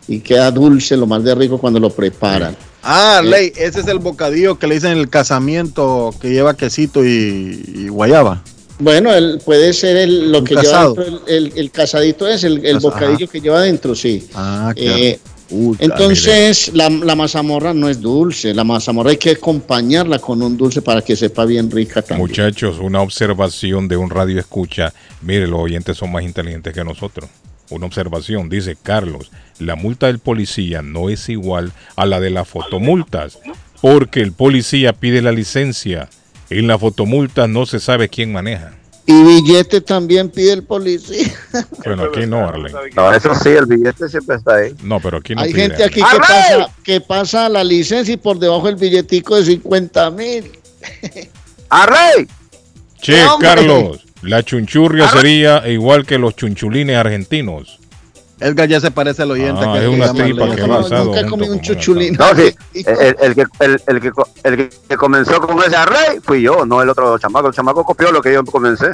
y 0.08 0.20
queda 0.22 0.50
dulce, 0.52 0.96
lo 0.96 1.06
más 1.06 1.24
de 1.24 1.36
rico 1.36 1.58
cuando 1.58 1.80
lo 1.80 1.90
preparan. 1.90 2.56
Ah, 2.90 3.22
Ley, 3.24 3.52
ese 3.58 3.82
es 3.82 3.88
el 3.88 4.00
bocadillo 4.00 4.58
que 4.58 4.66
le 4.68 4.76
dicen 4.76 4.92
el 4.98 5.10
casamiento 5.10 6.14
que 6.22 6.30
lleva 6.30 6.56
quesito 6.56 7.04
y, 7.06 7.64
y 7.76 7.88
guayaba. 7.90 8.42
Bueno, 8.80 9.14
el, 9.14 9.40
puede 9.44 9.74
ser 9.74 9.98
el, 9.98 10.32
lo 10.32 10.44
que 10.44 10.56
casado. 10.56 10.94
lleva 10.96 11.06
dentro, 11.06 11.28
el, 11.28 11.46
el- 11.48 11.54
el 11.60 11.72
casadito 11.72 12.28
es 12.28 12.44
el, 12.44 12.60
bocadillo 12.80 13.26
ajá. 13.26 13.32
que 13.32 13.42
lleva 13.42 13.62
dentro, 13.62 13.94
sí. 13.96 14.28
Ah, 14.34 14.72
Eh, 14.76 15.20
Uy, 15.50 15.78
Entonces, 15.80 16.72
la, 16.74 16.90
la 16.90 17.16
mazamorra 17.16 17.74
no 17.74 17.88
es 17.88 18.02
dulce. 18.02 18.54
La 18.54 18.66
mazamorra 18.66 19.12
hay 19.12 19.18
que 19.18 19.32
acompañarla 19.32 20.20
con 20.20 20.42
un 20.42 20.58
dulce 20.58 20.82
para 20.82 21.02
que 21.02 21.16
sepa 21.16 21.46
bien 21.46 21.72
rica 21.72 22.02
también. 22.02 22.28
Muchachos, 22.28 22.80
una 22.82 23.00
observación 23.02 23.88
de 23.88 23.96
un 23.96 24.10
radio 24.10 24.38
escucha. 24.42 24.94
Mire, 25.22 25.48
los 25.48 25.62
oyentes 25.62 25.96
son 25.98 26.12
más 26.12 26.24
inteligentes 26.24 26.74
que 26.74 26.84
nosotros. 26.84 27.30
Una 27.70 27.86
observación, 27.86 28.50
dice 28.50 28.78
Carlos, 28.82 29.32
la 29.60 29.76
multa 29.76 30.08
del 30.08 30.20
policía 30.20 30.82
no 30.82 31.10
es 31.10 31.28
igual 31.30 31.74
a 31.96 32.06
la 32.06 32.20
de 32.20 32.30
las 32.30 32.48
fotomultas, 32.48 33.40
porque 33.82 34.22
el 34.22 34.32
policía 34.32 34.94
pide 34.94 35.22
la 35.22 35.32
licencia. 35.32 36.10
En 36.50 36.68
la 36.68 36.80
fotomulta 36.80 37.48
no 37.48 37.66
se 37.66 37.80
sabe 37.80 38.08
quién 38.08 38.32
maneja. 38.32 38.74
Y 39.06 39.24
billete 39.24 39.80
también 39.82 40.30
pide 40.30 40.54
el 40.54 40.64
policía. 40.64 41.34
Bueno, 41.86 42.04
aquí 42.04 42.26
no, 42.26 42.48
Arlen. 42.48 42.74
No, 42.96 43.14
eso 43.14 43.34
sí, 43.36 43.50
el 43.50 43.66
billete 43.66 44.10
siempre 44.10 44.36
está 44.36 44.56
ahí. 44.56 44.76
No, 44.84 45.00
pero 45.00 45.18
aquí 45.18 45.34
no 45.34 45.42
Hay 45.42 45.54
pide. 45.54 45.62
gente 45.62 45.84
aquí 45.86 45.96
que 45.96 46.02
pasa, 46.20 46.70
que 46.84 47.02
pasa 47.02 47.50
la 47.50 47.64
licencia 47.64 48.14
y 48.14 48.18
por 48.18 48.38
debajo 48.38 48.68
el 48.68 48.76
billetico 48.76 49.38
de 49.38 49.46
50 49.46 50.12
mil. 50.12 50.52
¡Arrey! 51.70 52.28
Che, 53.02 53.24
hombre! 53.26 53.48
Carlos, 53.48 54.06
la 54.22 54.44
chunchurria 54.44 55.10
sería 55.10 55.68
igual 55.68 56.06
que 56.06 56.18
los 56.18 56.36
chunchulines 56.36 56.98
argentinos. 56.98 57.80
Edgar 58.40 58.68
ya 58.68 58.80
se 58.80 58.92
parece 58.92 59.24
al 59.24 59.32
oyente. 59.32 59.62
Ah, 59.66 59.74
que 59.74 59.86
es 59.86 59.88
una 59.88 60.14
tripa 60.14 60.56
que 60.56 60.68
va 60.68 60.80
asado 60.80 61.06
Nunca 61.06 61.34
un 61.34 61.62
chuchulín. 61.62 62.16
No, 62.20 62.36
sí, 62.36 62.56
el, 62.74 63.16
el 63.20 63.36
que, 63.36 63.46
el, 63.60 63.82
el 63.88 64.00
que, 64.00 64.12
el 64.44 64.70
que 64.88 64.96
comenzó 64.96 65.42
con 65.42 65.58
ese 65.64 65.76
arrey 65.76 66.20
fui 66.22 66.44
yo, 66.44 66.66
no 66.66 66.82
el 66.82 66.90
otro 66.90 67.18
chamaco. 67.18 67.48
El 67.48 67.54
chamaco 67.54 67.84
copió 67.84 68.12
lo 68.12 68.22
que 68.22 68.34
yo 68.34 68.44
comencé. 68.46 68.92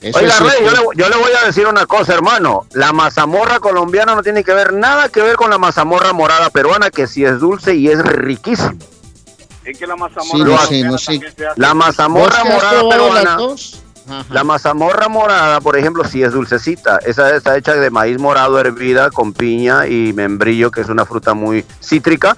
Eso 0.00 0.18
Oiga, 0.18 0.34
Rey, 0.38 0.64
yo 0.64 0.70
le, 0.70 0.78
yo 0.96 1.08
le 1.10 1.16
voy 1.16 1.32
a 1.42 1.46
decir 1.46 1.66
una 1.66 1.84
cosa, 1.84 2.14
hermano. 2.14 2.66
La 2.72 2.94
mazamorra 2.94 3.60
colombiana 3.60 4.14
no 4.14 4.22
tiene 4.22 4.42
que 4.42 4.54
ver 4.54 4.72
nada 4.72 5.10
que 5.10 5.20
ver 5.20 5.36
con 5.36 5.50
la 5.50 5.58
mazamorra 5.58 6.14
morada 6.14 6.48
peruana, 6.48 6.90
que 6.90 7.06
sí 7.06 7.22
es 7.22 7.38
dulce 7.38 7.74
y 7.74 7.88
es 7.88 8.02
riquísimo. 8.02 8.78
Es 9.64 9.78
que 9.78 9.86
la 9.86 9.96
Sí, 9.96 10.00
mazamorra 10.00 10.44
no 10.46 10.56
sé, 10.56 10.82
colombiana 10.82 10.88
no 10.88 10.94
hace 10.94 11.20
La 11.56 11.74
mazamorra 11.74 12.24
¿Vos 12.24 12.42
que 12.42 12.48
has 12.48 12.54
morada 12.54 12.82
las 12.82 12.94
peruana, 12.94 13.36
dos? 13.36 13.82
Ajá. 14.10 14.24
la 14.30 14.44
mazamorra 14.44 15.08
morada, 15.08 15.60
por 15.60 15.76
ejemplo, 15.76 16.04
sí 16.04 16.22
es 16.22 16.32
dulcecita. 16.32 16.98
Esa 17.06 17.34
está 17.36 17.56
hecha 17.56 17.74
de 17.74 17.90
maíz 17.90 18.18
morado 18.18 18.58
hervida 18.58 19.10
con 19.10 19.32
piña 19.32 19.86
y 19.86 20.12
membrillo, 20.12 20.70
que 20.70 20.80
es 20.80 20.88
una 20.88 21.04
fruta 21.06 21.34
muy 21.34 21.64
cítrica. 21.82 22.36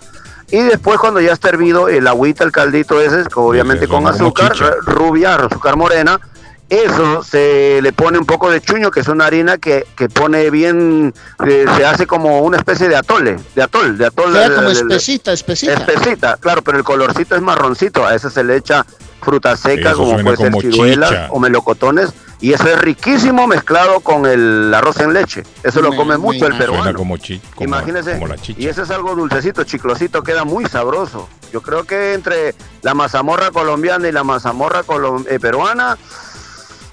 Y 0.50 0.60
después 0.60 0.98
cuando 0.98 1.20
ya 1.20 1.32
está 1.32 1.48
hervido 1.48 1.88
el 1.88 2.06
agüita, 2.06 2.44
el 2.44 2.52
caldito 2.52 3.00
ese, 3.00 3.24
obviamente 3.34 3.88
con 3.88 4.06
azúcar, 4.06 4.52
r- 4.54 4.70
rubia, 4.82 5.34
azúcar 5.36 5.76
morena, 5.76 6.20
eso 6.68 7.22
se 7.22 7.80
le 7.82 7.92
pone 7.92 8.18
un 8.18 8.24
poco 8.26 8.50
de 8.50 8.60
chuño, 8.60 8.90
que 8.90 9.00
es 9.00 9.08
una 9.08 9.26
harina 9.26 9.58
que, 9.58 9.86
que 9.96 10.08
pone 10.08 10.50
bien, 10.50 11.12
eh, 11.46 11.66
se 11.76 11.84
hace 11.86 12.06
como 12.06 12.40
una 12.40 12.56
especie 12.58 12.88
de 12.88 12.96
atole, 12.96 13.36
de 13.54 13.62
atol, 13.62 13.96
de 13.98 14.06
atol. 14.06 14.32
Queda 14.32 14.48
de- 14.48 14.54
como 14.56 14.68
espesita, 14.70 15.32
espesita. 15.32 15.72
Espesita, 15.74 16.36
claro, 16.38 16.62
pero 16.62 16.78
el 16.78 16.84
colorcito 16.84 17.34
es 17.36 17.42
marroncito, 17.42 18.06
a 18.06 18.14
ese 18.14 18.30
se 18.30 18.42
le 18.44 18.56
echa 18.56 18.84
fruta 19.22 19.56
seca, 19.56 19.94
como 19.94 20.18
puede 20.18 20.36
ser 20.36 20.52
ciruelas 20.60 21.28
o 21.30 21.38
melocotones, 21.38 22.12
y 22.40 22.52
eso 22.52 22.66
es 22.68 22.78
riquísimo 22.80 23.46
mezclado 23.46 24.00
con 24.00 24.26
el 24.26 24.72
arroz 24.74 24.98
en 25.00 25.12
leche. 25.12 25.44
Eso 25.62 25.80
lo 25.80 25.90
Me- 25.90 25.96
come 25.96 26.14
me 26.14 26.18
mucho 26.18 26.46
el 26.46 26.56
peruano. 26.58 26.82
Suena 26.84 26.98
como, 26.98 27.16
chi, 27.16 27.40
como, 27.54 27.68
Imagínese. 27.68 28.14
como 28.14 28.26
la 28.26 28.36
chicha. 28.36 28.60
Y 28.60 28.66
ese 28.66 28.82
es 28.82 28.90
algo 28.90 29.14
dulcecito, 29.14 29.62
chiclosito, 29.64 30.22
queda 30.22 30.44
muy 30.44 30.66
sabroso. 30.66 31.28
Yo 31.52 31.60
creo 31.60 31.84
que 31.84 32.14
entre 32.14 32.54
la 32.82 32.94
mazamorra 32.94 33.50
colombiana 33.50 34.08
y 34.08 34.12
la 34.12 34.24
mazamorra 34.24 34.82
eh, 35.28 35.38
peruana, 35.38 35.96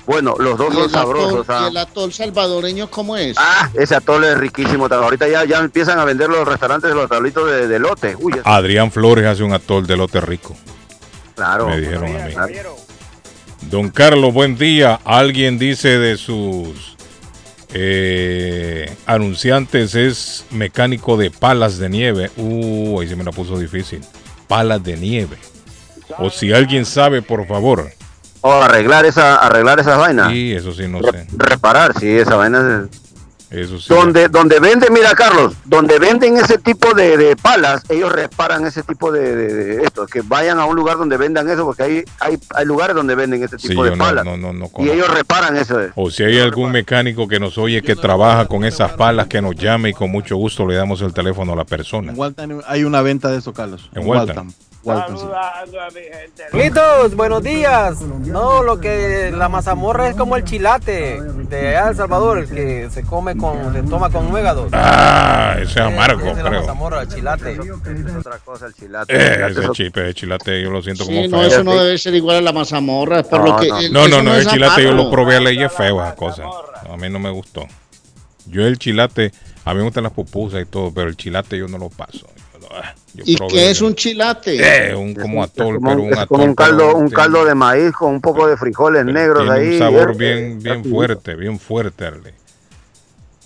bueno, 0.06 0.34
los 0.40 0.58
dos 0.58 0.70
¿Y 0.72 0.76
son 0.76 0.84
atol, 0.86 0.92
sabrosos. 0.92 1.46
y 1.48 1.52
ah. 1.52 1.68
el 1.70 1.78
atol 1.78 2.12
salvadoreño 2.12 2.90
cómo 2.90 3.16
es? 3.16 3.36
Ah, 3.40 3.70
ese 3.76 3.96
atole 3.96 4.32
es 4.32 4.38
riquísimo. 4.38 4.88
Ahorita 4.88 5.28
ya, 5.28 5.46
ya 5.46 5.60
empiezan 5.60 6.00
a 6.00 6.06
vender 6.06 6.30
los 6.30 6.48
restaurantes 6.48 6.94
los 6.94 7.08
tablitos 7.10 7.46
de, 7.50 7.68
de 7.68 7.80
lote. 7.80 8.16
Uy, 8.20 8.34
Adrián 8.44 8.92
Flores 8.92 9.26
hace 9.26 9.44
un 9.44 9.54
atol 9.54 9.86
de 9.86 9.96
lote 9.98 10.20
rico. 10.20 10.56
Claro. 11.40 11.70
Me 11.70 11.80
dijeron 11.80 12.16
a 12.16 12.48
mí. 12.48 12.54
Don 13.70 13.90
Carlos, 13.90 14.34
buen 14.34 14.58
día. 14.58 15.00
Alguien 15.06 15.58
dice 15.58 15.98
de 15.98 16.18
sus 16.18 16.98
eh, 17.74 18.94
anunciantes 19.06 19.96
es 19.96 20.46
mecánico 20.52 21.16
de 21.16 21.32
palas 21.32 21.78
de 21.78 21.90
nieve. 21.90 22.30
Uh, 22.36 23.00
ahí 23.00 23.08
se 23.08 23.16
me 23.16 23.24
la 23.24 23.32
puso 23.32 23.58
difícil. 23.58 24.02
Palas 24.48 24.84
de 24.84 24.98
nieve. 24.98 25.38
O 26.18 26.30
si 26.30 26.52
alguien 26.52 26.86
sabe, 26.86 27.22
por 27.22 27.48
favor. 27.48 27.90
O 28.42 28.52
arreglar 28.52 29.06
esa, 29.06 29.36
arreglar 29.36 29.80
esas 29.80 29.98
vainas. 29.98 30.32
Sí, 30.32 30.54
eso 30.54 30.74
sí, 30.74 30.88
no 30.88 31.00
sé. 31.00 31.28
Reparar, 31.38 31.98
sí, 32.00 32.10
esa 32.10 32.36
vaina 32.36 32.90
es... 32.92 33.09
Eso 33.52 33.80
sí. 33.80 33.88
Donde, 33.90 34.28
donde 34.28 34.60
venden, 34.60 34.94
mira 34.94 35.16
Carlos, 35.16 35.54
donde 35.66 35.98
venden 35.98 36.38
ese 36.38 36.58
tipo 36.60 36.94
de, 36.94 37.18
de 37.18 37.36
palas, 37.36 37.84
ellos 37.90 38.12
reparan 38.12 38.66
ese 38.66 38.84
tipo 38.84 39.12
de, 39.12 39.36
de- 39.36 39.54
de 39.54 39.84
esto, 39.84 40.06
que 40.06 40.22
vayan 40.22 40.60
a 40.60 40.66
un 40.66 40.76
lugar 40.76 40.98
donde 40.98 41.18
vendan 41.18 41.50
eso, 41.50 41.66
porque 41.66 41.82
hay, 41.84 42.04
hay, 42.20 42.38
hay 42.56 42.66
lugares 42.66 42.96
donde 42.96 43.16
venden 43.16 43.42
ese 43.44 43.58
tipo 43.58 43.84
de 43.84 43.92
no, 43.92 43.98
palas. 43.98 44.24
no, 44.24 44.38
no, 44.38 44.54
no 44.54 44.70
y 44.78 44.90
ellos 44.90 45.12
reparan 45.12 45.58
eso. 45.58 45.80
O 45.96 46.12
si 46.12 46.24
hay 46.24 46.40
algún 46.40 46.72
mecánico 46.72 47.28
que 47.28 47.40
nos 47.40 47.58
oye 47.58 47.82
que 47.82 47.96
trabaja 47.96 48.46
con 48.46 48.64
esas 48.66 48.92
palas, 48.94 49.28
que 49.28 49.42
nos 49.42 49.56
llame 49.56 49.90
y 49.90 49.94
con 49.94 50.12
mucho 50.12 50.36
gusto 50.38 50.68
le 50.68 50.76
damos 50.76 51.02
el 51.02 51.14
teléfono 51.14 51.54
a 51.54 51.56
la 51.56 51.66
persona. 51.66 52.12
En 52.12 52.20
Waltham 52.20 52.62
hay 52.68 52.84
una 52.84 53.02
venta 53.02 53.30
de 53.32 53.40
eso, 53.40 53.52
Carlos. 53.54 53.90
En 53.96 54.06
Waltham. 54.82 55.16
Waltham, 55.18 55.92
sí. 55.94 56.00
Carlitos, 56.52 57.16
buenos 57.16 57.44
días. 57.44 58.00
No, 58.02 58.64
lo 58.64 58.80
que 58.80 59.30
la 59.36 59.50
mazamorra 59.50 60.08
es 60.08 60.16
como 60.16 60.38
el 60.38 60.46
chilate 60.46 61.22
de 61.22 61.76
El 61.76 61.96
Salvador, 61.96 62.40
el 62.40 62.50
que 62.50 62.90
se 62.90 63.04
come 63.04 63.36
con, 63.36 63.74
se 63.74 63.84
toma 63.84 64.10
con 64.10 64.30
nuegados. 64.30 64.70
Ah, 64.72 65.56
ese 65.58 65.64
es 65.72 65.78
amargo, 65.78 66.22
Esa 66.22 66.32
es 66.32 66.38
la 66.38 66.44
creo. 66.50 66.62
mazamorra, 66.62 67.02
el 67.02 67.08
chilate. 67.10 67.52
Es 67.54 68.16
otra 68.18 68.38
cosa 68.40 68.68
el 68.68 68.74
chilate. 68.74 69.14
Eh, 69.14 69.18
El 69.20 69.34
chilate 69.34 69.52
ese 69.52 69.64
es 69.66 69.72
chip, 69.72 69.98
ese 69.98 70.14
chilate, 70.14 70.62
yo 70.64 70.70
lo 70.72 70.82
siento 70.82 71.04
Sí, 71.04 71.10
como 71.14 71.28
no, 71.28 71.40
feo. 71.40 71.48
eso 71.50 71.64
no 71.66 71.76
debe 71.84 71.98
ser 71.98 72.16
igual 72.16 72.38
a 72.38 72.42
la 72.42 72.54
mazamorra. 72.54 73.24
Por 73.24 73.40
No, 73.42 73.46
lo 73.48 73.58
que, 73.58 73.68
no. 73.68 73.80
el- 73.80 73.92
No, 73.94 74.08
no, 74.08 74.24
no, 74.24 74.36
el 74.36 74.48
chilate 74.48 74.84
yo 74.84 74.90
amargo. 74.92 75.06
lo 75.06 75.12
probé 75.12 75.36
a 75.36 75.42
la 75.42 75.52
y 75.52 75.62
es 75.62 75.74
feo 75.74 76.02
esa 76.02 76.16
cosa. 76.16 76.44
A 76.90 76.96
mí 76.96 77.10
no 77.10 77.20
me 77.20 77.32
gustó. 77.32 77.66
Yo 78.46 78.66
el 78.66 78.80
chilate, 78.80 79.34
a 79.66 79.72
mí 79.74 79.78
me 79.80 79.84
gustan 79.84 80.04
las 80.04 80.14
pupusas 80.14 80.62
y 80.62 80.66
todo, 80.66 80.92
pero 80.94 81.10
el 81.10 81.18
chilate 81.18 81.58
yo 81.58 81.68
no 81.68 81.78
lo 81.78 81.90
paso. 81.90 82.28
Yo, 82.70 82.76
ah, 82.76 82.94
yo 83.14 83.24
¿Y 83.26 83.36
probé- 83.36 83.50
qué 83.52 83.72
es 83.72 83.82
un 83.82 83.96
chilate? 83.96 84.90
Eh, 84.92 84.96
un 84.96 85.16
como 85.16 85.44
atol, 85.44 85.76
como, 85.76 85.90
pero 85.90 86.04
un, 86.04 86.14
atol. 86.14 86.28
como 86.28 86.56
caldo, 86.56 86.96
un 86.96 87.10
caldo 87.10 87.46
de 87.46 87.56
maíz 87.56 87.92
con 87.94 88.12
un 88.14 88.22
poco 88.22 88.48
de 88.48 88.58
frijoles 88.58 89.06
negros 89.06 89.44
tiene 89.44 89.60
ahí. 89.60 89.74
un 89.74 89.80
sabor 89.80 90.12
eh, 90.12 90.16
bien, 90.18 90.38
eh, 90.38 90.58
bien 90.62 90.86
fuerte, 90.86 91.36
bien 91.36 91.60
fuerte, 91.60 92.06
Arle. 92.06 92.34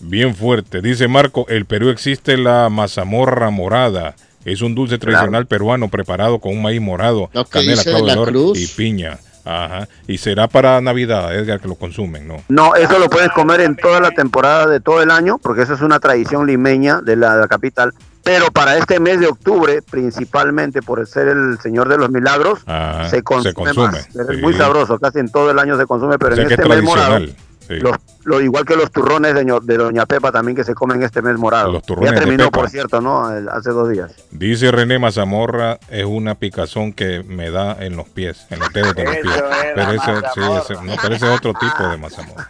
Bien 0.01 0.35
fuerte. 0.35 0.81
Dice 0.81 1.07
Marco, 1.07 1.45
el 1.47 1.65
Perú 1.65 1.89
existe 1.89 2.35
la 2.37 2.69
mazamorra 2.69 3.49
morada. 3.49 4.15
Es 4.43 4.61
un 4.61 4.75
dulce 4.75 4.97
tradicional 4.97 5.45
peruano 5.47 5.87
preparado 5.87 6.39
con 6.39 6.51
un 6.51 6.61
maíz 6.61 6.81
morado, 6.81 7.29
canela, 7.49 7.81
clavo 7.81 7.99
de 7.99 8.05
la 8.07 8.13
olor 8.13 8.27
Cruz. 8.29 8.59
y 8.59 8.67
piña. 8.67 9.17
Ajá. 9.45 9.87
Y 10.07 10.17
será 10.17 10.47
para 10.47 10.79
Navidad, 10.81 11.33
Edgar, 11.35 11.59
que 11.61 11.67
lo 11.69 11.75
consumen, 11.75 12.27
¿no? 12.27 12.43
No, 12.49 12.75
eso 12.75 12.99
lo 12.99 13.09
puedes 13.09 13.29
comer 13.31 13.61
en 13.61 13.75
toda 13.77 13.99
la 14.01 14.11
temporada 14.11 14.67
de 14.67 14.79
todo 14.81 15.01
el 15.01 15.11
año, 15.11 15.37
porque 15.37 15.61
eso 15.61 15.73
es 15.73 15.81
una 15.81 15.99
tradición 15.99 16.45
limeña 16.47 16.99
de 17.01 17.15
la, 17.15 17.35
de 17.35 17.41
la 17.41 17.47
capital. 17.47 17.93
Pero 18.23 18.47
para 18.51 18.77
este 18.77 18.99
mes 18.99 19.19
de 19.19 19.27
octubre, 19.27 19.81
principalmente 19.81 20.81
por 20.81 21.05
ser 21.07 21.27
el 21.27 21.59
Señor 21.59 21.89
de 21.89 21.97
los 21.97 22.09
Milagros, 22.09 22.59
Ajá, 22.65 23.09
se 23.09 23.21
consume, 23.21 23.49
se 23.49 23.53
consume, 23.53 23.87
más. 23.87 24.15
Es 24.15 24.27
sí. 24.35 24.41
muy 24.41 24.53
sabroso, 24.53 24.97
casi 24.99 25.19
en 25.19 25.29
todo 25.29 25.51
el 25.51 25.59
año 25.59 25.77
se 25.77 25.85
consume, 25.85 26.17
pero 26.17 26.33
O 26.33 26.35
sea 26.35 26.43
en 26.43 26.47
que 26.47 26.53
es 26.53 26.59
este 26.59 26.73
mes 26.75 26.83
morado. 26.83 27.19
Sí. 27.67 27.75
Los, 27.79 27.95
lo, 28.25 28.41
igual 28.41 28.65
que 28.65 28.75
los 28.75 28.91
turrones 28.91 29.33
de, 29.35 29.45
de 29.63 29.77
Doña 29.77 30.05
Pepa 30.05 30.33
también 30.33 30.53
que 30.53 30.65
se 30.65 30.73
comen 30.75 31.01
este 31.01 31.21
mes 31.21 31.37
morado. 31.37 31.71
Los 31.71 31.83
turrones 31.83 32.11
ya 32.11 32.15
de 32.15 32.19
terminó, 32.21 32.45
Pepa. 32.45 32.59
por 32.59 32.69
cierto, 32.69 32.99
¿no? 32.99 33.31
El- 33.35 33.47
hace 33.47 33.69
dos 33.69 33.89
días. 33.89 34.11
Dice 34.31 34.69
René 34.69 34.99
Mazamorra, 34.99 35.79
es 35.89 36.03
una 36.03 36.35
picazón 36.35 36.91
que 36.91 37.23
me 37.23 37.51
da 37.51 37.77
en 37.79 37.95
los 37.95 38.07
pies, 38.09 38.47
en 38.49 38.59
los 38.59 38.71
dedos 38.73 38.93
de 38.95 39.05
los 39.05 39.15
pies. 39.15 39.35
es 39.35 39.41
Pero 39.75 39.91
ese, 39.91 39.99
sí, 40.05 40.39
mazamorra. 40.39 40.59
ese- 40.61 40.73
no, 40.83 40.93
pero 41.01 41.15
ese 41.15 41.25
es 41.25 41.31
otro 41.39 41.53
tipo 41.53 41.87
de 41.87 41.97
mazamorra. 41.97 42.49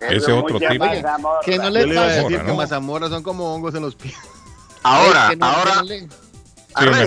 Ese 0.00 0.16
es 0.16 0.28
otro 0.28 0.58
tipo. 0.58 0.84
Que 1.44 1.58
no 1.58 1.70
le 1.70 1.86
le 1.86 1.92
iba 1.92 2.02
a 2.02 2.06
pasa. 2.06 2.22
decir 2.22 2.38
que 2.38 2.42
¿no? 2.44 2.54
mazamorras 2.56 3.10
son 3.10 3.22
como 3.22 3.54
hongos 3.54 3.74
en 3.74 3.82
los 3.82 3.94
pies. 3.94 4.14
Ahora, 4.86 5.26
Que 5.30 5.36
no- 5.36 5.46
ahora, 5.46 5.82
Sí, 5.88 6.08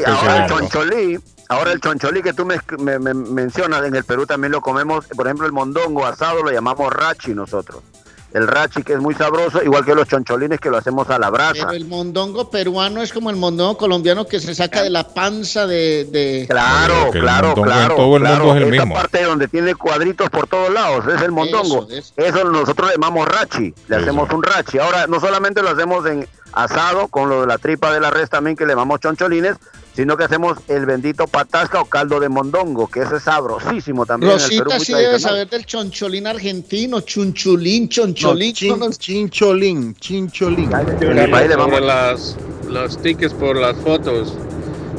ahora 0.08 0.46
el 0.46 0.50
choncholí, 0.50 1.20
ahora 1.50 1.72
el 1.74 1.80
choncholí 1.80 2.22
que 2.24 2.34
tú 2.34 2.46
me, 2.46 2.60
me- 2.80 2.98
me 3.00 3.14
mencionas, 3.14 3.86
en 3.86 3.96
el 3.96 4.04
Perú 4.04 4.26
también 4.26 4.52
lo 4.52 4.62
comemos, 4.62 5.06
por 5.16 5.28
ejemplo 5.28 5.46
el 5.46 5.52
mondongo 5.52 6.06
asado 6.06 6.42
lo 6.44 6.52
llamamos 6.52 6.92
rachi 6.92 7.34
nosotros. 7.34 7.84
El 8.32 8.46
rachi 8.48 8.84
que 8.84 8.94
es 8.94 9.00
muy 9.00 9.16
sabroso, 9.16 9.64
igual 9.64 9.84
que 9.84 9.96
los 9.96 10.08
choncholines 10.08 10.60
que 10.60 10.70
lo 10.70 10.78
hacemos 10.78 11.10
a 11.10 11.18
la 11.18 11.32
brasa. 11.32 11.54
Pero 11.66 11.72
el 11.72 11.86
mondongo 11.86 12.52
peruano 12.52 13.02
es 13.02 13.12
como 13.12 13.32
el 13.32 13.36
mondongo 13.38 13.76
colombiano 13.76 14.28
que 14.28 14.40
se 14.40 14.54
saca 14.54 14.84
de 14.84 14.92
la 14.92 15.08
panza 15.08 15.66
de... 15.66 16.06
de- 16.06 16.46
Claro, 16.48 17.10
claro, 17.12 17.56
claro. 17.56 17.96
todo 17.96 18.18
el 18.18 18.22
claro. 18.24 18.46
mundo 18.46 18.56
es 18.62 18.68
el 18.68 18.74
Esa 18.76 18.86
mismo. 18.86 18.96
parte 19.02 19.24
donde 19.24 19.48
tiene 19.48 19.74
cuadritos 19.74 20.30
por 20.30 20.46
todos 20.46 20.72
lados, 20.72 21.06
es 21.08 21.22
el 21.24 21.32
mondongo. 21.32 21.88
Eso, 21.90 22.14
Eso, 22.18 22.38
eso. 22.38 22.44
nosotros 22.52 22.90
le 22.90 22.94
llamamos 22.96 23.28
rachi, 23.28 23.74
le 23.88 23.96
Eso. 23.96 24.04
hacemos 24.04 24.30
un 24.32 24.44
rachi. 24.44 24.78
Ahora, 24.78 25.08
no 25.08 25.20
solamente 25.20 25.64
lo 25.64 25.70
hacemos 25.70 26.06
en 26.06 26.28
asado, 26.54 27.08
con 27.08 27.30
lo 27.30 27.42
de 27.42 27.48
la 27.48 27.58
tripa 27.58 27.94
de 27.94 28.00
la 28.00 28.10
res 28.10 28.30
también 28.30 28.56
que 28.56 28.66
le 28.66 28.72
llamamos 28.74 29.00
choncholines, 29.00 29.56
sino 29.96 30.16
que 30.16 30.24
hacemos 30.24 30.58
el 30.68 30.86
bendito 30.86 31.28
patasca 31.28 31.82
o 31.82 31.86
caldo 31.86 32.20
de 32.20 32.30
mondongo, 32.30 32.88
que 32.88 33.02
ese 33.02 33.18
es 33.18 33.24
sabrosísimo 33.24 34.06
también. 34.06 34.32
Rosita 34.34 34.80
sí 34.80 34.94
debe 34.94 35.20
saber 35.20 35.50
del 35.50 35.66
choncholín 35.66 36.26
argentino, 36.28 37.02
chunchulín, 37.02 37.90
choncholín. 37.90 38.54
No, 38.80 38.90
chin- 38.90 38.92
chincholín, 38.98 39.96
chincholín. 39.96 40.72
En 41.02 41.18
el 41.18 41.30
país 41.30 41.50
le 41.50 41.56
vamos- 41.56 41.82
las, 41.82 42.38
los 42.70 43.02
tickets 43.02 43.34
por 43.34 43.58
las 43.58 43.76
fotos 43.78 44.36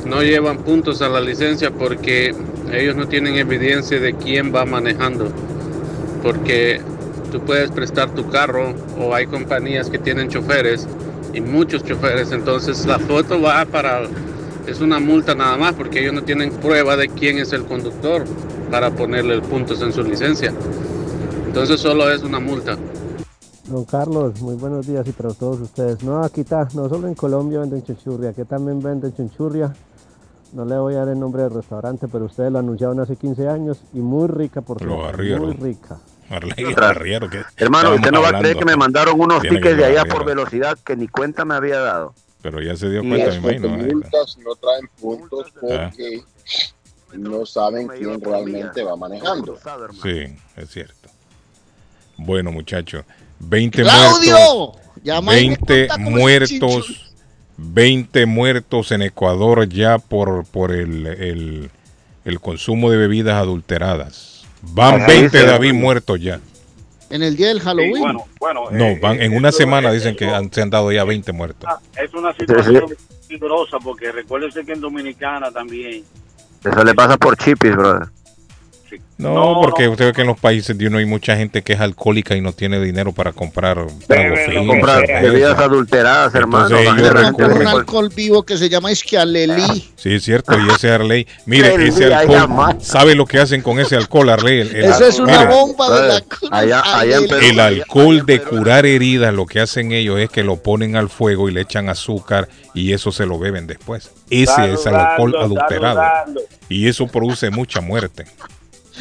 no 0.04 0.22
llevan 0.22 0.58
puntos 0.58 1.00
a 1.02 1.08
la 1.08 1.20
licencia 1.20 1.70
porque 1.70 2.34
ellos 2.72 2.94
no 2.96 3.08
tienen 3.08 3.36
evidencia 3.36 3.98
de 4.00 4.14
quién 4.14 4.54
va 4.54 4.64
manejando. 4.66 5.32
Porque 6.22 6.80
tú 7.32 7.40
puedes 7.40 7.70
prestar 7.70 8.10
tu 8.14 8.28
carro 8.28 8.74
o 8.98 9.14
hay 9.14 9.26
compañías 9.26 9.88
que 9.88 9.98
tienen 9.98 10.28
choferes 10.28 10.86
y 11.32 11.40
muchos 11.40 11.84
choferes, 11.84 12.32
entonces 12.32 12.84
la 12.86 12.98
foto 12.98 13.40
va 13.40 13.64
para 13.64 14.02
es 14.66 14.80
una 14.80 15.00
multa 15.00 15.34
nada 15.34 15.56
más 15.56 15.74
porque 15.74 16.00
ellos 16.00 16.14
no 16.14 16.22
tienen 16.22 16.50
prueba 16.52 16.96
de 16.96 17.08
quién 17.08 17.38
es 17.38 17.52
el 17.52 17.64
conductor 17.64 18.24
para 18.70 18.90
ponerle 18.90 19.40
puntos 19.40 19.82
en 19.82 19.92
su 19.92 20.02
licencia. 20.02 20.52
Entonces 21.46 21.80
solo 21.80 22.10
es 22.10 22.22
una 22.22 22.38
multa. 22.38 22.76
Don 23.68 23.84
Carlos, 23.84 24.40
muy 24.40 24.54
buenos 24.54 24.86
días 24.86 25.06
y 25.08 25.12
para 25.12 25.32
todos 25.34 25.60
ustedes. 25.60 26.02
No, 26.02 26.22
aquí 26.22 26.42
está, 26.42 26.68
no 26.74 26.88
solo 26.88 27.08
en 27.08 27.14
Colombia 27.14 27.60
venden 27.60 27.82
chunchurria, 27.82 28.30
aquí 28.30 28.44
también 28.44 28.80
venden 28.80 29.14
chunchurria. 29.14 29.72
No 30.52 30.64
le 30.64 30.76
voy 30.78 30.94
a 30.94 30.98
dar 30.98 31.08
el 31.08 31.20
nombre 31.20 31.42
del 31.42 31.52
restaurante, 31.52 32.08
pero 32.08 32.26
ustedes 32.26 32.50
lo 32.52 32.58
anunciaron 32.58 32.98
hace 33.00 33.16
15 33.16 33.48
años 33.48 33.82
y 33.92 34.00
muy 34.00 34.28
rica 34.28 34.60
por 34.60 34.82
arrieros. 34.82 35.40
muy 35.40 35.54
rica. 35.54 35.98
Arley, 36.30 36.64
Otra. 36.64 36.90
arriero, 36.90 37.28
Hermano, 37.56 37.94
usted 37.94 38.10
no 38.12 38.22
va 38.22 38.28
a 38.30 38.38
creer 38.38 38.56
que 38.56 38.64
me 38.64 38.76
mandaron 38.76 39.20
unos 39.20 39.42
Tiene 39.42 39.56
tickets 39.58 39.76
de 39.76 39.84
allá 39.84 40.04
por 40.04 40.24
velocidad 40.24 40.78
que 40.84 40.96
ni 40.96 41.08
cuenta 41.08 41.44
me 41.44 41.54
había 41.54 41.80
dado. 41.80 42.14
Pero 42.40 42.62
ya 42.62 42.74
se 42.76 42.88
dio 42.88 43.02
Y 43.02 43.08
cuenta, 43.08 43.30
me 43.40 43.56
imagino. 43.56 43.68
multas 43.68 44.38
no 44.38 44.54
traen 44.54 44.88
puntos 45.00 45.46
Ah. 45.70 45.90
porque 45.90 46.22
no 47.18 47.44
saben 47.44 47.88
quién 47.88 48.20
realmente 48.20 48.82
va 48.82 48.96
manejando. 48.96 49.58
Sí, 50.02 50.36
es 50.56 50.70
cierto. 50.70 51.08
Bueno, 52.16 52.52
muchachos, 52.52 53.04
20 53.40 53.82
¡Claudio! 53.82 54.36
muertos. 54.38 54.80
Llama 55.02 55.32
y 55.38 55.48
me 55.50 55.56
20 55.56 55.66
cuenta 55.88 55.94
cómo 56.04 56.28
es 56.28 56.50
el 56.52 56.60
muertos. 56.60 57.12
20 57.56 58.26
muertos 58.26 58.92
en 58.92 59.02
Ecuador 59.02 59.68
ya 59.68 59.98
por, 59.98 60.46
por 60.46 60.72
el, 60.72 61.06
el, 61.06 61.70
el 62.24 62.40
consumo 62.40 62.90
de 62.90 62.96
bebidas 62.96 63.34
adulteradas. 63.36 64.39
Van 64.62 64.96
Ajá, 64.96 65.06
20 65.06 65.38
dice- 65.38 65.46
David 65.50 65.72
muertos 65.74 66.20
ya. 66.20 66.40
En 67.08 67.22
el 67.22 67.36
día 67.36 67.48
del 67.48 67.60
Halloween. 67.60 67.94
Sí, 67.96 68.00
bueno, 68.00 68.24
bueno. 68.38 68.60
No, 68.70 68.84
eh, 68.84 68.98
van 69.02 69.20
en 69.20 69.32
eh, 69.32 69.36
una 69.36 69.48
eso- 69.48 69.58
semana 69.58 69.90
dicen 69.90 70.14
que 70.14 70.26
han- 70.26 70.52
se 70.52 70.62
han 70.62 70.70
dado 70.70 70.92
ya 70.92 71.02
20 71.04 71.32
muertos. 71.32 71.68
Es 71.96 72.12
una 72.14 72.32
situación 72.34 72.84
peligrosa 73.26 73.78
porque 73.82 74.12
recuérdense 74.12 74.64
que 74.64 74.72
en 74.72 74.80
Dominicana 74.80 75.50
también. 75.50 76.04
Eso 76.64 76.84
le 76.84 76.94
pasa 76.94 77.16
por 77.16 77.36
chipis, 77.36 77.74
brother. 77.74 78.08
No, 79.18 79.34
No, 79.54 79.60
porque 79.60 79.84
no. 79.84 79.90
usted 79.92 80.06
ve 80.06 80.12
que 80.14 80.20
en 80.22 80.26
los 80.28 80.40
países 80.40 80.76
de 80.78 80.86
uno 80.86 80.98
hay 80.98 81.04
mucha 81.04 81.36
gente 81.36 81.62
que 81.62 81.74
es 81.74 81.80
alcohólica 81.80 82.34
y 82.36 82.40
no 82.40 82.52
tiene 82.52 82.80
dinero 82.80 83.12
para 83.12 83.32
comprar 83.32 83.86
bebidas 84.08 85.58
adulteradas, 85.58 86.34
hermano. 86.34 86.76
Un 86.78 87.66
alcohol 87.66 88.10
vivo 88.14 88.42
que 88.42 88.56
se 88.56 88.68
llama 88.68 88.90
isquialelí. 88.92 89.90
Sí, 89.96 90.14
es 90.14 90.24
cierto, 90.24 90.58
y 90.58 90.68
ese 90.70 90.90
Arley, 90.90 91.26
mire, 91.46 91.74
El 91.74 91.82
ese 91.82 92.12
alcohol, 92.12 92.76
¿sabe 92.80 93.14
lo 93.14 93.26
que 93.26 93.38
hacen 93.38 93.62
con 93.62 93.78
ese 93.78 93.96
alcohol, 93.96 94.30
Arley? 94.30 94.60
El, 94.60 94.76
el- 94.76 94.84
Esa 94.84 95.06
es 95.08 95.18
una 95.18 95.40
mire, 95.40 95.50
bomba 95.54 96.00
de 96.00 96.08
la 96.08 96.20
cruz. 96.22 96.50
Allá- 96.52 96.82
allá 96.98 97.16
en 97.16 97.28
Perú- 97.28 97.46
El 97.50 97.60
alcohol 97.60 98.24
de 98.26 98.40
curar 98.42 98.86
heridas, 98.86 99.34
lo 99.34 99.46
que 99.46 99.60
hacen 99.60 99.92
ellos 99.92 100.18
es 100.18 100.30
que 100.30 100.42
lo 100.42 100.56
ponen 100.56 100.96
al 100.96 101.08
fuego 101.10 101.48
y 101.48 101.52
le 101.52 101.60
echan 101.62 101.88
azúcar 101.88 102.48
y 102.74 102.92
eso 102.92 103.12
se 103.12 103.26
lo 103.26 103.38
beben 103.38 103.66
después. 103.66 104.10
Ese 104.30 104.72
es 104.72 104.86
el 104.86 104.94
alcohol 104.94 105.34
adulterado. 105.38 106.02
Y 106.68 106.88
eso 106.88 107.06
produce 107.06 107.50
mucha 107.50 107.80
muerte. 107.80 108.24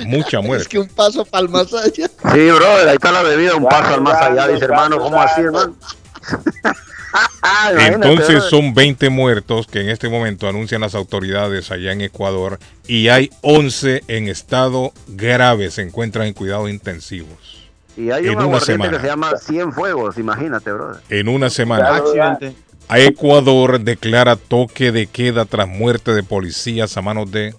Mucha 0.06 0.40
Es 0.42 0.46
muerte. 0.46 0.68
que 0.70 0.80
un 0.80 0.88
paso 0.88 1.26
para 1.26 1.44
el 1.44 1.50
más 1.50 1.74
allá. 1.74 2.08
Sí, 2.08 2.52
brother, 2.52 2.88
ahí 2.90 2.96
está 2.96 3.12
la 3.12 3.24
bebida, 3.24 3.56
un 3.56 3.66
paso 3.66 3.94
al 3.94 4.02
más 4.02 4.22
allá, 4.22 4.48
dice 4.48 4.66
hermano, 4.66 4.98
¿cómo 5.00 5.22
así, 5.22 5.42
hermano? 5.42 5.76
Entonces 7.78 8.44
son 8.44 8.74
20 8.74 9.10
muertos 9.10 9.66
que 9.68 9.82
en 9.82 9.90
este 9.90 10.10
momento 10.10 10.48
anuncian 10.48 10.82
las 10.82 10.96
autoridades 10.96 11.72
allá 11.72 11.92
en 11.92 12.02
Ecuador 12.02 12.60
y 12.88 13.08
hay 13.10 13.32
11 13.42 14.04
en 14.08 14.28
estado 14.28 14.92
grave, 15.08 15.72
se 15.72 15.82
encuentran 15.82 16.28
en 16.28 16.34
cuidados 16.34 16.70
intensivos. 16.70 17.68
Y 17.98 18.12
hay 18.12 18.26
en 18.26 18.32
un 18.32 18.36
una 18.38 18.44
aguardiente 18.58 18.66
semana. 18.74 18.92
que 18.92 19.02
se 19.02 19.08
llama 19.08 19.32
100 19.38 19.74
Fuegos, 19.74 20.18
imagínate, 20.18 20.72
brother. 20.72 21.02
En 21.10 21.28
una 21.28 21.50
semana. 21.50 21.96
Accidente. 21.96 22.54
A 22.88 23.00
Ecuador 23.00 23.80
declara 23.82 24.36
toque 24.36 24.92
de 24.92 25.08
queda 25.08 25.46
tras 25.46 25.68
muerte 25.68 26.14
de 26.14 26.24
policías 26.24 26.96
a 26.98 27.02
manos 27.02 27.32
de 27.32 27.54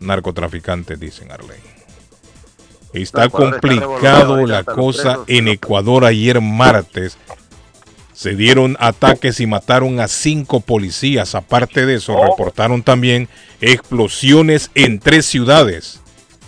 narcotraficantes, 0.00 0.98
dicen 0.98 1.30
Arley. 1.30 1.58
Está 2.92 3.28
complicado 3.28 4.46
la 4.46 4.64
cosa 4.64 5.20
en 5.26 5.48
Ecuador 5.48 6.04
ayer 6.04 6.40
martes. 6.40 7.16
Se 8.12 8.34
dieron 8.36 8.76
ataques 8.78 9.40
y 9.40 9.46
mataron 9.46 9.98
a 10.00 10.08
cinco 10.08 10.60
policías. 10.60 11.34
Aparte 11.34 11.86
de 11.86 11.96
eso, 11.96 12.22
reportaron 12.22 12.82
también 12.82 13.28
explosiones 13.60 14.70
en 14.74 15.00
tres 15.00 15.26
ciudades. 15.26 16.00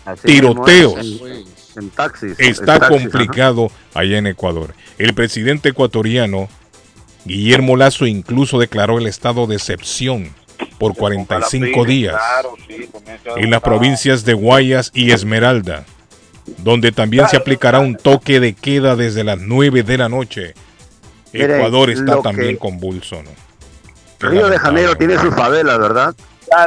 Así 0.04 0.26
Tiroteos. 0.26 1.20
En, 1.20 1.44
en 1.76 1.90
taxis. 1.90 2.38
Está 2.38 2.74
en 2.74 2.80
taxis, 2.80 3.00
complicado 3.00 3.70
allá 3.94 4.18
en 4.18 4.26
Ecuador. 4.26 4.74
El 4.98 5.14
presidente 5.14 5.70
ecuatoriano, 5.70 6.48
Guillermo 7.24 7.76
Lazo, 7.76 8.06
incluso 8.06 8.58
declaró 8.58 8.98
el 8.98 9.06
estado 9.06 9.46
de 9.46 9.56
excepción 9.56 10.30
por 10.78 10.94
45 10.94 11.84
días 11.84 12.20
en 13.36 13.50
las 13.50 13.62
provincias 13.62 14.24
de 14.24 14.34
Guayas 14.34 14.90
y 14.94 15.10
Esmeralda, 15.10 15.84
donde 16.58 16.92
también 16.92 17.28
se 17.28 17.36
aplicará 17.36 17.80
un 17.80 17.96
toque 17.96 18.40
de 18.40 18.54
queda 18.54 18.96
desde 18.96 19.24
las 19.24 19.38
9 19.38 19.82
de 19.82 19.98
la 19.98 20.08
noche. 20.08 20.54
Mire, 21.32 21.56
Ecuador 21.56 21.90
está 21.90 22.22
también 22.22 22.52
que- 22.54 22.58
convulso, 22.58 23.22
¿no? 23.22 23.30
Río 24.20 24.48
de. 24.48 24.58
Janeiro 24.58 24.96
tiene 24.96 25.18
sus 25.18 25.34
favelas, 25.34 25.78
¿verdad? 25.78 26.14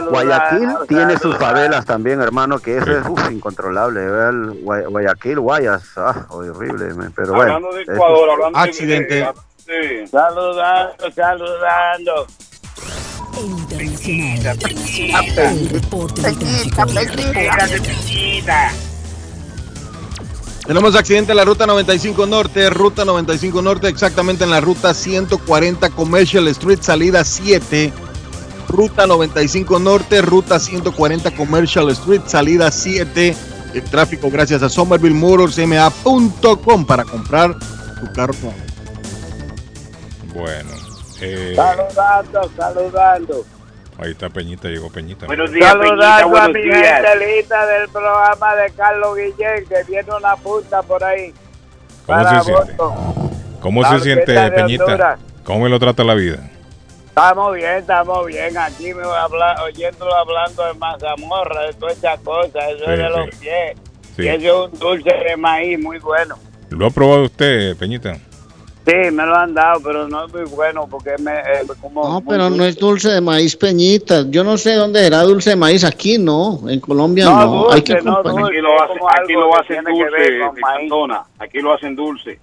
Guayaquil 0.10 0.70
tiene 0.88 1.18
sus 1.18 1.36
favelas 1.38 1.86
también, 1.86 2.22
hermano, 2.22 2.60
que 2.60 2.78
eso 2.78 2.92
es 2.98 3.08
uf, 3.08 3.32
incontrolable. 3.32 4.02
¿verdad? 4.02 4.30
El 4.30 4.64
Guay- 4.64 4.86
Guayaquil, 4.90 5.40
Guayas, 5.40 5.84
ah, 5.96 6.26
horrible, 6.30 6.88
pero 7.16 7.34
bueno. 7.34 7.54
Hablando 7.56 7.76
de 7.78 7.84
eso- 7.84 7.94
Ecuador, 7.94 8.30
hablando 8.32 8.60
de- 8.60 8.66
Accidente. 8.70 9.14
de- 9.16 9.28
sí. 9.66 10.08
Saludando, 10.12 10.94
saludando. 11.16 12.28
El 13.38 13.78
del 13.78 14.42
tráfico. 14.42 14.88
Tenemos 20.68 20.96
accidente 20.98 21.32
en 21.32 21.38
la 21.38 21.46
ruta 21.46 21.66
95 21.66 22.26
Norte, 22.26 22.70
ruta 22.70 23.06
95 23.06 23.62
Norte, 23.62 23.88
exactamente 23.88 24.44
en 24.44 24.50
la 24.50 24.60
ruta 24.60 24.94
140 24.94 25.90
Commercial 25.92 26.46
Street, 26.50 26.80
salida 26.82 27.24
7. 27.24 27.94
Ruta 28.68 29.08
95 29.08 29.80
Norte, 29.80 30.22
ruta 30.22 30.60
140 30.60 31.32
Commercial 31.32 31.90
Street, 31.92 32.22
salida 32.26 32.70
7. 32.70 33.34
El 33.76 33.84
tráfico 33.84 34.30
gracias 34.30 34.62
a 34.62 34.68
Somerville 34.68 35.16
Motors, 35.16 35.58
ma.com 35.60 36.86
para 36.86 37.06
comprar 37.06 37.58
tu 37.58 38.12
carro. 38.12 38.34
Bueno, 40.34 40.72
eh, 41.22 41.54
Saludando, 41.56 42.52
saludando. 42.58 43.46
Ahí 44.00 44.12
está 44.12 44.30
Peñita, 44.30 44.68
llegó 44.70 44.90
Peñita. 44.92 45.26
Buenos 45.26 45.52
días, 45.52 45.74
Peñita, 45.76 45.88
Saludando 45.90 46.24
a 46.24 46.26
buenos 46.28 46.54
mi 46.54 46.62
días. 46.64 47.02
gente 47.08 47.26
linda 47.42 47.66
del 47.66 47.90
programa 47.90 48.56
de 48.56 48.72
Carlos 48.72 49.16
Guillén, 49.18 49.66
que 49.68 49.84
viene 49.88 50.08
una 50.16 50.36
punta 50.36 50.82
por 50.84 51.04
ahí. 51.04 51.34
¿Cómo 52.06 52.30
se 52.30 52.42
siente? 52.42 52.74
¿Cómo 53.60 53.82
La 53.82 53.90
se 53.90 54.00
siente, 54.00 54.52
Peñita? 54.52 54.84
Honduras. 54.86 55.20
¿Cómo 55.44 55.60
me 55.62 55.70
lo 55.70 55.80
trata 55.80 56.04
la 56.04 56.14
vida? 56.14 56.38
Estamos 57.08 57.56
bien, 57.56 57.72
estamos 57.78 58.26
bien. 58.28 58.58
Aquí 58.58 58.94
me 58.94 59.04
voy 59.04 59.16
a 59.16 59.24
hablar, 59.24 59.60
oyéndolo 59.62 60.16
hablando 60.16 60.66
de 60.66 60.74
mazamorra, 60.76 61.64
de 61.64 61.74
todas 61.74 61.98
esas 61.98 62.20
cosas, 62.20 62.64
eso 62.70 62.86
Sí, 62.86 62.92
es 62.92 62.98
de 63.00 63.08
sí. 63.08 63.14
los 63.16 63.36
pies. 63.38 63.78
Sí. 64.16 64.22
Y 64.24 64.28
eso 64.28 64.66
es 64.68 64.74
un 64.74 64.80
dulce 64.80 65.10
de 65.28 65.36
maíz 65.38 65.80
muy 65.80 65.98
bueno. 66.00 66.36
¿Lo 66.70 66.86
ha 66.86 66.90
probado 66.92 67.24
usted, 67.24 67.76
Peñita? 67.78 68.18
Sí, 68.88 69.12
me 69.12 69.26
lo 69.26 69.36
han 69.36 69.54
dado, 69.54 69.82
pero 69.84 70.08
no 70.08 70.26
es 70.26 70.34
muy 70.34 70.46
bueno 70.46 70.88
porque 70.90 71.16
me, 71.20 71.34
eh, 71.34 71.68
como... 71.82 72.08
No, 72.08 72.22
pero 72.22 72.44
no 72.44 72.52
dulce. 72.52 72.70
es 72.70 72.78
dulce 72.78 73.10
de 73.10 73.20
maíz 73.20 73.54
peñita. 73.58 74.24
Yo 74.30 74.46
no 74.46 74.58
sé 74.58 74.76
dónde 74.76 75.02
será 75.02 75.24
dulce 75.24 75.50
de 75.50 75.56
maíz. 75.58 75.84
Aquí 75.84 76.18
no, 76.18 76.62
en 76.70 76.80
Colombia 76.80 77.26
no. 77.26 77.46
No, 77.46 77.72
Hay 77.72 77.82
que 77.82 77.96
dulce, 77.96 78.08
no, 78.08 78.24
comprar. 78.24 78.46
Aquí 78.46 78.62
lo 78.62 78.82
hacen, 78.82 78.98
aquí 79.22 79.34
lo 79.34 79.60
hacen 79.60 79.84
dulce, 79.84 80.10
ver 80.10 80.40
con 80.40 80.56
de 80.56 80.62
maíz. 80.62 80.78
Cantona. 80.80 81.24
Aquí 81.38 81.60
lo 81.60 81.74
hacen 81.74 81.96
dulce. 81.98 82.40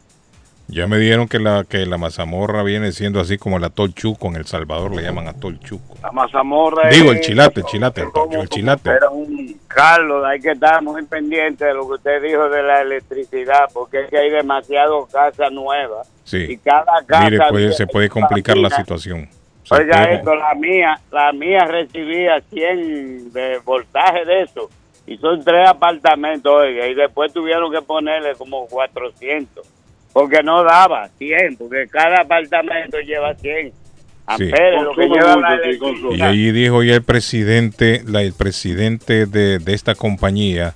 Ya 0.67 0.87
me 0.87 0.97
dijeron 0.99 1.29
que 1.29 1.39
la 1.39 1.65
que 1.65 1.85
la 1.85 1.99
mazamorra 1.99 2.63
viene 2.63 2.91
siendo 2.93 3.21
así 3.21 3.37
como 3.39 3.59
el 3.59 3.65
atol 3.65 3.93
chuco 3.95 4.29
en 4.29 4.37
El 4.37 4.47
Salvador 4.47 4.95
le 4.95 5.03
llaman 5.03 5.29
atol 5.29 5.61
chuco. 5.61 5.95
La 6.03 6.11
mazamorra 6.11 6.89
Digo, 6.89 7.13
el 7.13 7.21
chilate, 7.21 7.61
el 7.61 7.67
chilate, 7.67 8.03
el 8.33 8.49
chilate. 8.49 8.83
Pero 8.91 9.13
un 9.13 9.61
Carlos, 9.69 10.25
hay 10.25 10.41
que 10.41 10.53
estar 10.53 10.83
muy 10.83 11.05
pendiente 11.05 11.65
de 11.67 11.75
lo 11.75 11.87
que 11.87 11.95
usted 11.95 12.23
dijo 12.23 12.49
de 12.49 12.63
la 12.63 12.81
electricidad, 12.81 13.65
porque 13.75 14.03
es 14.05 14.11
que 14.11 14.17
hay 14.19 14.31
demasiado 14.31 15.07
casa 15.07 15.51
nueva. 15.51 16.03
Y 16.25 16.29
Sí. 16.29 16.59
cada 16.65 16.85
casa... 17.07 17.25
Mire, 17.25 17.39
puede, 17.51 17.73
se 17.73 17.87
puede 17.87 18.09
complicar 18.09 18.57
la 18.57 18.71
situación. 18.71 19.29
Se 19.65 19.75
Oiga 19.75 19.97
puede- 20.03 20.15
esto, 20.17 20.35
la 20.35 20.55
mía, 20.55 21.01
la 21.13 21.33
mía 21.33 21.65
recibía 21.67 22.41
100 22.51 23.33
de 23.33 23.59
voltaje 23.65 24.25
de 24.25 24.43
eso. 24.43 24.71
Y 25.07 25.19
son 25.19 25.45
tres 25.45 25.69
apartamentos, 25.69 26.51
oiga, 26.55 26.87
y 26.87 26.95
después 26.95 27.33
tuvieron 27.33 27.71
que 27.71 27.83
ponerle 27.83 28.35
como 28.37 28.67
400. 28.67 29.67
Porque 30.15 30.43
no 30.43 30.65
daba 30.65 31.11
100, 31.19 31.57
porque 31.57 31.87
cada 31.91 32.23
apartamento 32.23 32.99
lleva 33.01 33.35
100. 33.35 33.73
Amperes, 34.27 34.83
lo 34.83 34.95
que 34.95 35.07
Consume 35.07 35.21
lleva 35.21 35.37
mucho, 35.37 35.93
la 35.93 36.11
sí. 36.13 36.17
Y 36.17 36.23
ahí 36.23 36.53
dijo 36.53 36.83
ya 36.83 36.95
el 36.95 37.03
presidente, 37.03 38.03
la, 38.07 38.23
el 38.23 38.33
presidente 38.33 39.27
de, 39.27 39.59
de 39.59 39.75
esta 39.75 39.95
compañía, 39.95 40.73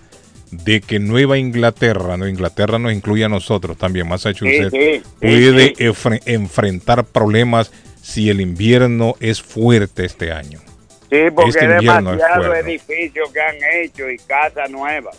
de 0.50 0.80
que 0.80 0.98
Nueva 0.98 1.38
Inglaterra, 1.38 2.16
Nueva 2.16 2.30
Inglaterra 2.30 2.78
nos 2.78 2.92
incluye 2.92 3.24
a 3.24 3.28
nosotros 3.28 3.78
también, 3.78 4.08
Massachusetts, 4.08 4.70
Sí, 4.70 5.00
sí, 5.00 5.02
puede 5.20 6.20
enfrentar 6.26 7.04
problemas 7.04 7.72
si 8.02 8.30
el 8.30 8.40
invierno 8.40 9.14
es 9.20 9.42
fuerte 9.42 10.04
este 10.04 10.32
año. 10.32 10.60
Sí, 11.10 11.30
porque 11.34 11.50
Este 11.50 11.64
es 11.64 11.72
invierno 11.72 12.12
es 12.12 12.18
demasiado 12.18 12.54
edificios 12.54 13.32
que 13.32 13.40
han 13.40 13.56
hecho 13.82 14.10
y 14.10 14.18
casas 14.18 14.70
nuevas. 14.70 15.16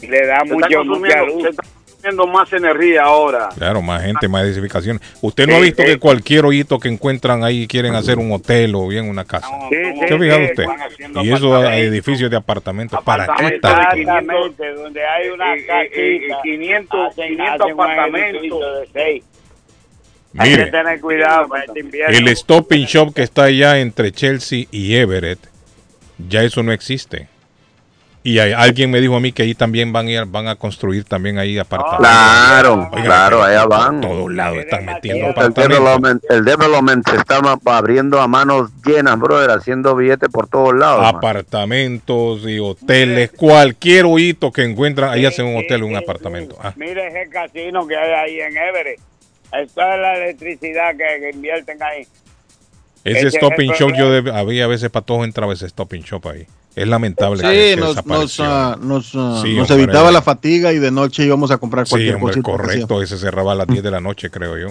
Y 0.00 0.06
le 0.06 0.26
da 0.26 0.44
mucho, 0.44 0.84
mucha 0.84 1.22
luz. 1.22 1.42
se 1.42 1.48
está 1.50 1.62
consumiendo 2.02 2.26
más 2.26 2.52
energía 2.52 3.02
ahora. 3.04 3.48
Claro, 3.56 3.80
más 3.82 4.02
gente, 4.02 4.28
más 4.28 4.44
edificación. 4.44 5.00
¿Usted 5.20 5.46
no 5.46 5.52
Sí, 5.54 5.58
ha 5.58 5.62
visto 5.62 5.82
sí. 5.82 5.88
que 5.88 5.98
cualquier 5.98 6.44
hoyito 6.44 6.78
que 6.78 6.88
encuentran 6.88 7.44
ahí 7.44 7.66
quieren 7.66 7.94
hacer 7.94 8.18
un 8.18 8.32
hotel 8.32 8.74
o 8.74 8.86
bien 8.88 9.08
una 9.08 9.24
casa? 9.24 9.46
Sí, 9.68 9.76
¿Se 9.76 10.04
ha 10.04 10.08
sí, 10.08 10.18
fijado 10.18 10.38
sí, 10.40 10.44
usted? 10.50 10.64
Y 11.22 11.28
esos 11.32 11.42
apartamentos. 11.52 11.72
edificios 11.92 12.30
de 12.30 12.36
apartamentos, 12.36 13.00
¿para 13.04 13.24
qué 13.26 13.30
Apartamentos 13.32 13.60
tal? 13.70 13.80
de 13.80 13.86
500, 14.04 14.22
Exactamente, 14.22 14.82
donde 14.82 15.06
hay 15.06 15.28
una 15.28 15.54
eh, 15.54 15.66
casita. 15.66 15.94
eh, 15.94 16.20
500, 16.42 17.00
hacen- 17.12 17.28
500 17.28 17.48
hacen 17.60 17.62
un 17.74 17.80
apartamentos. 17.80 18.60
de 18.60 18.88
seis. 18.92 19.24
Hay 20.38 20.50
Mire. 20.50 20.64
que 20.64 20.70
tener 20.70 21.00
cuidado 21.00 21.46
para 21.48 21.64
este 21.64 21.80
invierno. 21.80 22.16
El 22.18 22.28
Stop 22.28 22.72
and 22.72 22.86
Shop 22.86 23.14
que 23.14 23.22
está 23.22 23.44
allá 23.44 23.78
entre 23.80 24.12
Chelsea 24.12 24.64
y 24.70 24.94
Everett, 24.96 25.38
ya 26.26 26.42
eso 26.42 26.62
no 26.62 26.72
existe. 26.72 27.28
Y 28.24 28.38
hay- 28.38 28.52
alguien 28.52 28.88
me 28.92 29.00
dijo 29.00 29.16
a 29.16 29.20
mí 29.20 29.32
que 29.32 29.42
ahí 29.42 29.52
también 29.54 29.92
van 29.92 30.06
a, 30.06 30.10
ir- 30.10 30.30
van 30.30 30.46
a 30.46 30.54
construir 30.54 31.02
también 31.04 31.38
ahí 31.38 31.58
apartamentos. 31.58 32.06
Claro, 32.06 32.88
Oiga, 32.92 33.04
claro, 33.04 33.42
allá 33.42 33.62
por 33.62 33.70
van. 33.70 34.00
todos 34.00 34.32
lados 34.32 34.58
están 34.58 34.84
metiendo 34.84 35.24
El 35.26 35.30
apartamentos. 35.32 35.78
development, 35.78 36.24
el 36.30 36.44
development 36.44 37.08
se 37.08 37.16
está 37.16 37.40
abriendo 37.64 38.20
a 38.20 38.28
manos 38.28 38.70
llenas, 38.86 39.18
brother, 39.18 39.50
haciendo 39.50 39.96
billetes 39.96 40.28
por 40.30 40.46
todos 40.48 40.72
lados. 40.74 41.02
man. 41.02 41.16
Apartamentos 41.16 42.42
y 42.46 42.60
hoteles, 42.60 43.32
cualquier 43.32 44.04
hoyito 44.06 44.52
que 44.52 44.62
encuentran, 44.62 45.10
ahí 45.10 45.26
hacen 45.26 45.46
un 45.46 45.56
hotel 45.56 45.82
o 45.82 45.86
un 45.88 45.96
apartamento. 45.96 46.56
Ah, 46.62 46.72
Mire 46.76 47.08
ese 47.08 47.28
casino 47.28 47.86
que 47.88 47.96
hay 47.96 48.12
ahí 48.12 48.40
en 48.40 48.56
Everett. 48.56 49.00
Esa 49.52 49.94
es 49.94 50.00
la 50.00 50.16
electricidad 50.18 50.92
que, 50.92 51.20
que 51.20 51.30
invierten 51.34 51.82
ahí. 51.82 52.02
ese 53.04 53.18
Ese 53.18 53.26
es 53.26 53.34
Stop 53.34 53.54
el 53.58 53.70
and 53.70 53.78
Shop, 53.78 53.92
yo 53.96 54.32
había 54.32 54.64
a 54.64 54.68
veces 54.68 54.90
para 54.90 55.04
todos 55.04 55.24
entraba 55.24 55.52
ese 55.52 55.66
Stop 55.66 55.92
and 55.94 56.04
Shop 56.04 56.26
ahí. 56.28 56.46
Es 56.74 56.88
lamentable 56.88 57.38
Sí, 57.42 57.46
que 57.46 57.76
nos, 57.76 58.06
nos, 58.06 58.40
ah, 58.40 58.78
nos, 58.80 59.12
ah, 59.14 59.40
Sí, 59.42 59.54
nos 59.54 59.70
hombre. 59.70 59.84
evitaba 59.84 60.10
la 60.10 60.22
fatiga 60.22 60.72
y 60.72 60.78
de 60.78 60.90
noche 60.90 61.24
íbamos 61.24 61.50
a 61.50 61.58
comprar 61.58 61.86
Sí, 61.86 61.90
cualquier 61.90 62.14
hombre, 62.16 62.32
cosita. 62.32 62.46
que 62.50 62.56
correcto. 62.56 63.02
Ese 63.02 63.18
cerraba 63.18 63.52
a 63.52 63.54
las 63.54 63.66
10 63.66 63.82
de 63.82 63.90
la 63.90 64.00
noche, 64.00 64.30
creo 64.30 64.56
yo. 64.56 64.68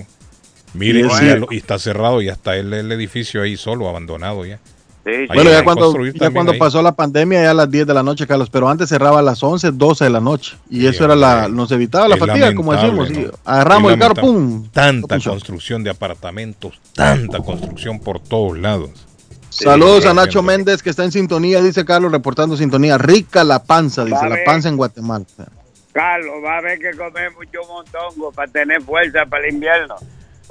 Mire, 0.74 1.02
Y 1.02 1.04
y, 1.04 1.56
y 1.56 1.58
está 1.58 1.78
cerrado 1.78 2.22
y 2.22 2.30
hasta 2.30 2.56
el, 2.56 2.74
el 2.74 2.92
edificio 2.92 3.42
ahí 3.44 3.56
solo, 3.58 3.88
abandonado 3.90 4.46
ya. 4.46 4.60
Ahí 5.06 5.26
Bueno, 5.28 5.50
ya 5.50 5.64
cuando, 5.64 5.94
ya 6.14 6.30
cuando 6.32 6.52
ahí. 6.54 6.60
pasó 6.60 6.82
la 6.82 6.92
pandemia, 6.92 7.42
ya 7.42 7.52
a 7.52 7.54
las 7.56 7.70
10 7.70 7.88
de 7.88 7.94
la 7.94 8.04
noche, 8.04 8.26
Carlos, 8.28 8.50
pero 8.52 8.70
antes 8.70 8.88
cerraba 8.90 9.20
a 9.20 9.22
las 9.24 9.42
11, 9.44 9.72
12 9.72 10.04
de 10.06 10.10
la 10.12 10.20
noche. 10.22 10.56
Y 10.70 10.86
eso 10.86 11.06
era 11.06 11.16
la, 11.16 11.48
nos 11.50 11.72
evitaba 11.72 12.08
la 12.08 12.18
fatiga, 12.18 12.54
como 12.56 12.72
decimos. 12.74 13.10
¿no? 13.10 13.16
sí. 13.16 13.28
Agarramos 13.44 13.94
el 13.94 14.00
carro. 14.00 14.16
¡pum! 14.16 14.68
Tanta 14.72 15.20
construcción 15.20 15.84
de 15.84 15.90
apartamentos, 15.90 16.80
tanta 16.94 17.40
construcción 17.40 18.00
por 18.00 18.20
todos 18.20 18.58
lados. 18.58 18.90
Saludos 19.52 20.06
a 20.06 20.14
Nacho. 20.14 20.42
Méndez, 20.42 20.82
que 20.82 20.90
está 20.90 21.04
en 21.04 21.12
sintonía, 21.12 21.62
dice 21.62 21.84
Carlos, 21.84 22.12
reportando 22.12 22.56
sintonía. 22.56 22.98
Rica 22.98 23.44
la 23.44 23.62
panza, 23.64 24.06
dice, 24.06 24.28
la 24.28 24.38
panza 24.46 24.70
en 24.70 24.78
Guatemala. 24.78 25.26
Carlos, 25.92 26.36
va 26.44 26.56
a 26.56 26.58
haber 26.60 26.80
que 26.80 26.92
comer 26.92 27.32
mucho 27.34 27.60
montongo 27.68 28.32
para 28.32 28.50
tener 28.50 28.82
fuerza 28.82 29.26
para 29.26 29.46
el 29.46 29.56
invierno. 29.56 29.96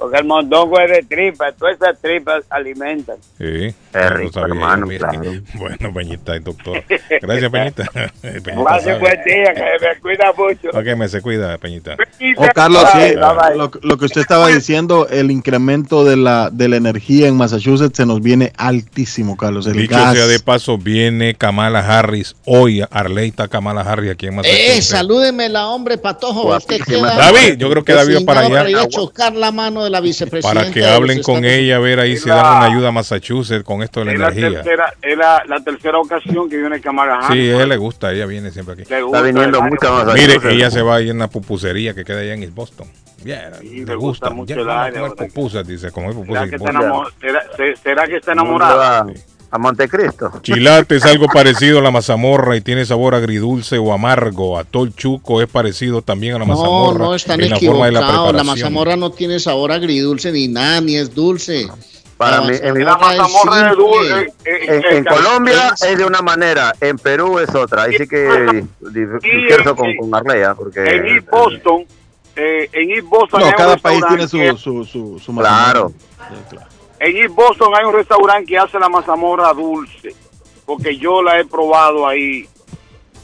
Porque 0.01 0.17
el 0.17 0.25
mondongo 0.25 0.79
es 0.79 0.89
de 0.89 1.03
tripas, 1.03 1.53
todas 1.55 1.75
esas 1.75 1.95
tripas 2.01 2.43
alimentan. 2.49 3.17
Sí, 3.37 3.71
rico, 3.93 4.39
hermano, 4.39 4.87
claro. 4.87 5.21
Bueno, 5.53 5.93
Peñita, 5.93 6.39
doctor. 6.39 6.83
Gracias, 7.21 7.51
Peñita. 7.51 7.83
Peñita 8.21 8.79
sabe. 8.79 8.97
buen 8.97 9.19
día, 9.23 9.53
que 9.53 9.61
me 9.61 9.99
cuida 10.01 10.33
mucho. 10.35 10.69
Ok, 10.73 10.97
me 10.97 11.07
se 11.07 11.21
cuida, 11.21 11.55
Peñita. 11.59 11.97
Oh, 12.35 12.47
Carlos, 12.55 12.83
sí, 12.93 12.97
Bye, 12.97 13.13
bye. 13.15 13.55
lo, 13.57 13.69
lo 13.83 13.97
que 13.99 14.05
usted 14.05 14.21
estaba 14.21 14.47
diciendo, 14.47 15.07
el 15.07 15.29
incremento 15.29 16.03
de 16.03 16.17
la, 16.17 16.49
de 16.49 16.67
la 16.67 16.77
energía 16.77 17.27
en 17.27 17.37
Massachusetts 17.37 17.95
se 17.95 18.07
nos 18.07 18.23
viene 18.23 18.53
altísimo, 18.57 19.37
Carlos. 19.37 19.67
El 19.67 19.73
Dicho 19.73 19.95
gas. 19.95 20.15
sea 20.15 20.25
de 20.25 20.39
paso, 20.39 20.79
viene 20.79 21.35
Kamala 21.35 21.79
Harris. 21.79 22.35
Hoy, 22.45 22.83
Arleita 22.89 23.49
Kamala 23.49 23.81
Harris 23.81 24.09
aquí 24.13 24.25
en 24.25 24.33
Eh, 24.33 24.37
Massachusetts. 24.37 24.85
salúdeme 24.87 25.47
la 25.47 25.67
hombre, 25.67 25.99
patojo. 25.99 26.55
Usted 26.57 26.81
queda 26.81 27.15
David, 27.15 27.57
yo 27.59 27.69
creo 27.69 27.83
que 27.83 27.93
David 27.93 28.21
va 28.21 28.25
para 28.25 28.39
allá. 28.47 28.67
ir 28.67 28.77
a 28.77 28.87
chocar 28.87 29.35
la 29.35 29.51
mano 29.51 29.83
de 29.83 29.90
la 29.91 30.01
vicepresidenta. 30.01 30.61
para 30.61 30.73
que 30.73 30.85
hablen 30.85 31.21
con 31.21 31.37
Estados 31.45 31.59
ella, 31.59 31.75
a 31.75 31.79
ver 31.79 31.99
ahí 31.99 32.17
si 32.17 32.29
dan 32.29 32.57
una 32.57 32.65
ayuda 32.65 32.87
a 32.87 32.91
Massachusetts 32.91 33.63
con 33.63 33.83
esto 33.83 33.99
de 33.99 34.05
la 34.07 34.11
Es 34.13 34.19
la, 34.19 34.27
energía. 34.29 34.61
tercera, 34.63 34.93
es 35.01 35.17
la, 35.17 35.43
la 35.47 35.59
tercera 35.63 35.97
ocasión 35.99 36.49
que 36.49 36.57
viene 36.57 36.81
Kamala 36.81 37.19
Sí, 37.31 37.33
a 37.51 37.55
ella 37.55 37.65
le 37.67 37.77
gusta, 37.77 38.11
ella 38.11 38.25
viene 38.25 38.49
siempre 38.51 38.73
aquí. 38.73 38.83
Le 38.89 39.01
gusta, 39.01 39.17
Está 39.19 39.27
viniendo 39.27 39.61
mucho 39.61 39.87
a 39.95 40.13
Mire, 40.13 40.39
ella 40.49 40.71
se 40.71 40.81
va 40.81 40.95
a 40.95 41.01
ir 41.01 41.11
a 41.11 41.13
una 41.13 41.27
pupusería 41.27 41.93
que 41.93 42.03
queda 42.03 42.19
allá 42.21 42.33
en 42.33 42.43
East 42.43 42.55
Boston. 42.55 42.87
Bien, 43.23 43.39
Sí, 43.59 43.85
le 43.85 43.95
gusta. 43.95 44.31
mucho 44.31 44.55
Ya 44.55 44.61
el 44.61 44.69
aire, 44.69 44.99
comer 44.99 45.15
pupusas, 45.15 45.67
dice, 45.67 45.91
comer 45.91 46.13
¿Será 46.13 46.45
pupusas. 46.47 47.13
será- 47.21 47.43
se- 47.55 47.75
será 47.75 48.07
que 48.07 48.15
está 48.17 48.31
enamorada? 48.31 49.05
A 49.51 49.57
Montecristo. 49.57 50.31
Chilate 50.41 50.95
es 50.95 51.05
algo 51.05 51.27
parecido 51.27 51.79
a 51.79 51.81
la 51.81 51.91
mazamorra 51.91 52.55
y 52.55 52.61
tiene 52.61 52.85
sabor 52.85 53.15
agridulce 53.15 53.77
o 53.77 53.91
amargo. 53.93 54.57
Atol 54.57 54.95
chuco 54.95 55.41
es 55.41 55.47
parecido 55.49 56.01
también 56.01 56.35
a 56.35 56.39
la 56.39 56.45
No, 56.45 56.55
mazamorra. 56.55 56.97
no, 57.05 57.15
están 57.15 57.41
en 57.41 57.49
la 57.49 57.59
forma 57.59 57.85
de 57.87 57.91
la 57.91 57.99
equivocados. 57.99 58.25
La, 58.25 58.31
preparación. 58.39 58.47
mazamorra 58.73 58.95
no 58.95 59.11
tiene 59.11 59.39
sabor 59.39 59.71
agridulce 59.73 60.31
ni 60.31 60.47
nada, 60.47 60.79
ni 60.81 60.95
es 60.95 61.13
dulce. 61.13 61.67
Para 62.15 62.39
La 62.41 62.47
mí, 62.47 62.55
en, 62.61 62.83
mazamorra 62.83 63.71
es 63.71 63.75
simple. 63.75 64.33
en, 64.45 64.97
en 64.97 65.03
Colombia 65.05 65.73
es 65.85 65.97
de 65.97 66.05
una 66.05 66.21
manera, 66.21 66.73
en 66.79 66.97
Perú 66.97 67.39
es 67.39 67.53
otra. 67.53 67.83
Ahí 67.83 67.97
sí 67.97 68.07
que 68.07 68.63
discurso 68.79 69.75
con, 69.75 69.95
con 69.97 70.13
Arlea, 70.15 70.53
porque 70.55 70.79
En 70.81 71.05
East 71.07 71.29
Boston, 71.29 71.83
eh, 72.35 72.69
en 72.71 72.91
East 72.91 73.07
Boston 73.07 73.41
No, 73.41 73.51
cada 73.53 73.75
país 73.77 74.01
tiene 74.07 74.27
su, 74.27 74.37
su, 74.55 74.85
su, 74.85 75.19
su 75.19 75.35
Claro. 75.35 75.91
mazamorra. 76.17 76.67
En 77.03 77.17
East 77.17 77.33
Boston 77.33 77.73
hay 77.75 77.83
un 77.83 77.93
restaurante 77.93 78.45
que 78.45 78.57
hace 78.59 78.77
la 78.79 78.87
mazamorra 78.87 79.51
dulce, 79.53 80.13
porque 80.65 80.95
yo 80.97 81.23
la 81.23 81.39
he 81.39 81.45
probado 81.45 82.07
ahí. 82.07 82.47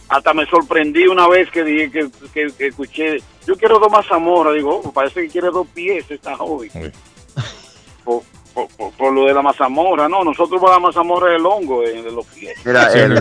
Hasta 0.10 0.34
me 0.34 0.46
sorprendí 0.48 1.06
una 1.08 1.28
vez 1.28 1.50
que 1.52 1.64
dije 1.64 1.92
que, 1.92 2.08
que- 2.34 2.52
que 2.58 2.68
escuché, 2.68 3.18
yo 3.46 3.56
quiero 3.56 3.78
dos 3.78 3.92
mazamorras. 3.92 4.56
Digo, 4.56 4.82
oh, 4.84 4.92
parece 4.92 5.22
que 5.24 5.28
quiere 5.30 5.50
dos 5.52 5.68
pies 5.68 6.10
esta 6.10 6.36
joven. 6.38 6.72
Por, 8.04 8.24
por- 8.54 8.68
por- 8.70 8.92
por 8.94 9.14
lo 9.14 9.26
de 9.26 9.34
la 9.34 9.42
mazamorra, 9.42 10.08
no, 10.10 10.24
nosotros 10.24 10.60
para 10.62 10.74
la 10.76 10.80
mazamorra 10.80 11.30
es 11.34 11.40
el 11.40 11.46
hongo 11.46 11.84
eh, 11.84 12.02
de 12.02 12.12
los 12.12 12.26
pies. 12.28 12.58
Mira, 12.66 12.90
Sí, 12.90 13.00
el-. 13.00 13.14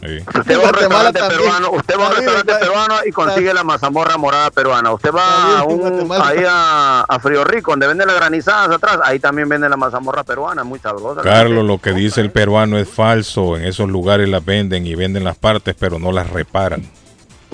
Sí. 0.00 0.18
Usted 0.18 0.58
va 0.58 0.62
a 0.62 0.66
un 0.66 0.70
Guatemala 0.70 1.10
restaurante 1.10 1.18
también. 1.20 1.40
peruano, 1.40 1.70
usted 1.70 1.94
va 1.98 2.04
a 2.04 2.08
un 2.10 2.16
restaurante 2.16 2.54
peruano 2.54 2.94
y 3.06 3.12
consigue 3.12 3.54
la 3.54 3.64
mazamorra 3.64 4.16
morada 4.18 4.50
peruana. 4.50 4.92
Usted 4.92 5.10
va 5.10 5.58
a 5.60 5.64
un, 5.64 6.12
ahí 6.12 6.44
a, 6.46 7.00
a 7.00 7.18
Frío 7.18 7.44
Rico, 7.44 7.72
donde 7.72 7.86
venden 7.86 8.06
las 8.06 8.16
granizadas 8.16 8.70
atrás, 8.76 8.98
ahí 9.02 9.18
también 9.18 9.48
venden 9.48 9.70
la 9.70 9.76
mazamorra 9.76 10.22
peruana, 10.22 10.64
muy 10.64 10.78
sabrosa. 10.78 11.22
Carlos, 11.22 11.64
lo 11.64 11.78
que 11.78 11.92
dice 11.92 12.20
el 12.20 12.30
peruano 12.30 12.78
es 12.78 12.88
falso. 12.88 13.56
En 13.56 13.64
esos 13.64 13.88
lugares 13.88 14.28
las 14.28 14.44
venden 14.44 14.86
y 14.86 14.94
venden 14.94 15.24
las 15.24 15.36
partes, 15.36 15.74
pero 15.78 15.98
no 15.98 16.12
las 16.12 16.28
reparan. 16.30 16.82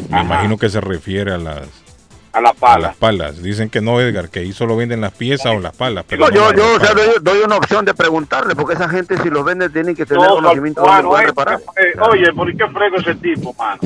Me 0.08 0.22
imagino 0.22 0.58
que 0.58 0.68
se 0.68 0.80
refiere 0.80 1.32
a 1.32 1.38
las 1.38 1.60
A 2.34 2.40
las 2.40 2.52
A 2.52 2.54
palas. 2.54 2.82
las 2.82 2.96
palas. 2.96 3.42
Dicen 3.42 3.68
que 3.68 3.80
no, 3.82 4.00
Edgar, 4.00 4.28
que 4.30 4.40
ahí 4.40 4.52
solo 4.52 4.74
venden 4.76 5.00
las 5.02 5.12
piezas 5.12 5.52
o 5.54 5.58
las 5.60 5.74
palas. 5.76 6.04
Pero 6.08 6.24
No, 6.24 6.30
no 6.30 6.34
yo, 6.34 6.56
yo 6.56 6.76
o 6.76 6.80
sea, 6.80 6.94
doy, 6.94 7.06
doy 7.20 7.38
una 7.44 7.56
opción 7.56 7.84
de 7.84 7.92
preguntarle, 7.92 8.54
porque 8.56 8.74
esa 8.74 8.88
gente 8.88 9.18
si 9.22 9.28
los 9.28 9.44
vende 9.44 9.68
tienen 9.68 9.94
que 9.94 10.06
tener 10.06 10.22
No, 10.26 10.36
conocimiento 10.36 10.82
de 10.82 11.02
dónde 11.02 11.26
reparar. 11.26 11.58
eh, 11.76 12.00
Oye, 12.10 12.32
¿por 12.32 12.50
qué 12.56 12.66
frego 12.68 12.96
ese 12.96 13.14
tipo, 13.16 13.54
mano? 13.58 13.80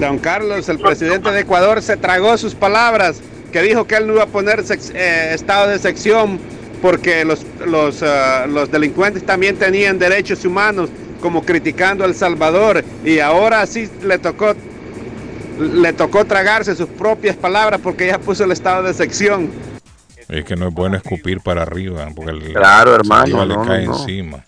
Don 0.00 0.18
Carlos, 0.18 0.68
el 0.70 0.78
presidente 0.78 1.30
de 1.30 1.40
Ecuador 1.40 1.82
se 1.82 1.96
tragó 1.98 2.36
sus 2.38 2.54
palabras, 2.54 3.20
que 3.52 3.60
dijo 3.62 3.86
que 3.86 3.96
él 3.96 4.06
no 4.06 4.14
iba 4.14 4.22
a 4.22 4.26
poner 4.26 4.64
sex- 4.64 4.92
eh, 4.94 5.32
estado 5.34 5.68
de 5.68 5.78
sección 5.78 6.38
porque 6.80 7.26
los, 7.26 7.44
los, 7.66 8.02
ah, 8.02 8.46
los 8.48 8.70
delincuentes 8.70 9.26
también 9.26 9.56
tenían 9.56 9.98
derechos 9.98 10.42
humanos, 10.46 10.88
como 11.20 11.44
criticando 11.44 12.04
a 12.04 12.06
El 12.06 12.14
Salvador, 12.14 12.82
y 13.04 13.18
ahora 13.18 13.66
sí 13.66 13.90
le 14.02 14.16
tocó, 14.18 14.54
le 15.60 15.92
tocó 15.92 16.24
tragarse 16.24 16.74
sus 16.74 16.88
propias 16.88 17.36
palabras 17.36 17.80
porque 17.82 18.06
ya 18.06 18.18
puso 18.18 18.44
el 18.44 18.52
estado 18.52 18.82
de 18.82 18.94
sección. 18.94 19.50
Es 20.28 20.44
que 20.44 20.56
no 20.56 20.68
es 20.68 20.74
bueno 20.74 20.96
escupir 20.96 21.40
para 21.40 21.62
arriba, 21.62 22.08
porque 22.14 22.30
el 22.30 22.52
Claro, 22.52 22.94
hermano, 22.94 23.22
saliva 23.22 23.44
le 23.46 23.54
no, 23.56 23.64
cae 23.64 23.84
no, 23.86 23.92
no. 23.92 23.98
encima. 23.98 24.44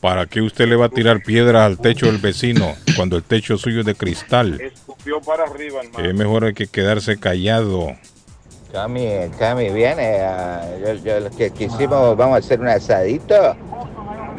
¿Para 0.00 0.26
qué 0.26 0.40
usted 0.40 0.66
le 0.66 0.74
va 0.74 0.86
a 0.86 0.88
tirar 0.88 1.22
piedras 1.22 1.62
al 1.62 1.78
techo 1.78 2.06
del 2.06 2.18
vecino 2.18 2.74
cuando 2.96 3.16
el 3.16 3.22
techo 3.22 3.56
suyo 3.56 3.80
es 3.80 3.86
de 3.86 3.94
cristal? 3.94 4.60
Escupió 4.60 5.20
para 5.20 5.44
arriba, 5.44 5.80
hermano. 5.82 6.04
Es 6.08 6.14
mejor 6.14 6.44
hay 6.44 6.54
que 6.54 6.66
quedarse 6.66 7.18
callado. 7.20 7.92
Cami, 8.72 9.06
Cami, 9.38 9.70
viene. 9.70 10.18
yo, 10.84 10.94
yo 10.94 11.20
lo 11.20 11.30
que 11.30 11.50
quisimos, 11.50 12.16
vamos 12.16 12.36
a 12.36 12.38
hacer 12.38 12.58
un 12.60 12.68
asadito. 12.68 13.54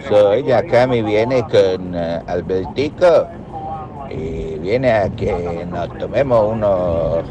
So, 0.09 0.33
ella, 0.33 0.63
Cami, 0.65 1.01
viene 1.03 1.43
con 1.43 1.95
eh, 1.95 2.19
Albertico 2.27 3.27
y 4.09 4.57
viene 4.59 4.91
a 4.91 5.09
que 5.09 5.65
nos 5.69 5.97
tomemos 5.97 6.51
unos, 6.53 7.23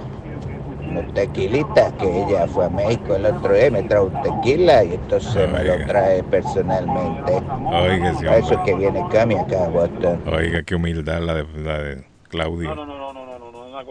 unos 0.89 1.15
tequilitas, 1.15 1.93
que 1.95 2.23
ella 2.23 2.47
fue 2.47 2.67
a 2.67 2.69
México 2.69 3.15
el 3.17 3.27
otro 3.27 3.55
día, 3.55 3.71
me 3.71 3.83
trajo 3.85 4.07
un 4.07 4.23
tequila 4.23 4.85
y 4.85 4.95
entonces 4.95 5.51
me 5.51 5.65
lo 5.65 5.87
trae 5.87 6.23
personalmente. 6.25 7.33
Oiga, 7.73 8.15
sí, 8.15 8.27
A 8.27 8.37
eso 8.39 8.55
hombre. 8.55 8.63
que 8.65 8.75
viene 8.79 9.05
Cami 9.11 9.35
acá 9.37 9.65
a 9.65 9.69
Boston. 9.69 10.23
Oiga, 10.27 10.63
qué 10.63 10.75
humildad 10.75 11.21
la 11.21 11.35
de, 11.35 11.47
la 11.63 11.79
de 11.79 12.05
Claudio. 12.29 12.75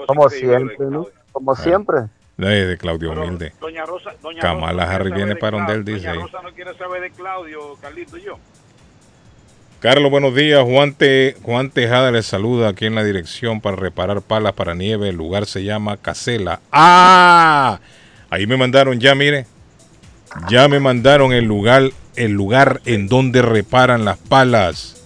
Como 0.08 0.30
siempre, 0.30 0.88
¿no? 0.90 1.08
Como 1.32 1.56
siempre. 1.56 2.02
La 2.38 2.50
de, 2.50 2.66
de 2.66 2.78
Claudio 2.78 3.12
Humilde. 3.12 3.54
Doña 3.60 3.86
Rosa, 3.86 4.12
Doña 4.22 4.42
Kamala 4.42 4.84
Rosa 4.84 4.86
no 4.86 4.96
Harris 4.96 5.14
viene 5.14 5.36
para 5.36 5.58
de 5.58 5.58
donde 5.60 5.74
él 5.74 5.86
dice 5.86 6.08
Doña. 6.08 6.22
Rosa 6.22 6.42
no 6.42 6.52
quiere 6.54 6.74
saber 6.76 7.02
de 7.02 7.12
Claudio, 7.12 7.60
Carlito 7.82 8.18
y 8.18 8.22
yo. 8.24 8.38
Carlos, 9.82 10.12
buenos 10.12 10.36
días. 10.36 10.64
Juan, 10.64 10.94
Te- 10.94 11.36
Juan 11.42 11.72
Tejada 11.72 12.12
les 12.12 12.28
saluda 12.28 12.70
aquí 12.70 12.86
en 12.86 12.94
la 12.94 13.04
dirección 13.04 13.62
para 13.62 13.76
reparar 13.76 14.22
palas 14.22 14.54
para 14.54 14.76
nieve. 14.76 15.10
El 15.10 15.16
lugar 15.16 15.48
se 15.48 15.64
llama 15.64 15.98
Casela. 15.98 16.60
¡Ah! 16.72 17.80
Ahí 18.30 18.46
me 18.46 18.58
mandaron 18.58 19.00
ya, 19.00 19.16
mire. 19.16 19.48
Ya 20.50 20.68
me 20.68 20.80
mandaron 20.80 21.34
el 21.34 21.46
lugar, 21.46 21.90
el 22.16 22.32
lugar 22.32 22.82
en 22.86 23.08
donde 23.08 23.42
reparan 23.42 24.06
las 24.06 24.18
palas. 24.20 25.02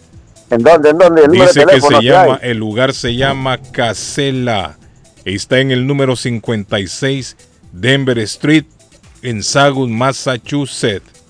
¿En 0.52 0.62
dónde? 0.62 0.90
¿En 0.90 0.98
dónde? 0.98 1.24
El 1.24 1.32
Dice 1.32 1.62
de 1.62 1.66
que 1.68 1.82
se 1.82 1.88
que 1.88 2.02
llama, 2.04 2.40
el 2.44 2.58
lugar 2.58 2.94
se 2.94 3.16
llama 3.16 3.58
Casela. 3.72 4.78
Está 5.24 5.60
en 5.60 5.72
el 5.72 5.88
número 5.88 6.18
56 6.18 7.38
Denver 7.72 8.20
Street 8.20 8.66
en 9.22 9.42
Sagun, 9.42 9.98
Massachusetts. 9.98 11.25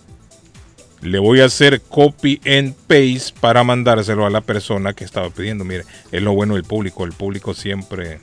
Le 1.01 1.19
voy 1.19 1.41
a 1.41 1.45
hacer 1.45 1.81
copy 1.81 2.41
and 2.45 2.73
paste 2.87 3.33
para 3.39 3.63
mandárselo 3.63 4.25
a 4.25 4.29
la 4.29 4.41
persona 4.41 4.93
que 4.93 5.03
estaba 5.03 5.29
pidiendo. 5.29 5.63
Mire, 5.63 5.83
es 6.11 6.21
lo 6.21 6.33
bueno 6.33 6.55
del 6.55 6.63
público. 6.63 7.03
El 7.03 7.13
público 7.13 7.53
siempre 7.53 8.19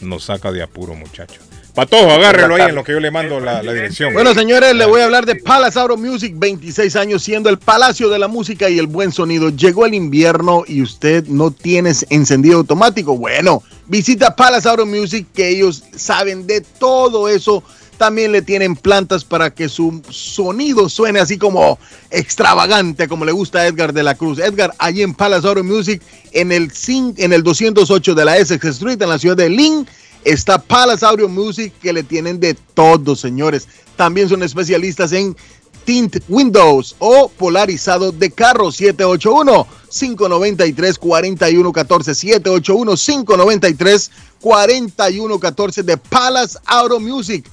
nos 0.00 0.24
saca 0.24 0.50
de 0.52 0.62
apuro, 0.62 0.94
muchachos. 0.94 1.48
Patojo, 1.78 2.10
agárrelo 2.10 2.56
ahí 2.56 2.70
en 2.70 2.74
lo 2.74 2.82
que 2.82 2.90
yo 2.90 2.98
le 2.98 3.12
mando 3.12 3.38
la, 3.38 3.62
dirección. 3.62 4.12
Bueno, 4.12 4.34
señores, 4.34 4.74
le 4.74 4.84
voy 4.84 5.00
a 5.00 5.04
hablar 5.04 5.26
de 5.26 5.36
Palace 5.36 5.78
Auto 5.78 5.96
Music, 5.96 6.34
26 6.36 6.96
años 6.96 7.22
siendo 7.22 7.48
el 7.50 7.58
palacio 7.58 8.08
de 8.08 8.18
la 8.18 8.26
música 8.26 8.68
y 8.68 8.80
el 8.80 8.88
buen 8.88 9.12
sonido. 9.12 9.50
Llegó 9.50 9.86
el 9.86 9.94
invierno 9.94 10.64
y 10.66 10.82
usted 10.82 11.26
no 11.28 11.52
tiene 11.52 11.92
encendido 12.10 12.56
automático. 12.56 13.16
Bueno, 13.16 13.62
visita 13.86 14.34
Palace 14.34 14.68
Auto 14.68 14.86
Music, 14.86 15.28
que 15.32 15.50
ellos 15.50 15.84
saben 15.94 16.48
de 16.48 16.62
todo 16.62 17.28
eso. 17.28 17.62
También 17.98 18.30
le 18.30 18.42
tienen 18.42 18.76
plantas 18.76 19.24
para 19.24 19.50
que 19.50 19.68
su 19.68 20.00
sonido 20.08 20.88
suene 20.88 21.18
así 21.18 21.36
como 21.36 21.78
extravagante, 22.10 23.08
como 23.08 23.24
le 23.24 23.32
gusta 23.32 23.58
a 23.58 23.66
Edgar 23.66 23.92
de 23.92 24.04
la 24.04 24.14
Cruz. 24.14 24.38
Edgar, 24.38 24.72
allí 24.78 25.02
en 25.02 25.14
Palace 25.14 25.46
Auto 25.48 25.64
Music, 25.64 26.00
en 26.32 26.52
el, 26.52 26.70
en 27.16 27.32
el 27.32 27.42
208 27.42 28.14
de 28.14 28.24
la 28.24 28.38
Essex 28.38 28.64
Street, 28.64 29.02
en 29.02 29.08
la 29.08 29.18
ciudad 29.18 29.36
de 29.36 29.50
Lynn, 29.50 29.86
está 30.24 30.58
Palace 30.58 31.04
Audio 31.04 31.28
Music, 31.28 31.72
que 31.82 31.92
le 31.92 32.04
tienen 32.04 32.38
de 32.38 32.54
todo, 32.54 33.16
señores. 33.16 33.66
También 33.96 34.28
son 34.28 34.44
especialistas 34.44 35.12
en 35.12 35.36
tint 35.84 36.18
windows 36.28 36.94
o 36.98 37.28
polarizado 37.30 38.12
de 38.12 38.30
carro 38.30 38.70
781 38.70 39.66
593 39.90 40.98
4114 40.98 42.14
781 42.14 42.96
593 42.96 44.10
4114 44.38 45.82
de 45.82 45.96
Palace 45.96 46.58
Auto 46.66 47.00
Music 47.00 47.50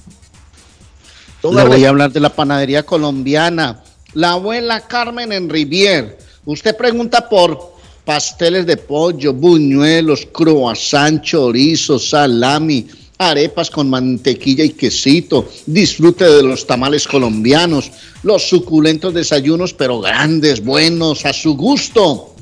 Le 1.42 1.64
voy 1.64 1.84
a 1.84 1.88
hablar 1.88 2.12
de 2.12 2.20
la 2.20 2.32
panadería 2.34 2.84
colombiana. 2.84 3.82
La 4.16 4.32
abuela 4.32 4.80
Carmen 4.80 5.30
en 5.30 5.50
Rivier. 5.50 6.16
Usted 6.46 6.74
pregunta 6.74 7.28
por 7.28 7.74
pasteles 8.06 8.64
de 8.64 8.78
pollo, 8.78 9.34
buñuelos, 9.34 10.26
croissant, 10.32 11.20
chorizo, 11.20 11.98
salami, 11.98 12.86
arepas 13.18 13.70
con 13.70 13.90
mantequilla 13.90 14.64
y 14.64 14.70
quesito. 14.70 15.46
Disfrute 15.66 16.24
de 16.24 16.42
los 16.42 16.66
tamales 16.66 17.06
colombianos, 17.06 17.92
los 18.22 18.48
suculentos 18.48 19.12
desayunos, 19.12 19.74
pero 19.74 20.00
grandes, 20.00 20.64
buenos, 20.64 21.26
a 21.26 21.34
su 21.34 21.54
gusto. 21.54 22.34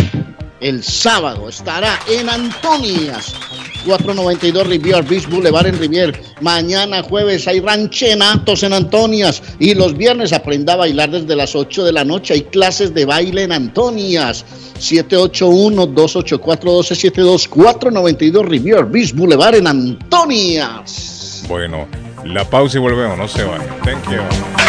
El 0.62 0.84
sábado 0.84 1.48
estará 1.48 1.98
en 2.08 2.28
Antonias, 2.28 3.34
492 3.86 4.68
Rivier 4.68 5.04
Beach 5.04 5.30
Boulevard 5.30 5.68
en 5.68 5.80
Rivier. 5.80 6.22
Mañana 6.42 7.02
jueves 7.02 7.48
hay 7.48 7.62
ranchenatos 7.62 8.64
en 8.64 8.74
Antonias 8.74 9.42
y 9.58 9.74
los 9.74 9.96
viernes 9.96 10.34
aprenda 10.34 10.74
a 10.74 10.78
bailar 10.78 11.12
desde 11.12 11.38
las 11.38 11.56
8 11.56 11.86
de 11.86 11.94
la 11.94 12.04
noche. 12.04 12.34
Hay 12.34 12.42
clases 12.42 12.94
de 12.94 13.06
baile 13.06 13.44
en 13.44 13.54
Antonias. 13.54 14.44
781-284-1272, 14.80 17.48
492 17.48 18.46
Rivier 18.46 18.84
Beach 18.86 19.14
Boulevard 19.14 19.56
en 19.56 19.68
Antonias. 19.68 21.46
Bueno, 21.48 21.88
la 22.26 22.44
pausa 22.50 22.78
y 22.78 22.82
volvemos, 22.82 23.18
no 23.18 23.28
se 23.28 23.44
vayan. 23.44 23.68
Thank 23.84 24.12
you. 24.12 24.69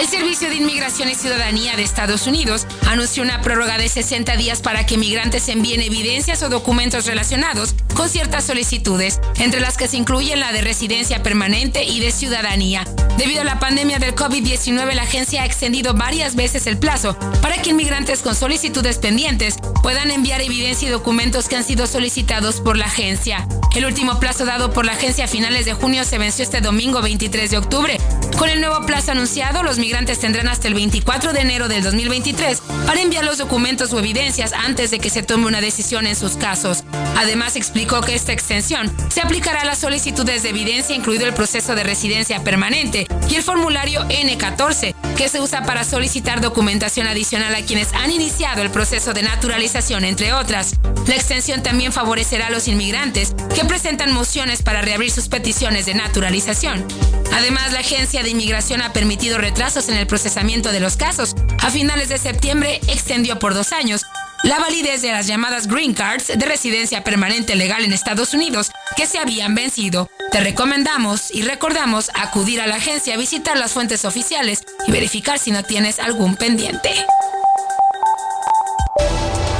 El 0.00 0.08
Servicio 0.08 0.48
de 0.48 0.56
Inmigración 0.56 1.10
y 1.10 1.14
Ciudadanía 1.14 1.76
de 1.76 1.82
Estados 1.82 2.26
Unidos 2.26 2.66
anunció 2.88 3.22
una 3.22 3.42
prórroga 3.42 3.76
de 3.76 3.86
60 3.86 4.34
días 4.38 4.62
para 4.62 4.86
que 4.86 4.96
migrantes 4.96 5.46
envíen 5.50 5.82
evidencias 5.82 6.42
o 6.42 6.48
documentos 6.48 7.04
relacionados 7.04 7.74
con 7.94 8.08
ciertas 8.08 8.44
solicitudes, 8.44 9.20
entre 9.38 9.60
las 9.60 9.76
que 9.76 9.88
se 9.88 9.98
incluyen 9.98 10.40
la 10.40 10.52
de 10.52 10.62
residencia 10.62 11.22
permanente 11.22 11.84
y 11.84 12.00
de 12.00 12.12
ciudadanía. 12.12 12.86
Debido 13.18 13.42
a 13.42 13.44
la 13.44 13.58
pandemia 13.58 13.98
del 13.98 14.14
COVID-19, 14.14 14.94
la 14.94 15.02
agencia 15.02 15.42
ha 15.42 15.44
extendido 15.44 15.92
varias 15.92 16.34
veces 16.34 16.66
el 16.66 16.78
plazo 16.78 17.14
para 17.42 17.60
que 17.60 17.68
inmigrantes 17.68 18.20
con 18.20 18.34
solicitudes 18.34 18.96
pendientes 18.96 19.56
puedan 19.82 20.10
enviar 20.10 20.40
evidencia 20.40 20.88
y 20.88 20.92
documentos 20.92 21.46
que 21.46 21.56
han 21.56 21.64
sido 21.64 21.86
solicitados 21.86 22.62
por 22.62 22.78
la 22.78 22.86
agencia. 22.86 23.46
El 23.74 23.84
último 23.84 24.18
plazo 24.18 24.46
dado 24.46 24.72
por 24.72 24.86
la 24.86 24.92
agencia 24.92 25.26
a 25.26 25.28
finales 25.28 25.66
de 25.66 25.74
junio 25.74 26.04
se 26.04 26.16
venció 26.16 26.42
este 26.42 26.62
domingo 26.62 27.02
23 27.02 27.50
de 27.50 27.58
octubre. 27.58 27.98
Con 28.38 28.48
el 28.48 28.60
nuevo 28.60 28.86
plazo 28.86 29.12
anunciado, 29.12 29.62
los 29.62 29.78
migrantes 29.78 29.89
tendrán 30.20 30.48
hasta 30.48 30.68
el 30.68 30.74
24 30.74 31.32
de 31.32 31.40
enero 31.40 31.68
del 31.68 31.82
2023 31.82 32.62
para 32.86 33.00
enviar 33.00 33.24
los 33.24 33.38
documentos 33.38 33.92
o 33.92 33.98
evidencias 33.98 34.52
antes 34.52 34.90
de 34.90 35.00
que 35.00 35.10
se 35.10 35.22
tome 35.22 35.46
una 35.46 35.60
decisión 35.60 36.06
en 36.06 36.14
sus 36.14 36.32
casos. 36.32 36.84
Además, 37.16 37.56
explicó 37.56 38.00
que 38.00 38.14
esta 38.14 38.32
extensión 38.32 38.90
se 39.12 39.20
aplicará 39.20 39.62
a 39.62 39.64
las 39.64 39.78
solicitudes 39.78 40.42
de 40.42 40.50
evidencia, 40.50 40.94
incluido 40.94 41.26
el 41.26 41.34
proceso 41.34 41.74
de 41.74 41.82
residencia 41.82 42.42
permanente 42.44 43.06
y 43.28 43.34
el 43.34 43.42
formulario 43.42 44.02
N14, 44.08 44.94
que 45.16 45.28
se 45.28 45.40
usa 45.40 45.64
para 45.64 45.84
solicitar 45.84 46.40
documentación 46.40 47.06
adicional 47.06 47.54
a 47.54 47.62
quienes 47.62 47.92
han 47.92 48.10
iniciado 48.10 48.62
el 48.62 48.70
proceso 48.70 49.12
de 49.12 49.22
naturalización, 49.22 50.04
entre 50.04 50.32
otras. 50.32 50.76
La 51.06 51.16
extensión 51.16 51.62
también 51.62 51.92
favorecerá 51.92 52.46
a 52.46 52.50
los 52.50 52.68
inmigrantes 52.68 53.34
que 53.54 53.64
presentan 53.64 54.12
mociones 54.12 54.62
para 54.62 54.82
reabrir 54.82 55.10
sus 55.10 55.28
peticiones 55.28 55.86
de 55.86 55.94
naturalización. 55.94 56.86
Además, 57.32 57.72
la 57.72 57.80
Agencia 57.80 58.22
de 58.22 58.30
Inmigración 58.30 58.82
ha 58.82 58.92
permitido 58.92 59.38
retrasos 59.38 59.79
en 59.88 59.96
el 59.96 60.06
procesamiento 60.06 60.72
de 60.72 60.80
los 60.80 60.96
casos. 60.96 61.34
A 61.62 61.70
finales 61.70 62.08
de 62.08 62.18
septiembre 62.18 62.80
extendió 62.88 63.38
por 63.38 63.54
dos 63.54 63.72
años 63.72 64.06
la 64.42 64.58
validez 64.58 65.02
de 65.02 65.12
las 65.12 65.26
llamadas 65.26 65.66
green 65.66 65.94
cards 65.94 66.28
de 66.28 66.46
residencia 66.46 67.04
permanente 67.04 67.56
legal 67.56 67.84
en 67.84 67.92
Estados 67.92 68.32
Unidos 68.32 68.70
que 68.96 69.06
se 69.06 69.18
habían 69.18 69.54
vencido. 69.54 70.10
Te 70.32 70.40
recomendamos 70.40 71.30
y 71.30 71.42
recordamos 71.42 72.10
acudir 72.14 72.60
a 72.60 72.66
la 72.66 72.76
agencia, 72.76 73.16
visitar 73.16 73.56
las 73.58 73.72
fuentes 73.72 74.04
oficiales 74.04 74.64
y 74.86 74.92
verificar 74.92 75.38
si 75.38 75.50
no 75.50 75.62
tienes 75.62 75.98
algún 75.98 76.36
pendiente. 76.36 76.90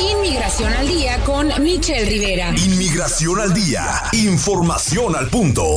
Inmigración 0.00 0.72
al 0.72 0.88
día 0.88 1.18
con 1.24 1.50
Michelle 1.62 2.06
Rivera. 2.06 2.50
Inmigración 2.50 3.40
al 3.40 3.52
día. 3.52 4.02
Información 4.12 5.14
al 5.14 5.28
punto. 5.28 5.76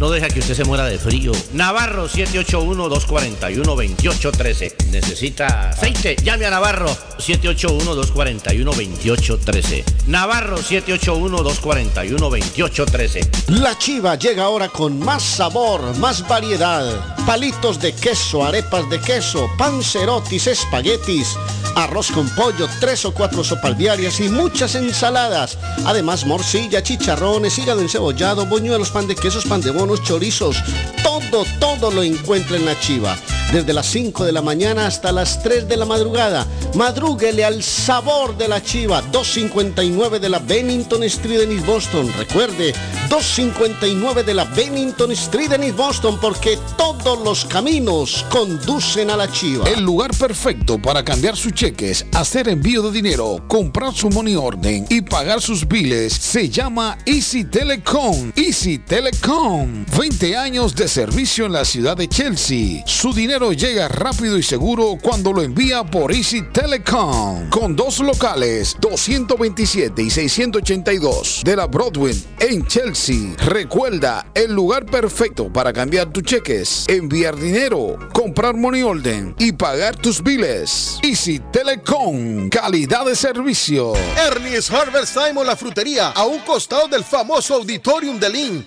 no 0.00 0.10
deja 0.10 0.28
que 0.28 0.40
usted 0.40 0.54
se 0.54 0.64
muera 0.64 0.86
de 0.86 0.98
frío. 0.98 1.32
Navarro 1.52 2.08
781-241-2813. 2.08 4.86
¿Necesita 4.90 5.68
aceite? 5.68 6.16
Llame 6.24 6.46
a 6.46 6.50
Navarro 6.50 6.88
781-241-2813. 7.18 9.84
Navarro 10.06 10.56
781-241-2813. 10.56 13.28
La 13.48 13.76
chiva 13.76 14.14
llega 14.14 14.44
ahora 14.44 14.70
con 14.70 14.98
más 14.98 15.22
sabor, 15.22 15.94
más 15.98 16.26
variedad. 16.26 17.14
Palitos 17.26 17.78
de 17.78 17.92
queso, 17.92 18.42
arepas 18.42 18.88
de 18.88 18.98
queso, 19.00 19.50
pancerotis, 19.58 20.46
espaguetis, 20.46 21.36
arroz 21.76 22.10
con 22.10 22.26
pollo, 22.30 22.66
tres 22.80 23.04
o 23.04 23.12
cuatro 23.12 23.44
sopas 23.44 23.76
diarias 23.76 24.18
y 24.20 24.30
muchas 24.30 24.76
ensaladas. 24.76 25.58
Además, 25.84 26.24
morcilla, 26.24 26.82
chicharrones, 26.82 27.58
hígado 27.58 27.82
encebollado, 27.82 28.46
boñuelos, 28.46 28.88
pan 28.90 29.06
de 29.06 29.14
quesos, 29.14 29.44
pan 29.44 29.60
de 29.60 29.89
bonos, 29.90 30.02
chorizos. 30.02 30.56
Todo, 31.02 31.44
todo 31.58 31.90
lo 31.90 32.02
encuentra 32.02 32.56
en 32.56 32.64
la 32.64 32.78
chiva. 32.78 33.16
Desde 33.52 33.72
las 33.72 33.86
5 33.86 34.24
de 34.24 34.32
la 34.32 34.42
mañana 34.42 34.86
hasta 34.86 35.10
las 35.10 35.42
3 35.42 35.68
de 35.68 35.76
la 35.76 35.84
madrugada. 35.84 36.46
Madrúguele 36.74 37.44
al 37.44 37.64
sabor 37.64 38.36
de 38.36 38.46
la 38.46 38.62
chiva. 38.62 39.02
259 39.10 40.20
de 40.20 40.28
la 40.28 40.38
Bennington 40.38 41.02
Street 41.04 41.40
en 41.40 41.52
East 41.52 41.66
Boston. 41.66 42.12
Recuerde, 42.16 42.72
259 43.08 44.22
de 44.22 44.34
la 44.34 44.44
Bennington 44.44 45.10
Street 45.12 45.52
en 45.52 45.64
East 45.64 45.76
Boston 45.76 46.18
porque 46.20 46.58
todos 46.76 47.18
los 47.24 47.44
caminos 47.44 48.24
conducen 48.30 49.10
a 49.10 49.16
la 49.16 49.30
chiva. 49.32 49.68
El 49.68 49.82
lugar 49.82 50.12
perfecto 50.16 50.80
para 50.80 51.04
cambiar 51.04 51.36
sus 51.36 51.52
cheques, 51.52 52.06
hacer 52.12 52.48
envío 52.48 52.82
de 52.82 52.92
dinero, 52.92 53.42
comprar 53.48 53.92
su 53.94 54.10
money 54.10 54.36
orden 54.36 54.86
y 54.88 55.00
pagar 55.00 55.40
sus 55.40 55.66
biles 55.66 56.12
se 56.12 56.48
llama 56.48 56.98
Easy 57.04 57.44
Telecom. 57.44 58.30
Easy 58.36 58.78
Telecom. 58.78 59.79
20 59.86 60.36
años 60.36 60.74
de 60.74 60.88
servicio 60.88 61.46
en 61.46 61.52
la 61.52 61.64
ciudad 61.64 61.96
de 61.96 62.08
Chelsea. 62.08 62.82
Su 62.86 63.12
dinero 63.12 63.52
llega 63.52 63.88
rápido 63.88 64.38
y 64.38 64.42
seguro 64.42 64.96
cuando 65.02 65.32
lo 65.32 65.42
envía 65.42 65.84
por 65.84 66.12
Easy 66.12 66.42
Telecom. 66.42 67.50
Con 67.50 67.74
dos 67.74 68.00
locales, 68.00 68.76
227 68.80 70.02
y 70.02 70.10
682 70.10 71.42
de 71.44 71.56
la 71.56 71.66
Broadway 71.66 72.22
en 72.38 72.66
Chelsea. 72.66 73.34
Recuerda, 73.46 74.26
el 74.34 74.52
lugar 74.52 74.86
perfecto 74.86 75.52
para 75.52 75.72
cambiar 75.72 76.12
tus 76.12 76.22
cheques, 76.22 76.84
enviar 76.88 77.36
dinero, 77.36 77.98
comprar 78.12 78.54
money 78.56 78.82
order 78.82 79.34
y 79.38 79.52
pagar 79.52 79.96
tus 79.96 80.22
biles. 80.22 80.98
Easy 81.02 81.40
Telecom, 81.52 82.48
calidad 82.48 83.06
de 83.06 83.16
servicio. 83.16 83.94
Ernie's 84.16 84.70
Harvest 84.70 85.14
Time 85.14 85.44
la 85.44 85.56
frutería, 85.56 86.10
a 86.10 86.24
un 86.24 86.40
costado 86.40 86.88
del 86.88 87.04
famoso 87.04 87.54
Auditorium 87.54 88.18
de 88.18 88.28
Lynn. 88.28 88.66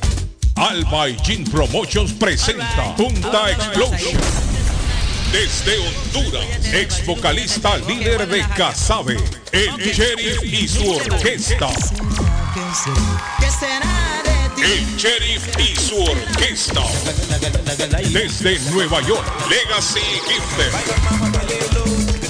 Alba 0.55 1.09
y 1.09 1.17
Jean 1.23 1.43
Promotions 1.45 2.13
presenta 2.13 2.95
Punta 2.95 3.51
Explosion. 3.51 4.21
Desde 5.31 5.77
Honduras, 5.79 6.45
ex 6.73 7.05
vocalista 7.05 7.77
líder 7.77 8.27
de 8.27 8.41
Casabe, 8.55 9.17
el 9.51 9.77
Sheriff 9.77 10.43
y 10.43 10.67
su 10.67 10.91
orquesta. 10.91 11.69
El 14.57 14.97
Sheriff 14.97 15.57
y 15.57 15.75
su 15.79 16.01
orquesta. 16.03 16.83
Desde 18.11 18.59
Nueva 18.71 19.01
York, 19.01 19.25
Legacy 19.49 20.01
Gifted. 20.27 21.80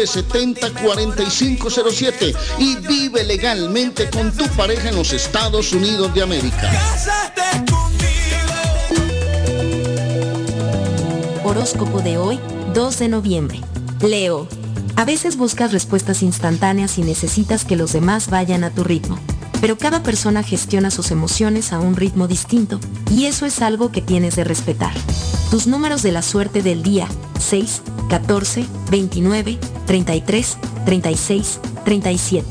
617-970-4507 0.05 2.35
y 2.59 2.75
vive 2.77 3.23
legalmente 3.23 4.07
con 4.09 4.31
tu 4.35 4.47
pareja 4.49 4.89
en 4.89 4.95
los 4.95 5.13
Estados 5.13 5.71
Unidos 5.73 6.13
de 6.13 6.21
América. 6.21 6.71
Horóscopo 11.43 12.01
de 12.01 12.17
hoy, 12.17 12.39
2 12.73 12.99
de 12.99 13.07
noviembre. 13.09 13.61
Leo. 14.01 14.47
A 14.95 15.05
veces 15.05 15.37
buscas 15.37 15.71
respuestas 15.71 16.23
instantáneas 16.23 16.97
y 16.97 17.03
necesitas 17.03 17.65
que 17.65 17.75
los 17.75 17.93
demás 17.93 18.29
vayan 18.29 18.63
a 18.63 18.69
tu 18.69 18.83
ritmo. 18.83 19.19
Pero 19.61 19.77
cada 19.77 20.01
persona 20.01 20.43
gestiona 20.43 20.91
sus 20.91 21.11
emociones 21.11 21.71
a 21.71 21.79
un 21.79 21.95
ritmo 21.95 22.27
distinto, 22.27 22.79
y 23.11 23.25
eso 23.25 23.45
es 23.45 23.61
algo 23.61 23.91
que 23.91 24.01
tienes 24.01 24.35
de 24.35 24.43
respetar. 24.43 24.93
Tus 25.51 25.67
números 25.67 26.01
de 26.01 26.11
la 26.11 26.23
suerte 26.23 26.63
del 26.63 26.81
día, 26.81 27.07
6, 27.39 27.83
14, 28.09 28.65
29, 28.89 29.59
33, 29.85 30.57
36, 30.85 31.59
37. 31.85 32.47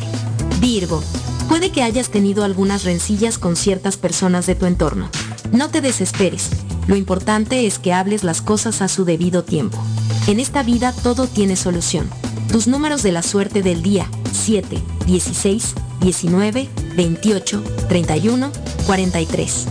Virgo. 0.60 1.02
Puede 1.48 1.72
que 1.72 1.82
hayas 1.82 2.10
tenido 2.10 2.44
algunas 2.44 2.84
rencillas 2.84 3.38
con 3.38 3.56
ciertas 3.56 3.96
personas 3.96 4.46
de 4.46 4.54
tu 4.54 4.66
entorno. 4.66 5.08
No 5.50 5.68
te 5.68 5.80
desesperes. 5.80 6.50
Lo 6.86 6.94
importante 6.94 7.66
es 7.66 7.80
que 7.80 7.92
hables 7.92 8.22
las 8.22 8.40
cosas 8.40 8.82
a 8.82 8.88
su 8.88 9.04
debido 9.04 9.42
tiempo. 9.42 9.82
En 10.28 10.38
esta 10.38 10.62
vida 10.62 10.92
todo 10.92 11.26
tiene 11.26 11.56
solución. 11.56 12.08
Tus 12.52 12.66
números 12.66 13.04
de 13.04 13.12
la 13.12 13.22
suerte 13.22 13.62
del 13.62 13.80
día, 13.80 14.10
7, 14.32 14.82
16, 15.06 15.74
19, 16.00 16.68
28, 16.96 17.62
31, 17.88 18.50
43. 18.86 19.66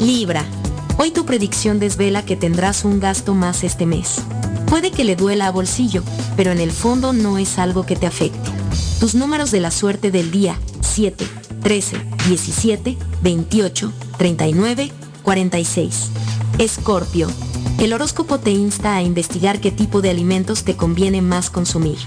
Libra. 0.00 0.44
Hoy 0.98 1.12
tu 1.12 1.26
predicción 1.26 1.78
desvela 1.78 2.24
que 2.24 2.34
tendrás 2.34 2.84
un 2.84 2.98
gasto 2.98 3.34
más 3.34 3.62
este 3.62 3.86
mes. 3.86 4.16
Puede 4.66 4.90
que 4.90 5.04
le 5.04 5.14
duela 5.14 5.46
a 5.46 5.52
bolsillo, 5.52 6.02
pero 6.36 6.50
en 6.50 6.58
el 6.58 6.72
fondo 6.72 7.12
no 7.12 7.38
es 7.38 7.56
algo 7.56 7.86
que 7.86 7.94
te 7.94 8.08
afecte. 8.08 8.50
Tus 8.98 9.14
números 9.14 9.52
de 9.52 9.60
la 9.60 9.70
suerte 9.70 10.10
del 10.10 10.32
día, 10.32 10.58
7, 10.80 11.24
13, 11.62 11.96
17, 12.26 12.98
28, 13.22 13.92
39, 14.18 14.92
46. 15.22 16.10
Escorpio. 16.58 17.28
El 17.78 17.92
horóscopo 17.92 18.38
te 18.38 18.50
insta 18.50 18.96
a 18.96 19.02
investigar 19.02 19.60
qué 19.60 19.70
tipo 19.70 20.00
de 20.00 20.10
alimentos 20.10 20.64
te 20.64 20.76
conviene 20.76 21.22
más 21.22 21.50
consumir. 21.50 21.98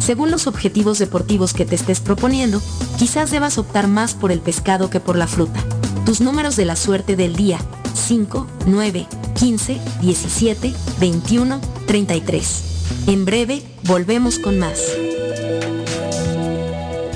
Según 0.00 0.30
los 0.30 0.46
objetivos 0.46 0.98
deportivos 0.98 1.52
que 1.52 1.66
te 1.66 1.74
estés 1.74 2.00
proponiendo, 2.00 2.60
quizás 2.98 3.30
debas 3.30 3.58
optar 3.58 3.86
más 3.86 4.14
por 4.14 4.32
el 4.32 4.40
pescado 4.40 4.90
que 4.90 4.98
por 4.98 5.16
la 5.16 5.26
fruta. 5.26 5.62
Tus 6.06 6.20
números 6.20 6.56
de 6.56 6.64
la 6.64 6.74
suerte 6.74 7.16
del 7.16 7.36
día, 7.36 7.58
5, 7.94 8.46
9, 8.66 9.06
15, 9.38 9.80
17, 10.00 10.74
21, 10.98 11.60
33. 11.86 12.62
En 13.06 13.24
breve, 13.24 13.62
volvemos 13.84 14.38
con 14.38 14.58
más. 14.58 14.80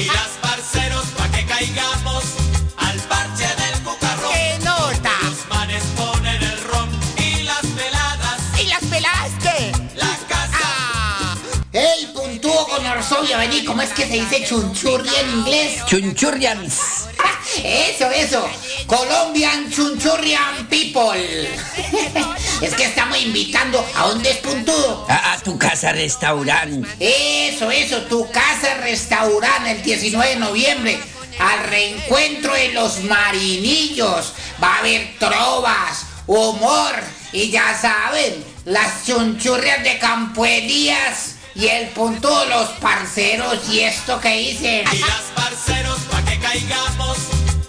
Y 0.01 0.07
las 0.07 0.31
parceros 0.43 1.05
pa' 1.17 1.31
que 1.31 1.45
caigamos 1.45 2.40
vení, 13.23 13.65
¿cómo 13.65 13.83
es 13.83 13.91
que 13.91 14.07
se 14.07 14.15
dice 14.15 14.45
chunchurri 14.45 15.09
en 15.09 15.31
inglés? 15.31 15.85
Chunchurrians. 15.87 16.79
Eso, 17.65 18.09
eso. 18.11 18.49
Colombian 18.87 19.71
Chunchurrian 19.71 20.67
People. 20.69 21.49
es 22.61 22.75
que 22.75 22.85
estamos 22.85 23.21
invitando 23.21 23.85
a 23.97 24.07
un 24.07 24.23
despuntudo. 24.23 25.07
A, 25.09 25.33
a 25.33 25.39
tu 25.41 25.59
casa 25.59 25.93
restaurante. 25.93 26.89
Eso, 27.01 27.71
eso, 27.71 28.03
tu 28.03 28.31
casa 28.31 28.75
restaurante 28.83 29.73
el 29.73 29.83
19 29.83 30.31
de 30.31 30.37
noviembre. 30.37 31.01
Al 31.39 31.65
reencuentro 31.65 32.55
de 32.55 32.73
los 32.73 33.03
marinillos. 33.05 34.33
Va 34.63 34.77
a 34.77 34.79
haber 34.79 35.19
trovas, 35.19 36.07
humor 36.27 36.95
y 37.33 37.51
ya 37.51 37.79
saben, 37.81 38.45
las 38.65 39.07
chunchurrias 39.07 39.83
de 39.85 39.99
Campo 39.99 40.45
Elías 40.45 41.37
y 41.61 41.69
el 41.69 41.89
punto 41.91 42.41
de 42.41 42.47
los 42.47 42.71
parceros 42.81 43.69
y 43.69 43.81
esto 43.81 44.19
que 44.19 44.35
dicen. 44.35 44.85
Y 44.93 44.99
las 44.99 45.23
parceros 45.35 45.99
pa' 46.11 46.25
que 46.25 46.39
caigamos 46.39 47.19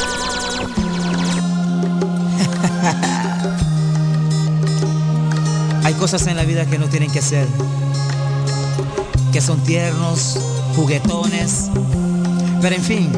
Hay 5.84 5.94
cosas 5.94 6.26
en 6.26 6.36
la 6.36 6.44
vida 6.44 6.66
que 6.66 6.76
no 6.78 6.88
tienen 6.88 7.10
que 7.10 7.22
ser, 7.22 7.46
que 9.32 9.40
son 9.40 9.64
tiernos, 9.64 10.38
juguetones, 10.76 11.70
pero 12.60 12.76
en 12.76 12.82
fin, 12.82 13.10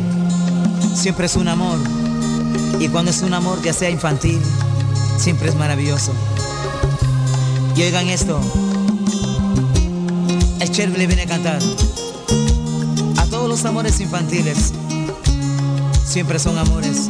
siempre 0.94 1.26
es 1.26 1.34
un 1.34 1.48
amor. 1.48 1.76
Y 2.78 2.88
cuando 2.88 3.10
es 3.10 3.20
un 3.22 3.34
amor, 3.34 3.60
ya 3.62 3.72
sea 3.72 3.90
infantil, 3.90 4.40
siempre 5.18 5.48
es 5.48 5.56
maravilloso. 5.56 6.12
Y 7.74 7.82
oigan 7.82 8.06
esto, 8.08 8.40
el 10.60 10.70
Cherry 10.70 10.96
le 10.96 11.08
viene 11.08 11.22
a 11.22 11.26
cantar 11.26 11.58
a 13.16 13.24
todos 13.26 13.48
los 13.48 13.64
amores 13.64 13.98
infantiles, 14.00 14.72
siempre 16.06 16.38
son 16.38 16.58
amores. 16.58 17.08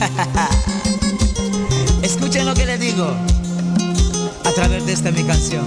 Escuchen 2.02 2.46
lo 2.46 2.54
que 2.54 2.66
les 2.66 2.78
digo 2.78 3.12
a 4.44 4.52
través 4.52 4.86
de 4.86 4.92
esta 4.92 5.10
mi 5.10 5.24
canción. 5.24 5.64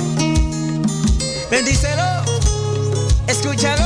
Bendícelo, 1.51 2.12
escúchalo. 3.33 3.83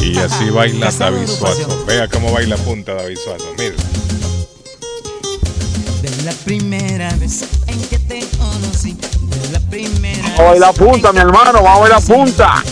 Y 0.00 0.16
así 0.18 0.50
baila 0.50 0.90
David. 0.90 1.26
Suazo. 1.26 1.84
Vea 1.86 2.08
cómo 2.08 2.32
baila 2.32 2.56
punta 2.56 2.94
David 2.94 3.18
Suazo. 3.22 3.52
Mira. 3.58 3.74
De 6.02 6.22
la 6.22 6.32
primera 6.44 7.12
vez 7.16 7.44
en 7.66 7.80
que 7.88 7.98
te 7.98 8.20
conocí, 8.38 8.92
de 8.92 9.52
la 9.52 9.60
primera 9.60 10.22
Vamos 10.22 10.40
a 10.40 10.44
bailar 10.44 10.74
punta, 10.74 11.12
mi 11.12 11.18
hermano, 11.18 11.62
vamos 11.62 11.76
a 11.76 11.80
bailar 11.80 12.02
punta. 12.02 12.62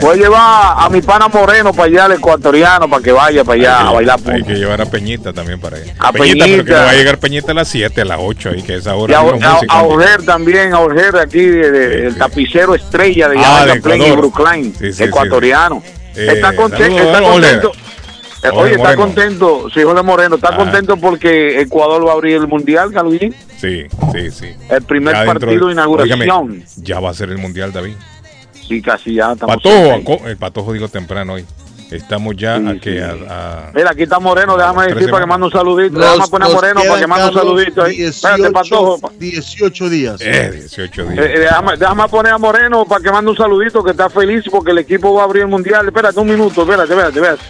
Voy 0.00 0.18
a 0.18 0.22
llevar 0.22 0.74
a 0.78 0.88
mi 0.90 1.02
pana 1.02 1.28
Moreno 1.28 1.72
para 1.72 1.84
allá, 1.88 2.06
el 2.06 2.12
ecuatoriano, 2.12 2.88
para 2.88 3.02
que 3.02 3.12
vaya 3.12 3.44
para 3.44 3.60
allá 3.60 3.88
a 3.88 3.92
bailar 3.92 4.18
Hay 4.26 4.42
que 4.42 4.54
llevar 4.54 4.80
a 4.80 4.86
Peñita 4.86 5.32
también 5.32 5.60
para 5.60 5.76
allá. 5.76 5.94
A 5.98 6.12
Peñita, 6.12 6.44
pero 6.46 6.56
que 6.56 6.62
Peñita. 6.64 6.78
no 6.80 6.84
va 6.84 6.90
a 6.90 6.94
llegar 6.94 7.18
Peñita 7.18 7.52
a 7.52 7.54
las 7.54 7.68
7, 7.68 8.00
a 8.00 8.04
las 8.04 8.18
8 8.20 8.50
ahí, 8.50 8.62
que 8.62 8.76
es 8.76 8.86
Y 8.86 8.88
ahora. 8.88 9.18
a, 9.20 9.60
a, 9.68 9.82
Ojer 9.82 10.22
también, 10.24 10.72
a 10.74 10.80
de 10.80 11.20
aquí, 11.20 11.40
de- 11.40 11.70
de- 11.70 12.06
el 12.06 12.16
tapicero 12.16 12.74
estrella 12.74 13.28
de 13.28 13.38
Ah, 13.38 13.66
de 13.66 13.80
Plain 13.80 14.02
Ecuador. 14.02 14.18
Brooklyn, 14.32 14.74
Sí, 14.92 15.02
ecuatoriano. 15.04 15.82
Eh, 16.16 16.28
está 16.34 16.56
contento, 16.56 16.96
saludos, 16.98 17.06
está 17.16 17.22
contento. 17.30 17.72
Eh, 18.42 18.48
Oye, 18.54 18.70
está 18.70 18.82
Moreno. 18.84 19.02
contento, 19.02 19.66
sí, 19.74 19.82
Jorge 19.82 20.02
Moreno, 20.02 20.34
está 20.36 20.48
Ah. 20.52 20.56
contento 20.56 20.96
porque 20.96 21.60
Ecuador 21.60 22.06
va 22.06 22.12
a 22.12 22.14
abrir 22.14 22.36
el 22.36 22.48
mundial, 22.48 22.90
Carolín. 22.90 23.34
Sí, 23.58 23.84
sí, 24.12 24.30
sí. 24.30 24.46
El 24.70 24.82
primer 24.82 25.14
Ya 25.14 25.24
partido 25.26 25.66
de 25.66 25.72
inauguración. 25.74 26.22
Óigame, 26.22 26.64
ya 26.76 27.00
va 27.00 27.10
a 27.10 27.14
ser 27.14 27.28
el 27.28 27.36
mundial, 27.36 27.70
David. 27.72 27.92
Sí, 28.70 28.80
casi 28.80 29.14
ya 29.14 29.32
estamos. 29.32 29.56
Patojo, 29.56 30.26
el 30.28 30.36
patojo 30.36 30.72
digo 30.72 30.88
temprano 30.88 31.32
hoy. 31.34 31.44
Estamos 31.90 32.36
ya 32.36 32.54
a 32.54 32.76
que 32.80 33.02
a, 33.02 33.16
a- 33.28 33.72
Mira, 33.74 33.90
aquí 33.90 34.04
está 34.04 34.20
Moreno, 34.20 34.56
déjame 34.56 34.86
decir 34.94 35.10
para 35.10 35.24
que 35.24 35.26
mande 35.28 35.46
un 35.46 35.52
saludito. 35.52 35.98
Los- 35.98 36.04
déjame 36.12 36.28
poner 36.30 36.46
a 36.48 36.54
Moreno 36.54 36.80
para 36.86 37.00
que 37.00 37.06
mande 37.08 37.24
un 37.26 37.34
saludito 37.34 37.82
ahí. 37.82 38.02
Espérate, 38.02 38.42
Patojo. 38.52 39.10
18, 39.18 39.18
18 39.18 39.88
días. 39.88 40.20
eh, 40.20 40.50
18 40.52 41.04
días. 41.08 41.18
Eh, 41.26 41.32
eh, 41.34 41.38
déjame, 41.40 41.76
déjame 41.76 42.08
poner 42.08 42.32
a 42.32 42.38
Moreno 42.38 42.84
para 42.84 43.02
que 43.02 43.10
mande 43.10 43.30
un 43.32 43.36
saludito 43.36 43.82
que 43.82 43.90
está 43.90 44.08
feliz 44.08 44.44
porque 44.48 44.70
el 44.70 44.78
equipo 44.78 45.12
va 45.14 45.22
a 45.22 45.24
abrir 45.24 45.42
el 45.42 45.48
mundial. 45.48 45.84
Espérate 45.88 46.20
un 46.20 46.28
minuto, 46.28 46.62
espérate, 46.62 46.92
espérate, 46.92 47.18
espérate. 47.18 47.42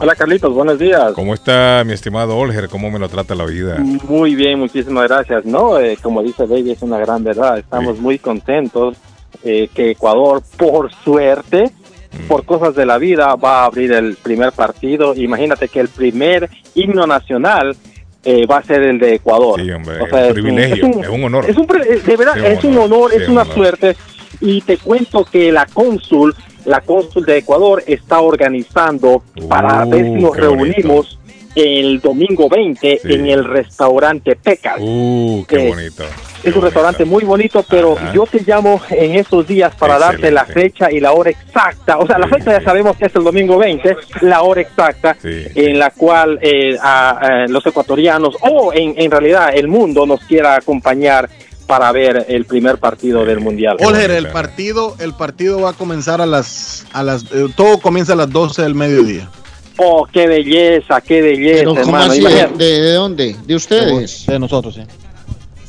Hola 0.00 0.14
Carlitos, 0.14 0.52
buenos 0.54 0.78
días. 0.78 1.12
¿Cómo 1.14 1.34
está 1.34 1.82
mi 1.84 1.92
estimado 1.92 2.36
Olger? 2.36 2.68
¿Cómo 2.68 2.90
me 2.90 2.98
lo 3.00 3.08
trata 3.08 3.34
la 3.34 3.44
vida? 3.44 3.78
Muy 3.78 4.34
bien, 4.36 4.58
muchísimas 4.60 5.08
gracias. 5.08 5.44
No, 5.44 5.78
eh, 5.80 5.98
como 6.00 6.22
dice 6.22 6.44
Baby, 6.46 6.72
es 6.72 6.82
una 6.82 6.98
gran 6.98 7.24
verdad. 7.24 7.58
Estamos 7.58 7.98
muy 7.98 8.18
contentos 8.18 8.96
eh, 9.44 9.68
que 9.74 9.90
Ecuador, 9.92 10.42
por 10.56 10.92
suerte, 11.04 11.70
Mm. 12.10 12.26
por 12.26 12.46
cosas 12.46 12.74
de 12.74 12.86
la 12.86 12.96
vida, 12.96 13.34
va 13.34 13.60
a 13.60 13.64
abrir 13.66 13.92
el 13.92 14.16
primer 14.16 14.52
partido. 14.52 15.14
Imagínate 15.14 15.68
que 15.68 15.78
el 15.80 15.88
primer 15.88 16.48
himno 16.74 17.06
nacional 17.06 17.76
eh, 18.24 18.46
va 18.46 18.56
a 18.58 18.62
ser 18.62 18.82
el 18.82 18.98
de 18.98 19.16
Ecuador. 19.16 19.60
Sí, 19.60 19.70
hombre, 19.70 20.00
O 20.00 20.04
es 20.06 20.10
sea, 20.10 20.20
un 20.20 20.24
es 20.28 20.32
privilegio, 20.32 20.86
un- 20.86 21.04
es 21.04 21.08
un 21.10 21.24
honor. 21.24 21.44
Es 21.50 21.56
un 21.58 21.64
eh, 21.86 22.00
de 22.06 22.16
verdad, 22.16 22.32
Sí, 22.34 22.40
un 22.40 22.46
es 22.46 22.64
un 22.64 22.78
honor, 22.78 22.84
honor, 22.92 23.10
sí, 23.10 23.16
es 23.18 23.26
un 23.28 23.32
una 23.32 23.42
honor. 23.42 23.54
suerte. 23.54 23.96
Y 24.40 24.60
te 24.62 24.78
cuento 24.78 25.22
que 25.26 25.52
la 25.52 25.66
cónsul, 25.66 26.34
la 26.68 26.80
cónsul 26.82 27.24
de 27.24 27.38
Ecuador 27.38 27.82
está 27.86 28.20
organizando 28.20 29.22
para 29.48 29.84
ver 29.84 30.04
si 30.04 30.10
nos 30.12 30.18
Uh, 30.18 30.22
bonito. 30.22 30.34
reunimos 30.40 31.18
el 31.54 32.00
domingo 32.00 32.48
20 32.48 33.00
en 33.04 33.26
el 33.26 33.44
restaurante 33.44 34.36
Pecas. 34.36 34.76
Uh, 34.78 35.44
qué 35.48 35.68
bonito. 35.68 36.04
Es 36.44 36.54
un 36.54 36.62
restaurante 36.62 37.04
muy 37.04 37.24
bonito, 37.24 37.64
pero 37.68 37.96
yo 38.14 38.24
te 38.24 38.40
llamo 38.46 38.80
en 38.90 39.16
estos 39.16 39.44
días 39.48 39.74
para 39.74 39.98
darte 39.98 40.30
la 40.30 40.44
fecha 40.44 40.88
y 40.92 41.00
la 41.00 41.10
hora 41.12 41.30
exacta. 41.30 41.98
O 41.98 42.06
sea, 42.06 42.16
la 42.16 42.28
fecha 42.28 42.52
ya 42.52 42.62
sabemos 42.62 42.96
que 42.96 43.06
es 43.06 43.14
el 43.16 43.24
domingo 43.24 43.58
20, 43.58 43.96
la 44.20 44.42
hora 44.42 44.60
exacta 44.60 45.16
en 45.24 45.78
la 45.80 45.90
cual 45.90 46.38
eh, 46.40 46.76
a- 46.80 47.10
a 47.10 47.46
los 47.48 47.66
ecuatorianos 47.66 48.36
o 48.40 48.72
en, 48.72 48.94
en 48.96 49.10
realidad 49.10 49.50
el 49.52 49.66
mundo 49.66 50.06
nos 50.06 50.20
quiera 50.20 50.54
acompañar 50.54 51.28
para 51.68 51.92
ver 51.92 52.24
el 52.30 52.46
primer 52.46 52.78
partido 52.78 53.24
del 53.26 53.40
mundial. 53.40 53.76
Olger, 53.84 54.10
el 54.10 54.28
partido, 54.30 54.96
el 54.98 55.12
partido 55.12 55.60
va 55.60 55.70
a 55.70 55.72
comenzar 55.74 56.20
a 56.22 56.26
las, 56.26 56.86
a 56.94 57.02
las, 57.02 57.24
eh, 57.24 57.46
todo 57.54 57.78
comienza 57.78 58.14
a 58.14 58.16
las 58.16 58.30
12 58.30 58.62
del 58.62 58.74
mediodía. 58.74 59.28
Oh, 59.76 60.08
qué 60.10 60.26
belleza, 60.26 61.00
qué 61.02 61.20
belleza, 61.20 61.58
Pero 61.58 61.70
¿cómo 61.74 61.80
hermano. 61.82 62.10
así? 62.12 62.20
¿De, 62.22 62.30
Imagínate. 62.30 62.64
de- 62.64 62.80
de 62.80 62.92
dónde? 62.94 63.36
¿De 63.46 63.54
ustedes? 63.54 64.24
De 64.26 64.38
nosotros, 64.38 64.74
sí. 64.76 64.80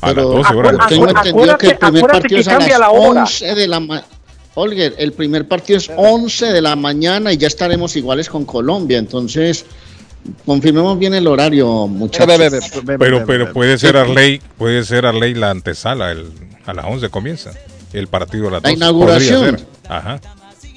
A 0.00 0.08
Pero 0.08 0.38
las 0.38 0.42
12 0.52 0.54
horas. 0.56 0.86
tengo 0.88 1.08
entendido 1.08 1.58
que 1.58 1.66
el 1.68 1.76
primer 1.78 2.06
partido 2.06 2.40
es 2.40 2.48
a 2.48 2.58
las 2.58 2.78
la 2.80 2.90
hora. 2.90 3.20
11 3.22 3.54
de 3.54 3.68
la 3.68 3.80
mañana. 3.80 4.06
Olger, 4.54 4.94
el 4.98 5.12
primer 5.12 5.46
partido 5.46 5.76
es 5.78 5.90
11 5.94 6.46
de 6.46 6.62
la 6.62 6.74
mañana 6.76 7.30
y 7.32 7.36
ya 7.36 7.46
estaremos 7.46 7.94
iguales 7.94 8.28
con 8.30 8.46
Colombia. 8.46 8.96
Entonces, 8.98 9.66
confirmemos 10.46 10.98
bien 10.98 11.14
el 11.14 11.26
horario, 11.26 11.86
muchachos. 11.86 12.38
Pero, 12.98 13.24
pero 13.26 13.52
puede 13.52 13.78
ser 13.78 13.96
Arley, 13.96 14.40
puede 14.58 14.84
ser 14.84 15.06
Arley 15.06 15.34
la 15.34 15.50
antesala, 15.50 16.12
el, 16.12 16.26
a 16.66 16.74
las 16.74 16.84
11 16.84 17.08
comienza. 17.10 17.52
El 17.92 18.06
partido 18.06 18.48
a 18.48 18.52
las 18.52 18.62
La 18.62 18.68
12. 18.70 18.76
inauguración. 18.76 19.40
Podría 19.40 19.58
ser. 19.58 19.66
Ajá. 19.88 20.20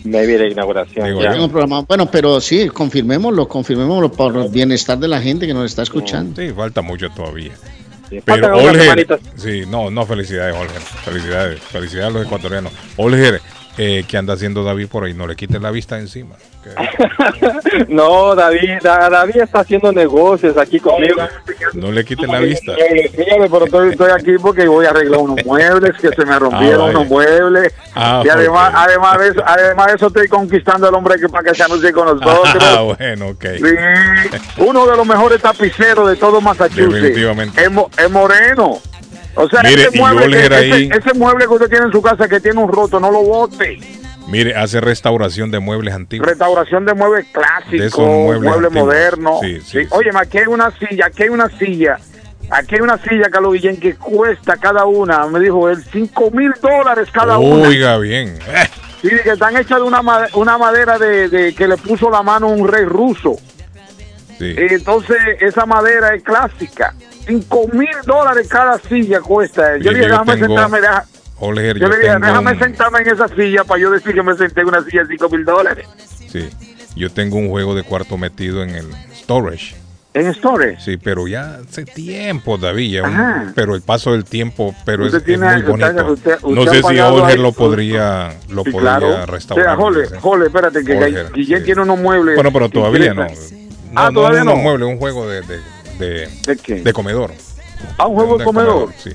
Maybe 0.04 0.38
la 0.38 0.48
inauguración. 0.48 1.06
Digo 1.06 1.22
ya. 1.22 1.30
yo. 1.30 1.34
Tengo 1.34 1.50
programado. 1.50 1.86
Bueno, 1.88 2.10
pero 2.10 2.42
sí, 2.42 2.68
confirmémoslo, 2.70 3.48
confirmémoslo 3.48 4.12
por 4.12 4.36
el 4.36 4.50
bienestar 4.50 4.98
de 4.98 5.08
la 5.08 5.22
gente 5.22 5.48
que 5.48 5.54
nos 5.54 5.66
está 5.66 5.84
escuchando. 5.84 6.42
Sí, 6.42 6.52
falta 6.52 6.82
mucho 6.82 7.10
todavía. 7.12 7.52
Pero 8.26 8.58
Olger, 8.58 9.20
sí, 9.38 9.64
no, 9.68 9.90
no, 9.90 10.06
felicidades, 10.06 10.56
Olger. 10.56 10.82
Felicidades, 10.82 11.60
felicidades 11.62 12.08
a 12.08 12.10
los 12.12 12.26
ecuatorianos. 12.26 12.72
Olger, 12.98 13.42
eh, 13.78 14.04
¿qué 14.08 14.18
anda 14.18 14.34
haciendo 14.34 14.64
David 14.64 14.88
por 14.88 15.04
ahí? 15.04 15.14
No 15.14 15.28
le 15.28 15.36
quites 15.36 15.62
la 15.62 15.72
vista 15.72 16.00
encima. 16.00 16.36
No, 17.90 18.36
David, 18.36 18.80
Da- 18.82 19.10
David 19.10 19.38
está 19.38 19.60
haciendo 19.62 19.92
negocios 19.92 20.56
aquí 20.58 20.80
conmigo. 20.80 21.22
No 21.74 21.92
le 21.92 22.06
quites 22.06 22.28
la 22.30 22.40
vista. 22.40 22.74
Eh, 22.74 23.10
fíjate, 23.10 23.50
pero 23.50 23.66
estoy, 23.66 23.90
estoy 23.92 24.12
aquí 24.12 24.38
porque 24.42 24.68
voy 24.68 24.86
a 24.86 24.92
arreglar 24.92 25.20
unos 25.20 25.44
muebles 25.46 25.92
que 26.00 26.10
se 26.10 26.26
me 26.26 26.38
rompieron 26.40 26.82
Ah, 26.82 26.92
unos 26.92 27.08
muebles 27.08 27.74
Ah, 27.96 28.22
y 28.26 28.30
además, 28.30 28.72
además 28.76 29.20
de 29.20 29.28
eso, 29.30 29.44
además 29.46 29.88
de 29.88 29.94
eso 29.96 30.08
estoy 30.08 30.28
conquistando 30.28 30.88
al 30.88 30.94
hombre 30.96 31.20
que 31.20 31.28
para 31.30 31.50
que 31.50 31.56
se 31.56 31.64
anuncie 31.64 31.92
con 31.92 32.06
nosotros. 32.20 32.56
Ah, 32.62 32.82
bueno, 32.82 33.28
ok. 33.30 33.46
Sí, 33.58 33.64
uno 34.58 34.86
de 34.88 34.98
los 34.98 35.06
mejores 35.06 35.42
tapiceros 35.42 36.10
de 36.10 36.16
todo 36.16 36.40
Massachusetts. 36.42 36.94
Definitivamente. 36.94 37.64
Es 37.98 38.10
moreno. 38.12 38.80
O 39.36 39.50
sea, 39.50 39.64
Mire, 39.64 39.84
ese, 39.84 39.98
mueble, 40.00 40.28
que- 40.38 40.46
ese- 40.46 40.56
ahí- 40.56 40.90
ese 40.96 41.14
mueble 41.16 41.46
que 41.46 41.54
usted 41.54 41.70
tiene 41.70 41.86
en 41.86 41.92
su 41.92 42.02
casa 42.02 42.28
que 42.28 42.40
tiene 42.40 42.60
un 42.62 42.72
roto, 42.72 43.00
no 43.00 43.12
lo 43.12 43.24
bote. 43.24 43.80
Mire, 44.28 44.56
hace 44.56 44.80
restauración 44.80 45.52
de 45.52 45.60
muebles 45.60 45.94
antiguos. 45.94 46.28
Restauración 46.28 46.86
de 46.86 46.94
muebles 46.94 47.26
De 47.26 47.32
clásicos, 47.34 47.82
esos 47.88 48.08
muebles 48.08 48.52
antiguos. 48.54 48.74
modernos. 48.86 49.40
Sí, 49.42 49.60
Sí, 49.62 49.80
Oye, 49.90 50.10
aquí 50.16 50.38
hay 50.38 50.46
una 50.48 50.72
silla, 50.78 51.08
aquí 51.08 51.24
hay 51.24 51.30
una 51.30 51.50
silla, 51.58 51.98
aquí 52.50 52.76
hay 52.76 52.82
una 52.82 52.98
silla, 53.00 53.30
Carlos 53.30 53.54
Guillén, 53.54 53.78
que 53.80 53.96
cuesta 53.96 54.56
cada 54.58 54.86
una, 54.86 55.26
me 55.28 55.40
dijo 55.40 55.68
él, 55.70 55.84
5 55.92 56.32
mil 56.32 56.54
dólares 56.62 57.10
cada 57.12 57.38
una. 57.38 57.68
Oiga 57.68 57.98
bien. 57.98 58.38
Eh, 58.48 58.70
Sí, 59.02 59.10
que 59.22 59.32
están 59.32 59.58
hechas 59.58 59.80
de 59.80 59.84
una, 59.84 60.00
una 60.36 60.58
madera 60.58 60.98
de, 60.98 61.28
de 61.28 61.54
que 61.54 61.68
le 61.68 61.76
puso 61.76 62.10
la 62.10 62.24
mano 62.24 62.48
un 62.48 62.66
rey 62.66 62.86
ruso. 62.86 63.36
Sí. 64.40 64.56
Entonces, 64.58 65.18
esa 65.42 65.66
madera 65.66 66.16
es 66.16 66.24
clásica. 66.24 66.94
5 67.26 67.68
mil 67.74 67.90
dólares 68.06 68.48
cada 68.50 68.78
silla 68.80 69.22
cuesta. 69.22 69.78
Yo 69.78 69.92
le 69.92 70.00
dije, 70.00 70.10
déjame 70.12 70.34
tengo- 70.34 70.48
sentarme, 70.48 70.82
deja- 70.82 71.06
Olger, 71.40 71.76
yo 71.78 71.82
yo 71.82 71.88
le 71.90 71.98
dije, 72.00 72.16
déjame 72.20 72.52
un- 72.52 72.60
sentarme 72.60 73.00
en 73.00 73.08
esa 73.10 73.28
silla 73.28 73.64
para 73.64 73.82
yo 73.82 73.92
decir 73.92 74.14
que 74.14 74.24
me 74.24 74.36
senté 74.36 74.62
en 74.62 74.68
una 74.68 74.84
silla 74.84 75.04
de 75.04 75.08
5 75.10 75.30
mil 75.30 75.44
dólares. 75.46 75.88
Sí, 76.30 76.50
yo 76.96 77.12
tengo 77.12 77.38
un 77.38 77.50
juego 77.50 77.76
de 77.76 77.84
cuarto 77.84 78.18
metido 78.18 78.64
en 78.64 78.70
el 78.72 78.88
storage. 79.16 79.76
¿En 80.16 80.32
storage? 80.32 80.80
Sí, 80.80 80.98
pero 80.98 81.28
ya 81.28 81.56
hace 81.68 81.86
tiempo, 81.86 82.60
David. 82.60 82.92
ya 82.94 83.04
un- 83.04 83.52
pero 83.56 83.74
el 83.74 83.82
paso 83.82 84.12
del 84.12 84.26
tiempo, 84.26 84.76
pero 84.86 85.08
es, 85.08 85.14
es 85.16 85.26
muy 85.40 85.62
bonito. 85.64 86.12
usted- 86.14 86.38
usted- 86.38 86.40
no 86.50 86.64
sé 86.72 86.84
si 86.84 87.00
Olger 87.00 87.40
lo 87.40 87.52
podría, 87.52 88.32
lo 88.50 88.64
Sí, 88.64 88.70
podría 88.72 88.98
claro. 89.00 89.26
restaurar. 89.26 89.66
O 89.66 89.70
sea, 89.70 89.76
Jole. 89.76 90.20
Jole, 90.22 90.46
espérate, 90.46 90.84
que 90.86 90.98
Olger, 90.98 91.32
Guillén 91.34 91.60
sí. 91.60 91.66
tiene 91.66 91.82
unos 91.82 91.98
muebles. 92.00 92.36
Bueno, 92.36 92.52
pero 92.54 92.70
todavía 92.70 93.14
no. 93.16 93.24
No, 93.26 93.30
Ah, 93.96 94.10
no, 94.12 94.22
todavía 94.22 94.44
no, 94.44 94.52
no. 94.52 94.58
mueble, 94.58 94.86
un 94.86 94.98
juego 95.00 95.28
de, 95.28 95.42
de, 95.42 95.60
de, 96.00 96.28
¿De 96.46 96.58
qué? 96.58 96.76
de 96.82 96.94
comedor. 96.94 97.32
Ah, 97.98 98.08
un 98.08 98.16
juego 98.16 98.38
de 98.38 98.44
comedor. 98.46 98.90
Sí. 99.02 99.12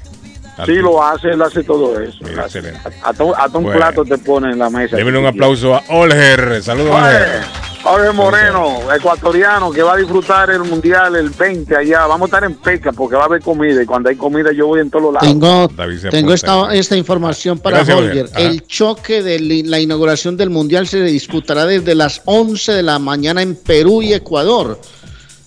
Sí, 0.67 0.73
lo 0.75 1.01
hace, 1.01 1.29
él 1.29 1.41
hace 1.41 1.63
todo 1.63 2.01
eso. 2.01 2.19
Mira, 2.23 2.43
excelente. 2.47 2.81
Hasta, 3.05 3.23
un- 3.23 3.35
hasta 3.37 3.59
un 3.59 3.65
Bueno. 3.65 3.79
plato 3.79 4.05
te 4.05 4.19
pone 4.19 4.51
en 4.51 4.59
la 4.59 4.69
mesa. 4.69 4.97
Démosle 4.97 5.21
un 5.21 5.27
aplauso 5.27 5.75
a 5.77 5.85
Olger. 5.89 6.61
Saludos, 6.63 6.91
Olger. 6.97 8.13
Moreno, 8.13 8.93
ecuatoriano, 8.93 9.71
que 9.71 9.83
va 9.83 9.95
a 9.95 9.97
disfrutar 9.97 10.51
el 10.51 10.61
mundial 10.65 11.15
el 11.15 11.31
20 11.31 11.77
allá. 11.77 12.07
Vamos 12.07 12.23
a 12.23 12.37
estar 12.37 12.45
en 12.45 12.55
Peca 12.57 12.93
porque 12.93 13.15
va 13.17 13.23
a 13.23 13.27
haber 13.27 13.41
comida 13.41 13.81
y 13.83 13.87
cuando 13.87 14.09
hay 14.09 14.17
comida 14.17 14.51
yo 14.53 14.67
voy 14.67 14.81
en 14.81 14.91
todos 14.91 15.15
lados. 15.15 15.27
Tengo, 15.27 15.71
tengo 16.11 16.33
esta, 16.35 16.75
esta 16.75 16.97
información 16.97 17.59
para 17.61 17.85
Gracias. 17.85 18.33
Ajá. 18.33 18.41
El 18.43 18.67
choque 18.67 19.23
de 19.23 19.63
la 19.65 19.79
inauguración 19.79 20.37
del 20.37 20.51
Mundial 20.51 20.89
se 20.89 21.01
disputará 21.03 21.65
desde 21.67 21.95
las 21.95 22.21
11 22.25 22.73
de 22.73 22.83
la 22.83 22.99
mañana 22.99 23.43
en 23.43 23.55
Perú 23.55 24.03
y 24.03 24.13
Ecuador. 24.13 24.79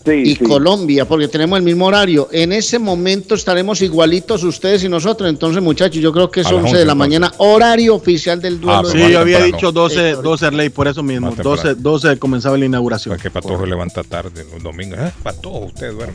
Y 0.05 0.35
sí. 0.35 0.43
Colombia, 0.43 1.05
porque 1.05 1.27
tenemos 1.27 1.57
el 1.59 1.63
mismo 1.63 1.85
horario. 1.85 2.27
En 2.31 2.51
ese 2.51 2.79
momento 2.79 3.35
estaremos 3.35 3.81
igualitos 3.81 4.43
ustedes 4.43 4.83
y 4.83 4.89
nosotros. 4.89 5.29
Entonces, 5.29 5.61
muchachos, 5.61 5.97
yo 6.01 6.11
creo 6.11 6.31
que 6.31 6.41
es 6.41 6.47
A 6.47 6.53
las 6.53 6.63
11 6.63 6.77
de 6.77 6.85
la 6.85 6.93
11 6.93 6.97
mañana, 6.99 7.31
horario 7.37 7.95
oficial 7.95 8.41
del 8.41 8.59
duelo. 8.59 8.79
Ah, 8.89 8.91
de 8.93 9.05
Sí, 9.05 9.11
yo 9.11 9.19
había 9.19 9.39
dicho 9.43 9.71
12, 9.71 10.13
12 10.13 10.51
ley, 10.51 10.69
por 10.69 10.87
eso 10.87 11.03
mismo. 11.03 11.27
Más 11.27 11.35
temprano. 11.35 11.55
12, 11.57 11.75
12 11.75 12.17
comenzaba 12.19 12.57
la 12.57 12.65
inauguración. 12.65 13.17
Que 13.19 13.29
Patojo 13.29 13.65
levanta 13.65 14.03
tarde 14.03 14.45
los 14.51 14.63
domingos. 14.63 14.97
¿Eh? 14.99 15.11
Patojo, 15.21 15.65
usted 15.65 15.91
duerme. 15.91 16.13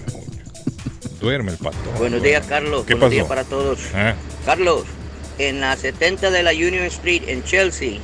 Duerme 1.21 1.53
el 1.53 1.59
Patojo. 1.59 1.99
Buenos 1.99 2.23
días, 2.23 2.45
Carlos. 2.47 2.85
¿Qué 2.87 2.95
Buenos 2.95 3.07
pasó? 3.07 3.11
días 3.15 3.27
para 3.27 3.45
todos. 3.45 3.79
¿Eh? 3.95 4.15
Carlos, 4.45 4.83
en 5.39 5.61
la 5.61 5.77
70 5.77 6.31
de 6.31 6.43
la 6.43 6.51
Union 6.53 6.85
Street 6.85 7.23
en 7.29 7.43
Chelsea 7.45 7.99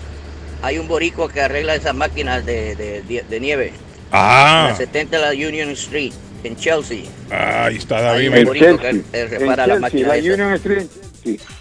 hay 0.63 0.79
un 0.79 0.87
boricua 0.87 1.29
que 1.31 1.41
arregla 1.41 1.75
esas 1.75 1.95
máquinas 1.95 2.47
de, 2.47 2.77
de- 2.77 3.25
de 3.29 3.41
nieve. 3.41 3.73
Ah. 4.12 4.66
En 4.66 4.72
la 4.72 4.76
70 4.76 5.16
de 5.16 5.22
la 5.22 5.48
Union 5.48 5.70
Street 5.70 6.12
en 6.44 6.56
Chelsea. 6.56 7.05
Ah, 7.30 7.64
ahí 7.66 7.76
está 7.76 8.01
David. 8.01 8.30
mira. 8.30 8.44
boricua 8.44 8.78
que 8.78 9.02
eh, 9.12 9.26
repara 9.26 9.66
la 9.66 9.74
En 9.74 9.80
máquina 9.80 10.09
la 10.09 10.16
esa. 10.16 10.32
Union 10.34 10.52
Street. 10.55 10.86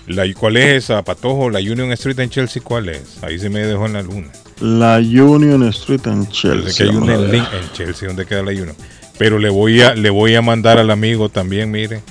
La, 0.08 0.26
¿y 0.26 0.34
¿Cuál 0.34 0.58
es 0.58 0.86
esa, 0.86 1.04
Patojo? 1.04 1.50
La 1.50 1.60
Union 1.60 1.92
Street 1.92 2.20
en 2.20 2.30
Chelsea, 2.30 2.62
¿cuál 2.64 2.90
es? 2.90 3.24
Ahí 3.24 3.38
se 3.40 3.50
me 3.50 3.60
dejó 3.60 3.86
en 3.86 3.94
la 3.94 4.02
luna. 4.02 4.32
La 4.60 4.98
Union 4.98 5.64
Street 5.70 6.02
en 6.06 6.28
Chelsea. 6.30 6.74
que 6.76 6.84
hay 6.84 6.90
vamos 6.90 7.04
una 7.10 7.14
a 7.14 7.30
en, 7.30 7.36
en 7.36 7.72
Chelsea 7.74 8.08
donde 8.08 8.26
queda 8.26 8.42
la 8.44 8.52
Union. 8.52 8.76
Pero 9.18 9.38
le 9.38 9.50
voy 9.50 9.82
a 9.82 9.94
le 9.94 10.10
voy 10.10 10.34
a 10.36 10.42
mandar 10.42 10.80
al 10.80 10.90
amigo 10.90 11.30
también, 11.30 11.70
mire. 11.70 12.02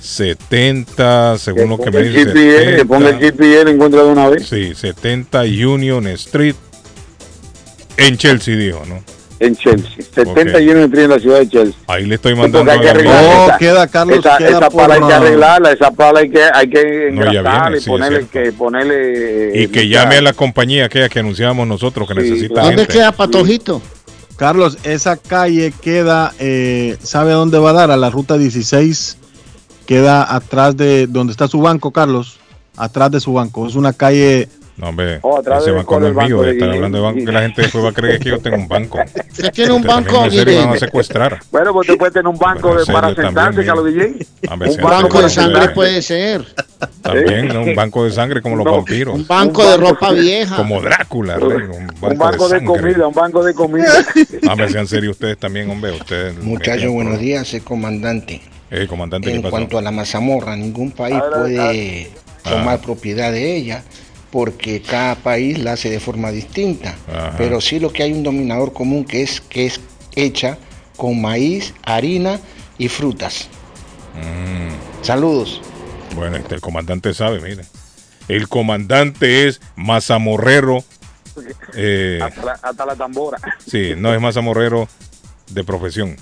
70, 0.00 1.38
según 1.38 1.70
lo 1.70 1.78
que 1.78 1.90
me 1.90 2.00
el 2.00 2.12
dice. 2.12 2.26
GPS, 2.32 2.76
que 2.76 2.84
ponga 2.84 3.08
el 3.08 3.20
70, 3.20 3.44
GPS, 3.44 3.70
encuentra 3.70 4.02
de 4.02 4.08
una 4.08 4.28
vez. 4.28 4.46
sí, 4.46 4.74
70 4.74 5.42
Union 5.42 6.06
Street 6.08 6.54
en 7.96 8.16
Chelsea, 8.16 8.56
dijo, 8.56 8.82
¿no? 8.86 9.02
En 9.40 9.56
Chelsea. 9.56 9.90
70 10.14 10.30
Ok. 10.52 10.56
Union 10.60 10.82
Street 10.84 11.04
en 11.04 11.10
la 11.10 11.18
ciudad 11.18 11.38
de 11.38 11.48
Chelsea. 11.48 11.80
Ahí 11.86 12.04
le 12.04 12.16
estoy 12.16 12.34
mandando 12.34 12.70
hay 12.70 12.78
que 12.80 12.92
No, 13.02 13.46
esa- 13.46 13.58
queda, 13.58 13.86
Carlos, 13.88 14.18
esa, 14.18 14.36
queda 14.36 14.48
esa 14.50 14.70
pala 14.70 14.94
hay 14.94 15.00
que 15.00 15.12
arreglarla, 15.14 15.72
esa 15.72 15.90
pala 15.90 16.20
hay 16.20 16.30
que, 16.30 16.42
hay 16.52 16.68
que 16.68 17.10
No, 17.10 17.24
y 17.76 17.80
sí, 17.80 17.88
ponerle, 17.90 18.26
que 18.26 18.52
ponerle 18.52 19.52
Y 19.62 19.68
que 19.68 19.88
llame 19.88 20.16
a 20.18 20.22
la 20.22 20.34
compañía 20.34 20.84
aquella 20.84 21.08
que 21.08 21.20
anunciamos 21.20 21.66
nosotros 21.66 22.06
que 22.06 22.14
necesita 22.14 22.60
¿Dónde 22.62 22.76
gente. 22.82 22.92
queda 22.92 23.12
Patojito? 23.12 23.80
Carlos, 24.36 24.78
esa 24.84 25.16
calle 25.16 25.72
queda, 25.82 26.32
eh, 26.38 26.96
¿sabe 27.02 27.32
a 27.32 27.36
dónde 27.36 27.58
va 27.58 27.70
a 27.70 27.74
dar? 27.74 27.90
A 27.90 27.96
la 27.96 28.08
ruta 28.10 28.36
16. 28.38 29.16
Queda 29.86 30.34
atrás 30.34 30.76
de 30.76 31.06
donde 31.06 31.32
está 31.32 31.48
su 31.48 31.60
banco, 31.60 31.90
Carlos. 31.92 32.38
Atrás 32.76 33.10
de 33.10 33.20
su 33.20 33.32
banco. 33.32 33.66
Es 33.66 33.74
una 33.74 33.92
calle 33.92 34.48
No, 34.80 34.88
hombre, 34.88 35.18
O 35.20 35.38
a 35.38 35.42
través 35.42 35.64
ese 35.64 35.72
banco 35.72 36.00
no 36.00 36.06
es 36.08 36.14
banco 36.14 36.28
mío. 36.28 36.42
de 36.42 36.52
Estar 36.52 36.70
hablando 36.70 36.96
de 36.96 37.04
banco 37.04 37.24
que 37.26 37.32
la 37.32 37.42
gente 37.42 37.62
después 37.62 37.84
va 37.84 37.90
a 37.90 37.92
creer 37.92 38.18
que 38.18 38.30
yo 38.30 38.38
tengo 38.38 38.56
un 38.56 38.66
banco. 38.66 38.98
Usted 39.30 39.52
tiene 39.52 39.72
un 39.72 39.82
banco, 39.82 40.24
en 40.24 40.30
serio, 40.30 40.58
van 40.58 40.70
a 40.70 40.78
secuestrar. 40.78 41.38
Bueno, 41.50 41.74
pues 41.74 41.86
usted 41.86 41.98
puede 41.98 42.12
tener 42.12 42.28
un 42.28 42.38
banco 42.38 42.68
Bueno, 42.68 42.80
de, 42.86 42.92
para 42.92 43.14
sentarse. 43.14 43.64
Carlos. 43.66 43.92
Hombre, 44.50 44.70
Un 44.70 44.76
banco 44.78 45.20
de 45.20 45.28
sangre 45.28 45.68
puede 45.70 46.00
ser. 46.00 46.46
También, 47.02 47.48
¿no? 47.48 47.62
un 47.62 47.74
banco 47.74 48.04
de 48.04 48.10
sangre 48.10 48.40
como 48.40 48.56
los 48.56 48.64
vampiros. 48.64 49.14
Un 49.14 49.26
banco 49.26 49.68
de 49.68 49.76
ropa 49.76 50.12
vieja. 50.12 50.56
Como 50.56 50.80
Drácula, 50.80 51.36
rey, 51.36 51.68
un 51.68 51.86
banco, 51.86 52.06
Un 52.06 52.18
banco 52.18 52.48
de, 52.48 52.64
comida, 52.64 53.06
un 53.06 53.14
banco 53.14 53.44
de 53.44 53.52
comida. 53.52 53.92
Hombre, 54.50 54.70
sean 54.70 54.86
serios 54.86 55.12
ustedes 55.12 55.36
también, 55.36 55.68
hombre. 55.68 55.92
Ustedes, 55.92 56.38
Muchachos, 56.42 56.90
buenos 56.90 57.18
días, 57.18 57.46
soy 57.46 57.60
comandante. 57.60 58.40
Eh, 58.70 58.86
comandante, 58.86 59.28
¿qué 59.28 59.36
En 59.36 59.42
pasó? 59.42 59.50
cuanto 59.50 59.76
a 59.76 59.82
la 59.82 59.90
mazamorra, 59.90 60.56
ningún 60.56 60.90
país 60.90 61.18
puede 61.34 62.10
tomar 62.44 62.80
propiedad 62.80 63.30
de 63.30 63.56
ella 63.56 63.82
porque 64.30 64.82
cada 64.82 65.14
país 65.16 65.58
la 65.58 65.72
hace 65.72 65.90
de 65.90 66.00
forma 66.00 66.30
distinta. 66.30 66.96
Ajá. 67.08 67.34
Pero 67.36 67.60
sí 67.60 67.80
lo 67.80 67.92
que 67.92 68.02
hay 68.02 68.12
un 68.12 68.22
dominador 68.22 68.72
común 68.72 69.04
que 69.04 69.22
es 69.22 69.40
que 69.40 69.66
es 69.66 69.80
hecha 70.14 70.58
con 70.96 71.20
maíz, 71.20 71.74
harina 71.82 72.38
y 72.78 72.88
frutas. 72.88 73.48
Mm. 74.14 75.04
Saludos. 75.04 75.60
Bueno, 76.14 76.36
este, 76.36 76.56
el 76.56 76.60
comandante 76.60 77.14
sabe, 77.14 77.40
mire. 77.40 77.64
El 78.28 78.48
comandante 78.48 79.48
es 79.48 79.60
mazamorrero. 79.76 80.84
eh, 81.74 82.20
hasta, 82.22 82.44
la, 82.44 82.52
hasta 82.52 82.86
la 82.86 82.96
tambora. 82.96 83.38
sí, 83.66 83.94
no 83.96 84.14
es 84.14 84.20
mazamorrero 84.20 84.88
de 85.50 85.64
profesión. 85.64 86.16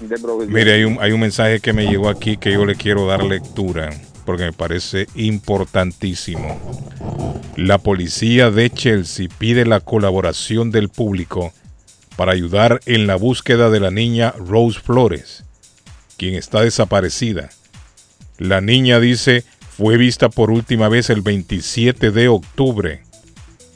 De 0.00 0.18
profesión. 0.18 0.52
Mire, 0.52 0.74
hay 0.74 0.84
un, 0.84 0.98
hay 1.00 1.12
un 1.12 1.20
mensaje 1.20 1.60
que 1.60 1.72
me 1.72 1.86
llegó 1.86 2.08
aquí 2.08 2.36
que 2.36 2.52
yo 2.52 2.64
le 2.64 2.76
quiero 2.76 3.06
dar 3.06 3.24
lectura 3.24 3.90
porque 4.28 4.44
me 4.44 4.52
parece 4.52 5.06
importantísimo. 5.14 6.60
La 7.56 7.78
policía 7.78 8.50
de 8.50 8.68
Chelsea 8.68 9.26
pide 9.38 9.64
la 9.64 9.80
colaboración 9.80 10.70
del 10.70 10.90
público 10.90 11.54
para 12.14 12.32
ayudar 12.32 12.80
en 12.84 13.06
la 13.06 13.16
búsqueda 13.16 13.70
de 13.70 13.80
la 13.80 13.90
niña 13.90 14.34
Rose 14.36 14.80
Flores, 14.80 15.44
quien 16.18 16.34
está 16.34 16.60
desaparecida. 16.60 17.48
La 18.36 18.60
niña 18.60 19.00
dice 19.00 19.44
fue 19.70 19.96
vista 19.96 20.28
por 20.28 20.50
última 20.50 20.90
vez 20.90 21.08
el 21.08 21.22
27 21.22 22.10
de 22.10 22.28
octubre. 22.28 23.04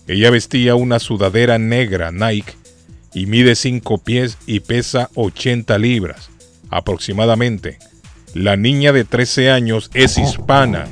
Ella 0.07 0.31
vestía 0.31 0.74
una 0.74 0.99
sudadera 0.99 1.57
negra 1.57 2.12
Nike 2.12 2.53
y 3.15 3.24
mide 3.24 3.55
5 3.55 4.05
pies 4.05 4.37
y 4.45 4.61
pesa 4.61 5.09
80 5.15 5.79
libras 5.79 6.29
aproximadamente. 6.69 7.79
La 8.35 8.57
niña 8.57 8.93
de 8.93 9.05
13 9.05 9.51
años 9.51 9.91
es 9.93 10.17
hispana. 10.17 10.89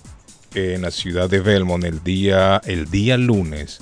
en 0.56 0.82
la 0.82 0.90
ciudad 0.90 1.28
de 1.28 1.40
Belmont 1.40 1.84
el 1.84 2.02
día, 2.02 2.60
el 2.64 2.90
día 2.90 3.16
lunes 3.16 3.78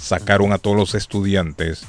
sacaron 0.00 0.52
a 0.52 0.58
todos 0.58 0.76
los 0.76 0.94
estudiantes 0.94 1.82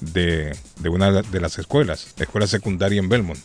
de, 0.00 0.56
de 0.80 0.88
una 0.88 1.22
de 1.22 1.40
las 1.40 1.58
escuelas, 1.58 2.14
la 2.16 2.24
escuela 2.24 2.46
secundaria 2.46 2.98
en 2.98 3.08
Belmont. 3.08 3.38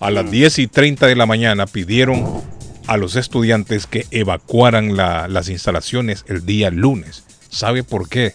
A 0.00 0.10
las 0.10 0.30
10 0.30 0.58
y 0.60 0.66
30 0.66 1.06
de 1.06 1.16
la 1.16 1.26
mañana 1.26 1.66
pidieron 1.66 2.42
a 2.86 2.96
los 2.96 3.16
estudiantes 3.16 3.86
que 3.86 4.06
evacuaran 4.10 4.96
la- 4.96 5.28
las 5.28 5.48
instalaciones 5.48 6.24
el 6.28 6.44
día 6.46 6.70
lunes. 6.70 7.24
¿Sabe 7.50 7.82
por 7.82 8.08
qué? 8.08 8.34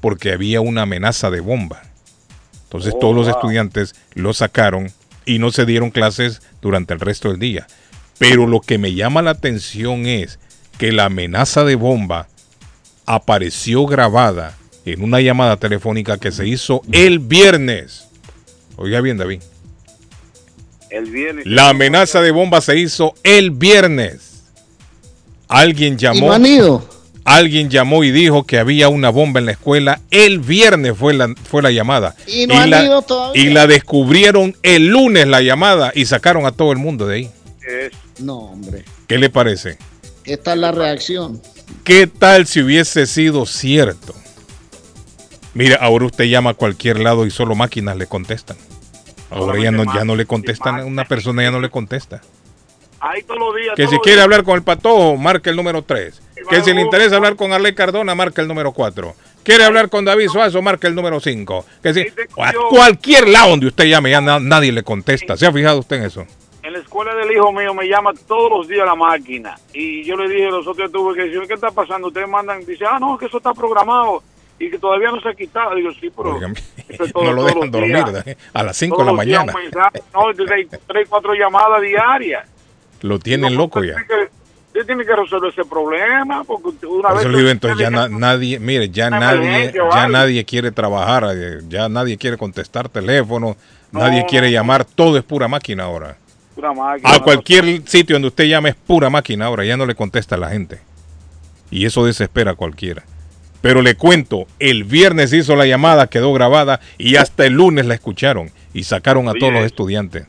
Porque 0.00 0.32
había 0.32 0.60
una 0.60 0.82
amenaza 0.82 1.30
de 1.30 1.40
bomba. 1.40 1.82
Entonces 2.64 2.94
Oh, 2.96 2.98
todos 2.98 3.14
los 3.14 3.28
estudiantes 3.28 3.94
lo 4.14 4.32
sacaron 4.34 4.90
y 5.24 5.38
no 5.38 5.50
se 5.52 5.66
dieron 5.66 5.90
clases 5.90 6.42
durante 6.62 6.94
el 6.94 7.00
resto 7.00 7.28
del 7.30 7.38
día. 7.38 7.66
Pero 8.18 8.46
lo 8.46 8.60
que 8.60 8.78
me 8.78 8.94
llama 8.94 9.20
la 9.22 9.32
atención 9.32 10.06
es 10.06 10.38
que 10.78 10.92
la 10.92 11.06
amenaza 11.06 11.64
de 11.64 11.74
bomba 11.74 12.28
apareció 13.06 13.86
grabada 13.86 14.56
en 14.84 15.02
una 15.02 15.20
llamada 15.20 15.56
telefónica 15.56 16.18
que 16.18 16.32
se 16.32 16.46
hizo 16.46 16.82
el 16.92 17.18
viernes. 17.18 18.08
Oiga 18.76 19.00
bien, 19.00 19.16
David. 19.16 19.42
El 20.90 21.10
viernes. 21.10 21.46
La 21.46 21.70
amenaza 21.70 22.20
de 22.20 22.30
bomba 22.30 22.60
se 22.60 22.78
hizo 22.78 23.14
el 23.22 23.50
viernes. 23.50 24.44
Alguien 25.48 25.98
llamó. 25.98 26.32
Alguien 27.24 27.70
llamó 27.70 28.04
y 28.04 28.12
dijo 28.12 28.44
que 28.44 28.60
había 28.60 28.88
una 28.88 29.10
bomba 29.10 29.40
en 29.40 29.46
la 29.46 29.52
escuela. 29.52 30.00
El 30.12 30.38
viernes 30.38 30.96
fue 30.96 31.12
la, 31.12 31.34
fue 31.34 31.60
la 31.60 31.72
llamada. 31.72 32.14
¿Y 32.28 32.46
no 32.46 32.56
han 32.56 32.70
la, 32.70 32.84
ido 32.84 33.02
todavía? 33.02 33.42
y 33.42 33.50
la 33.50 33.66
descubrieron 33.66 34.56
el 34.62 34.86
lunes 34.86 35.26
la 35.26 35.42
llamada 35.42 35.90
y 35.92 36.06
sacaron 36.06 36.46
a 36.46 36.52
todo 36.52 36.70
el 36.70 36.78
mundo 36.78 37.06
de 37.06 37.16
ahí. 37.16 37.30
No, 38.20 38.38
hombre. 38.38 38.84
¿Qué 39.08 39.18
le 39.18 39.28
parece? 39.28 39.76
Esta 40.26 40.52
es 40.52 40.58
la 40.58 40.72
reacción. 40.72 41.40
¿Qué 41.84 42.06
tal 42.06 42.46
si 42.46 42.60
hubiese 42.62 43.06
sido 43.06 43.46
cierto? 43.46 44.14
Mira, 45.54 45.76
ahora 45.76 46.06
usted 46.06 46.24
llama 46.24 46.50
a 46.50 46.54
cualquier 46.54 46.98
lado 47.00 47.24
y 47.26 47.30
solo 47.30 47.54
máquinas 47.54 47.96
le 47.96 48.06
contestan. 48.06 48.56
Ahora 49.30 49.58
ya 49.60 49.70
no, 49.70 49.84
ya 49.94 50.04
no 50.04 50.14
le 50.16 50.26
contestan, 50.26 50.84
una 50.84 51.04
persona 51.04 51.42
ya 51.42 51.50
no 51.50 51.60
le 51.60 51.70
contesta. 51.70 52.20
Ahí 53.00 53.22
todos 53.22 53.40
los 53.40 53.56
días. 53.56 53.74
Que 53.76 53.86
si 53.88 53.98
quiere 53.98 54.20
hablar 54.22 54.42
con 54.44 54.54
el 54.56 54.62
patojo, 54.62 55.16
marca 55.16 55.50
el 55.50 55.56
número 55.56 55.82
3. 55.82 56.20
Que 56.48 56.62
si 56.62 56.72
le 56.72 56.80
interesa 56.82 57.16
hablar 57.16 57.36
con 57.36 57.52
Arley 57.52 57.74
Cardona, 57.74 58.14
marca 58.14 58.40
el 58.42 58.48
número 58.48 58.72
4. 58.72 59.14
Quiere 59.42 59.64
hablar 59.64 59.88
con 59.88 60.04
David 60.04 60.28
Suazo, 60.28 60.60
marca 60.62 60.88
el 60.88 60.94
número 60.94 61.20
5. 61.20 61.66
Que 61.82 61.94
si, 61.94 62.00
a 62.40 62.52
cualquier 62.70 63.28
lado 63.28 63.50
donde 63.50 63.66
usted 63.66 63.84
llame, 63.86 64.10
ya 64.10 64.20
na- 64.20 64.40
nadie 64.40 64.72
le 64.72 64.82
contesta. 64.82 65.36
¿Se 65.36 65.46
ha 65.46 65.52
fijado 65.52 65.78
usted 65.80 65.96
en 65.96 66.04
eso? 66.04 66.26
En 66.66 66.72
la 66.72 66.80
escuela 66.80 67.14
del 67.14 67.30
hijo 67.30 67.52
mío 67.52 67.72
me 67.74 67.86
llama 67.86 68.10
todos 68.26 68.50
los 68.50 68.66
días 68.66 68.84
la 68.84 68.96
máquina. 68.96 69.54
Y 69.72 70.02
yo 70.02 70.16
le 70.16 70.28
dije 70.28 70.50
los 70.50 70.66
otros 70.66 70.90
tuve 70.90 71.14
que 71.14 71.22
decir, 71.28 71.40
¿qué 71.46 71.54
está 71.54 71.70
pasando? 71.70 72.08
Ustedes 72.08 72.28
mandan, 72.28 72.66
dice, 72.66 72.84
ah, 72.90 72.98
no, 72.98 73.16
que 73.16 73.26
eso 73.26 73.36
está 73.36 73.54
programado 73.54 74.20
y 74.58 74.68
que 74.68 74.76
todavía 74.76 75.12
no 75.12 75.20
se 75.20 75.28
ha 75.28 75.34
quitado. 75.34 75.76
Digo, 75.76 75.90
sí, 75.92 76.10
pero 76.10 76.36
es 76.88 77.12
todo- 77.12 77.22
no 77.24 77.32
lo 77.34 77.44
dejan 77.44 77.70
dormir 77.70 78.04
días. 78.04 78.36
a 78.52 78.62
las 78.64 78.76
5 78.78 78.98
de 78.98 79.04
la 79.04 79.12
mañana. 79.12 79.52
mensaje, 79.52 80.02
no, 80.12 80.22
tres, 80.88 81.08
cuatro 81.08 81.34
llamadas 81.34 81.80
diarias. 81.82 82.48
Lo 83.02 83.20
tienen 83.20 83.56
loco 83.56 83.84
ya. 83.84 83.92
Usted 83.94 84.06
tiene 84.08 84.24
que- 84.26 84.36
Usted 84.66 84.86
tiene 84.88 85.04
que 85.06 85.16
resolver 85.16 85.50
ese 85.52 85.64
problema 85.64 86.42
porque 86.44 86.84
una 86.86 87.10
Por 87.10 87.24
vez... 87.28 87.36
digo, 87.36 87.48
entonces 87.48 87.78
ya 87.78 87.90
na- 87.90 88.08
nadie, 88.08 88.58
mire, 88.58 88.90
ya 88.90 89.08
nadie, 89.08 89.72
ya 89.72 90.08
nadie 90.08 90.44
quiere 90.44 90.70
trabajar, 90.72 91.24
eh, 91.34 91.60
ya 91.68 91.88
nadie 91.88 92.18
quiere 92.18 92.36
contestar 92.36 92.88
teléfono, 92.90 93.56
nadie 93.92 94.26
quiere 94.26 94.50
llamar, 94.50 94.84
todo 94.84 95.16
es 95.16 95.22
pura 95.24 95.46
máquina 95.48 95.84
ahora. 95.84 96.18
Pura 96.56 96.72
máquina, 96.72 97.10
A 97.10 97.20
cualquier 97.20 97.82
sitio 97.86 98.14
donde 98.16 98.28
usted 98.28 98.44
llame 98.46 98.70
es 98.70 98.74
pura 98.74 99.10
máquina 99.10 99.44
ahora, 99.46 99.64
ya 99.64 99.76
no 99.76 99.86
le 99.86 99.94
contesta 99.94 100.34
a 100.34 100.38
la 100.38 100.48
gente. 100.48 100.80
Y 101.70 101.84
eso 101.84 102.04
desespera 102.04 102.52
a 102.52 102.54
cualquiera. 102.54 103.04
Pero 103.60 103.82
le 103.82 103.94
cuento, 103.94 104.46
el 104.58 104.84
viernes 104.84 105.32
hizo 105.32 105.54
la 105.54 105.66
llamada, 105.66 106.08
quedó 106.08 106.32
grabada 106.32 106.80
y 106.98 107.16
hasta 107.16 107.46
el 107.46 107.52
lunes 107.54 107.86
la 107.86 107.94
escucharon 107.94 108.50
y 108.72 108.84
sacaron 108.84 109.28
a 109.28 109.32
Oye, 109.32 109.40
todos 109.40 109.52
los 109.52 109.64
estudiantes. 109.64 110.26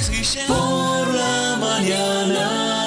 por 0.48 1.08
la 1.08 1.58
mañana. 1.60 2.87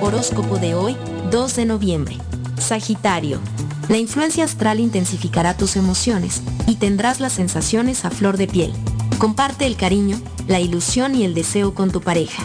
Horóscopo 0.00 0.58
de 0.58 0.74
hoy, 0.74 0.96
2 1.30 1.56
de 1.56 1.64
noviembre. 1.64 2.18
Sagitario. 2.58 3.40
La 3.88 3.98
influencia 3.98 4.44
astral 4.44 4.80
intensificará 4.80 5.56
tus 5.56 5.76
emociones 5.76 6.42
y 6.66 6.76
tendrás 6.76 7.20
las 7.20 7.32
sensaciones 7.32 8.04
a 8.04 8.10
flor 8.10 8.36
de 8.36 8.46
piel. 8.46 8.72
Comparte 9.18 9.66
el 9.66 9.76
cariño, 9.76 10.20
la 10.48 10.60
ilusión 10.60 11.14
y 11.14 11.24
el 11.24 11.34
deseo 11.34 11.74
con 11.74 11.90
tu 11.90 12.00
pareja. 12.00 12.44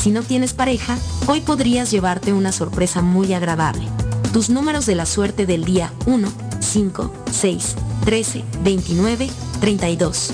Si 0.00 0.10
no 0.10 0.22
tienes 0.22 0.54
pareja, 0.54 0.98
hoy 1.26 1.40
podrías 1.40 1.90
llevarte 1.90 2.32
una 2.32 2.52
sorpresa 2.52 3.02
muy 3.02 3.34
agradable. 3.34 3.82
Tus 4.32 4.48
números 4.48 4.86
de 4.86 4.94
la 4.94 5.06
suerte 5.06 5.46
del 5.46 5.64
día 5.64 5.92
1, 6.06 6.28
5, 6.60 7.12
6, 7.32 7.74
13, 8.04 8.44
29, 8.62 9.28
32. 9.60 10.32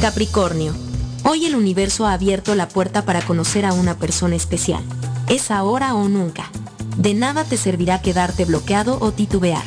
Capricornio. 0.00 0.72
Hoy 1.24 1.46
el 1.46 1.56
universo 1.56 2.06
ha 2.06 2.12
abierto 2.12 2.54
la 2.54 2.68
puerta 2.68 3.04
para 3.04 3.22
conocer 3.22 3.66
a 3.66 3.72
una 3.72 3.98
persona 3.98 4.36
especial. 4.36 4.82
Es 5.28 5.50
ahora 5.50 5.94
o 5.94 6.08
nunca. 6.08 6.50
De 6.96 7.14
nada 7.14 7.44
te 7.44 7.56
servirá 7.56 8.00
quedarte 8.00 8.44
bloqueado 8.44 8.98
o 9.00 9.12
titubear. 9.12 9.64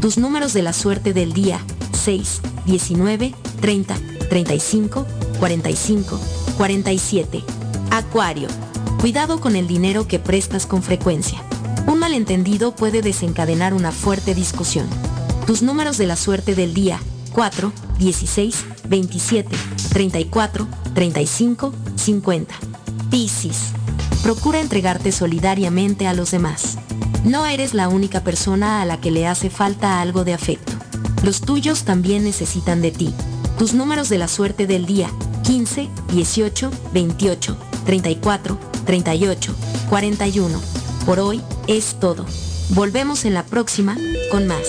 Tus 0.00 0.18
números 0.18 0.52
de 0.54 0.62
la 0.62 0.72
suerte 0.72 1.12
del 1.12 1.32
día 1.32 1.60
6, 1.92 2.40
19, 2.66 3.34
30, 3.60 3.96
35, 4.28 5.06
45, 5.38 6.20
47. 6.56 7.44
Acuario. 7.90 8.48
Cuidado 9.00 9.40
con 9.40 9.56
el 9.56 9.66
dinero 9.66 10.08
que 10.08 10.18
prestas 10.18 10.66
con 10.66 10.82
frecuencia. 10.82 11.42
Un 11.86 11.98
malentendido 11.98 12.74
puede 12.74 13.02
desencadenar 13.02 13.74
una 13.74 13.92
fuerte 13.92 14.34
discusión. 14.34 14.86
Tus 15.46 15.60
números 15.60 15.98
de 15.98 16.06
la 16.06 16.16
suerte 16.16 16.54
del 16.54 16.72
día 16.72 16.98
4, 17.34 17.70
16, 17.98 18.64
27, 18.88 19.54
34, 19.90 20.66
35, 20.94 21.72
50. 21.96 22.54
Piscis. 23.10 23.72
Procura 24.22 24.60
entregarte 24.60 25.12
solidariamente 25.12 26.06
a 26.06 26.14
los 26.14 26.30
demás. 26.30 26.78
No 27.24 27.44
eres 27.44 27.74
la 27.74 27.88
única 27.88 28.24
persona 28.24 28.80
a 28.80 28.86
la 28.86 29.02
que 29.02 29.10
le 29.10 29.26
hace 29.26 29.50
falta 29.50 30.00
algo 30.00 30.24
de 30.24 30.32
afecto. 30.32 30.72
Los 31.22 31.42
tuyos 31.42 31.84
también 31.84 32.24
necesitan 32.24 32.80
de 32.80 32.90
ti. 32.90 33.14
Tus 33.58 33.74
números 33.74 34.08
de 34.08 34.16
la 34.16 34.28
suerte 34.28 34.66
del 34.66 34.86
día 34.86 35.10
15, 35.42 35.90
18, 36.12 36.70
28, 36.94 37.56
34, 37.84 38.58
38, 38.86 39.54
41. 39.90 40.60
Por 41.04 41.20
hoy 41.20 41.42
es 41.66 42.00
todo. 42.00 42.24
Volvemos 42.70 43.26
en 43.26 43.34
la 43.34 43.44
próxima 43.44 43.94
con 44.30 44.46
más. 44.46 44.68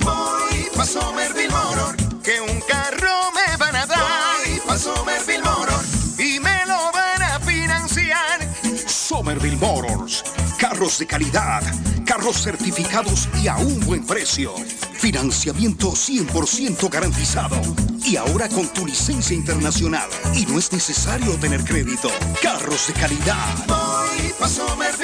Voy 0.00 0.68
pa' 0.76 0.86
Somerville 0.86 1.50
Motor, 1.50 1.96
que 2.22 2.40
un 2.40 2.60
carro 2.60 3.32
me 3.32 3.56
van 3.56 3.74
a 3.76 3.86
dar. 3.86 3.98
Voy 4.46 4.60
pa' 4.66 4.78
Somerville 4.78 5.42
Motor 5.42 5.82
y 6.18 6.38
me 6.38 6.64
lo 6.66 6.92
van 6.92 7.22
a 7.22 7.40
financiar. 7.40 8.48
Somerville 8.86 9.56
Motors. 9.56 10.22
Carros 10.58 10.98
de 10.98 11.06
calidad, 11.06 11.62
carros 12.06 12.42
certificados 12.42 13.28
y 13.42 13.48
a 13.48 13.56
un 13.56 13.80
buen 13.80 14.06
precio. 14.06 14.54
Financiamiento 14.94 15.90
100% 15.90 16.88
garantizado. 16.90 17.60
Y 18.02 18.16
ahora 18.16 18.48
con 18.48 18.66
tu 18.68 18.86
licencia 18.86 19.36
internacional. 19.36 20.08
Y 20.34 20.46
no 20.46 20.58
es 20.58 20.72
necesario 20.72 21.36
tener 21.38 21.62
crédito. 21.64 22.10
Carros 22.40 22.86
de 22.86 22.94
calidad. 22.94 23.54
Voy 23.66 24.32
pa' 24.38 24.48
Somerville 24.48 25.03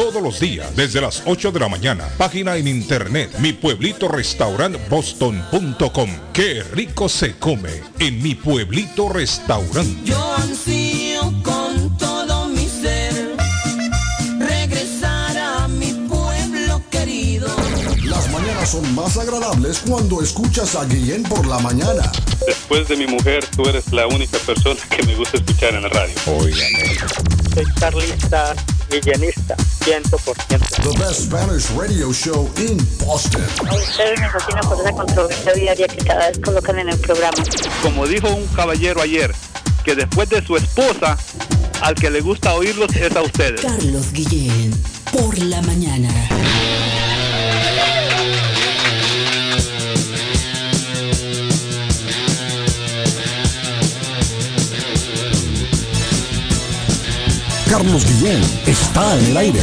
todos 0.01 0.23
los 0.23 0.39
días 0.39 0.75
desde 0.75 0.99
las 0.99 1.21
8 1.27 1.51
de 1.51 1.59
la 1.59 1.69
mañana. 1.69 2.09
Página 2.17 2.57
en 2.57 2.67
internet, 2.67 3.37
mi 3.37 3.53
pueblito 3.53 4.07
restaurant 4.07 4.75
boston.com. 4.89 6.09
Qué 6.33 6.63
rico 6.63 7.07
se 7.07 7.37
come 7.37 7.69
en 7.99 8.19
mi 8.23 8.33
pueblito 8.33 9.09
restaurante. 9.09 9.95
Yo 10.03 10.35
ansío 10.37 11.21
con 11.43 11.95
todo 11.99 12.47
mi 12.47 12.65
ser 12.65 13.35
regresar 14.39 15.37
a 15.37 15.67
mi 15.67 15.93
pueblo 16.09 16.81
querido. 16.89 17.47
Las 18.03 18.27
mañanas 18.31 18.71
son 18.71 18.95
más 18.95 19.17
agradables 19.17 19.83
cuando 19.87 20.23
escuchas 20.23 20.73
a 20.73 20.85
Guillén 20.85 21.21
por 21.21 21.45
la 21.45 21.59
mañana. 21.59 22.11
Después 22.47 22.87
de 22.87 22.95
mi 22.97 23.05
mujer, 23.05 23.45
tú 23.55 23.69
eres 23.69 23.93
la 23.93 24.07
única 24.07 24.39
persona 24.39 24.79
que 24.89 25.03
me 25.03 25.15
gusta 25.15 25.37
escuchar 25.37 25.75
en 25.75 25.83
la 25.83 25.89
radio. 25.89 26.15
Oigan. 26.25 26.71
Soy 27.53 27.65
carlista, 27.79 28.55
guillenista, 28.91 29.55
100%. 29.85 30.83
The 30.83 30.99
best 30.99 31.23
Spanish 31.23 31.71
radio 31.71 32.11
show 32.11 32.49
in 32.57 32.77
Boston. 32.99 33.41
A 33.67 33.73
ustedes 33.73 34.19
me 34.19 34.29
fascina 34.29 34.61
por 34.61 34.79
esa 34.79 34.91
controversia 34.91 35.53
diaria 35.53 35.87
que 35.87 36.05
cada 36.05 36.27
vez 36.27 36.39
colocan 36.39 36.79
en 36.79 36.89
el 36.89 36.99
programa. 36.99 37.37
Como 37.81 38.05
dijo 38.05 38.29
un 38.29 38.45
caballero 38.47 39.01
ayer, 39.01 39.33
que 39.85 39.95
después 39.95 40.29
de 40.29 40.45
su 40.45 40.57
esposa, 40.57 41.17
al 41.81 41.95
que 41.95 42.09
le 42.09 42.21
gusta 42.21 42.53
oírlos 42.53 42.93
es 42.95 43.15
a 43.15 43.21
ustedes. 43.21 43.61
Carlos 43.61 44.11
Guillén, 44.11 44.73
por 45.11 45.37
la 45.39 45.61
mañana. 45.61 46.09
Carlos 57.71 58.05
Guillén 58.05 58.43
está 58.67 59.15
en 59.17 59.27
el 59.27 59.37
aire. 59.37 59.61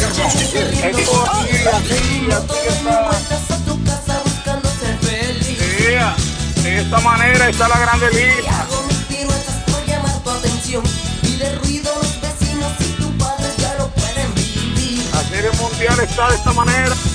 De 6.62 6.81
esta 6.81 7.01
manera 7.01 7.51
está 7.51 7.69
la 7.69 7.78
grande 7.78 8.11
liga. 8.12 8.67
La 15.12 15.23
serie 15.28 15.51
mundial 15.61 16.01
está 16.01 16.31
de 16.31 16.37
esta 16.37 16.53
manera. 16.55 17.08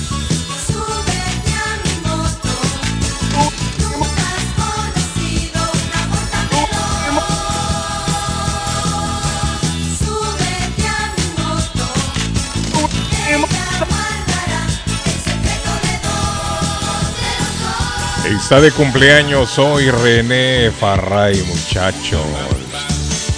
Está 18.44 18.60
de 18.60 18.72
cumpleaños 18.72 19.58
hoy 19.58 19.90
René 19.90 20.70
Farray, 20.70 21.42
muchachos. 21.44 22.20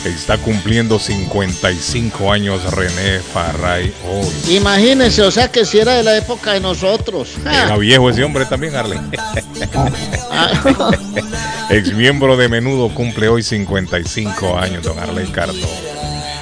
Está 0.04 0.36
cumpliendo 0.36 0.98
55 0.98 2.32
años 2.32 2.74
René 2.74 3.20
Farray 3.20 3.94
hoy. 4.04 4.56
Imagínense, 4.56 5.22
o 5.22 5.30
sea 5.30 5.48
que 5.48 5.64
si 5.64 5.78
era 5.78 5.94
de 5.94 6.02
la 6.02 6.16
época 6.16 6.54
de 6.54 6.60
nosotros. 6.60 7.36
Era 7.46 7.76
viejo 7.76 8.10
ese 8.10 8.24
hombre 8.24 8.46
también, 8.46 8.74
Arlen. 8.74 9.12
Ex 11.70 11.92
miembro 11.92 12.36
de 12.36 12.48
menudo 12.48 12.92
cumple 12.92 13.28
hoy 13.28 13.44
55 13.44 14.58
años, 14.58 14.82
don 14.82 14.98
Arley 14.98 15.28
Cardón. 15.28 15.70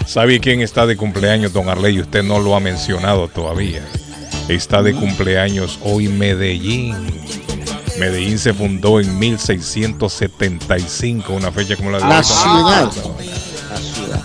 ¿Sabe 0.07 0.41
quién 0.41 0.62
está 0.62 0.86
de 0.86 0.97
cumpleaños, 0.97 1.52
don 1.52 1.68
Arley? 1.68 2.01
Usted 2.01 2.23
no 2.23 2.39
lo 2.39 2.57
ha 2.57 2.60
mencionado 2.60 3.28
todavía. 3.28 3.83
Está 4.49 4.83
de 4.83 4.94
cumpleaños 4.94 5.78
hoy 5.83 6.09
Medellín. 6.09 7.43
Medellín 7.98 8.39
se 8.39 8.52
fundó 8.55 9.00
en 9.00 9.18
1675, 9.18 11.32
una 11.32 11.50
fecha 11.52 11.76
como 11.76 11.90
la 11.90 11.98
de 11.98 12.05
La 12.05 12.18
hoy. 12.18 12.24
ciudad. 12.24 12.92
La 13.70 13.76
ciudad. 13.81 14.23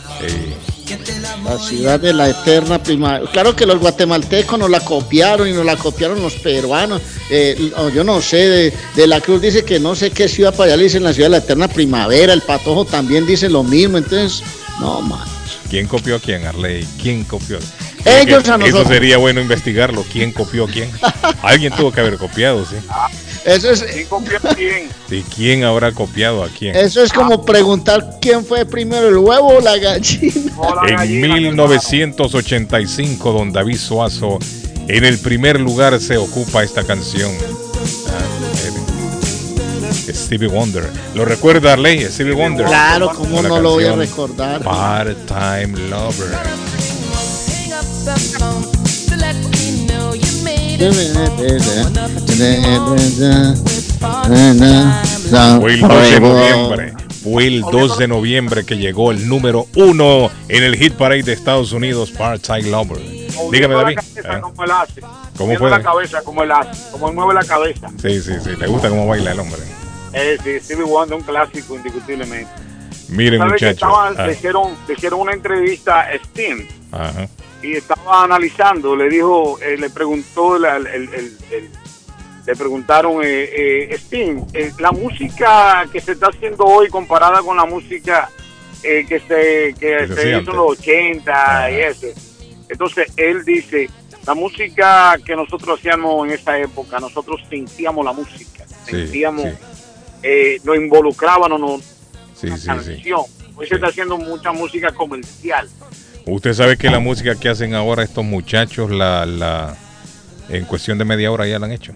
La 1.45 1.57
ciudad 1.59 1.99
de 1.99 2.14
la 2.14 2.30
eterna 2.30 2.81
primavera. 2.81 3.30
Claro 3.31 3.56
que 3.56 3.65
los 3.65 3.80
guatemaltecos 3.80 4.57
nos 4.59 4.69
la 4.69 4.80
copiaron 4.80 5.48
y 5.48 5.53
nos 5.53 5.65
la 5.65 5.75
copiaron 5.77 6.22
los 6.22 6.33
peruanos. 6.35 7.01
Eh, 7.30 7.72
yo 7.93 8.03
no 8.03 8.22
sé, 8.22 8.38
de, 8.38 8.73
de 8.95 9.07
la 9.07 9.22
Cruz 9.22 9.41
dice 9.41 9.64
que 9.64 9.80
no 9.80 9.95
sé 9.95 10.11
qué 10.11 10.27
ciudad 10.27 10.51
para 10.53 10.65
allá 10.65 10.77
le 10.77 10.83
dicen 10.85 11.03
la 11.03 11.14
ciudad 11.14 11.27
de 11.27 11.38
la 11.38 11.43
eterna 11.43 11.67
primavera. 11.67 12.33
El 12.33 12.41
Patojo 12.41 12.85
también 12.85 13.25
dice 13.25 13.49
lo 13.49 13.64
mismo. 13.64 13.98
Entonces, 13.98 14.43
no, 14.80 15.01
man. 15.01 15.27
¿Quién 15.69 15.88
copió 15.88 16.15
a 16.15 16.19
quién, 16.19 16.45
Arley? 16.45 16.85
¿Quién 17.01 17.23
copió? 17.23 17.59
Ellos 18.06 18.44
Que- 18.44 18.52
a 18.52 18.56
Eso 18.58 18.86
sería 18.86 19.18
bueno 19.18 19.42
investigarlo. 19.42 20.06
¿Quién 20.11 20.32
copió 20.32 20.66
a 20.66 20.68
quién? 20.68 20.90
Alguien 21.42 21.74
tuvo 21.74 21.92
que 21.92 22.02
haber 22.02 22.18
copiado, 22.18 22.66
¿sí? 22.66 22.76
Eso 23.45 23.72
es, 23.72 23.84
¿Quién 23.84 24.08
copió 24.08 24.38
a 24.44 24.56
quién? 24.56 24.90
¿Y 25.10 25.22
quién 25.24 25.64
habrá 25.64 25.92
copiado 25.92 26.44
a 26.44 26.50
quién? 26.50 26.76
eso 26.76 27.02
es 27.03 27.11
como 27.11 27.44
preguntar 27.45 28.18
quién 28.22 28.45
fue 28.45 28.66
primero, 28.66 29.08
el 29.08 29.18
huevo 29.18 29.58
o 29.58 29.61
la 29.61 29.78
gallina. 29.78 30.34
En 30.88 31.22
1985, 31.22 33.32
don 33.32 33.52
David 33.52 33.78
Suazo, 33.78 34.40
en 34.88 35.06
el 35.06 35.18
primer 35.19 35.60
lugar 35.60 36.00
se 36.00 36.18
ocupa 36.18 36.64
esta 36.64 36.84
canción. 36.84 37.32
Ah, 38.08 38.11
Stevie 40.11 40.48
Wonder. 40.48 40.90
¿Lo 41.16 41.26
recuerda, 41.26 41.74
Arley? 41.74 42.03
Stevie 42.06 42.34
Wonder. 42.34 42.66
Claro, 42.66 43.11
cómo 43.16 43.42
no 43.42 43.60
lo 43.60 43.72
voy 43.72 43.86
a 43.86 43.94
recordar. 43.94 44.61
Part-Time 44.64 45.90
Lover. 45.90 46.38
Fue 55.60 55.74
el 55.74 55.82
2 55.92 56.10
de 56.10 56.19
noviembre. 56.19 56.94
Fue 57.22 57.48
el 57.48 57.61
2 57.61 57.98
de 57.98 58.08
noviembre 58.08 58.66
que 58.66 58.78
llegó 58.78 59.11
el 59.11 59.28
número 59.28 59.68
uno 59.76 60.32
en 60.48 60.64
el 60.64 60.78
hit 60.78 60.94
parade 60.94 61.24
de 61.24 61.34
Estados 61.34 61.74
Unidos, 61.74 62.11
Part-Time 62.11 62.69
Lover. 62.69 62.98
Dígame, 63.52 63.76
David. 63.76 64.00
¿eh? 64.00 64.40
como 64.42 64.64
él 64.64 64.72
hace. 64.72 65.02
¿Cómo 65.38 65.58
fue? 65.58 65.69
la 65.69 65.82
cabeza 65.82 66.22
como 66.22 66.44
él 66.44 66.52
hace. 66.52 66.92
Como 66.92 67.10
él 67.10 67.16
mueve 67.16 67.34
la 67.34 67.44
cabeza. 67.44 67.90
Sí, 68.02 68.22
sí, 68.22 68.34
sí. 68.42 68.52
Le 68.58 68.68
gusta 68.68 68.90
cómo 68.90 69.06
baila 69.06 69.34
el 69.34 69.40
hombre. 69.40 69.60
Eh, 70.14 70.38
sí, 70.44 70.60
Stevie 70.61 70.86
Wonder, 70.86 71.18
un 71.18 71.24
clásico 71.24 71.76
indiscutiblemente. 71.76 72.50
Miren, 73.10 73.40
¿Sabe 73.40 73.58
que 73.58 73.66
muchachos. 73.68 73.90
Ah, 73.92 74.26
le, 74.26 74.34
hicieron, 74.34 74.76
le 74.88 74.94
hicieron 74.94 75.19
una 75.19 75.34
entrevista 75.34 76.02
a 76.02 76.18
Steam 76.24 76.68
ajá. 76.92 77.28
Y 77.62 77.74
estaba 77.76 78.24
analizando, 78.24 78.96
le 78.96 79.10
dijo, 79.10 79.60
eh, 79.62 79.78
le 79.78 79.90
preguntó, 79.90 80.58
la- 80.58 80.78
el, 80.78 80.88
el- 80.88 81.14
el- 81.14 81.38
el- 81.52 81.70
le 82.46 82.56
preguntaron, 82.56 83.22
eh, 83.24 83.90
eh, 83.92 83.98
Steam, 84.00 84.46
eh, 84.54 84.72
la 84.80 84.92
música 84.92 85.86
que 85.92 86.00
se 86.02 86.14
está 86.14 86.28
haciendo 86.28 86.64
hoy 86.66 86.88
comparada 86.90 87.42
con 87.42 87.56
la 87.58 87.66
música 87.66 88.30
eh, 88.82 89.06
que 89.08 89.20
se, 89.20 89.76
que 89.78 90.08
se 90.08 90.30
hizo 90.30 90.52
en 90.52 90.58
los 90.58 90.80
80 90.80 91.64
Ah. 91.66 91.70
y 91.70 91.76
eso. 91.82 92.08
Entonces 92.70 93.12
él 93.18 93.44
dice, 93.44 93.90
la 94.26 94.34
música 94.34 95.18
que 95.26 95.36
nosotros 95.36 95.78
hacíamos 95.80 96.26
en 96.28 96.34
esa 96.34 96.58
época, 96.58 96.98
nosotros 97.00 97.42
sentíamos 97.50 98.06
la 98.06 98.14
música, 98.14 98.66
Sí, 98.86 98.92
sentíamos, 98.92 99.44
sí. 100.22 100.58
nos 100.64 100.76
involucrábamos, 100.78 101.60
nos, 101.60 101.82
sí. 102.36 102.48
canción. 102.66 103.22
Hoy 103.56 103.68
se 103.68 103.76
está 103.76 103.88
haciendo 103.88 104.18
mucha 104.18 104.52
música 104.54 104.92
comercial. 104.94 105.68
Usted 106.30 106.53
sabe 106.53 106.77
que 106.77 106.90
la 106.90 106.99
música 106.99 107.35
que 107.35 107.49
hacen 107.49 107.74
ahora 107.74 108.03
estos 108.03 108.24
muchachos, 108.24 108.90
la, 108.91 109.25
la, 109.25 109.75
en 110.49 110.66
cuestión 110.66 110.98
de 110.98 111.06
media 111.06 111.32
hora 111.32 111.48
ya 111.48 111.59
la 111.59 111.66
han 111.66 111.72
hecho. 111.72 111.93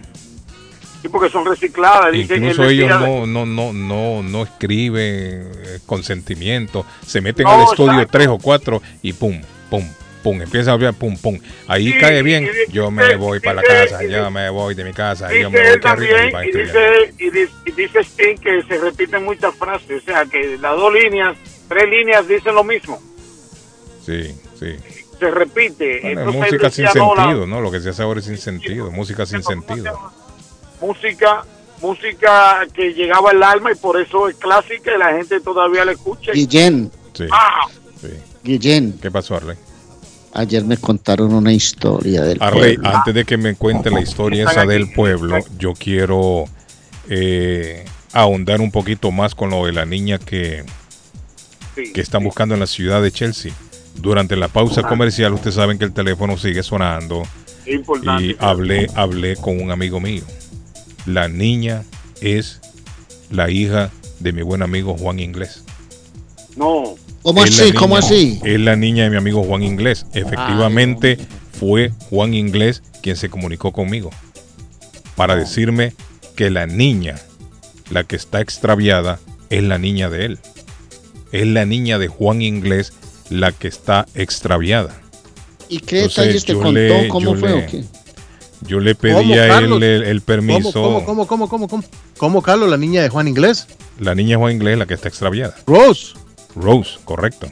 Sí, 1.01 1.09
porque 1.09 1.29
son 1.29 1.45
recicladas. 1.45 2.11
Dice, 2.13 2.37
Incluso 2.37 2.63
ellos 2.69 2.89
no, 2.89 3.25
no, 3.25 3.45
no, 3.45 3.73
no, 3.73 4.23
no 4.23 4.43
escriben 4.43 5.51
eh, 5.65 5.79
con 5.85 6.03
sentimiento. 6.03 6.85
Se 7.05 7.19
meten 7.19 7.45
al 7.47 7.63
estudio 7.63 8.07
tres 8.07 8.27
o 8.27 8.37
cuatro 8.37 8.81
y 9.01 9.11
pum, 9.11 9.41
pum, 9.69 9.85
pum. 10.23 10.41
Empieza 10.41 10.71
a 10.71 10.73
hablar 10.75 10.93
pum, 10.93 11.17
pum. 11.17 11.37
Ahí 11.67 11.91
Sí, 11.91 11.99
cae 11.99 12.21
bien. 12.23 12.45
dice- 12.45 12.67
Yo 12.71 12.89
me 12.89 13.15
voy 13.17 13.41
para 13.41 13.55
la 13.55 13.61
dice- 13.63 13.73
casa, 13.91 14.03
yo 14.03 14.19
dice- 14.19 14.29
me 14.29 14.49
voy 14.49 14.75
de 14.75 14.83
mi 14.85 14.93
casa, 14.93 15.27
yo 15.33 15.49
me 15.49 15.59
Dice 15.59 15.71
voy 15.71 15.79
también, 15.81 16.31
y 16.41 16.51
dice, 16.57 17.13
y 17.19 17.29
dice, 17.31 17.51
y 17.65 17.71
dice 17.71 17.99
Sting 18.03 18.37
que 18.37 18.61
se 18.65 18.77
repiten 18.79 19.25
muchas 19.25 19.53
frases, 19.55 20.01
o 20.01 20.05
sea, 20.05 20.25
que 20.25 20.57
las 20.57 20.75
dos 20.77 20.93
líneas, 20.93 21.35
tres 21.67 21.89
líneas 21.89 22.25
dicen 22.29 22.55
lo 22.55 22.63
mismo, 22.63 23.01
Sí, 24.05 24.35
sí. 24.59 24.75
se 25.19 25.31
repite. 25.31 25.99
Bueno, 26.01 26.21
Entonces, 26.21 26.41
música 26.51 26.69
sin 26.69 26.87
sentido, 26.87 27.47
¿no? 27.47 27.61
Lo 27.61 27.71
que 27.71 27.79
se 27.79 27.89
hace 27.89 28.01
ahora 28.03 28.19
es 28.19 28.25
sin 28.25 28.37
sentido, 28.37 28.91
música 28.91 29.25
sin 29.25 29.41
sentido. 29.43 29.97
música, 30.81 31.43
música 31.81 32.65
que 32.73 32.93
llegaba 32.93 33.31
al 33.31 33.41
alma 33.43 33.71
y 33.71 33.75
por 33.75 33.99
eso 34.01 34.27
es 34.27 34.35
clásica 34.35 34.91
y 34.95 34.99
la 34.99 35.13
gente 35.13 35.39
todavía 35.39 35.85
la 35.85 35.93
escucha. 35.93 36.31
Guillén, 36.33 36.91
Sí, 37.13 37.25
Ah, 37.31 37.67
sí. 38.01 38.09
Guillén, 38.43 38.97
¿Qué 39.01 39.11
pasó, 39.11 39.35
Arley? 39.35 39.55
ayer 40.33 40.63
me 40.65 40.77
contaron 40.77 41.31
una 41.33 41.53
historia 41.53 42.23
del 42.23 42.41
Arley, 42.41 42.75
pueblo. 42.77 42.97
antes 42.97 43.13
de 43.13 43.23
que 43.23 43.37
me 43.37 43.55
cuente 43.55 43.91
la 43.91 44.01
historia 44.01 44.49
esa 44.49 44.65
del 44.65 44.91
pueblo, 44.91 45.37
yo 45.59 45.73
quiero 45.75 46.45
eh, 47.07 47.85
ahondar 48.13 48.59
un 48.59 48.71
poquito 48.71 49.11
más 49.11 49.35
con 49.35 49.51
lo 49.51 49.65
de 49.67 49.73
la 49.73 49.85
niña 49.85 50.17
que, 50.17 50.63
que 51.75 52.01
están 52.01 52.23
buscando 52.23 52.55
en 52.55 52.61
la 52.61 52.67
ciudad 52.67 53.01
de 53.03 53.11
Chelsea. 53.11 53.53
Durante 53.95 54.35
la 54.35 54.47
pausa 54.47 54.83
comercial, 54.83 55.33
ustedes 55.33 55.55
saben 55.55 55.77
que 55.77 55.85
el 55.85 55.93
teléfono 55.93 56.37
sigue 56.37 56.63
sonando 56.63 57.23
importante. 57.65 58.23
y 58.25 58.35
hablé, 58.39 58.87
hablé 58.95 59.35
con 59.37 59.61
un 59.61 59.71
amigo 59.71 59.99
mío. 59.99 60.23
La 61.05 61.27
niña 61.27 61.83
es 62.21 62.59
la 63.29 63.49
hija 63.49 63.91
de 64.19 64.31
mi 64.33 64.41
buen 64.41 64.61
amigo 64.61 64.97
Juan 64.97 65.19
Inglés. 65.19 65.63
No. 66.55 66.95
¿Cómo 67.21 67.43
Es 67.43 67.59
así? 67.59 67.73
¿Cómo 67.73 67.97
así? 67.97 68.39
Es 68.43 68.59
la 68.59 68.75
niña 68.75 69.05
de 69.05 69.09
mi 69.09 69.17
amigo 69.17 69.43
Juan 69.43 69.63
Inglés. 69.63 70.05
Efectivamente, 70.13 71.17
fue 71.51 71.91
Juan 72.09 72.33
Inglés 72.33 72.83
quien 73.01 73.15
se 73.15 73.29
comunicó 73.29 73.71
conmigo. 73.71 74.09
para 75.15 75.35
decirme 75.35 75.93
que 76.35 76.49
la 76.49 76.65
niña, 76.65 77.15
la 77.91 78.03
que 78.03 78.15
está 78.15 78.41
extraviada, 78.41 79.19
es 79.51 79.61
la 79.63 79.77
niña 79.77 80.09
de 80.09 80.25
él. 80.25 80.39
Es 81.31 81.45
la 81.45 81.65
niña 81.65 81.99
de 81.99 82.07
Juan 82.07 82.41
Inglés 82.41 82.93
la 83.29 83.51
que 83.51 83.67
está 83.67 84.05
extraviada. 84.15 84.99
¿Y 85.69 85.79
qué 85.79 85.97
Entonces, 86.03 86.17
detalles 86.25 86.45
te 86.45 86.53
contó? 86.53 86.71
le- 86.71 87.07
¿Cómo 87.07 87.35
fue 87.35 87.49
le- 87.49 87.63
o 87.63 87.67
qué? 87.67 87.83
Yo 88.61 88.79
le 88.79 88.95
¿Cómo, 88.95 89.01
pedí 89.01 89.33
a 89.33 89.57
él 89.59 89.71
el, 89.83 90.03
el 90.03 90.21
permiso. 90.21 90.71
¿Cómo, 90.81 91.03
cómo, 91.05 91.27
cómo, 91.27 91.47
cómo, 91.47 91.49
cómo, 91.49 91.67
cómo? 91.67 91.83
¿Cómo, 92.17 92.41
Carlos, 92.41 92.69
la 92.69 92.77
niña 92.77 93.01
de 93.01 93.09
Juan 93.09 93.27
Inglés? 93.27 93.67
La 93.99 94.15
niña 94.15 94.37
Juan 94.37 94.53
Inglés 94.53 94.73
es 94.73 94.79
la 94.79 94.85
que 94.85 94.93
está 94.93 95.09
extraviada. 95.09 95.55
Rose. 95.67 96.13
Rose, 96.55 96.97
correcto. 97.03 97.47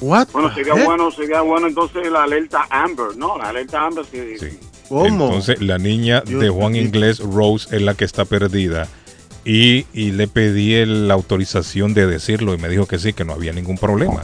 What? 0.00 0.28
Bueno, 0.32 0.54
sería 0.54 0.74
heck? 0.74 0.84
bueno, 0.84 1.10
sería 1.10 1.40
bueno 1.40 1.66
entonces 1.66 2.10
la 2.10 2.24
alerta 2.24 2.66
Amber, 2.70 3.16
¿no? 3.16 3.38
La 3.38 3.48
alerta 3.48 3.84
Amber 3.86 4.04
sí. 4.10 4.58
Entonces, 4.90 5.60
la 5.62 5.78
niña 5.78 6.22
Dios 6.26 6.40
de 6.42 6.50
Juan. 6.50 6.76
Inglés, 6.76 7.18
Rose, 7.20 7.74
es 7.74 7.82
la 7.82 7.94
que 7.94 8.04
está 8.04 8.24
perdida. 8.24 8.86
Y, 9.44 9.84
y 9.92 10.12
le 10.12 10.26
pedí 10.26 10.74
el- 10.74 11.06
la 11.08 11.14
autorización 11.14 11.92
de 11.92 12.06
decirlo 12.06 12.54
y 12.54 12.58
me 12.58 12.68
dijo 12.68 12.86
que 12.86 12.98
sí, 12.98 13.12
que 13.12 13.24
no 13.24 13.34
había 13.34 13.52
ningún 13.52 13.76
problema. 13.76 14.22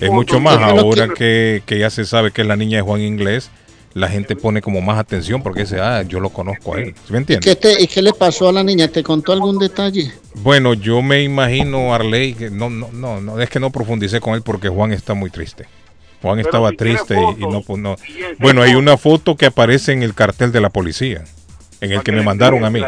Es 0.00 0.10
mucho 0.10 0.38
más 0.40 0.58
¿Por 0.58 0.66
qué 0.68 0.74
no 0.74 0.80
ahora 0.80 1.08
que, 1.08 1.62
que 1.64 1.78
ya 1.78 1.88
se 1.90 2.04
sabe 2.04 2.30
que 2.30 2.42
es 2.42 2.46
la 2.48 2.56
niña 2.56 2.76
de 2.78 2.82
Juan 2.82 3.00
Inglés, 3.00 3.50
la 3.94 4.08
gente 4.08 4.34
pone 4.36 4.60
como 4.60 4.80
más 4.82 4.98
atención 4.98 5.42
porque 5.42 5.60
dice, 5.60 5.80
ah, 5.80 6.02
yo 6.02 6.20
lo 6.20 6.28
conozco 6.30 6.74
a 6.74 6.80
él. 6.80 6.94
¿Sí 7.06 7.12
me 7.12 7.18
entiendes? 7.18 7.46
¿Qué 7.48 7.56
te, 7.56 7.82
¿Y 7.82 7.86
qué 7.86 8.02
le 8.02 8.12
pasó 8.12 8.48
a 8.48 8.52
la 8.52 8.62
niña? 8.64 8.88
¿Te 8.88 9.02
contó 9.02 9.32
algún 9.32 9.58
detalle? 9.58 10.12
Bueno, 10.34 10.74
yo 10.74 11.00
me 11.00 11.22
imagino, 11.22 11.94
Arley, 11.94 12.34
que 12.34 12.50
no, 12.50 12.68
no, 12.68 12.90
no, 12.92 13.20
no, 13.20 13.40
es 13.40 13.48
que 13.48 13.60
no 13.60 13.70
profundicé 13.70 14.20
con 14.20 14.34
él 14.34 14.42
porque 14.42 14.68
Juan 14.68 14.92
está 14.92 15.14
muy 15.14 15.30
triste. 15.30 15.66
Juan 16.20 16.36
Pero 16.36 16.48
estaba 16.48 16.70
si 16.70 16.76
triste 16.76 17.14
y, 17.38 17.44
y 17.44 17.46
no, 17.46 17.62
pues, 17.62 17.80
no. 17.80 17.96
Bueno, 18.40 18.62
hay 18.62 18.74
una 18.74 18.96
foto 18.96 19.36
que 19.36 19.46
aparece 19.46 19.92
en 19.92 20.02
el 20.02 20.12
cartel 20.14 20.50
de 20.52 20.60
la 20.60 20.70
policía, 20.70 21.22
en 21.80 21.92
el 21.92 22.02
que 22.02 22.12
me 22.12 22.22
mandaron 22.22 22.64
a 22.64 22.70
mí. 22.70 22.80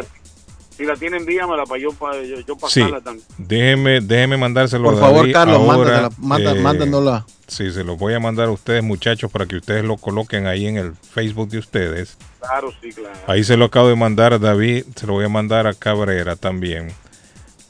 Si 0.76 0.84
la, 0.84 0.94
si 0.94 0.94
la 0.94 0.96
tiene, 0.96 1.16
envíamela 1.18 1.64
para 1.64 1.80
yo, 1.80 1.90
para 1.92 2.22
yo, 2.22 2.36
yo 2.40 2.54
Sí, 2.68 2.80
pasarla 2.80 3.00
también. 3.00 3.26
déjeme, 3.38 4.00
déjeme 4.00 4.36
mandárselo 4.36 4.84
Por 4.84 4.94
a 4.94 5.00
favor, 5.00 5.16
David 5.20 5.32
Carlos, 5.32 5.56
ahora, 5.58 5.74
mándasela, 5.76 6.10
manda- 6.18 6.52
eh, 6.52 6.60
mándanosla. 6.60 7.26
Sí, 7.48 7.70
se 7.70 7.84
los 7.84 7.96
voy 7.98 8.12
a 8.14 8.20
mandar 8.20 8.48
a 8.48 8.50
ustedes, 8.50 8.82
muchachos, 8.82 9.30
para 9.30 9.46
que 9.46 9.56
ustedes 9.56 9.84
lo 9.84 9.96
coloquen 9.96 10.46
ahí 10.46 10.66
en 10.66 10.76
el 10.78 10.94
Facebook 10.94 11.48
de 11.48 11.58
ustedes. 11.58 12.16
Claro, 12.40 12.72
sí, 12.82 12.90
claro. 12.90 13.14
Ahí 13.28 13.44
se 13.44 13.56
lo 13.56 13.66
acabo 13.66 13.88
de 13.88 13.96
mandar 13.96 14.32
a 14.32 14.38
David, 14.38 14.84
se 14.96 15.06
lo 15.06 15.12
voy 15.14 15.24
a 15.24 15.28
mandar 15.28 15.66
a 15.66 15.74
Cabrera 15.74 16.34
también, 16.36 16.88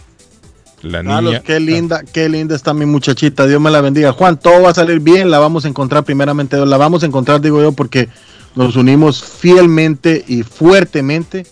La 0.82 1.04
Carlos, 1.04 1.42
qué 1.46 1.60
linda, 1.60 2.04
qué 2.12 2.30
linda 2.30 2.56
está 2.56 2.74
mi 2.74 2.86
muchachita. 2.86 3.46
Dios 3.46 3.60
me 3.60 3.70
la 3.70 3.82
bendiga. 3.82 4.14
Juan, 4.14 4.40
todo 4.40 4.62
va 4.64 4.70
a 4.70 4.74
salir 4.74 5.00
bien. 5.00 5.30
La 5.30 5.40
vamos 5.40 5.66
a 5.66 5.68
encontrar 5.68 6.04
primeramente. 6.04 6.58
La 6.66 6.78
vamos 6.78 7.04
a 7.04 7.06
encontrar, 7.06 7.42
digo 7.42 7.62
yo, 7.62 7.72
porque 7.74 8.08
nos 8.56 8.76
unimos 8.76 9.24
fielmente 9.24 10.24
y 10.28 10.44
fuertemente 10.44 11.46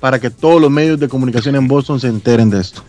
para 0.00 0.18
que 0.18 0.30
todos 0.30 0.60
los 0.60 0.70
medios 0.70 0.98
de 0.98 1.08
comunicación 1.08 1.56
en 1.56 1.68
Boston 1.68 2.00
se 2.00 2.08
enteren 2.08 2.50
de 2.50 2.60
esto. 2.60 2.82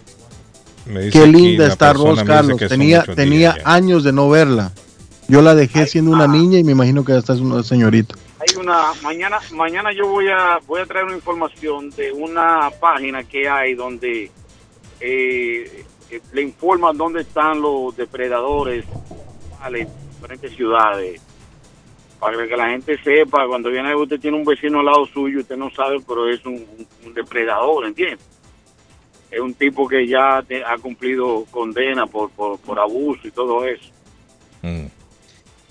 Me 0.86 1.02
dice 1.04 1.20
Qué 1.20 1.28
linda 1.28 1.68
está 1.68 1.94
dice 1.94 2.26
Carlos. 2.26 2.60
Tenía, 2.68 3.04
tenía 3.04 3.54
días 3.54 3.56
ya. 3.58 3.74
años 3.74 4.04
de 4.04 4.14
no 4.14 4.30
verla. 4.30 4.72
Yo 5.28 5.42
la 5.42 5.56
dejé 5.56 5.86
siendo 5.88 6.12
una 6.12 6.28
niña 6.28 6.60
y 6.60 6.64
me 6.64 6.72
imagino 6.72 7.04
que 7.04 7.14
hasta 7.14 7.34
es 7.34 7.40
una 7.40 7.62
señorita. 7.62 8.16
Hay 8.40 8.56
una 8.56 8.94
mañana 9.02 9.40
mañana 9.52 9.92
yo 9.92 10.08
voy 10.08 10.28
a 10.30 10.60
voy 10.66 10.80
a 10.80 10.86
traer 10.86 11.06
una 11.06 11.16
información 11.16 11.90
de 11.90 12.14
una 12.14 12.70
página 12.80 13.24
que 13.24 13.50
hay 13.50 13.74
donde 13.74 14.32
eh, 15.00 15.84
eh, 16.10 16.22
le 16.34 16.42
informan 16.42 16.98
dónde 16.98 17.22
están 17.22 17.62
los 17.62 17.96
depredadores 17.96 18.86
vale, 19.60 19.82
en 19.82 19.88
diferentes 20.16 20.56
ciudades. 20.56 21.22
Para 22.20 22.48
que 22.48 22.58
la 22.58 22.70
gente 22.70 22.98
sepa 23.04 23.46
cuando 23.48 23.70
viene 23.70 23.94
usted 23.96 24.20
tiene 24.20 24.38
un 24.38 24.44
vecino 24.46 24.80
al 24.80 24.86
lado 24.88 25.06
suyo 25.06 25.40
usted 25.42 25.56
no 25.56 25.70
sabe 25.70 25.98
pero 26.08 26.28
es 26.28 26.44
un, 26.46 26.54
un- 26.56 26.88
un 27.06 27.14
depredador 27.14 27.86
¿entiende? 27.86 28.18
es 29.30 29.40
un 29.40 29.54
tipo 29.54 29.88
que 29.88 30.08
ya 30.08 30.42
te- 30.42 30.64
ha 30.64 30.78
cumplido 30.78 31.46
condena 31.52 32.08
por, 32.08 32.32
por, 32.32 32.58
por 32.60 32.80
abuso 32.80 33.28
y 33.28 33.32
todo 33.32 33.66
eso. 33.66 33.92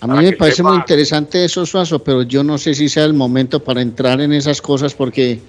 A 0.00 0.06
mí 0.06 0.24
me 0.24 0.32
parece 0.32 0.62
muy 0.62 0.76
interesante 0.76 1.44
eso, 1.44 1.64
Suazo, 1.66 1.98
pero 2.04 2.22
yo 2.22 2.44
no 2.44 2.58
sé 2.58 2.74
si 2.74 2.88
sea 2.88 3.04
el 3.06 3.14
momento 3.14 3.64
para 3.64 3.80
entrar 3.80 4.20
en 4.20 4.32
esas 4.34 4.60
cosas 4.60 4.94
porque 4.94 5.40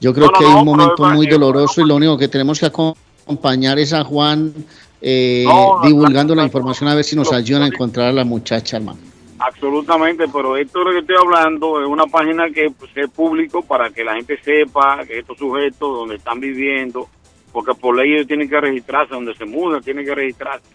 yo 0.00 0.12
creo 0.14 0.26
No, 0.26 0.32
no, 0.32 0.38
que 0.38 0.44
hay 0.44 0.50
no, 0.52 0.58
un 0.60 0.64
pero 0.64 0.76
momento 0.76 1.08
es- 1.08 1.14
muy 1.16 1.26
es- 1.26 1.32
doloroso 1.32 1.80
y 1.80 1.84
lo 1.88 1.96
único 1.96 2.16
que 2.18 2.28
tenemos 2.28 2.60
que 2.60 2.66
acompañar 2.66 3.78
es 3.78 3.92
a 3.92 4.04
Juan 4.04 4.52
eh, 5.00 5.46
divulgando 5.84 6.34
la 6.34 6.42
información 6.44 6.88
a 6.88 6.94
ver 6.94 7.04
si 7.04 7.14
nos 7.14 7.32
ayudan 7.32 7.62
a 7.62 7.66
encontrar 7.68 8.08
a 8.08 8.12
la 8.12 8.24
muchacha, 8.24 8.78
hermano. 8.78 8.98
Absolutamente, 9.38 10.26
pero 10.32 10.56
esto 10.56 10.82
lo 10.82 10.90
que 10.90 10.98
estoy 10.98 11.14
hablando 11.16 11.80
es 11.80 11.86
una 11.88 12.06
página 12.06 12.50
que 12.50 12.70
pues, 12.76 12.90
es 12.96 13.08
público 13.08 13.62
para 13.62 13.90
que 13.90 14.02
la 14.02 14.14
gente 14.16 14.36
sepa 14.42 15.04
que 15.06 15.20
estos 15.20 15.38
sujetos 15.38 15.78
donde 15.96 16.16
están 16.16 16.40
viviendo, 16.40 17.08
porque 17.52 17.72
por 17.74 17.94
ley 17.96 18.14
ellos 18.14 18.26
tienen 18.26 18.48
que 18.48 18.60
registrarse, 18.60 19.14
donde 19.14 19.36
se 19.36 19.44
mudan 19.44 19.80
tienen 19.82 20.04
que 20.04 20.14
registrarse, 20.16 20.66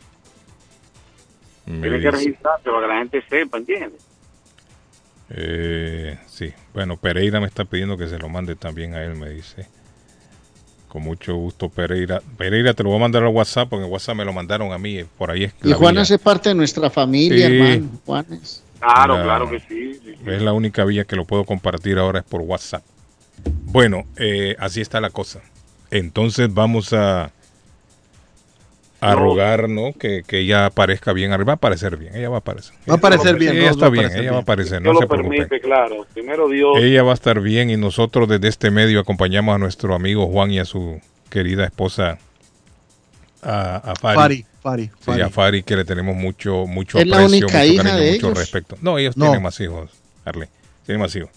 tienen 1.65 2.01
que 2.01 2.11
registrarse 2.11 2.63
para 2.69 2.81
que 2.81 2.87
la 2.87 2.97
gente 2.99 3.23
sepa, 3.29 3.57
¿entiendes? 3.57 4.05
Eh, 5.35 6.17
sí, 6.27 6.53
bueno, 6.73 6.97
Pereira 6.97 7.39
me 7.39 7.47
está 7.47 7.65
pidiendo 7.65 7.97
que 7.97 8.07
se 8.07 8.17
lo 8.19 8.29
mande 8.29 8.55
también 8.55 8.93
a 8.93 9.03
él, 9.03 9.15
me 9.15 9.29
dice. 9.29 9.67
Con 10.87 11.01
mucho 11.03 11.35
gusto, 11.35 11.69
Pereira. 11.69 12.21
Pereira, 12.37 12.73
te 12.75 12.83
lo 12.83 12.89
voy 12.89 12.99
a 12.99 13.01
mandar 13.01 13.23
al 13.23 13.29
WhatsApp, 13.29 13.67
porque 13.69 13.85
en 13.85 13.91
WhatsApp 13.91 14.15
me 14.15 14.25
lo 14.25 14.33
mandaron 14.33 14.71
a 14.71 14.77
mí. 14.77 14.99
eh, 14.99 15.07
Por 15.17 15.31
ahí 15.31 15.45
es 15.45 15.53
Y 15.63 15.69
la 15.69 15.75
Juan 15.75 15.95
vía. 15.95 16.03
hace 16.03 16.19
parte 16.19 16.49
de 16.49 16.55
nuestra 16.55 16.89
familia, 16.91 17.47
Sí. 17.47 17.53
hermano. 17.55 17.89
Juan 18.05 18.25
es- 18.41 18.63
Claro, 18.79 19.17
La- 19.17 19.23
claro 19.23 19.49
que 19.49 19.59
sí. 19.61 19.93
sí, 19.95 19.99
sí. 20.03 20.15
Es 20.29 20.41
la 20.41 20.51
única 20.53 20.83
vía 20.83 21.05
que 21.05 21.15
lo 21.15 21.25
puedo 21.25 21.45
compartir 21.45 21.97
ahora 21.97 22.19
es 22.19 22.25
por 22.25 22.41
WhatsApp. 22.41 22.83
Bueno, 23.65 24.03
eh, 24.17 24.55
así 24.59 24.81
está 24.81 24.99
la 25.01 25.09
cosa. 25.09 25.39
Entonces 25.89 26.53
vamos 26.53 26.91
a, 26.93 27.31
a 29.03 29.13
No. 29.15 29.19
rogar, 29.19 29.69
¿no? 29.69 29.91
Que, 29.93 30.23
que 30.25 30.39
ella 30.39 30.65
aparezca 30.67 31.11
bien. 31.13 31.31
Va 31.31 31.35
a 31.35 31.55
aparecer 31.55 31.97
bien, 31.97 32.15
ella 32.15 32.29
va 32.29 32.37
a 32.37 32.39
aparecer. 32.39 32.73
Va 32.89 32.93
a 32.93 32.97
aparecer 32.97 33.35
bien, 33.37 33.55
Ella 33.57 33.69
está 33.71 33.81
va 33.81 33.87
a 33.87 33.89
bien, 33.89 34.05
ella 34.05 34.13
va 34.15 34.19
a 34.19 34.21
bien. 34.21 34.33
aparecer, 34.35 34.81
no 34.81 34.93
se 34.95 35.01
lo 35.01 35.07
preocupen. 35.07 35.39
permite, 35.39 35.59
claro. 35.61 36.05
Primero 36.13 36.47
Dios. 36.47 36.77
Ella 36.77 37.03
va 37.03 37.11
a 37.11 37.13
estar 37.15 37.39
bien 37.41 37.69
y 37.69 37.77
nosotros 37.77 38.27
desde 38.29 38.47
este 38.47 38.71
medio 38.71 38.99
acompañamos 38.99 39.55
a 39.55 39.57
nuestro 39.57 39.93
amigo 39.95 40.27
Juan 40.27 40.51
y 40.51 40.59
a 40.59 40.65
su 40.65 41.01
querida 41.29 41.65
esposa 41.65 42.17
a, 43.41 43.75
a 43.91 43.95
Fari. 43.95 44.15
Fari, 44.15 44.45
Fari, 44.61 44.83
Sí, 44.85 44.91
Fari. 45.01 45.21
a 45.21 45.29
Fari 45.29 45.63
que 45.63 45.75
le 45.75 45.83
tenemos 45.85 46.15
mucho 46.15 46.65
mucho 46.65 46.97
¿Es 46.99 47.07
la 47.07 47.17
aprecio, 47.17 47.45
única 47.47 47.57
mucho 47.59 47.73
hija 47.73 47.83
cariño, 47.83 47.97
de 48.05 48.11
mucho 48.13 48.27
ellos? 48.27 48.37
respeto. 48.39 48.77
No, 48.81 48.97
ellos 48.97 49.17
No. 49.17 49.25
tienen 49.25 49.43
más 49.43 49.59
hijos, 49.59 49.91
Arley. 50.23 50.47
Tienen 50.85 51.01
más 51.01 51.15
hijos. 51.15 51.29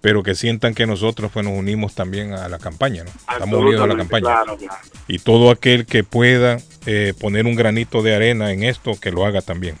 Pero 0.00 0.22
que 0.22 0.34
sientan 0.34 0.74
que 0.74 0.86
nosotros 0.86 1.30
pues, 1.32 1.44
nos 1.44 1.54
unimos 1.54 1.94
también 1.94 2.32
a 2.32 2.48
la 2.48 2.58
campaña, 2.58 3.04
¿no? 3.04 3.10
Estamos 3.32 3.60
unidos 3.60 3.82
a 3.82 3.86
la 3.86 3.96
campaña. 3.96 4.26
claro, 4.26 4.56
claro. 4.56 4.80
Y 5.08 5.18
todo 5.18 5.50
aquel 5.50 5.86
que 5.86 6.04
pueda 6.04 6.58
eh, 6.86 7.14
poner 7.18 7.46
un 7.46 7.56
granito 7.56 8.02
de 8.02 8.14
arena 8.14 8.52
en 8.52 8.62
esto, 8.62 8.98
que 9.00 9.10
lo 9.10 9.26
haga 9.26 9.42
también. 9.42 9.76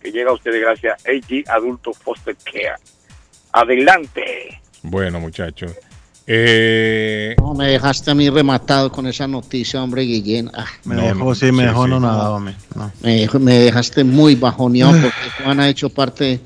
que 0.01 0.11
llega 0.11 0.31
a 0.31 0.33
ustedes 0.33 0.61
gracias 0.61 0.97
a 1.05 1.09
AG 1.09 1.43
Adulto 1.57 1.93
Foster 1.93 2.35
Care. 2.43 2.75
Adelante. 3.51 4.61
Bueno, 4.83 5.19
muchachos. 5.19 5.71
Eh, 6.31 7.35
No, 7.39 7.55
me 7.55 7.67
dejaste 7.69 8.11
a 8.11 8.15
mí 8.15 8.29
rematado 8.29 8.91
con 8.91 9.07
esa 9.07 9.27
noticia, 9.27 9.81
hombre, 9.81 10.03
Guillén. 10.03 10.51
Ah, 10.53 10.65
Me 10.85 10.95
dejó, 10.95 11.33
sí, 11.33 11.51
me 11.51 11.63
dejó 11.65 11.87
no 11.87 11.99
nada, 11.99 12.29
hombre. 12.29 12.53
No. 12.75 12.91
Me, 13.01 13.21
dejó- 13.25 13.39
me 13.39 13.53
dejaste 13.57 14.03
muy 14.03 14.35
bajoneado 14.35 14.91
porque 15.01 15.43
Juan 15.43 15.59
ha 15.59 15.67
hecho 15.69 15.89
parte 15.89 16.39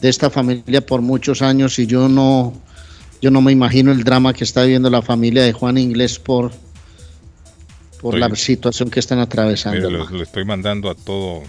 de 0.00 0.08
esta 0.08 0.28
familia 0.28 0.84
por 0.84 1.00
muchos 1.00 1.40
años 1.40 1.78
y 1.78 1.86
yo 1.86 2.08
no, 2.08 2.52
yo 3.22 3.30
no 3.30 3.40
me 3.40 3.52
imagino 3.52 3.90
el 3.90 4.04
drama 4.04 4.34
que 4.34 4.44
está 4.44 4.62
viviendo 4.64 4.90
la 4.90 5.00
familia 5.00 5.42
de 5.44 5.52
Juan 5.54 5.78
Inglés 5.78 6.18
por, 6.18 6.50
por 8.02 8.14
Estoy- 8.16 8.20
la 8.30 8.36
situación 8.36 8.90
que 8.90 9.00
están 9.00 9.18
atravesando. 9.18 9.78
Mire, 9.88 9.90
lo, 9.98 10.10
lo 10.10 10.22
estoy 10.22 10.44
mandando 10.44 10.90
a 10.90 10.94
todo, 10.94 11.42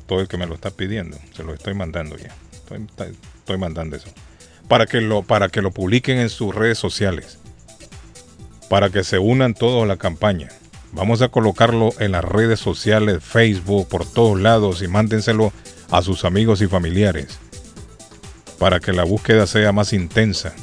todo 0.00 0.20
el 0.20 0.28
que 0.28 0.36
me 0.36 0.46
lo 0.46 0.54
está 0.54 0.70
pidiendo. 0.70 1.18
Se 1.34 1.42
lo 1.42 1.54
estoy 1.54 1.74
mandando 1.74 2.16
ya. 2.16 2.34
Estoy, 2.52 3.58
mandando 3.58 3.96
eso. 3.96 4.08
Para 4.68 4.86
que 4.86 5.00
lo, 5.00 5.22
para 5.22 5.48
que 5.48 5.62
lo 5.62 5.70
publiquen 5.70 6.18
en 6.18 6.28
sus 6.28 6.54
redes 6.54 6.78
sociales. 6.78 7.38
Para 8.68 8.90
que 8.90 9.04
se 9.04 9.18
unan 9.18 9.54
todos 9.54 9.84
a 9.84 9.86
la 9.86 9.96
campaña. 9.96 10.48
Vamos 10.92 11.22
a 11.22 11.28
colocarlo 11.28 11.92
en 11.98 12.12
las 12.12 12.24
redes 12.24 12.58
sociales, 12.58 13.22
Facebook, 13.22 13.88
por 13.88 14.04
todos 14.06 14.40
lados 14.40 14.82
y 14.82 14.88
mándenselo 14.88 15.52
a 15.90 16.02
sus 16.02 16.24
amigos 16.24 16.62
y 16.62 16.66
familiares. 16.66 17.38
Para 18.58 18.80
que 18.80 18.92
la 18.92 19.04
búsqueda 19.04 19.46
sea 19.46 19.72
más 19.72 19.92
intensa. 19.92 20.54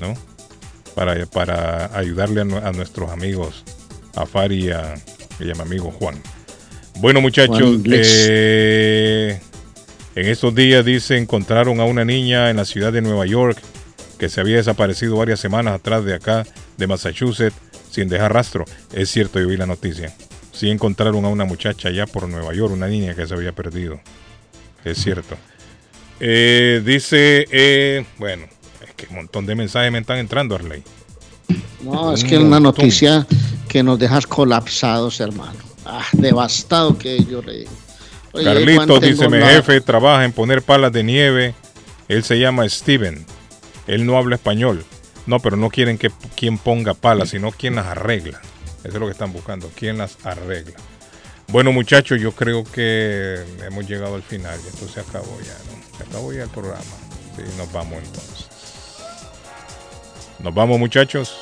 ¿No? 0.00 0.14
Para, 0.94 1.26
para 1.26 1.96
ayudarle 1.96 2.40
a 2.40 2.72
nuestros 2.72 3.10
amigos, 3.10 3.64
a 4.16 4.26
Fari 4.26 4.66
y 4.66 4.70
a, 4.70 4.94
y 5.38 5.50
a 5.50 5.54
mi 5.54 5.60
amigo 5.60 5.90
Juan. 5.92 6.20
Bueno, 6.96 7.20
muchachos, 7.20 7.80
eh, 7.86 9.40
en 10.14 10.26
estos 10.26 10.54
días 10.54 10.84
dice 10.84 11.16
encontraron 11.16 11.80
a 11.80 11.84
una 11.84 12.04
niña 12.04 12.50
en 12.50 12.56
la 12.56 12.64
ciudad 12.64 12.92
de 12.92 13.00
Nueva 13.00 13.26
York 13.26 13.58
que 14.18 14.28
se 14.28 14.40
había 14.40 14.56
desaparecido 14.56 15.16
varias 15.16 15.40
semanas 15.40 15.74
atrás 15.74 16.04
de 16.04 16.14
acá, 16.14 16.46
de 16.76 16.86
Massachusetts, 16.86 17.56
sin 17.90 18.08
dejar 18.08 18.34
rastro. 18.34 18.66
Es 18.92 19.10
cierto, 19.10 19.40
yo 19.40 19.46
vi 19.48 19.56
la 19.56 19.64
noticia. 19.64 20.14
Sí 20.52 20.68
encontraron 20.68 21.24
a 21.24 21.28
una 21.28 21.46
muchacha 21.46 21.88
allá 21.88 22.06
por 22.06 22.28
Nueva 22.28 22.52
York, 22.52 22.72
una 22.72 22.86
niña 22.86 23.14
que 23.14 23.26
se 23.26 23.32
había 23.32 23.52
perdido. 23.52 23.98
Es 24.84 24.98
cierto. 24.98 25.36
Eh, 26.20 26.82
dice, 26.84 27.46
eh, 27.50 28.04
bueno, 28.18 28.44
es 28.86 28.94
que 28.94 29.06
un 29.08 29.16
montón 29.16 29.46
de 29.46 29.54
mensajes 29.54 29.90
me 29.90 29.98
están 29.98 30.18
entrando, 30.18 30.54
Arley. 30.54 30.82
No, 31.82 32.12
es 32.12 32.22
que 32.22 32.34
es 32.34 32.40
una 32.40 32.60
noticia 32.60 33.26
que 33.68 33.82
nos 33.82 33.98
dejas 33.98 34.26
colapsados, 34.26 35.18
hermano. 35.20 35.69
Ah, 35.84 36.04
devastado 36.12 36.96
que 36.98 37.24
yo 37.24 37.42
le 37.42 37.58
digo. 37.60 37.70
Oye, 38.32 38.44
Carlitos 38.44 39.00
dice, 39.00 39.28
mi 39.28 39.38
la- 39.38 39.48
jefe 39.48 39.80
trabaja 39.80 40.24
en 40.24 40.32
poner 40.32 40.62
palas 40.62 40.92
de 40.92 41.02
nieve. 41.02 41.54
Él 42.08 42.22
se 42.24 42.38
llama 42.38 42.68
Steven. 42.68 43.24
Él 43.86 44.06
no 44.06 44.16
habla 44.16 44.36
español. 44.36 44.84
No, 45.26 45.38
pero 45.40 45.56
no 45.56 45.68
quieren 45.70 45.98
que 45.98 46.10
quien 46.36 46.58
ponga 46.58 46.94
palas, 46.94 47.30
sino 47.30 47.50
quien 47.52 47.74
las 47.76 47.86
arregla. 47.86 48.40
Eso 48.84 48.88
es 48.88 48.94
lo 48.94 49.06
que 49.06 49.12
están 49.12 49.32
buscando, 49.32 49.70
quien 49.74 49.98
las 49.98 50.16
arregla. 50.24 50.76
Bueno, 51.48 51.72
muchachos, 51.72 52.20
yo 52.20 52.32
creo 52.32 52.64
que 52.64 53.36
hemos 53.66 53.86
llegado 53.88 54.14
al 54.14 54.22
final. 54.22 54.58
Esto 54.66 54.88
se 54.88 55.00
acabó 55.00 55.36
ya, 55.44 55.52
¿no? 55.52 55.98
Se 55.98 56.04
acabó 56.04 56.32
ya 56.32 56.44
el 56.44 56.48
programa. 56.50 56.82
Sí, 57.36 57.42
nos 57.58 57.70
vamos 57.72 57.98
entonces. 58.02 58.46
Nos 60.38 60.54
vamos, 60.54 60.78
muchachos. 60.78 61.36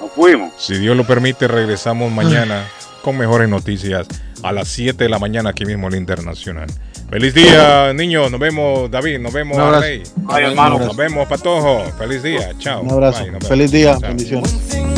Nos 0.00 0.10
fuimos. 0.12 0.52
Si 0.58 0.76
Dios 0.78 0.96
lo 0.96 1.06
permite, 1.06 1.46
regresamos 1.46 2.10
mañana 2.10 2.66
con 3.04 3.18
mejores 3.18 3.50
noticias 3.50 4.08
a 4.42 4.50
las 4.50 4.66
7 4.68 5.04
de 5.04 5.10
la 5.10 5.18
mañana 5.18 5.50
aquí 5.50 5.66
mismo 5.66 5.88
en 5.88 5.92
la 5.92 5.98
Internacional. 5.98 6.68
Feliz 7.10 7.34
día, 7.34 7.92
niños. 7.92 8.30
Nos 8.30 8.40
vemos, 8.40 8.90
David. 8.90 9.18
Nos 9.18 9.32
vemos, 9.32 9.56
Un 9.56 9.62
abrazo. 9.62 9.84
Arley. 9.84 10.02
Ay, 10.26 10.44
hermano. 10.44 10.78
Nos 10.78 10.96
vemos, 10.96 11.28
Patojo. 11.28 11.84
Feliz 11.98 12.22
día. 12.22 12.52
Chao. 12.58 12.80
Un 12.80 12.90
abrazo. 12.90 13.24
Bye. 13.24 13.40
Feliz 13.46 13.70
día. 13.70 13.98
Chao. 14.00 14.08
Bendiciones. 14.08 14.93